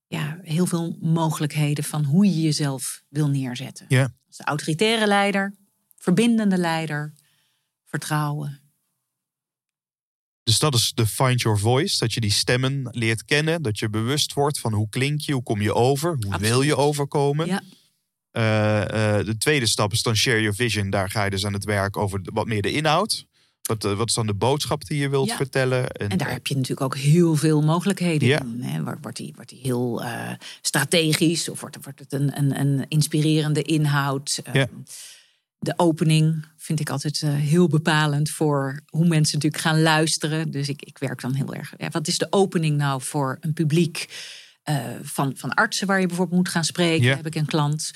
ja, 0.07 0.39
heel 0.43 0.66
veel 0.66 0.97
mogelijkheden 1.01 1.85
van 1.85 2.05
hoe 2.05 2.25
je 2.27 2.41
jezelf 2.41 3.03
wil 3.09 3.29
neerzetten. 3.29 3.87
Ja. 3.89 4.16
Autoritaire 4.45 5.07
leider, 5.07 5.55
verbindende 5.97 6.59
leider, 6.59 7.12
vertrouwen. 7.84 8.61
Dus 10.43 10.59
dat 10.59 10.74
is 10.74 10.93
de 10.95 11.07
find 11.07 11.41
your 11.41 11.59
voice. 11.59 11.99
Dat 11.99 12.12
je 12.12 12.20
die 12.20 12.30
stemmen 12.30 12.89
leert 12.91 13.24
kennen. 13.24 13.62
Dat 13.62 13.78
je 13.78 13.89
bewust 13.89 14.32
wordt 14.32 14.61
van 14.61 14.72
hoe 14.72 14.89
klink 14.89 15.20
je, 15.20 15.32
hoe 15.32 15.43
kom 15.43 15.61
je 15.61 15.74
over, 15.74 16.09
hoe 16.09 16.24
Absoluut. 16.24 16.41
wil 16.41 16.62
je 16.62 16.76
overkomen. 16.76 17.47
Ja. 17.47 17.62
Eh, 18.30 19.18
eh, 19.18 19.26
de 19.26 19.36
tweede 19.39 19.66
stap 19.66 19.93
is 19.93 20.03
dan 20.03 20.16
share 20.16 20.41
your 20.41 20.55
vision. 20.55 20.91
Daar 20.91 21.11
ga 21.11 21.24
je 21.24 21.30
dus 21.30 21.47
aan 21.47 21.53
het 21.53 21.64
werk 21.64 21.97
over 21.97 22.20
wat 22.22 22.47
meer 22.47 22.62
de 22.62 22.72
inhoud. 22.72 23.26
Wat, 23.63 23.85
eh, 23.85 23.97
wat 23.97 24.09
is 24.09 24.15
dan 24.15 24.27
de 24.27 24.35
boodschap 24.35 24.85
die 24.87 24.99
je 24.99 25.09
wilt 25.09 25.29
Ja. 25.29 25.37
vertellen? 25.37 25.91
En 25.91 26.19
daar 26.19 26.31
heb 26.31 26.47
je 26.47 26.55
natuurlijk 26.55 26.81
ook 26.81 26.97
heel 26.97 27.37
veel 27.37 27.63
mogelijkheden 27.63 28.29
Ja. 28.29 28.41
in. 28.41 28.63
Hè. 28.63 28.83
Wordt, 29.01 29.17
die, 29.17 29.33
wordt 29.35 29.51
die 29.51 29.61
heel 29.63 30.03
eh, 30.03 30.31
strategisch 30.61 31.49
of 31.49 31.61
wordt, 31.61 31.77
wordt 31.83 31.99
het 31.99 32.13
een, 32.13 32.39
een, 32.39 32.61
een 32.61 32.85
inspirerende 32.89 33.63
inhoud? 33.63 34.41
Eh. 34.45 34.63
De 35.59 35.75
opening 35.77 36.45
vind 36.57 36.81
ik 36.81 36.91
altijd 36.91 37.21
heel 37.21 37.69
bepalend 37.69 38.31
voor 38.31 38.81
hoe 38.87 39.07
mensen 39.07 39.35
natuurlijk 39.39 39.63
gaan 39.63 39.83
luisteren. 39.83 40.51
Dus 40.51 40.69
ik, 40.69 40.83
ik 40.83 40.99
werk 40.99 41.21
dan 41.21 41.35
heel 41.35 41.55
erg. 41.55 41.73
Ja, 41.77 41.89
wat 41.91 42.07
is 42.07 42.19
de 42.19 42.27
opening 42.31 42.77
nou 42.77 43.03
voor 43.03 43.37
een 43.41 43.53
publiek 43.53 44.07
van, 45.03 45.33
van 45.37 45.55
artsen 45.55 45.87
waar 45.87 46.01
je 46.01 46.07
bijvoorbeeld 46.07 46.37
moet 46.39 46.49
gaan 46.49 46.65
spreken? 46.65 47.17
Heb 47.17 47.27
ik 47.27 47.35
een 47.35 47.47
klant? 47.47 47.91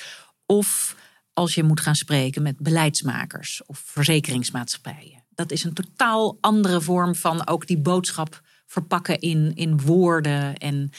Of 0.47 0.97
als 1.33 1.55
je 1.55 1.63
moet 1.63 1.81
gaan 1.81 1.95
spreken 1.95 2.43
met 2.43 2.59
beleidsmakers 2.59 3.63
of 3.67 3.83
verzekeringsmaatschappijen. 3.85 5.22
Dat 5.35 5.51
is 5.53 5.65
een 5.65 5.73
totaal 5.75 6.39
andere 6.41 6.81
vorm 6.81 7.15
van 7.15 7.47
ook 7.47 7.67
die 7.67 7.79
boodschap 7.79 8.41
verpakken 8.67 9.21
in, 9.21 9.55
in 9.55 9.81
woorden 9.81 10.57
en 10.57 10.91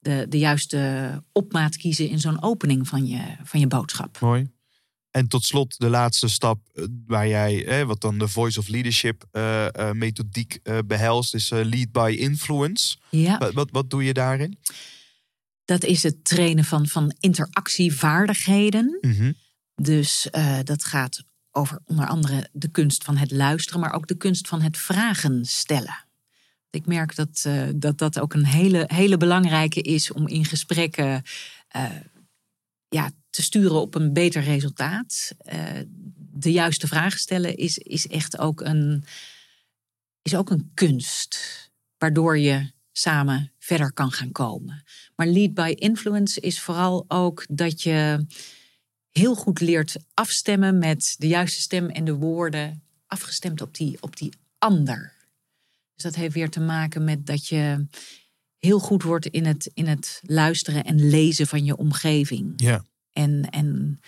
de, 0.00 0.26
de 0.28 0.38
juiste 0.38 1.22
opmaat 1.32 1.76
kiezen 1.76 2.08
in 2.08 2.20
zo'n 2.20 2.42
opening 2.42 2.88
van 2.88 3.06
je, 3.06 3.20
van 3.44 3.60
je 3.60 3.66
boodschap. 3.66 4.20
Mooi. 4.20 4.50
En 5.10 5.28
tot 5.28 5.44
slot 5.44 5.78
de 5.78 5.88
laatste 5.88 6.28
stap 6.28 6.60
eh, 6.74 6.84
waar 7.06 7.28
jij, 7.28 7.66
eh, 7.66 7.86
wat 7.86 8.00
dan 8.00 8.18
de 8.18 8.28
Voice 8.28 8.58
of 8.58 8.68
Leadership 8.68 9.24
eh, 9.30 9.66
eh, 9.74 9.94
methodiek 9.94 10.58
eh, 10.62 10.78
behelst, 10.86 11.34
is 11.34 11.50
lead 11.50 11.92
by 11.92 12.16
influence. 12.18 12.96
Ja, 13.10 13.38
Wat, 13.38 13.52
wat, 13.52 13.70
wat 13.70 13.90
doe 13.90 14.04
je 14.04 14.12
daarin? 14.12 14.58
dat 15.64 15.84
is 15.84 16.02
het 16.02 16.24
trainen 16.24 16.64
van, 16.64 16.86
van 16.86 17.14
interactievaardigheden. 17.20 18.98
Mhm. 19.00 19.32
Dus 19.74 20.28
dat 20.62 20.84
gaat 20.84 21.24
over 21.58 21.78
onder 21.84 22.06
andere 22.06 22.48
de 22.52 22.68
kunst 22.68 23.04
van 23.04 23.16
het 23.16 23.30
luisteren, 23.30 23.80
maar 23.80 23.92
ook 23.92 24.06
de 24.06 24.16
kunst 24.16 24.48
van 24.48 24.60
het 24.60 24.76
vragen 24.78 25.44
stellen. 25.44 26.04
Ik 26.70 26.86
merk 26.86 27.16
dat 27.16 27.42
eh, 27.46 27.68
dat, 27.76 27.98
dat 27.98 28.20
ook 28.20 28.34
een 28.34 28.46
hele, 28.46 28.84
hele 28.86 29.16
belangrijke 29.16 29.80
is 29.80 30.12
om 30.12 30.28
in 30.28 30.44
gesprekken 30.44 31.22
eh, 31.68 31.90
ja, 32.88 33.10
te 33.30 33.42
sturen 33.42 33.80
op 33.80 33.94
een 33.94 34.12
beter 34.12 34.42
resultaat. 34.42 35.32
Eh, 35.38 35.62
de 36.16 36.52
juiste 36.52 36.86
vragen 36.86 37.18
stellen 37.18 37.56
is, 37.56 37.78
is 37.78 38.06
echt 38.06 38.38
ook 38.38 38.60
een, 38.60 39.04
is 40.22 40.34
ook 40.34 40.50
een 40.50 40.70
kunst, 40.74 41.38
waardoor 41.98 42.38
je 42.38 42.70
samen 42.92 43.52
verder 43.58 43.92
kan 43.92 44.12
gaan 44.12 44.32
komen. 44.32 44.84
Maar 45.16 45.26
lead 45.26 45.54
by 45.54 45.74
influence 45.76 46.40
is 46.40 46.60
vooral 46.60 47.04
ook 47.08 47.46
dat 47.50 47.82
je 47.82 48.26
heel 49.12 49.34
goed 49.34 49.60
leert 49.60 49.96
afstemmen 50.14 50.78
met 50.78 51.14
de 51.18 51.26
juiste 51.26 51.60
stem 51.60 51.88
en 51.88 52.04
de 52.04 52.14
woorden 52.14 52.82
afgestemd 53.06 53.60
op 53.60 53.74
die, 53.74 53.96
op 54.00 54.16
die 54.16 54.32
ander. 54.58 55.16
Dus 55.94 56.02
dat 56.02 56.14
heeft 56.14 56.34
weer 56.34 56.50
te 56.50 56.60
maken 56.60 57.04
met 57.04 57.26
dat 57.26 57.46
je 57.46 57.86
heel 58.58 58.78
goed 58.78 59.02
wordt 59.02 59.26
in 59.26 59.46
het, 59.46 59.70
in 59.74 59.86
het 59.86 60.20
luisteren 60.22 60.84
en 60.84 61.08
lezen 61.08 61.46
van 61.46 61.64
je 61.64 61.76
omgeving. 61.76 62.52
Ja. 62.56 62.84
En, 63.12 63.50
en 63.50 64.00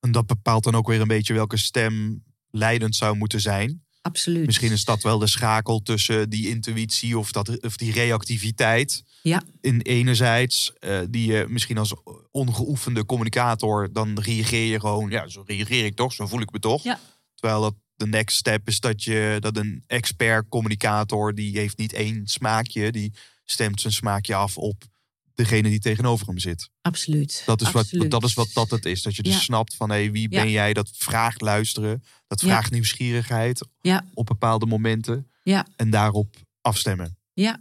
En 0.00 0.12
dat 0.12 0.26
bepaalt 0.26 0.64
dan 0.64 0.74
ook 0.74 0.86
weer 0.86 1.00
een 1.00 1.08
beetje 1.08 1.34
welke 1.34 1.56
stem 1.56 2.24
leidend 2.50 2.96
zou 2.96 3.16
moeten 3.16 3.40
zijn. 3.40 3.84
Absoluut. 4.02 4.46
Misschien 4.46 4.72
is 4.72 4.84
dat 4.84 5.02
wel 5.02 5.18
de 5.18 5.26
schakel 5.26 5.82
tussen 5.82 6.30
die 6.30 6.48
intuïtie 6.48 7.18
of, 7.18 7.32
dat, 7.32 7.62
of 7.64 7.76
die 7.76 7.92
reactiviteit. 7.92 9.04
Ja. 9.22 9.42
In 9.60 9.80
enerzijds, 9.80 10.72
eh, 10.78 11.00
die 11.10 11.32
je 11.32 11.46
misschien 11.48 11.78
als 11.78 11.94
ongeoefende 12.30 13.04
communicator, 13.04 13.92
dan 13.92 14.20
reageer 14.20 14.66
je 14.66 14.80
gewoon, 14.80 15.10
ja, 15.10 15.28
zo 15.28 15.42
reageer 15.46 15.84
ik 15.84 15.96
toch, 15.96 16.12
zo 16.12 16.26
voel 16.26 16.40
ik 16.40 16.52
me 16.52 16.58
toch. 16.58 16.82
Ja. 16.82 17.00
Terwijl 17.34 17.60
dat 17.60 17.74
de 17.96 18.06
next 18.06 18.36
step 18.36 18.68
is 18.68 18.80
dat 18.80 19.02
je 19.02 19.36
dat 19.40 19.56
een 19.56 19.84
expert 19.86 20.48
communicator, 20.48 21.34
die 21.34 21.58
heeft 21.58 21.78
niet 21.78 21.92
één 21.92 22.26
smaakje, 22.26 22.92
die 22.92 23.12
stemt 23.44 23.80
zijn 23.80 23.92
smaakje 23.92 24.34
af 24.34 24.56
op 24.56 24.84
degene 25.42 25.68
die 25.68 25.78
tegenover 25.78 26.26
hem 26.26 26.38
zit. 26.38 26.70
Absoluut. 26.82 27.42
Dat 27.46 27.60
is, 27.60 27.70
wat, 27.70 27.88
dat 28.08 28.24
is 28.24 28.34
wat 28.34 28.50
dat 28.52 28.70
het 28.70 28.84
is. 28.84 29.02
Dat 29.02 29.16
je 29.16 29.22
dus 29.22 29.32
Ja. 29.32 29.38
snapt 29.38 29.74
van 29.74 29.90
hé, 29.90 30.10
wie 30.10 30.26
Ja. 30.30 30.42
ben 30.42 30.50
jij? 30.50 30.72
Dat 30.72 30.90
vraagt 30.92 31.40
luisteren. 31.40 32.02
Dat 32.26 32.40
vraagt 32.40 32.70
nieuwsgierigheid 32.70 33.66
Ja. 33.80 34.04
op 34.14 34.26
bepaalde 34.26 34.66
momenten. 34.66 35.30
Ja. 35.42 35.66
En 35.76 35.90
daarop 35.90 36.36
afstemmen. 36.60 37.16
Ja. 37.32 37.60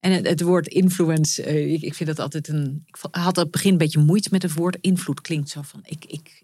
En 0.00 0.12
het, 0.12 0.26
het 0.26 0.40
woord 0.40 0.66
influence, 0.68 1.42
eh, 1.42 1.72
ik, 1.72 1.82
ik 1.82 1.94
vind 1.94 2.08
dat 2.08 2.18
altijd 2.18 2.48
een. 2.48 2.82
Ik 2.86 2.96
had 3.10 3.36
op 3.36 3.42
het 3.42 3.50
begin 3.50 3.72
een 3.72 3.78
beetje 3.78 3.98
moeite 4.00 4.28
met 4.32 4.42
het 4.42 4.52
woord 4.52 4.76
invloed. 4.80 5.20
Klinkt 5.20 5.48
zo 5.48 5.62
van: 5.62 5.80
ik, 5.84 6.04
ik 6.04 6.42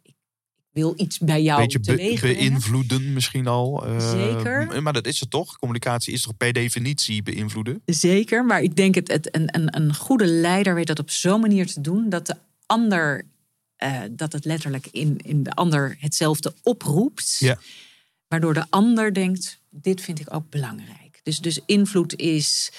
wil 0.78 0.94
iets 0.96 1.18
bij 1.18 1.42
jou 1.42 1.60
Beetje 1.62 1.80
be- 1.80 2.18
beïnvloeden 2.20 3.12
misschien 3.12 3.46
al. 3.46 3.86
eh, 3.86 4.10
Zeker. 4.10 4.82
Maar 4.82 4.92
dat 4.92 5.06
is 5.06 5.20
het 5.20 5.30
toch? 5.30 5.56
Communicatie 5.58 6.12
is 6.12 6.22
toch 6.22 6.36
per 6.36 6.52
definitie 6.52 7.22
beïnvloeden? 7.22 7.82
Zeker, 7.86 8.44
maar 8.44 8.62
ik 8.62 8.76
denk 8.76 8.94
het, 8.94 9.08
het 9.08 9.34
een, 9.34 9.54
een, 9.54 9.76
een 9.76 9.94
goede 9.94 10.26
leider 10.26 10.74
weet 10.74 10.86
dat 10.86 10.98
op 10.98 11.10
zo'n 11.10 11.40
manier 11.40 11.66
te 11.66 11.80
doen 11.80 12.08
dat 12.08 12.26
de 12.26 12.36
ander, 12.66 13.26
eh, 13.76 14.00
dat 14.10 14.32
het 14.32 14.44
letterlijk 14.44 14.86
in, 14.90 15.16
in 15.16 15.42
de 15.42 15.52
ander 15.52 15.96
hetzelfde 16.00 16.54
oproept. 16.62 17.36
Ja. 17.38 17.58
Waardoor 18.28 18.54
de 18.54 18.66
ander 18.70 19.14
denkt, 19.14 19.60
dit 19.70 20.00
vind 20.00 20.20
ik 20.20 20.34
ook 20.34 20.50
belangrijk. 20.50 21.20
Dus, 21.22 21.38
dus 21.38 21.60
invloed 21.66 22.16
is 22.16 22.72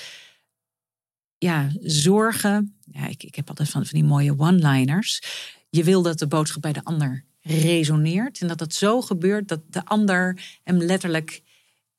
ja, 1.37 1.71
zorgen. 1.81 2.75
Ja, 2.91 3.07
ik, 3.07 3.23
ik 3.23 3.35
heb 3.35 3.49
altijd 3.49 3.69
van, 3.69 3.85
van 3.85 3.99
die 3.99 4.07
mooie 4.09 4.39
one-liners. 4.39 5.21
Je 5.69 5.83
wil 5.83 6.01
dat 6.01 6.19
de 6.19 6.27
boodschap 6.27 6.61
bij 6.61 6.73
de 6.73 6.83
ander 6.83 7.23
resoneert. 7.49 8.41
En 8.41 8.47
dat 8.47 8.59
het 8.59 8.73
zo 8.75 9.01
gebeurt 9.01 9.47
dat 9.47 9.61
de 9.69 9.85
ander 9.85 10.41
hem 10.63 10.77
letterlijk 10.77 11.41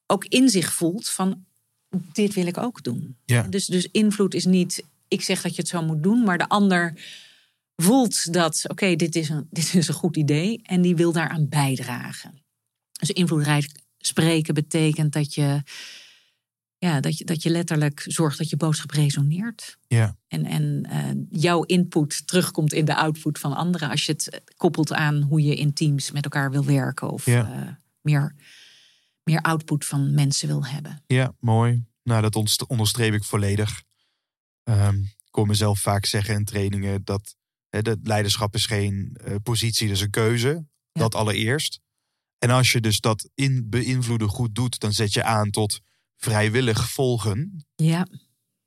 ook 0.06 0.24
in 0.24 0.48
zich 0.48 0.72
voelt 0.72 1.08
van 1.08 1.44
dit 2.12 2.34
wil 2.34 2.46
ik 2.46 2.58
ook 2.58 2.82
doen. 2.82 3.16
Ja. 3.24 3.42
Dus, 3.42 3.66
dus 3.66 3.88
invloed 3.90 4.34
is 4.34 4.44
niet 4.44 4.84
ik 5.10 5.22
zeg 5.22 5.42
dat 5.42 5.54
je 5.54 5.60
het 5.60 5.70
zo 5.70 5.82
moet 5.82 6.02
doen, 6.02 6.22
maar 6.24 6.38
de 6.38 6.48
ander 6.48 6.94
voelt 7.76 8.32
dat 8.32 8.64
oké, 8.68 8.96
dit, 8.96 9.16
is 9.16 9.28
een, 9.28 9.46
dit 9.50 9.74
is 9.74 9.88
een 9.88 9.94
goed 9.94 10.16
idee 10.16 10.60
en 10.62 10.82
die 10.82 10.96
wil 10.96 11.12
daaraan 11.12 11.48
bijdragen. 11.48 12.42
Dus 12.92 13.10
invloedrijk 13.10 13.70
spreken 13.98 14.54
betekent 14.54 15.12
dat 15.12 15.34
je, 15.34 15.62
ja, 16.80 17.00
dat 17.00 17.18
je, 17.18 17.24
dat 17.24 17.42
je 17.42 17.50
letterlijk 17.50 18.02
zorgt 18.06 18.38
dat 18.38 18.50
je 18.50 18.56
boodschap 18.56 18.90
resoneert. 18.90 19.76
Ja. 19.88 20.16
En, 20.28 20.44
en 20.44 20.82
eh, 20.90 21.40
jouw 21.40 21.62
input 21.62 22.26
terugkomt 22.26 22.72
in 22.72 22.84
de 22.84 22.96
output 22.96 23.38
van 23.38 23.52
anderen. 23.56 23.90
Als 23.90 24.06
je 24.06 24.12
het 24.12 24.42
koppelt 24.56 24.92
aan 24.92 25.22
hoe 25.22 25.42
je 25.42 25.54
in 25.54 25.72
teams 25.72 26.10
met 26.10 26.24
elkaar 26.24 26.50
wil 26.50 26.64
werken. 26.64 27.10
Of 27.10 27.26
Ja. 27.26 27.52
eh, 27.52 27.72
meer, 28.00 28.34
meer 29.22 29.40
output 29.40 29.84
van 29.84 30.14
mensen 30.14 30.48
wil 30.48 30.66
hebben. 30.66 31.02
Ja, 31.06 31.34
mooi. 31.40 31.84
Nou, 32.02 32.22
dat 32.22 32.34
onderst- 32.36 32.66
onderstreep 32.66 33.12
ik 33.14 33.24
volledig. 33.24 33.82
Ehm, 34.62 34.96
ik 35.02 35.34
hoor 35.36 35.46
mezelf 35.46 35.80
vaak 35.80 36.04
zeggen 36.06 36.34
in 36.34 36.44
trainingen 36.44 37.04
dat 37.04 37.36
hè, 37.68 37.82
dat 37.82 37.98
leiderschap 38.02 38.54
is 38.54 38.66
geen 38.66 39.16
eh, 39.24 39.34
positie, 39.42 39.86
dat 39.86 39.96
is 39.96 40.02
een 40.02 40.10
keuze. 40.10 40.66
Dat 40.92 41.14
allereerst. 41.14 41.80
En 42.38 42.50
als 42.50 42.72
je 42.72 42.80
dus 42.80 43.00
dat 43.00 43.30
in 43.34 43.66
beïnvloeden 43.68 44.28
goed 44.28 44.54
doet, 44.54 44.78
dan 44.80 44.92
zet 44.92 45.12
je 45.12 45.24
aan 45.24 45.50
tot 45.50 45.80
vrijwillig 46.20 46.90
volgen. 46.90 47.66
Ja, 47.74 48.06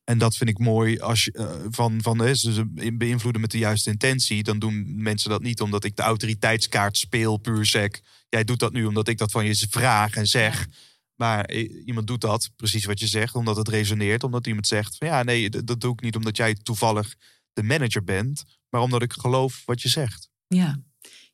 En 0.04 0.18
dat 0.18 0.36
vind 0.36 0.50
ik 0.50 0.58
mooi 0.58 1.00
als 1.00 1.24
je 1.24 1.32
eh, 1.32 1.56
van, 1.70 2.02
van 2.02 2.20
hè, 2.20 2.36
ze 2.36 2.94
beïnvloeden 2.94 3.42
met 3.42 3.52
de 3.52 3.58
juiste 3.58 3.90
intentie. 3.90 4.44
Dan 4.44 4.60
doen 4.60 5.02
mensen 5.02 5.30
dat 5.30 5.42
niet 5.42 5.62
omdat 5.62 5.84
ik 5.84 5.96
de 5.96 6.02
autoriteitskaart 6.02 6.98
speel, 6.98 7.38
puur 7.38 7.66
sec. 7.66 8.02
Jij 8.30 8.44
doet 8.44 8.60
dat 8.60 8.74
nu 8.74 8.86
omdat 8.86 9.08
ik 9.08 9.18
dat 9.18 9.32
van 9.32 9.46
je 9.46 9.68
vraag 9.70 10.16
en 10.16 10.28
zeg. 10.28 10.68
Maar 11.16 11.46
eh, 11.46 11.86
iemand 11.86 12.08
doet 12.08 12.22
dat, 12.22 12.50
precies 12.56 12.86
wat 12.86 13.00
je 13.00 13.08
zegt, 13.08 13.36
omdat 13.36 13.56
het 13.56 13.68
resoneert. 13.68 14.24
Omdat 14.24 14.48
iemand 14.48 14.68
zegt 14.68 14.98
van 14.98 15.08
ja, 15.08 15.24
nee, 15.24 15.50
dat 15.50 15.68
dat 15.68 15.82
doe 15.82 15.94
ik 15.94 16.02
niet 16.02 16.16
omdat 16.16 16.38
jij 16.38 16.54
toevallig 16.54 17.16
de 17.54 17.64
manager 17.64 18.04
bent. 18.04 18.44
Maar 18.70 18.82
omdat 18.82 19.02
ik 19.02 19.14
geloof 19.14 19.62
wat 19.66 19.82
je 19.82 19.90
zegt. 19.90 20.30
ja. 20.48 20.82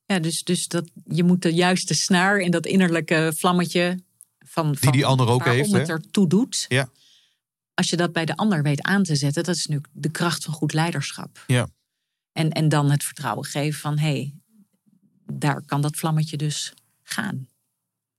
ja 0.06 0.20
dus, 0.20 0.44
dus 0.44 0.68
dat, 0.68 0.92
je 1.06 1.24
moet 1.24 1.42
de 1.42 1.54
juiste 1.54 1.94
snaar 1.94 2.40
in 2.40 2.52
dat 2.52 2.66
innerlijke 2.66 3.34
vlammetje 3.38 4.04
van, 4.50 4.76
van 4.78 4.92
die 4.92 5.06
ander 5.06 5.28
ook 5.28 5.44
waarom 5.44 5.62
heeft, 5.62 5.72
het 5.72 5.88
hè? 5.88 5.94
ertoe 5.94 6.28
doet. 6.28 6.66
Ja. 6.68 6.90
Als 7.74 7.90
je 7.90 7.98
dat 7.98 8.14
bij 8.14 8.26
de 8.26 8.36
ander 8.36 8.64
weet 8.64 8.82
aan 8.82 9.04
te 9.04 9.16
zetten, 9.16 9.44
dat 9.44 9.56
is 9.56 9.66
nu 9.66 9.82
de 9.92 10.12
kracht 10.12 10.44
van 10.44 10.54
goed 10.54 10.74
leiderschap. 10.74 11.44
Ja. 11.48 11.70
En, 12.32 12.52
en 12.52 12.70
dan 12.70 12.92
het 12.92 13.04
vertrouwen 13.04 13.46
geven 13.46 13.80
van 13.80 13.98
hé, 13.98 14.08
hey, 14.08 14.34
daar 15.34 15.62
kan 15.62 15.82
dat 15.82 15.96
vlammetje 15.96 16.38
dus 16.38 16.74
gaan. 17.04 17.48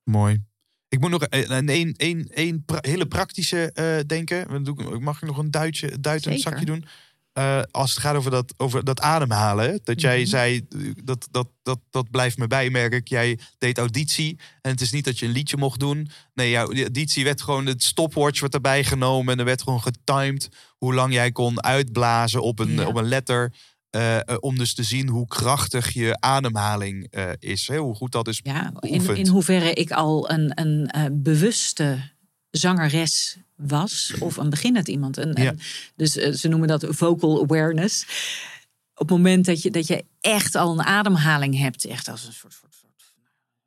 Mooi. 0.02 0.44
Ik 0.89 1.01
moet 1.01 1.11
nog 1.11 1.27
een, 1.28 1.52
een, 1.52 1.69
een, 1.69 1.94
een, 1.97 2.28
een 2.31 2.65
pra- 2.65 2.78
hele 2.81 3.07
praktische 3.07 3.73
eh, 3.73 4.07
denken. 4.07 4.62
Mag 5.02 5.23
ik 5.23 5.28
nog 5.28 5.39
een 5.39 5.51
duitje, 5.51 6.01
duitend 6.01 6.40
zakje 6.40 6.65
doen? 6.65 6.85
Eh, 7.40 7.60
als 7.70 7.90
het 7.90 7.98
gaat 8.00 8.16
over 8.16 8.30
dat, 8.30 8.54
over 8.56 8.84
dat 8.84 9.00
ademhalen. 9.00 9.80
Dat 9.84 10.00
jij 10.00 10.18
Mhm. 10.20 10.26
zei, 10.28 10.66
dat, 11.04 11.28
dat, 11.30 11.48
dat, 11.62 11.78
dat 11.90 12.10
blijft 12.10 12.38
me 12.38 12.46
bij, 12.46 12.70
merk 12.70 12.92
ik. 12.92 13.08
Jij 13.08 13.38
deed 13.58 13.78
auditie. 13.78 14.38
En 14.62 14.70
het 14.70 14.80
is 14.80 14.90
niet 14.92 15.04
dat 15.04 15.18
je 15.18 15.26
een 15.26 15.32
liedje 15.32 15.56
mocht 15.56 15.80
doen. 15.80 16.10
Nee, 16.34 16.50
jouw 16.50 16.72
auditie 16.74 17.24
werd 17.24 17.42
gewoon, 17.42 17.66
het 17.66 17.82
stopwatch 17.82 18.40
werd 18.40 18.54
erbij 18.54 18.84
genomen. 18.84 19.32
En 19.32 19.38
er 19.38 19.44
werd 19.44 19.62
gewoon 19.62 19.82
getimed 19.82 20.48
hoe 20.78 20.94
lang 20.94 21.12
jij 21.12 21.32
kon 21.32 21.62
uitblazen 21.62 22.42
op 22.42 22.58
een, 22.58 22.72
Ja. 22.74 22.86
op 22.86 22.96
een 22.96 23.08
letter. 23.08 23.52
eh, 23.90 24.16
eh, 24.16 24.22
om 24.40 24.58
dus 24.58 24.74
te 24.74 24.82
zien 24.82 25.08
hoe 25.08 25.26
krachtig 25.26 25.92
je 25.92 26.16
ademhaling 26.20 27.12
is. 27.38 27.68
Hè? 27.68 27.76
Hoe 27.76 27.94
goed 27.94 28.12
dat 28.12 28.28
is 28.28 28.40
Ja, 28.42 28.72
in, 28.80 29.16
in 29.16 29.26
hoeverre 29.28 29.72
ik 29.72 29.90
al 29.90 30.30
een, 30.30 30.52
een 30.60 30.90
bewuste 31.22 32.09
zangeres 32.51 33.36
was 33.56 34.14
of 34.18 34.36
een 34.36 34.51
beginnend 34.51 34.89
iemand. 34.89 35.16
Ja. 35.16 35.22
een- 35.24 35.60
dus 35.97 36.16
eh, 36.16 36.32
ze 36.32 36.48
noemen 36.48 36.68
dat 36.68 36.86
vocal 36.89 37.43
awareness. 37.43 38.06
Op 38.94 39.09
het 39.09 39.16
moment 39.16 39.44
dat 39.44 39.62
je, 39.62 39.70
dat 39.70 39.86
je 39.86 40.05
echt 40.20 40.55
al 40.55 40.72
een 40.72 40.85
ademhaling 40.85 41.59
hebt, 41.59 41.85
echt 41.85 42.09
als 42.09 42.27
een 42.27 42.32
soort, 42.32 42.52
soort, 42.52 42.74
soort 42.81 43.12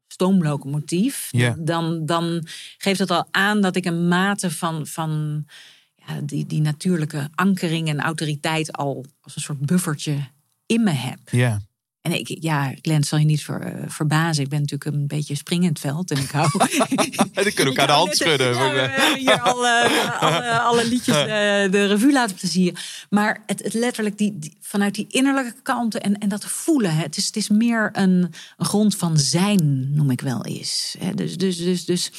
stoomlocomotief, 0.07 1.27
Ja. 1.31 1.55
dan, 1.59 2.05
dan 2.05 2.47
geeft 2.77 2.99
dat 2.99 3.11
al 3.11 3.27
aan 3.31 3.61
dat 3.61 3.75
ik 3.75 3.85
een 3.85 4.07
mate 4.07 4.51
van, 4.51 4.87
van 4.87 5.45
ja, 6.07 6.21
die, 6.21 6.45
die 6.45 6.61
natuurlijke 6.61 7.29
ankering 7.35 7.87
en 7.87 7.99
autoriteit 8.01 8.71
al 8.71 9.05
als 9.21 9.35
een 9.35 9.41
soort 9.41 9.59
buffertje 9.65 10.17
in 10.65 10.83
me 10.83 10.91
heb. 10.91 11.19
Ja. 11.31 11.61
En 12.03 12.11
ik, 12.19 12.37
ja, 12.39 12.73
Glenn 12.81 13.03
zal 13.03 13.19
je 13.19 13.25
niet 13.25 13.43
ver, 13.43 13.61
eh, 13.61 13.83
verbazen. 13.87 14.43
Ik 14.43 14.49
ben 14.49 14.59
natuurlijk 14.59 14.95
een 14.95 15.07
beetje 15.07 15.35
springend 15.35 15.79
veld. 15.79 16.11
En 16.11 16.17
ik 16.17 16.29
hou. 16.31 16.49
En 17.33 17.43
dan 17.43 17.53
kunnen 17.53 17.53
we 17.55 17.63
elkaar 17.63 17.87
de 17.87 17.93
hand 17.93 18.15
schudden. 18.17 18.55
Ja, 18.55 18.71
we 18.71 18.79
hebben 18.79 19.19
hier 19.19 19.41
al, 19.41 19.67
eh, 19.67 20.21
alle, 20.21 20.59
alle 20.69 20.87
liedjes 20.87 21.15
eh, 21.15 21.25
de 21.71 21.85
revue 21.85 22.11
laten 22.11 22.35
plezieren. 22.35 22.79
Maar 23.09 23.43
het, 23.45 23.63
het 23.63 23.73
letterlijk 23.73 24.17
die, 24.17 24.39
die- 24.39 24.57
vanuit 24.61 24.95
die 24.95 25.05
innerlijke 25.09 25.61
kanten 25.61 26.01
en, 26.01 26.17
en 26.17 26.29
dat 26.29 26.45
voelen. 26.45 26.95
Hè, 26.95 27.01
het, 27.01 27.17
is, 27.17 27.25
het 27.25 27.35
is 27.35 27.49
meer 27.49 27.89
een, 27.93 28.33
een 28.57 28.65
grond 28.65 28.95
van 28.95 29.17
zijn, 29.17 29.93
noem 29.93 30.11
ik 30.11 30.21
wel 30.21 30.45
eens. 30.45 30.95
Hè, 30.99 31.13
dus, 31.13 31.37
dus, 31.37 31.57
dus, 31.57 31.85
dus 31.85 32.11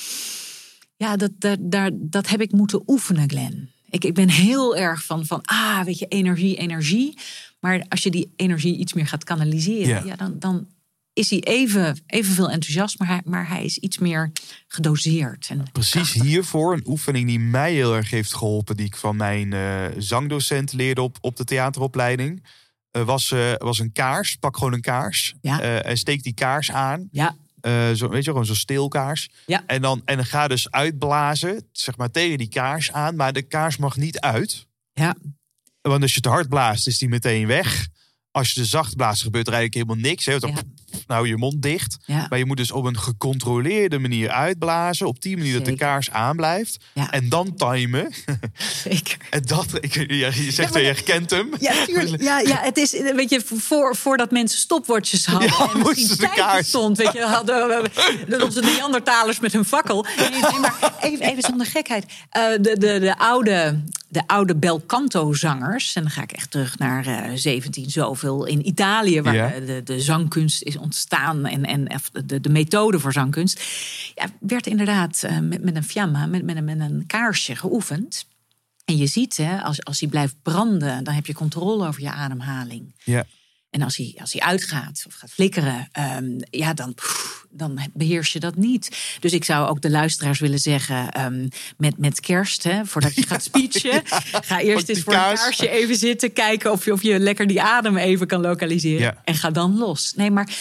ja, 0.96 1.16
dat, 1.16 1.30
dat, 1.38 1.58
daar, 1.60 1.90
dat 1.92 2.28
heb 2.28 2.40
ik 2.40 2.52
moeten 2.52 2.82
oefenen, 2.86 3.30
Glenn. 3.30 3.72
Ik, 3.90 4.04
ik 4.04 4.14
ben 4.14 4.28
heel 4.28 4.76
erg 4.76 5.04
van, 5.04 5.26
van, 5.26 5.40
ah, 5.42 5.80
weet 5.84 5.98
je, 5.98 6.06
energie, 6.06 6.56
energie. 6.56 7.18
Maar 7.64 7.84
als 7.88 8.02
je 8.02 8.10
die 8.10 8.32
energie 8.36 8.76
iets 8.76 8.92
meer 8.92 9.06
gaat 9.06 9.24
kanaliseren, 9.24 9.88
Ja. 9.88 10.02
ja. 10.04 10.16
dan, 10.16 10.38
dan 10.38 10.66
is 11.12 11.30
hij 11.30 11.40
even, 11.40 11.98
evenveel 12.06 12.50
enthousiast, 12.50 12.98
maar 12.98 13.08
hij, 13.08 13.20
maar 13.24 13.48
hij 13.48 13.64
is 13.64 13.78
iets 13.78 13.98
meer 13.98 14.32
gedoseerd. 14.66 15.46
En 15.50 15.62
Precies 15.72 16.12
hiervoor 16.12 16.72
een 16.72 16.82
oefening 16.86 17.26
die 17.26 17.38
mij 17.38 17.72
heel 17.72 17.94
erg 17.94 18.10
heeft 18.10 18.34
geholpen, 18.34 18.76
die 18.76 18.86
ik 18.86 18.96
van 18.96 19.16
mijn 19.16 19.52
eh, 19.52 19.84
zangdocent 19.98 20.72
leerde 20.72 21.02
op, 21.02 21.18
op 21.20 21.36
de 21.36 21.44
theateropleiding, 21.44 22.46
eh, 22.90 23.02
was, 23.04 23.30
eh, 23.30 23.52
was 23.58 23.78
een 23.78 23.92
kaars. 23.92 24.36
Pak 24.36 24.56
gewoon 24.56 24.72
een 24.72 24.80
kaars 24.80 25.34
Ja. 25.40 25.60
en 25.60 25.96
steek 25.96 26.22
die 26.22 26.34
kaars 26.34 26.70
aan. 26.70 27.08
Ja, 27.12 27.36
zo, 27.94 28.08
weet 28.08 28.24
je, 28.24 28.30
gewoon 28.30 28.46
zo'n 28.46 28.54
steelkaars. 28.54 29.28
Ja. 29.46 29.62
En, 29.66 29.82
dan, 29.82 30.02
en 30.04 30.16
dan 30.16 30.26
ga 30.26 30.48
dus 30.48 30.70
uitblazen, 30.70 31.68
zeg 31.72 31.96
maar 31.96 32.10
tegen 32.10 32.38
die 32.38 32.48
kaars 32.48 32.92
aan, 32.92 33.16
maar 33.16 33.32
de 33.32 33.42
kaars 33.42 33.76
mag 33.76 33.96
niet 33.96 34.20
uit. 34.20 34.66
ja, 34.92 35.14
Want 35.88 36.02
als 36.02 36.14
je 36.14 36.20
te 36.20 36.28
hard 36.28 36.48
blaast, 36.48 36.86
is 36.86 36.98
die 36.98 37.08
meteen 37.08 37.46
weg. 37.46 37.88
Als 38.34 38.52
je 38.52 38.60
te 38.60 38.66
zacht 38.66 38.96
blaast, 38.96 39.22
gebeurt 39.22 39.46
er 39.46 39.52
eigenlijk 39.52 39.88
helemaal 39.88 40.10
niks. 40.10 40.24
Hè? 40.26 40.38
Dan- 40.38 40.50
ja. 40.50 41.00
nou 41.06 41.28
je 41.28 41.36
mond 41.36 41.62
dicht. 41.62 41.96
Ja. 42.04 42.26
Maar 42.28 42.38
je 42.38 42.44
moet 42.46 42.56
dus 42.56 42.70
op 42.70 42.84
een 42.84 42.98
gecontroleerde 42.98 43.98
manier 43.98 44.30
uitblazen. 44.30 45.06
Op 45.06 45.20
die 45.22 45.36
manier 45.36 45.52
dat 45.52 45.64
de 45.64 45.76
kaars 45.76 46.10
aanblijft. 46.10 46.76
Ja. 46.92 47.10
En 47.10 47.28
dan 47.28 47.54
timen. 47.56 48.12
Zeker. 48.82 49.16
En 49.30 49.42
dat, 49.42 49.66
ik, 49.80 49.94
je 49.94 50.50
zegt 50.50 50.72
wel, 50.74 50.82
je 50.82 51.02
kent 51.02 51.30
hem. 51.30 51.48
Ja, 51.60 51.84
tuurlijk. 51.86 52.22
Ja, 52.30 52.38
ja, 52.40 52.60
het 52.62 52.76
is, 52.76 52.90
weet 53.14 53.30
je, 53.30 53.40
voor, 53.44 53.96
voordat 53.96 54.30
mensen 54.30 54.58
stopwatches 54.58 55.26
hadden 55.26 55.48
Ja, 55.48 55.70
en 55.72 55.78
moesten 55.78 56.30
kaars. 56.30 56.68
stond, 56.68 56.96
weet 56.96 57.12
je, 57.12 57.22
hadden 57.22 57.68
we 58.26 58.44
onze 58.44 58.60
Neandertalers 58.60 59.40
met 59.40 59.52
hun 59.52 59.64
fakkel. 59.64 60.06
Nee, 60.16 60.28
nee, 60.30 60.40
maar 60.60 60.92
even, 61.00 61.26
even 61.26 61.42
zonder 61.42 61.66
gekheid. 61.66 62.04
Eh, 62.30 62.42
de, 62.60 62.78
de, 62.78 62.98
de 63.00 63.18
oude, 63.18 63.82
de 64.08 64.22
oude 64.26 64.56
bel 64.56 64.82
canto 64.86 65.32
zangers, 65.32 65.94
en 65.94 66.02
dan 66.02 66.10
ga 66.10 66.22
ik 66.22 66.32
echt 66.32 66.50
terug 66.50 66.78
naar 66.78 67.06
eh 67.06 67.30
17 67.34 67.90
zoveel 67.90 68.23
in 68.32 68.66
Italië, 68.66 69.22
waar 69.22 69.34
Ja. 69.34 69.60
de, 69.60 69.80
de 69.84 70.00
zangkunst 70.00 70.62
is 70.62 70.76
ontstaan 70.76 71.46
en, 71.46 71.64
en 71.64 72.00
de, 72.24 72.40
de 72.40 72.48
methode 72.48 73.00
voor 73.00 73.12
zangkunst, 73.12 73.62
ja, 74.14 74.26
werd 74.40 74.66
inderdaad 74.66 75.22
eh, 75.22 75.38
met, 75.38 75.62
met 75.64 75.76
een 75.76 75.84
fiamma, 75.84 76.26
met, 76.26 76.44
met, 76.44 76.56
een, 76.56 76.64
met 76.64 76.80
een 76.80 77.04
kaarsje 77.06 77.56
geoefend. 77.56 78.26
En 78.84 78.96
je 78.96 79.06
ziet, 79.06 79.36
hè, 79.36 79.60
als, 79.62 79.84
als 79.84 79.98
die 79.98 80.08
blijft 80.08 80.36
branden, 80.42 81.04
dan 81.04 81.14
heb 81.14 81.26
je 81.26 81.34
controle 81.34 81.86
over 81.86 82.02
je 82.02 82.10
ademhaling. 82.10 82.94
Ja. 83.04 83.24
En 83.74 83.82
als 83.82 83.96
hij, 83.96 84.14
als 84.20 84.32
hij 84.32 84.42
uitgaat 84.42 85.04
of 85.06 85.14
gaat 85.14 85.30
flikkeren, 85.30 85.88
ehm, 85.92 86.40
ja, 86.50 86.74
dan, 86.74 86.94
pff, 86.94 87.46
dan 87.50 87.80
beheers 87.92 88.32
je 88.32 88.40
dat 88.40 88.56
niet. 88.56 88.96
Dus 89.20 89.32
ik 89.32 89.44
zou 89.44 89.68
ook 89.68 89.80
de 89.80 89.90
luisteraars 89.90 90.40
willen 90.40 90.58
zeggen, 90.58 91.10
ehm, 91.10 91.48
met, 91.76 91.98
met 91.98 92.20
kerst, 92.20 92.62
hè, 92.62 92.84
voordat 92.84 93.14
je 93.14 93.26
gaat 93.30 93.42
speechen, 93.42 94.02
ga 94.30 94.60
eerst 94.60 94.88
eens 94.88 95.02
voor 95.02 95.12
een 95.12 95.18
kaars. 95.18 95.40
kaarsje 95.40 95.68
even 95.68 95.96
zitten, 95.96 96.32
kijken 96.32 96.72
of 96.72 96.84
je, 96.84 96.92
of 96.92 97.02
je 97.02 97.18
lekker 97.18 97.46
die 97.46 97.62
adem 97.62 97.96
even 97.96 98.26
kan 98.26 98.40
lokaliseren. 98.40 99.00
Ja. 99.00 99.20
En 99.24 99.34
ga 99.34 99.50
dan 99.50 99.78
los. 99.78 100.12
Nee, 100.16 100.30
maar 100.30 100.54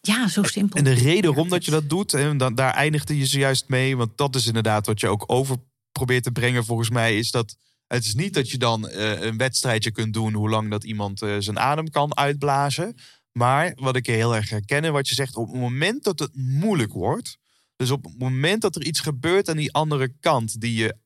ja, 0.00 0.28
zo 0.28 0.42
simpel. 0.42 0.78
En 0.78 0.84
de 0.84 0.92
reden 0.92 1.30
waarom 1.30 1.48
dat 1.48 1.64
je 1.64 1.70
dat 1.70 1.88
doet, 1.88 2.14
en 2.14 2.38
dan, 2.38 2.54
daar 2.54 2.74
eindigde 2.74 3.18
je 3.18 3.26
zojuist 3.26 3.68
mee. 3.68 3.96
Want 3.96 4.10
dat 4.16 4.34
is 4.34 4.46
inderdaad 4.46 4.86
wat 4.86 5.00
je 5.00 5.08
ook 5.08 5.24
over 5.26 5.56
probeert 5.92 6.22
te 6.22 6.30
brengen, 6.30 6.64
volgens 6.64 6.90
mij, 6.90 7.18
is 7.18 7.30
dat. 7.30 7.56
Het 7.94 8.04
is 8.04 8.14
niet 8.14 8.34
dat 8.34 8.50
je 8.50 8.58
dan 8.58 8.88
eh, 8.88 9.20
een 9.20 9.36
wedstrijdje 9.36 9.90
kunt 9.90 10.12
doen 10.14 10.32
hoe 10.34 10.48
lang 10.48 10.70
dat 10.70 10.84
iemand 10.84 11.22
eh, 11.22 11.36
zijn 11.38 11.58
adem 11.58 11.90
kan 11.90 12.16
uitblazen. 12.16 12.94
Maar 13.32 13.72
wat 13.74 13.96
ik 13.96 14.06
heel 14.06 14.34
erg 14.36 14.50
herken, 14.50 14.84
en 14.84 14.92
wat 14.92 15.08
je 15.08 15.14
zegt, 15.14 15.36
op 15.36 15.46
het 15.52 15.60
moment 15.60 16.04
dat 16.04 16.18
het 16.18 16.36
moeilijk 16.36 16.92
wordt. 16.92 17.38
Dus 17.76 17.90
op 17.90 18.04
het 18.04 18.18
moment 18.18 18.62
dat 18.62 18.76
er 18.76 18.84
iets 18.84 19.00
gebeurt 19.00 19.48
aan 19.48 19.56
die 19.56 19.72
andere 19.72 20.12
kant 20.20 20.60
die 20.60 20.74
je 20.74 20.96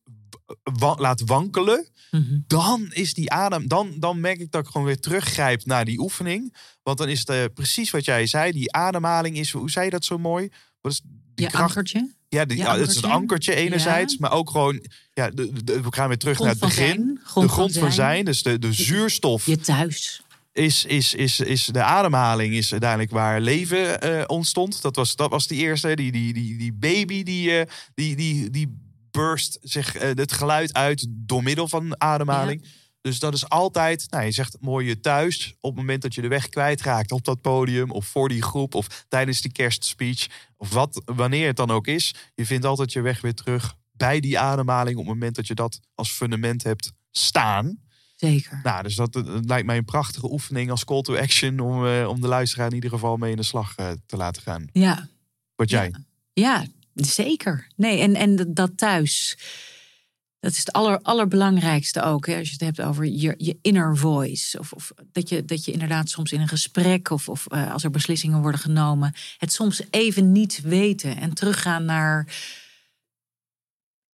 wa- 0.62 0.96
laat 0.98 1.20
wankelen. 1.24 1.88
Mhm. 2.10 2.38
Dan 2.46 2.86
is 2.92 3.14
die 3.14 3.30
adem, 3.30 3.68
dan, 3.68 3.94
dan 3.98 4.20
merk 4.20 4.38
ik 4.40 4.50
dat 4.50 4.64
ik 4.64 4.70
gewoon 4.70 4.86
weer 4.86 5.00
teruggrijp 5.00 5.64
naar 5.64 5.84
die 5.84 5.98
oefening. 6.00 6.54
Want 6.82 6.98
dan 6.98 7.08
is 7.08 7.18
het 7.18 7.28
eh, 7.28 7.44
precies 7.54 7.90
wat 7.90 8.04
jij 8.04 8.26
zei. 8.26 8.52
Die 8.52 8.72
ademhaling 8.72 9.36
is, 9.38 9.50
hoe 9.50 9.70
zei 9.70 9.84
je 9.84 9.90
dat 9.90 10.04
zo 10.04 10.18
mooi? 10.18 10.48
Wat 10.80 10.92
is 10.92 11.00
die 11.04 11.44
Je 11.44 11.46
kracht? 11.46 11.68
ankertje. 11.68 12.16
Ja, 12.28 12.44
je 12.48 12.56
ja, 12.56 12.78
het 12.78 12.88
is 12.88 12.94
het 12.96 13.04
ankertje. 13.04 13.54
enerzijds, 13.54 14.12
Ja. 14.12 14.18
maar 14.20 14.32
ook 14.32 14.50
gewoon, 14.50 14.86
ja, 15.12 15.30
de, 15.30 15.64
de- 15.64 15.80
we 15.82 15.86
gaan 15.90 16.08
weer 16.08 16.18
terug 16.18 16.36
Grond 16.36 16.50
naar 16.60 16.68
het 16.68 16.76
begin. 16.76 16.94
zijn, 16.94 17.20
grond 17.24 17.46
de 17.46 17.52
grond 17.52 17.72
van 17.72 17.92
zijn. 17.92 17.92
zijn, 17.92 18.24
dus 18.24 18.42
de, 18.42 18.58
de 18.58 18.72
zuurstof 18.72 19.46
Je 19.46 19.58
thuis. 19.58 20.22
is, 20.52 20.84
is, 20.84 21.14
is, 21.14 21.40
is 21.40 21.64
de 21.66 21.82
ademhaling 21.82 22.54
is 22.54 22.70
uiteindelijk 22.72 23.10
waar 23.10 23.40
leven 23.40 24.00
eh, 24.00 24.24
ontstond. 24.26 24.82
Dat 24.82 24.96
was, 24.96 25.16
dat 25.16 25.30
was 25.30 25.46
die 25.46 25.58
eerste, 25.58 25.94
die, 25.96 26.12
die, 26.12 26.32
die, 26.32 26.56
die 26.58 26.72
baby 26.72 27.22
die, 27.22 27.58
eh, 27.58 27.66
die, 27.94 28.16
die, 28.16 28.50
die 28.50 28.78
burst 29.10 29.58
zich 29.62 29.94
eh, 29.94 30.08
het 30.14 30.32
geluid 30.32 30.72
uit 30.74 31.06
door 31.10 31.42
middel 31.42 31.68
van 31.68 32.00
ademhaling. 32.00 32.64
Dus 33.00 33.18
dat 33.18 33.34
is 33.34 33.48
altijd, 33.48 34.06
nou, 34.10 34.24
je 34.24 34.30
zegt 34.30 34.56
mooi 34.60 34.86
je 34.86 35.00
thuis, 35.00 35.54
op 35.60 35.70
het 35.70 35.78
moment 35.78 36.02
dat 36.02 36.14
je 36.14 36.20
de 36.20 36.28
weg 36.28 36.48
kwijtraakt 36.48 37.12
op 37.12 37.24
dat 37.24 37.40
podium, 37.40 37.90
of 37.90 38.06
voor 38.06 38.28
die 38.28 38.42
groep, 38.42 38.74
of 38.74 39.04
tijdens 39.08 39.40
die 39.40 39.52
kerstspeech, 39.52 40.26
of 40.56 40.72
wat, 40.72 41.02
wanneer 41.04 41.46
het 41.46 41.56
dan 41.56 41.70
ook 41.70 41.86
is. 41.86 42.14
Je 42.34 42.46
vindt 42.46 42.64
altijd 42.64 42.92
je 42.92 43.00
weg 43.00 43.20
weer 43.20 43.34
terug 43.34 43.76
bij 43.92 44.20
die 44.20 44.38
ademhaling 44.38 44.96
op 44.96 45.04
het 45.04 45.14
moment 45.14 45.34
dat 45.34 45.46
je 45.46 45.54
dat 45.54 45.80
als 45.94 46.10
fundament 46.10 46.62
hebt 46.62 46.92
staan. 47.10 47.78
Zeker. 48.16 48.60
Nou, 48.62 48.82
dus 48.82 48.94
dat, 48.94 49.12
dat 49.12 49.44
lijkt 49.44 49.66
mij 49.66 49.76
een 49.76 49.84
prachtige 49.84 50.30
oefening 50.30 50.70
als 50.70 50.84
call 50.84 51.02
to 51.02 51.16
action 51.16 51.60
om, 51.60 51.86
eh, 51.86 52.08
om 52.08 52.20
de 52.20 52.28
luisteraar 52.28 52.68
in 52.68 52.74
ieder 52.74 52.90
geval 52.90 53.16
mee 53.16 53.30
in 53.30 53.36
de 53.36 53.42
slag 53.42 53.76
eh, 53.76 53.90
te 54.06 54.16
laten 54.16 54.42
gaan. 54.42 54.68
Ja. 54.72 55.08
Wat 55.54 55.70
jij? 55.70 55.94
Ja, 56.32 56.66
zeker. 56.94 57.66
Nee, 57.76 58.00
en, 58.00 58.14
en 58.14 58.54
dat 58.54 58.76
thuis. 58.76 59.38
Dat 60.40 60.52
is 60.52 60.58
het 60.58 60.72
aller, 60.72 60.98
allerbelangrijkste 61.02 62.02
ook. 62.02 62.26
Hè, 62.26 62.38
als 62.38 62.46
je 62.46 62.52
het 62.52 62.60
hebt 62.76 62.80
over 62.80 63.04
je, 63.04 63.34
je 63.36 63.58
inner 63.62 63.96
voice. 63.96 64.58
Of, 64.58 64.72
of 64.72 64.92
dat, 65.12 65.28
je, 65.28 65.44
dat 65.44 65.64
je 65.64 65.72
inderdaad 65.72 66.08
soms 66.10 66.32
in 66.32 66.40
een 66.40 66.48
gesprek 66.48 67.10
of, 67.10 67.28
of 67.28 67.46
eh, 67.46 67.72
als 67.72 67.84
er 67.84 67.90
beslissingen 67.90 68.40
worden 68.40 68.60
genomen. 68.60 69.14
het 69.38 69.52
soms 69.52 69.82
even 69.90 70.32
niet 70.32 70.60
weten. 70.60 71.16
En 71.16 71.34
teruggaan 71.34 71.84
naar. 71.84 72.26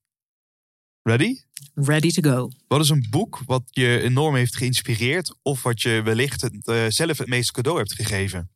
Ready? 1.09 1.41
Ready 1.75 2.11
to 2.11 2.31
go. 2.31 2.51
Wat 2.67 2.81
is 2.81 2.89
een 2.89 3.07
boek 3.11 3.41
wat 3.47 3.63
je 3.71 4.01
enorm 4.01 4.35
heeft 4.35 4.57
geïnspireerd... 4.57 5.35
of 5.43 5.63
wat 5.63 5.83
je 5.83 6.03
wellicht 6.03 6.41
het, 6.41 6.67
eh, 6.67 6.85
zelf 6.89 7.19
het 7.19 7.29
meeste 7.29 7.53
cadeau 7.53 7.79
hebt 7.79 7.93
gegeven? 7.93 8.51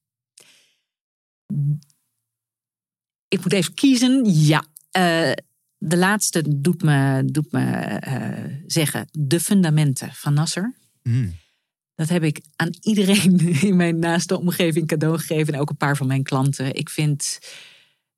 Ik 3.28 3.42
moet 3.42 3.52
even 3.52 3.74
kiezen. 3.74 4.24
Ja. 4.24 4.64
Eh, 4.90 5.32
de 5.78 5.96
laatste 5.96 6.60
doet 6.60 6.82
me, 6.82 7.22
doet 7.24 7.52
me 7.52 7.64
eh, 7.64 8.54
zeggen 8.66 9.08
De 9.10 9.40
Fundamenten 9.40 10.12
van 10.12 10.34
Nasser. 10.34 10.74
Hmm. 11.02 11.34
Dat 11.94 12.08
heb 12.08 12.22
ik 12.22 12.40
aan 12.56 12.74
iedereen 12.80 13.38
in 13.68 13.76
mijn 13.76 13.98
naaste 13.98 14.38
omgeving 14.38 14.86
cadeau 14.86 15.18
gegeven. 15.18 15.54
En 15.54 15.60
ook 15.60 15.70
een 15.70 15.76
paar 15.76 15.96
van 15.96 16.06
mijn 16.06 16.22
klanten. 16.22 16.74
Ik 16.74 16.88
vind 16.88 17.38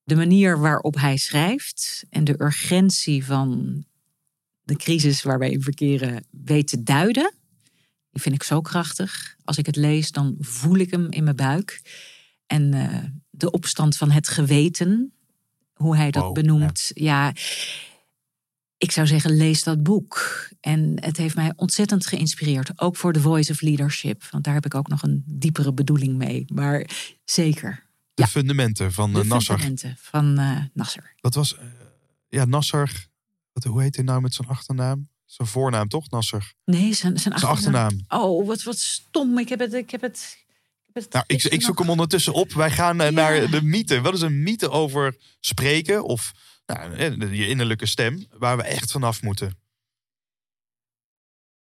de 0.05 0.17
manier 0.17 0.59
waarop 0.59 0.95
hij 0.95 1.17
schrijft 1.17 2.05
en 2.11 2.25
de 2.25 2.43
urgentie 2.43 3.25
van 3.25 3.85
de 4.65 4.77
crisis 4.77 5.23
waar 5.23 5.39
wij 5.39 5.51
in 5.51 5.63
verkeren 5.63 6.25
weet 6.31 6.67
te 6.69 6.83
duiden. 6.83 7.33
Die 8.11 8.23
vind 8.23 8.35
ik 8.35 8.43
zo 8.43 8.61
krachtig. 8.61 9.37
Als 9.45 9.59
ik 9.59 9.67
het 9.67 9.77
lees, 9.77 10.11
dan 10.11 10.37
voel 10.39 10.77
ik 10.77 10.91
hem 10.91 11.11
in 11.11 11.25
mijn 11.25 11.37
buik. 11.37 11.83
En 12.47 12.75
eh, 12.75 12.99
de 13.31 13.51
opstand 13.51 13.97
van 13.97 14.11
het 14.11 14.29
geweten, 14.29 15.13
hoe 15.75 15.97
hij 15.97 16.11
dat 16.11 16.23
Wow, 16.23 16.35
benoemt. 16.35 16.91
Ja. 16.95 17.33
ik 18.77 18.91
zou 18.91 19.07
zeggen, 19.07 19.37
lees 19.37 19.63
dat 19.63 19.83
boek. 19.83 20.49
En 20.61 20.93
het 21.05 21.17
heeft 21.17 21.35
mij 21.35 21.53
ontzettend 21.57 22.07
geïnspireerd. 22.07 22.81
Ook 22.81 22.97
voor 22.97 23.13
The 23.13 23.21
Voice 23.21 23.53
of 23.53 23.61
Leadership. 23.61 24.25
Want 24.31 24.45
daar 24.45 24.55
heb 24.55 24.65
ik 24.67 24.75
ook 24.75 24.89
nog 24.89 25.03
een 25.03 25.23
diepere 25.27 25.73
bedoeling 25.75 26.17
mee. 26.17 26.45
Maar 26.55 26.91
zeker. 27.25 27.83
De 28.15 28.23
Ja. 28.23 28.29
fundamenten 28.29 28.93
van 28.93 29.13
De 29.13 29.19
uh, 29.19 29.25
Nasser. 29.25 29.55
fundamenten 29.59 29.97
van 30.01 30.39
eh, 30.39 30.57
Nasser. 30.73 31.15
Dat 31.21 31.35
was, 31.35 31.57
eh, 31.57 31.65
ja, 32.29 32.45
Nasser. 32.45 33.07
Wat, 33.55 33.65
hoe 33.65 33.83
heet 33.83 33.95
hij 33.97 34.05
nou 34.05 34.21
met 34.21 34.35
zijn 34.35 34.49
achternaam? 34.49 35.09
Zijn 35.25 35.49
voornaam 35.49 35.89
toch, 35.89 36.11
Nasser? 36.11 36.55
Nee, 36.65 36.93
zijn, 36.95 37.19
zijn 37.19 37.39
Zijn 37.39 37.51
achternaam. 37.53 38.01
Oh, 38.09 38.47
wat, 38.47 38.63
wat 38.63 38.79
stom. 38.79 39.39
Ik 39.39 39.49
heb 39.49 39.59
het. 39.59 39.73
Ik 39.75 39.91
heb 39.91 40.01
het, 40.01 40.37
ik 40.87 40.95
heb 40.95 41.05
het 41.05 41.13
Nou, 41.13 41.25
ik, 41.27 41.43
ik 41.45 41.61
zoek 41.63 41.71
nog- 41.71 41.79
hem 41.79 41.91
ondertussen 41.91 42.33
op. 42.33 42.53
Wij 42.53 42.71
gaan 42.71 43.01
eh, 43.01 43.07
Ja. 43.07 43.13
naar 43.13 43.51
de 43.51 43.63
mythe. 43.63 44.01
Wat 44.01 44.15
is 44.15 44.21
een 44.21 44.43
mythe 44.43 44.71
over 44.71 45.17
spreken 45.41 46.05
of 46.05 46.33
nou, 46.67 46.95
eh, 46.95 47.33
je 47.39 47.49
innerlijke 47.49 47.87
stem, 47.87 48.27
waar 48.39 48.57
we 48.57 48.63
echt 48.63 48.91
vanaf 48.93 49.23
moeten? 49.23 49.57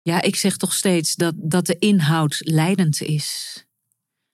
Ja, 0.03 0.23
ik 0.23 0.37
zeg 0.37 0.57
toch 0.57 0.73
steeds 0.75 1.15
dat, 1.15 1.35
dat 1.37 1.67
de 1.67 1.79
inhoud 1.79 2.37
leidend 2.39 3.01
is. 3.03 3.61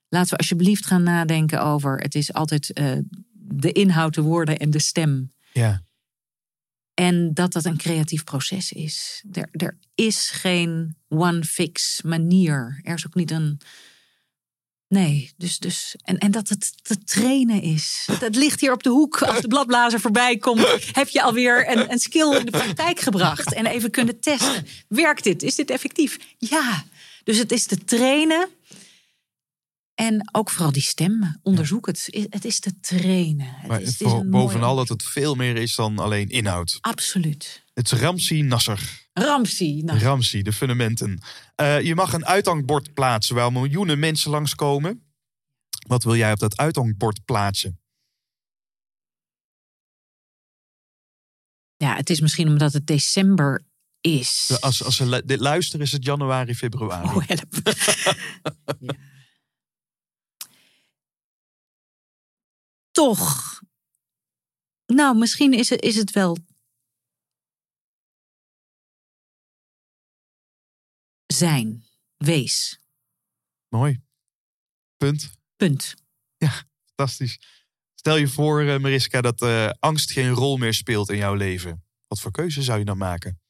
laten 0.09 0.31
we 0.31 0.37
alsjeblieft 0.37 0.87
gaan 0.87 1.03
nadenken 1.03 1.63
over. 1.63 1.99
Het 1.99 2.15
is 2.15 2.33
altijd 2.33 2.73
eh, 2.73 2.93
de 3.33 3.73
inhoud, 3.73 4.15
de 4.15 4.23
woorden 4.23 4.59
en 4.59 4.71
de 4.71 4.79
stem. 4.79 5.33
Ja. 5.53 5.83
En 6.95 7.35
dat 7.35 7.53
dat 7.53 7.65
een 7.65 7.77
creatief 7.77 8.25
proces 8.25 8.73
is. 8.73 9.25
Er, 9.33 9.49
er 9.53 9.79
is 9.95 10.31
geen 10.31 10.97
one 11.09 11.45
fix 11.45 12.03
manier. 12.05 12.81
Er 12.83 12.95
is 12.95 13.07
ook 13.07 13.15
niet 13.15 13.31
een. 13.31 13.61
Nee, 14.89 15.33
dus. 15.37 15.59
dus 15.59 15.97
en, 16.03 16.19
en 16.19 16.31
dat 16.31 16.49
het 16.49 16.73
te 16.83 17.05
trainen 17.05 17.63
is. 17.63 18.09
Het, 18.21 18.37
ligt 18.37 18.61
hier 18.61 18.73
op 18.73 18.83
de 18.83 18.91
hoek. 18.91 19.23
Als 19.23 19.41
de 19.41 19.49
bladblazer 19.49 20.01
voorbij 20.01 20.37
komt, 20.37 20.67
heb 20.93 21.09
je 21.09 21.23
alweer 21.23 21.71
een, 21.71 21.93
een 21.93 21.99
skill 21.99 22.37
in 22.37 22.45
de 22.45 22.51
praktijk 22.51 23.01
gebracht. 23.01 23.53
En 23.55 23.67
even 23.67 23.91
kunnen 23.91 24.21
testen. 24.21 24.67
Werkt 24.89 25.25
dit? 25.25 25.43
Is 25.43 25.55
dit 25.55 25.71
effectief? 25.71 26.19
Ja. 26.39 26.85
Dus 27.25 27.39
het 27.39 27.53
is 27.53 27.65
te 27.65 27.85
trainen. 27.85 28.49
En 30.03 30.29
ook 30.33 30.51
vooral 30.51 30.73
die 30.73 30.83
stem. 30.83 31.37
Onderzoek 31.43 31.87
het. 31.87 32.27
Het 32.31 32.45
is 32.45 32.61
te 32.61 32.81
trainen. 32.81 33.47
Het 33.47 33.69
Maar 33.69 33.81
is, 33.81 33.99
het 33.99 34.01
is 34.01 34.29
bovenal 34.29 34.77
dat 34.77 34.89
het 34.89 35.03
veel 35.03 35.35
meer 35.35 35.57
is 35.57 35.75
dan 35.75 35.99
alleen 35.99 36.29
inhoud. 36.29 36.79
Absoluut. 36.81 37.65
Het 37.75 37.93
is 37.93 37.99
Ramsi 37.99 38.43
Nasser. 38.43 39.09
Ramsi. 39.13 39.83
Nou, 39.83 39.99
Ramsi, 39.99 40.43
de 40.43 40.53
fundamenten. 40.53 41.23
Eh, 41.55 41.81
je 41.81 41.95
mag 41.95 42.13
een 42.13 42.27
uithangbord 42.27 42.95
plaatsen 42.95 43.35
waar 43.35 43.53
miljoenen 43.53 43.99
mensen 43.99 44.31
langskomen. 44.31 45.03
Wat 45.87 46.05
wil 46.05 46.17
jij 46.17 46.33
op 46.33 46.39
dat 46.39 46.57
uithangbord 46.57 47.25
plaatsen? 47.25 47.81
Ja, 51.77 51.97
het 51.97 52.11
is 52.11 52.21
misschien 52.21 52.49
omdat 52.49 52.73
het 52.73 52.87
december 52.87 53.65
is. 54.01 54.57
Als, 54.61 54.85
als 54.85 54.97
ze 54.97 55.23
dit 55.25 55.41
luisteren 55.41 55.87
is 55.87 55.93
het 55.93 56.05
januari, 56.05 56.55
februari. 56.55 57.09
Oh, 57.09 57.23
help. 57.27 57.55
ja. 58.81 59.11
Toch. 62.93 63.61
Nou, 64.87 65.17
misschien 65.19 65.53
is 65.53 65.69
het, 65.69 65.83
is 65.83 65.97
het 65.97 66.11
wel. 66.11 66.37
Zijn. 71.27 71.85
Wees. 72.17 72.81
Mooi. 73.69 74.03
Punt. 74.97 75.33
Punt. 75.57 75.95
Fantastisch. 76.85 77.39
Stel 77.95 78.17
je 78.17 78.29
voor, 78.29 78.61
eh, 78.61 78.79
Mariska, 78.79 79.21
dat 79.21 79.43
eh, 79.43 79.71
angst 79.79 80.13
geen 80.13 80.31
rol 80.31 80.57
meer 80.57 80.75
speelt 80.75 81.11
in 81.11 81.17
jouw 81.17 81.35
leven. 81.35 81.85
Wat 82.07 82.21
voor 82.21 82.31
keuze 82.31 82.63
zou 82.63 82.79
je 82.79 82.85
dan 82.85 82.99
maken? 82.99 83.41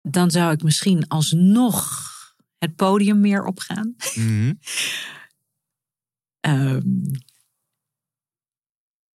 Dan 0.00 0.30
zou 0.30 0.52
ik 0.52 0.62
misschien 0.62 1.08
alsnog 1.08 2.11
het 2.62 2.76
podium 2.76 3.20
meer 3.20 3.44
opgaan. 3.44 3.94
Mhm. 4.14 4.52
Ehm, 6.40 6.80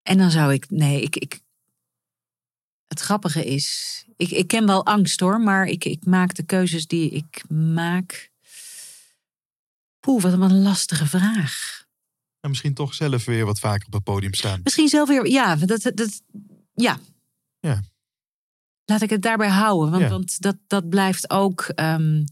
en 0.02 0.18
dan 0.18 0.32
zou 0.32 0.54
ik, 0.54 0.70
nee, 0.70 1.02
ik, 1.02 1.16
ik. 1.16 1.40
Het 2.88 3.00
grappige 3.00 3.46
is, 3.46 4.06
ik, 4.16 4.30
ik 4.30 4.48
ken 4.48 4.66
wel 4.66 4.86
angst 4.86 5.20
hoor, 5.20 5.42
maar 5.42 5.66
ik, 5.66 5.86
ik 5.86 6.06
maak 6.06 6.36
de 6.36 6.44
keuzes 6.44 6.88
die 6.88 7.10
ik 7.10 7.50
maak. 7.50 8.32
Poeh, 10.00 10.22
wat 10.22 10.34
een 10.34 10.62
lastige 10.62 11.06
vraag. 11.08 11.86
En 12.40 12.50
misschien 12.50 12.74
toch 12.74 12.94
zelf 12.94 13.26
weer 13.26 13.46
wat 13.46 13.60
vaker 13.60 13.88
op 13.88 13.94
het 13.94 14.04
podium 14.04 14.34
staan. 14.34 14.60
Misschien 14.64 14.88
zelf 14.88 15.08
weer, 15.08 15.28
ja, 15.28 15.56
dat, 15.56 15.92
dat, 15.94 16.22
ja. 16.74 17.00
Ja. 17.60 17.84
Laat 18.86 19.02
ik 19.02 19.10
het 19.10 19.22
daarbij 19.22 19.50
houden, 19.50 19.92
want, 19.92 20.04
Ja. 20.04 20.10
want 20.10 20.42
dat, 20.42 20.58
dat 20.68 20.90
blijft 20.90 21.30
ook 21.30 21.62
ehm, 21.62 22.24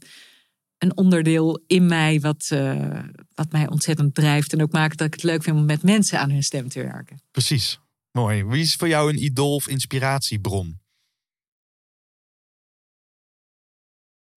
een 0.78 0.98
onderdeel 0.98 1.64
in 1.68 1.86
mij 1.86 2.20
wat, 2.20 2.48
eh, 2.50 3.00
wat 3.34 3.52
mij 3.52 3.70
ontzettend 3.70 4.16
drijft. 4.16 4.54
En 4.54 4.62
ook 4.62 4.72
maakt 4.72 4.98
dat 4.98 5.08
ik 5.08 5.14
het 5.14 5.24
leuk 5.24 5.44
vind 5.44 5.58
om 5.58 5.66
met 5.66 5.84
mensen 5.84 6.20
aan 6.20 6.30
hun 6.30 6.44
stem 6.44 6.70
te 6.70 6.82
werken. 6.82 7.22
Precies. 7.32 7.80
Mooi. 8.12 8.44
Wie 8.44 8.62
is 8.62 8.76
voor 8.76 8.88
jou 8.88 9.10
een 9.10 9.24
idool 9.24 9.56
of 9.56 9.68
inspiratiebron? 9.68 10.80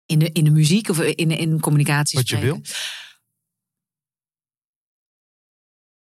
In 0.05 0.19
de, 0.19 0.31
in 0.31 0.43
de 0.43 0.49
muziek 0.49 0.89
of 0.89 0.99
in, 0.99 1.31
in 1.31 1.59
communicatie? 1.59 2.17
Wat 2.17 2.29
je 2.29 2.35
spreken? 2.35 2.61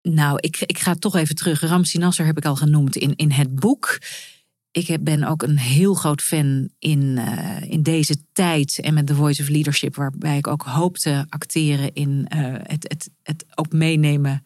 Nou, 0.01 0.37
ik, 0.39 0.59
ik 0.59 0.79
ga 0.79 0.95
toch 0.95 1.15
even 1.15 1.35
terug. 1.35 1.59
Ramsi 1.61 1.97
Nasser 1.97 2.25
heb 2.25 2.37
ik 2.37 2.45
al 2.45 2.55
genoemd 2.55 2.95
in, 2.95 3.15
in 3.15 3.31
het 3.31 3.55
boek. 3.55 3.99
Ik 4.75 5.03
ben 5.03 5.23
ook 5.23 5.41
een 5.41 5.57
heel 5.57 5.93
groot 5.93 6.21
fan 6.21 6.69
in, 6.79 7.17
eh, 7.17 7.71
in 7.71 7.83
deze 7.83 8.15
tijd 8.33 8.79
en 8.79 8.93
met 8.93 9.07
The 9.07 9.15
Voice 9.15 9.41
of 9.41 9.47
Leadership, 9.47 9.95
waarbij 9.95 10.37
ik 10.37 10.47
ook 10.47 10.61
hoop 10.61 10.97
te 10.97 11.25
acteren 11.29 11.93
in 11.93 12.25
eh, 12.27 12.39
het, 12.47 12.83
het, 12.87 13.09
het 13.23 13.45
ook 13.55 13.71
meenemen 13.71 14.43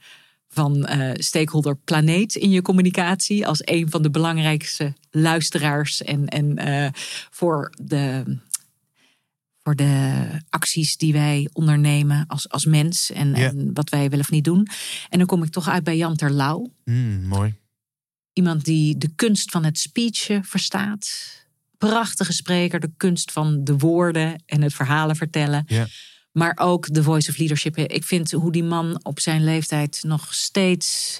van 0.48 0.86
eh, 0.86 1.12
stakeholder 1.14 1.76
planeet 1.78 2.36
in 2.36 2.50
je 2.50 2.62
communicatie 2.62 3.48
als 3.48 3.62
een 3.64 3.90
van 3.90 4.02
de 4.02 4.10
belangrijkste 4.10 4.94
luisteraars 5.12 6.04
en, 6.04 6.28
en 6.28 6.94
voor 7.30 7.74
de 7.82 8.24
voor 9.64 9.76
de 9.76 10.26
acties 10.50 10.98
die 10.98 11.14
wij 11.14 11.50
ondernemen 11.54 12.26
als, 12.28 12.50
als 12.50 12.66
mens 12.66 13.12
en, 13.12 13.74
wat 13.74 13.90
wij 13.90 14.10
wel 14.10 14.20
of 14.20 14.32
niet 14.32 14.44
doen. 14.44 14.68
En 15.10 15.18
dan 15.18 15.28
kom 15.28 15.44
ik 15.44 15.52
toch 15.52 15.70
uit 15.70 15.84
bij 15.84 15.98
Jan 15.98 16.16
Terlouw. 16.16 16.72
Hmm, 16.84 17.28
mooi. 17.28 17.59
Iemand 18.40 18.66
die 18.66 18.98
de 18.98 19.10
kunst 19.16 19.52
van 19.52 19.64
het 19.64 19.80
speechen 19.80 20.44
verstaat. 20.44 21.10
Prachtige 21.78 22.34
spreker, 22.34 22.80
de 22.80 22.92
kunst 22.98 23.32
van 23.32 23.64
de 23.64 23.78
woorden 23.78 24.44
en 24.46 24.62
het 24.62 24.74
verhalen 24.74 25.16
vertellen. 25.16 25.64
Ja. 25.68 25.88
Maar 26.32 26.58
ook 26.62 26.94
de 26.94 27.04
voice 27.04 27.30
of 27.30 27.38
leadership. 27.38 27.78
Ik 27.78 28.04
vind 28.04 28.32
hoe 28.32 28.52
die 28.52 28.64
man 28.64 29.06
op 29.06 29.20
zijn 29.20 29.44
leeftijd 29.44 30.04
nog 30.04 30.34
steeds 30.34 31.20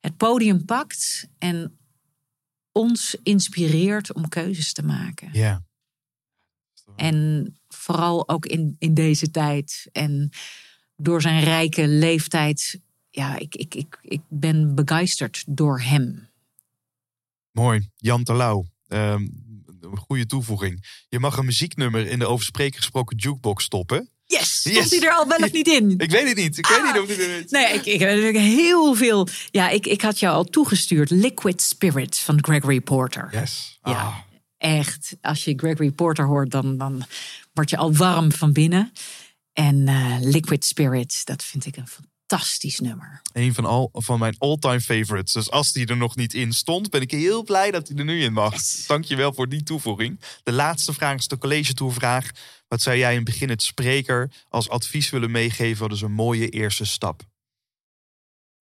het 0.00 0.16
podium 0.16 0.64
pakt 0.64 1.28
en 1.38 1.78
ons 2.72 3.16
inspireert 3.22 4.12
om 4.12 4.28
keuzes 4.28 4.72
te 4.72 4.82
maken. 4.82 5.28
Ja. 5.32 5.64
En 6.96 7.56
vooral 7.68 8.28
ook 8.28 8.46
in, 8.46 8.76
in 8.78 8.94
deze 8.94 9.30
tijd. 9.30 9.88
En 9.92 10.30
door 10.96 11.22
zijn 11.22 11.44
rijke 11.44 11.88
leeftijd. 11.88 12.80
Ja, 13.16 13.38
ik, 13.38 13.54
ik, 13.54 13.74
ik, 13.74 13.98
ik 14.02 14.20
ben 14.28 14.74
begeisterd 14.74 15.44
door 15.46 15.80
hem. 15.80 16.28
Mooi. 17.52 17.88
Jan 17.96 18.24
Terlouw. 18.24 18.66
Ehm, 18.88 19.22
een 19.80 19.96
goede 19.96 20.26
toevoeging. 20.26 21.04
Je 21.08 21.18
mag 21.18 21.36
een 21.36 21.44
muzieknummer 21.44 22.06
in 22.06 22.18
de 22.18 22.26
over 22.26 22.44
spreken 22.44 22.76
gesproken 22.76 23.16
jukebox 23.16 23.64
stoppen. 23.64 24.10
Yes! 24.24 24.62
Yes. 24.62 24.74
Stond 24.74 24.90
hij 24.90 25.00
er 25.00 25.16
al 25.16 25.28
wel 25.28 25.38
of 25.38 25.52
niet 25.52 25.66
in? 25.66 25.94
Ik 25.98 26.10
weet 26.10 26.28
het 26.28 26.36
niet. 26.36 26.58
Ik 26.58 26.66
weet 26.66 26.82
niet 26.84 27.02
of 27.02 27.08
dit 27.08 27.18
er 27.18 27.44
is. 27.44 27.50
Nee, 27.50 27.74
ik, 27.74 27.86
ik 27.86 28.00
heb 28.00 28.08
natuurlijk 28.08 28.38
heel 28.38 28.94
veel. 28.94 29.28
Ja, 29.50 29.68
ik, 29.68 29.86
ik 29.86 30.02
had 30.02 30.18
jou 30.18 30.34
al 30.34 30.44
toegestuurd. 30.44 31.10
Liquid 31.10 31.62
Spirit 31.62 32.18
van 32.18 32.44
Gregory 32.44 32.80
Porter. 32.80 33.28
Yes. 33.32 33.78
Ja. 33.82 33.92
Ah, 33.92 34.16
Echt, 34.58 35.16
als 35.20 35.44
je 35.44 35.54
Gregory 35.56 35.90
Porter 35.90 36.26
hoort, 36.26 36.50
dan, 36.50 36.76
dan 36.76 37.04
word 37.52 37.70
je 37.70 37.76
al 37.76 37.94
warm 37.94 38.32
van 38.32 38.52
binnen. 38.52 38.92
En 39.52 39.88
eh, 39.88 40.16
Liquid 40.20 40.64
Spirit, 40.64 41.20
dat 41.24 41.44
vind 41.44 41.66
ik 41.66 41.76
een 41.76 41.86
fantastisch 42.26 42.80
nummer. 42.80 43.20
een 43.32 43.54
van, 43.54 43.64
al, 43.64 43.90
van 43.92 44.18
mijn 44.18 44.34
all-time 44.38 44.80
favorites. 44.80 45.32
Dus 45.32 45.50
als 45.50 45.72
die 45.72 45.86
er 45.86 45.96
nog 45.96 46.16
niet 46.16 46.34
in 46.34 46.52
stond, 46.52 46.90
ben 46.90 47.00
ik 47.00 47.10
heel 47.10 47.42
blij 47.42 47.70
dat 47.70 47.88
hij 47.88 47.96
er 47.96 48.04
nu 48.04 48.22
in 48.22 48.32
mag. 48.32 48.52
Yes. 48.52 48.86
Dankjewel 48.86 49.32
voor 49.32 49.48
die 49.48 49.62
toevoeging. 49.62 50.20
De 50.42 50.52
laatste 50.52 50.92
vraag 50.92 51.18
is 51.18 51.28
de 51.28 51.38
college 51.38 51.74
toevraag. 51.74 52.30
Wat 52.68 52.82
zou 52.82 52.96
jij 52.96 53.10
in 53.10 53.16
het 53.16 53.24
begin 53.24 53.48
het 53.48 53.62
spreker 53.62 54.32
als 54.48 54.68
advies 54.68 55.10
willen 55.10 55.30
meegeven? 55.30 55.82
Wat 55.82 55.92
is 55.92 56.00
een 56.00 56.12
mooie 56.12 56.48
eerste 56.48 56.84
stap? 56.84 57.22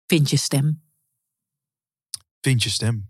Vind 0.06 0.30
je 0.30 0.38
stem? 0.38 0.84
Vind 2.42 2.64
je 2.64 2.70
stem. 2.70 3.10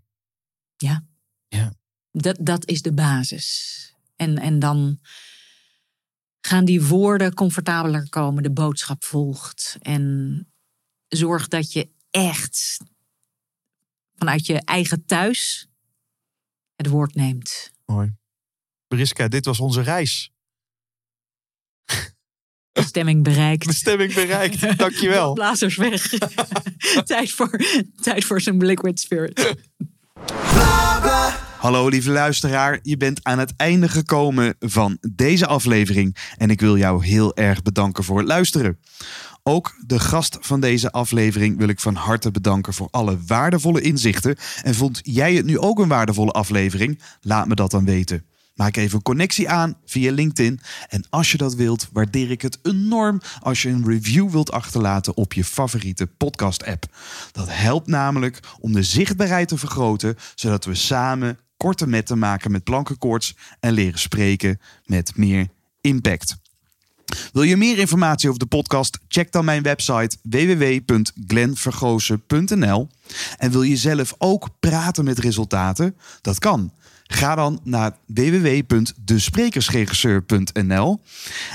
Dat, 2.10 2.36
dat 2.40 2.68
is 2.68 2.82
de 2.82 2.92
basis. 2.92 3.94
En, 4.16 4.38
en 4.38 4.58
dan 4.58 5.00
gaan 6.46 6.64
die 6.64 6.84
woorden 6.84 7.34
comfortabeler 7.34 8.08
komen, 8.08 8.42
de 8.42 8.50
boodschap 8.50 9.04
volgt. 9.04 9.76
En 9.80 10.46
zorg 11.08 11.48
dat 11.48 11.72
je 11.72 11.88
echt 12.10 12.78
vanuit 14.14 14.46
je 14.46 14.62
eigen 14.64 15.04
thuis 15.06 15.68
het 16.74 16.86
woord 16.86 17.14
neemt. 17.14 17.72
Mooi. 17.84 18.14
Beriska, 18.88 19.28
dit 19.28 19.44
was 19.44 19.60
onze 19.60 19.80
reis. 19.80 20.30
Bestemming 22.72 23.24
bereikt. 23.24 23.66
Bestemming 23.66 24.14
bereikt. 24.14 24.78
Dankjewel. 24.78 25.32
Blazers 25.32 25.76
weg. 25.76 26.08
tijd, 27.04 27.32
voor, 27.32 27.60
tijd 28.00 28.24
voor 28.24 28.40
zijn 28.40 28.66
liquid 28.66 29.00
spirit. 29.00 29.54
Hallo 31.66 31.88
lieve 31.88 32.10
luisteraar, 32.10 32.78
je 32.82 32.96
bent 32.96 33.20
aan 33.22 33.38
het 33.38 33.52
einde 33.56 33.88
gekomen 33.88 34.54
van 34.58 34.98
deze 35.10 35.46
aflevering 35.46 36.16
en 36.36 36.50
ik 36.50 36.60
wil 36.60 36.76
jou 36.76 37.06
heel 37.06 37.36
erg 37.36 37.62
bedanken 37.62 38.04
voor 38.04 38.18
het 38.18 38.26
luisteren. 38.26 38.78
Ook 39.42 39.74
de 39.86 39.98
gast 39.98 40.38
van 40.40 40.60
deze 40.60 40.92
aflevering 40.92 41.58
wil 41.58 41.68
ik 41.68 41.80
van 41.80 41.94
harte 41.94 42.30
bedanken 42.30 42.74
voor 42.74 42.88
alle 42.90 43.18
waardevolle 43.26 43.80
inzichten. 43.80 44.36
En 44.62 44.74
vond 44.74 45.00
jij 45.02 45.34
het 45.34 45.44
nu 45.44 45.58
ook 45.58 45.78
een 45.78 45.88
waardevolle 45.88 46.30
aflevering? 46.30 47.00
Laat 47.20 47.48
me 47.48 47.54
dat 47.54 47.70
dan 47.70 47.84
weten. 47.84 48.24
Maak 48.54 48.76
even 48.76 48.96
een 48.96 49.02
connectie 49.02 49.48
aan 49.48 49.76
via 49.84 50.12
LinkedIn. 50.12 50.60
En 50.88 51.04
als 51.10 51.32
je 51.32 51.38
dat 51.38 51.54
wilt, 51.54 51.88
waardeer 51.92 52.30
ik 52.30 52.42
het 52.42 52.58
enorm 52.62 53.20
als 53.40 53.62
je 53.62 53.68
een 53.68 53.86
review 53.86 54.30
wilt 54.30 54.52
achterlaten 54.52 55.16
op 55.16 55.32
je 55.32 55.44
favoriete 55.44 56.06
podcast-app. 56.06 56.86
Dat 57.32 57.46
helpt 57.50 57.86
namelijk 57.86 58.40
om 58.60 58.72
de 58.72 58.82
zichtbaarheid 58.82 59.48
te 59.48 59.58
vergroten, 59.58 60.16
zodat 60.34 60.64
we 60.64 60.74
samen 60.74 61.38
korte 61.56 61.86
metten 61.86 62.18
maken 62.18 62.50
met 62.50 62.64
plankenkoorts 62.64 63.36
en 63.60 63.72
leren 63.72 63.98
spreken 63.98 64.60
met 64.84 65.16
meer 65.16 65.48
impact. 65.80 66.36
Wil 67.32 67.42
je 67.42 67.56
meer 67.56 67.78
informatie 67.78 68.28
over 68.28 68.40
de 68.40 68.46
podcast? 68.46 68.98
Check 69.08 69.32
dan 69.32 69.44
mijn 69.44 69.62
website 69.62 70.16
www.glenvergozen.nl. 70.22 72.88
En 73.36 73.50
wil 73.50 73.62
je 73.62 73.76
zelf 73.76 74.14
ook 74.18 74.48
praten 74.60 75.04
met 75.04 75.18
resultaten? 75.18 75.96
Dat 76.20 76.38
kan. 76.38 76.72
Ga 77.02 77.34
dan 77.34 77.60
naar 77.62 77.96
www.desprekersregisseur.nl 78.06 81.00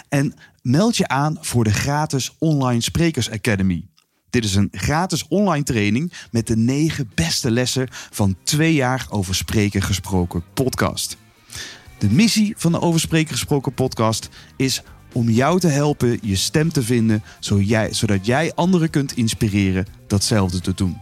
en 0.10 0.34
meld 0.62 0.98
je 0.98 1.08
aan 1.08 1.38
voor 1.42 1.64
de 1.64 1.74
gratis 1.74 2.36
Online 2.40 2.82
Sprekers 2.82 3.32
Academy. 3.32 3.91
Dit 4.32 4.44
is 4.44 4.56
een 4.56 4.70
gratis 4.72 5.28
online 5.28 5.64
training 5.64 6.14
met 6.32 6.48
de 6.48 6.58
negen 6.58 7.12
beste 7.16 7.52
lessen 7.52 7.88
van 7.92 8.36
twee 8.44 8.74
jaar 8.74 9.08
over 9.10 9.36
spreken 9.36 9.82
gesproken 9.82 10.44
podcast. 10.54 11.18
De 11.98 12.10
missie 12.10 12.54
van 12.58 12.72
de 12.72 12.82
Over 12.82 13.00
Spreken 13.00 13.32
gesproken 13.32 13.74
podcast 13.74 14.30
is 14.56 14.82
om 15.14 15.30
jou 15.30 15.60
te 15.60 15.68
helpen 15.68 16.20
je 16.22 16.36
stem 16.36 16.72
te 16.72 16.84
vinden, 16.84 17.24
zodat 17.90 18.26
jij 18.26 18.54
anderen 18.56 18.90
kunt 18.90 19.18
inspireren 19.18 19.86
datzelfde 20.08 20.62
te 20.62 20.74
doen. 20.74 21.02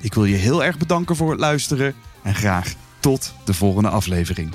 Ik 0.00 0.14
wil 0.14 0.24
je 0.24 0.36
heel 0.36 0.64
erg 0.64 0.78
bedanken 0.78 1.16
voor 1.16 1.30
het 1.30 1.40
luisteren 1.40 1.94
en 2.22 2.34
graag 2.34 2.74
tot 3.00 3.34
de 3.44 3.54
volgende 3.54 3.88
aflevering. 3.88 4.52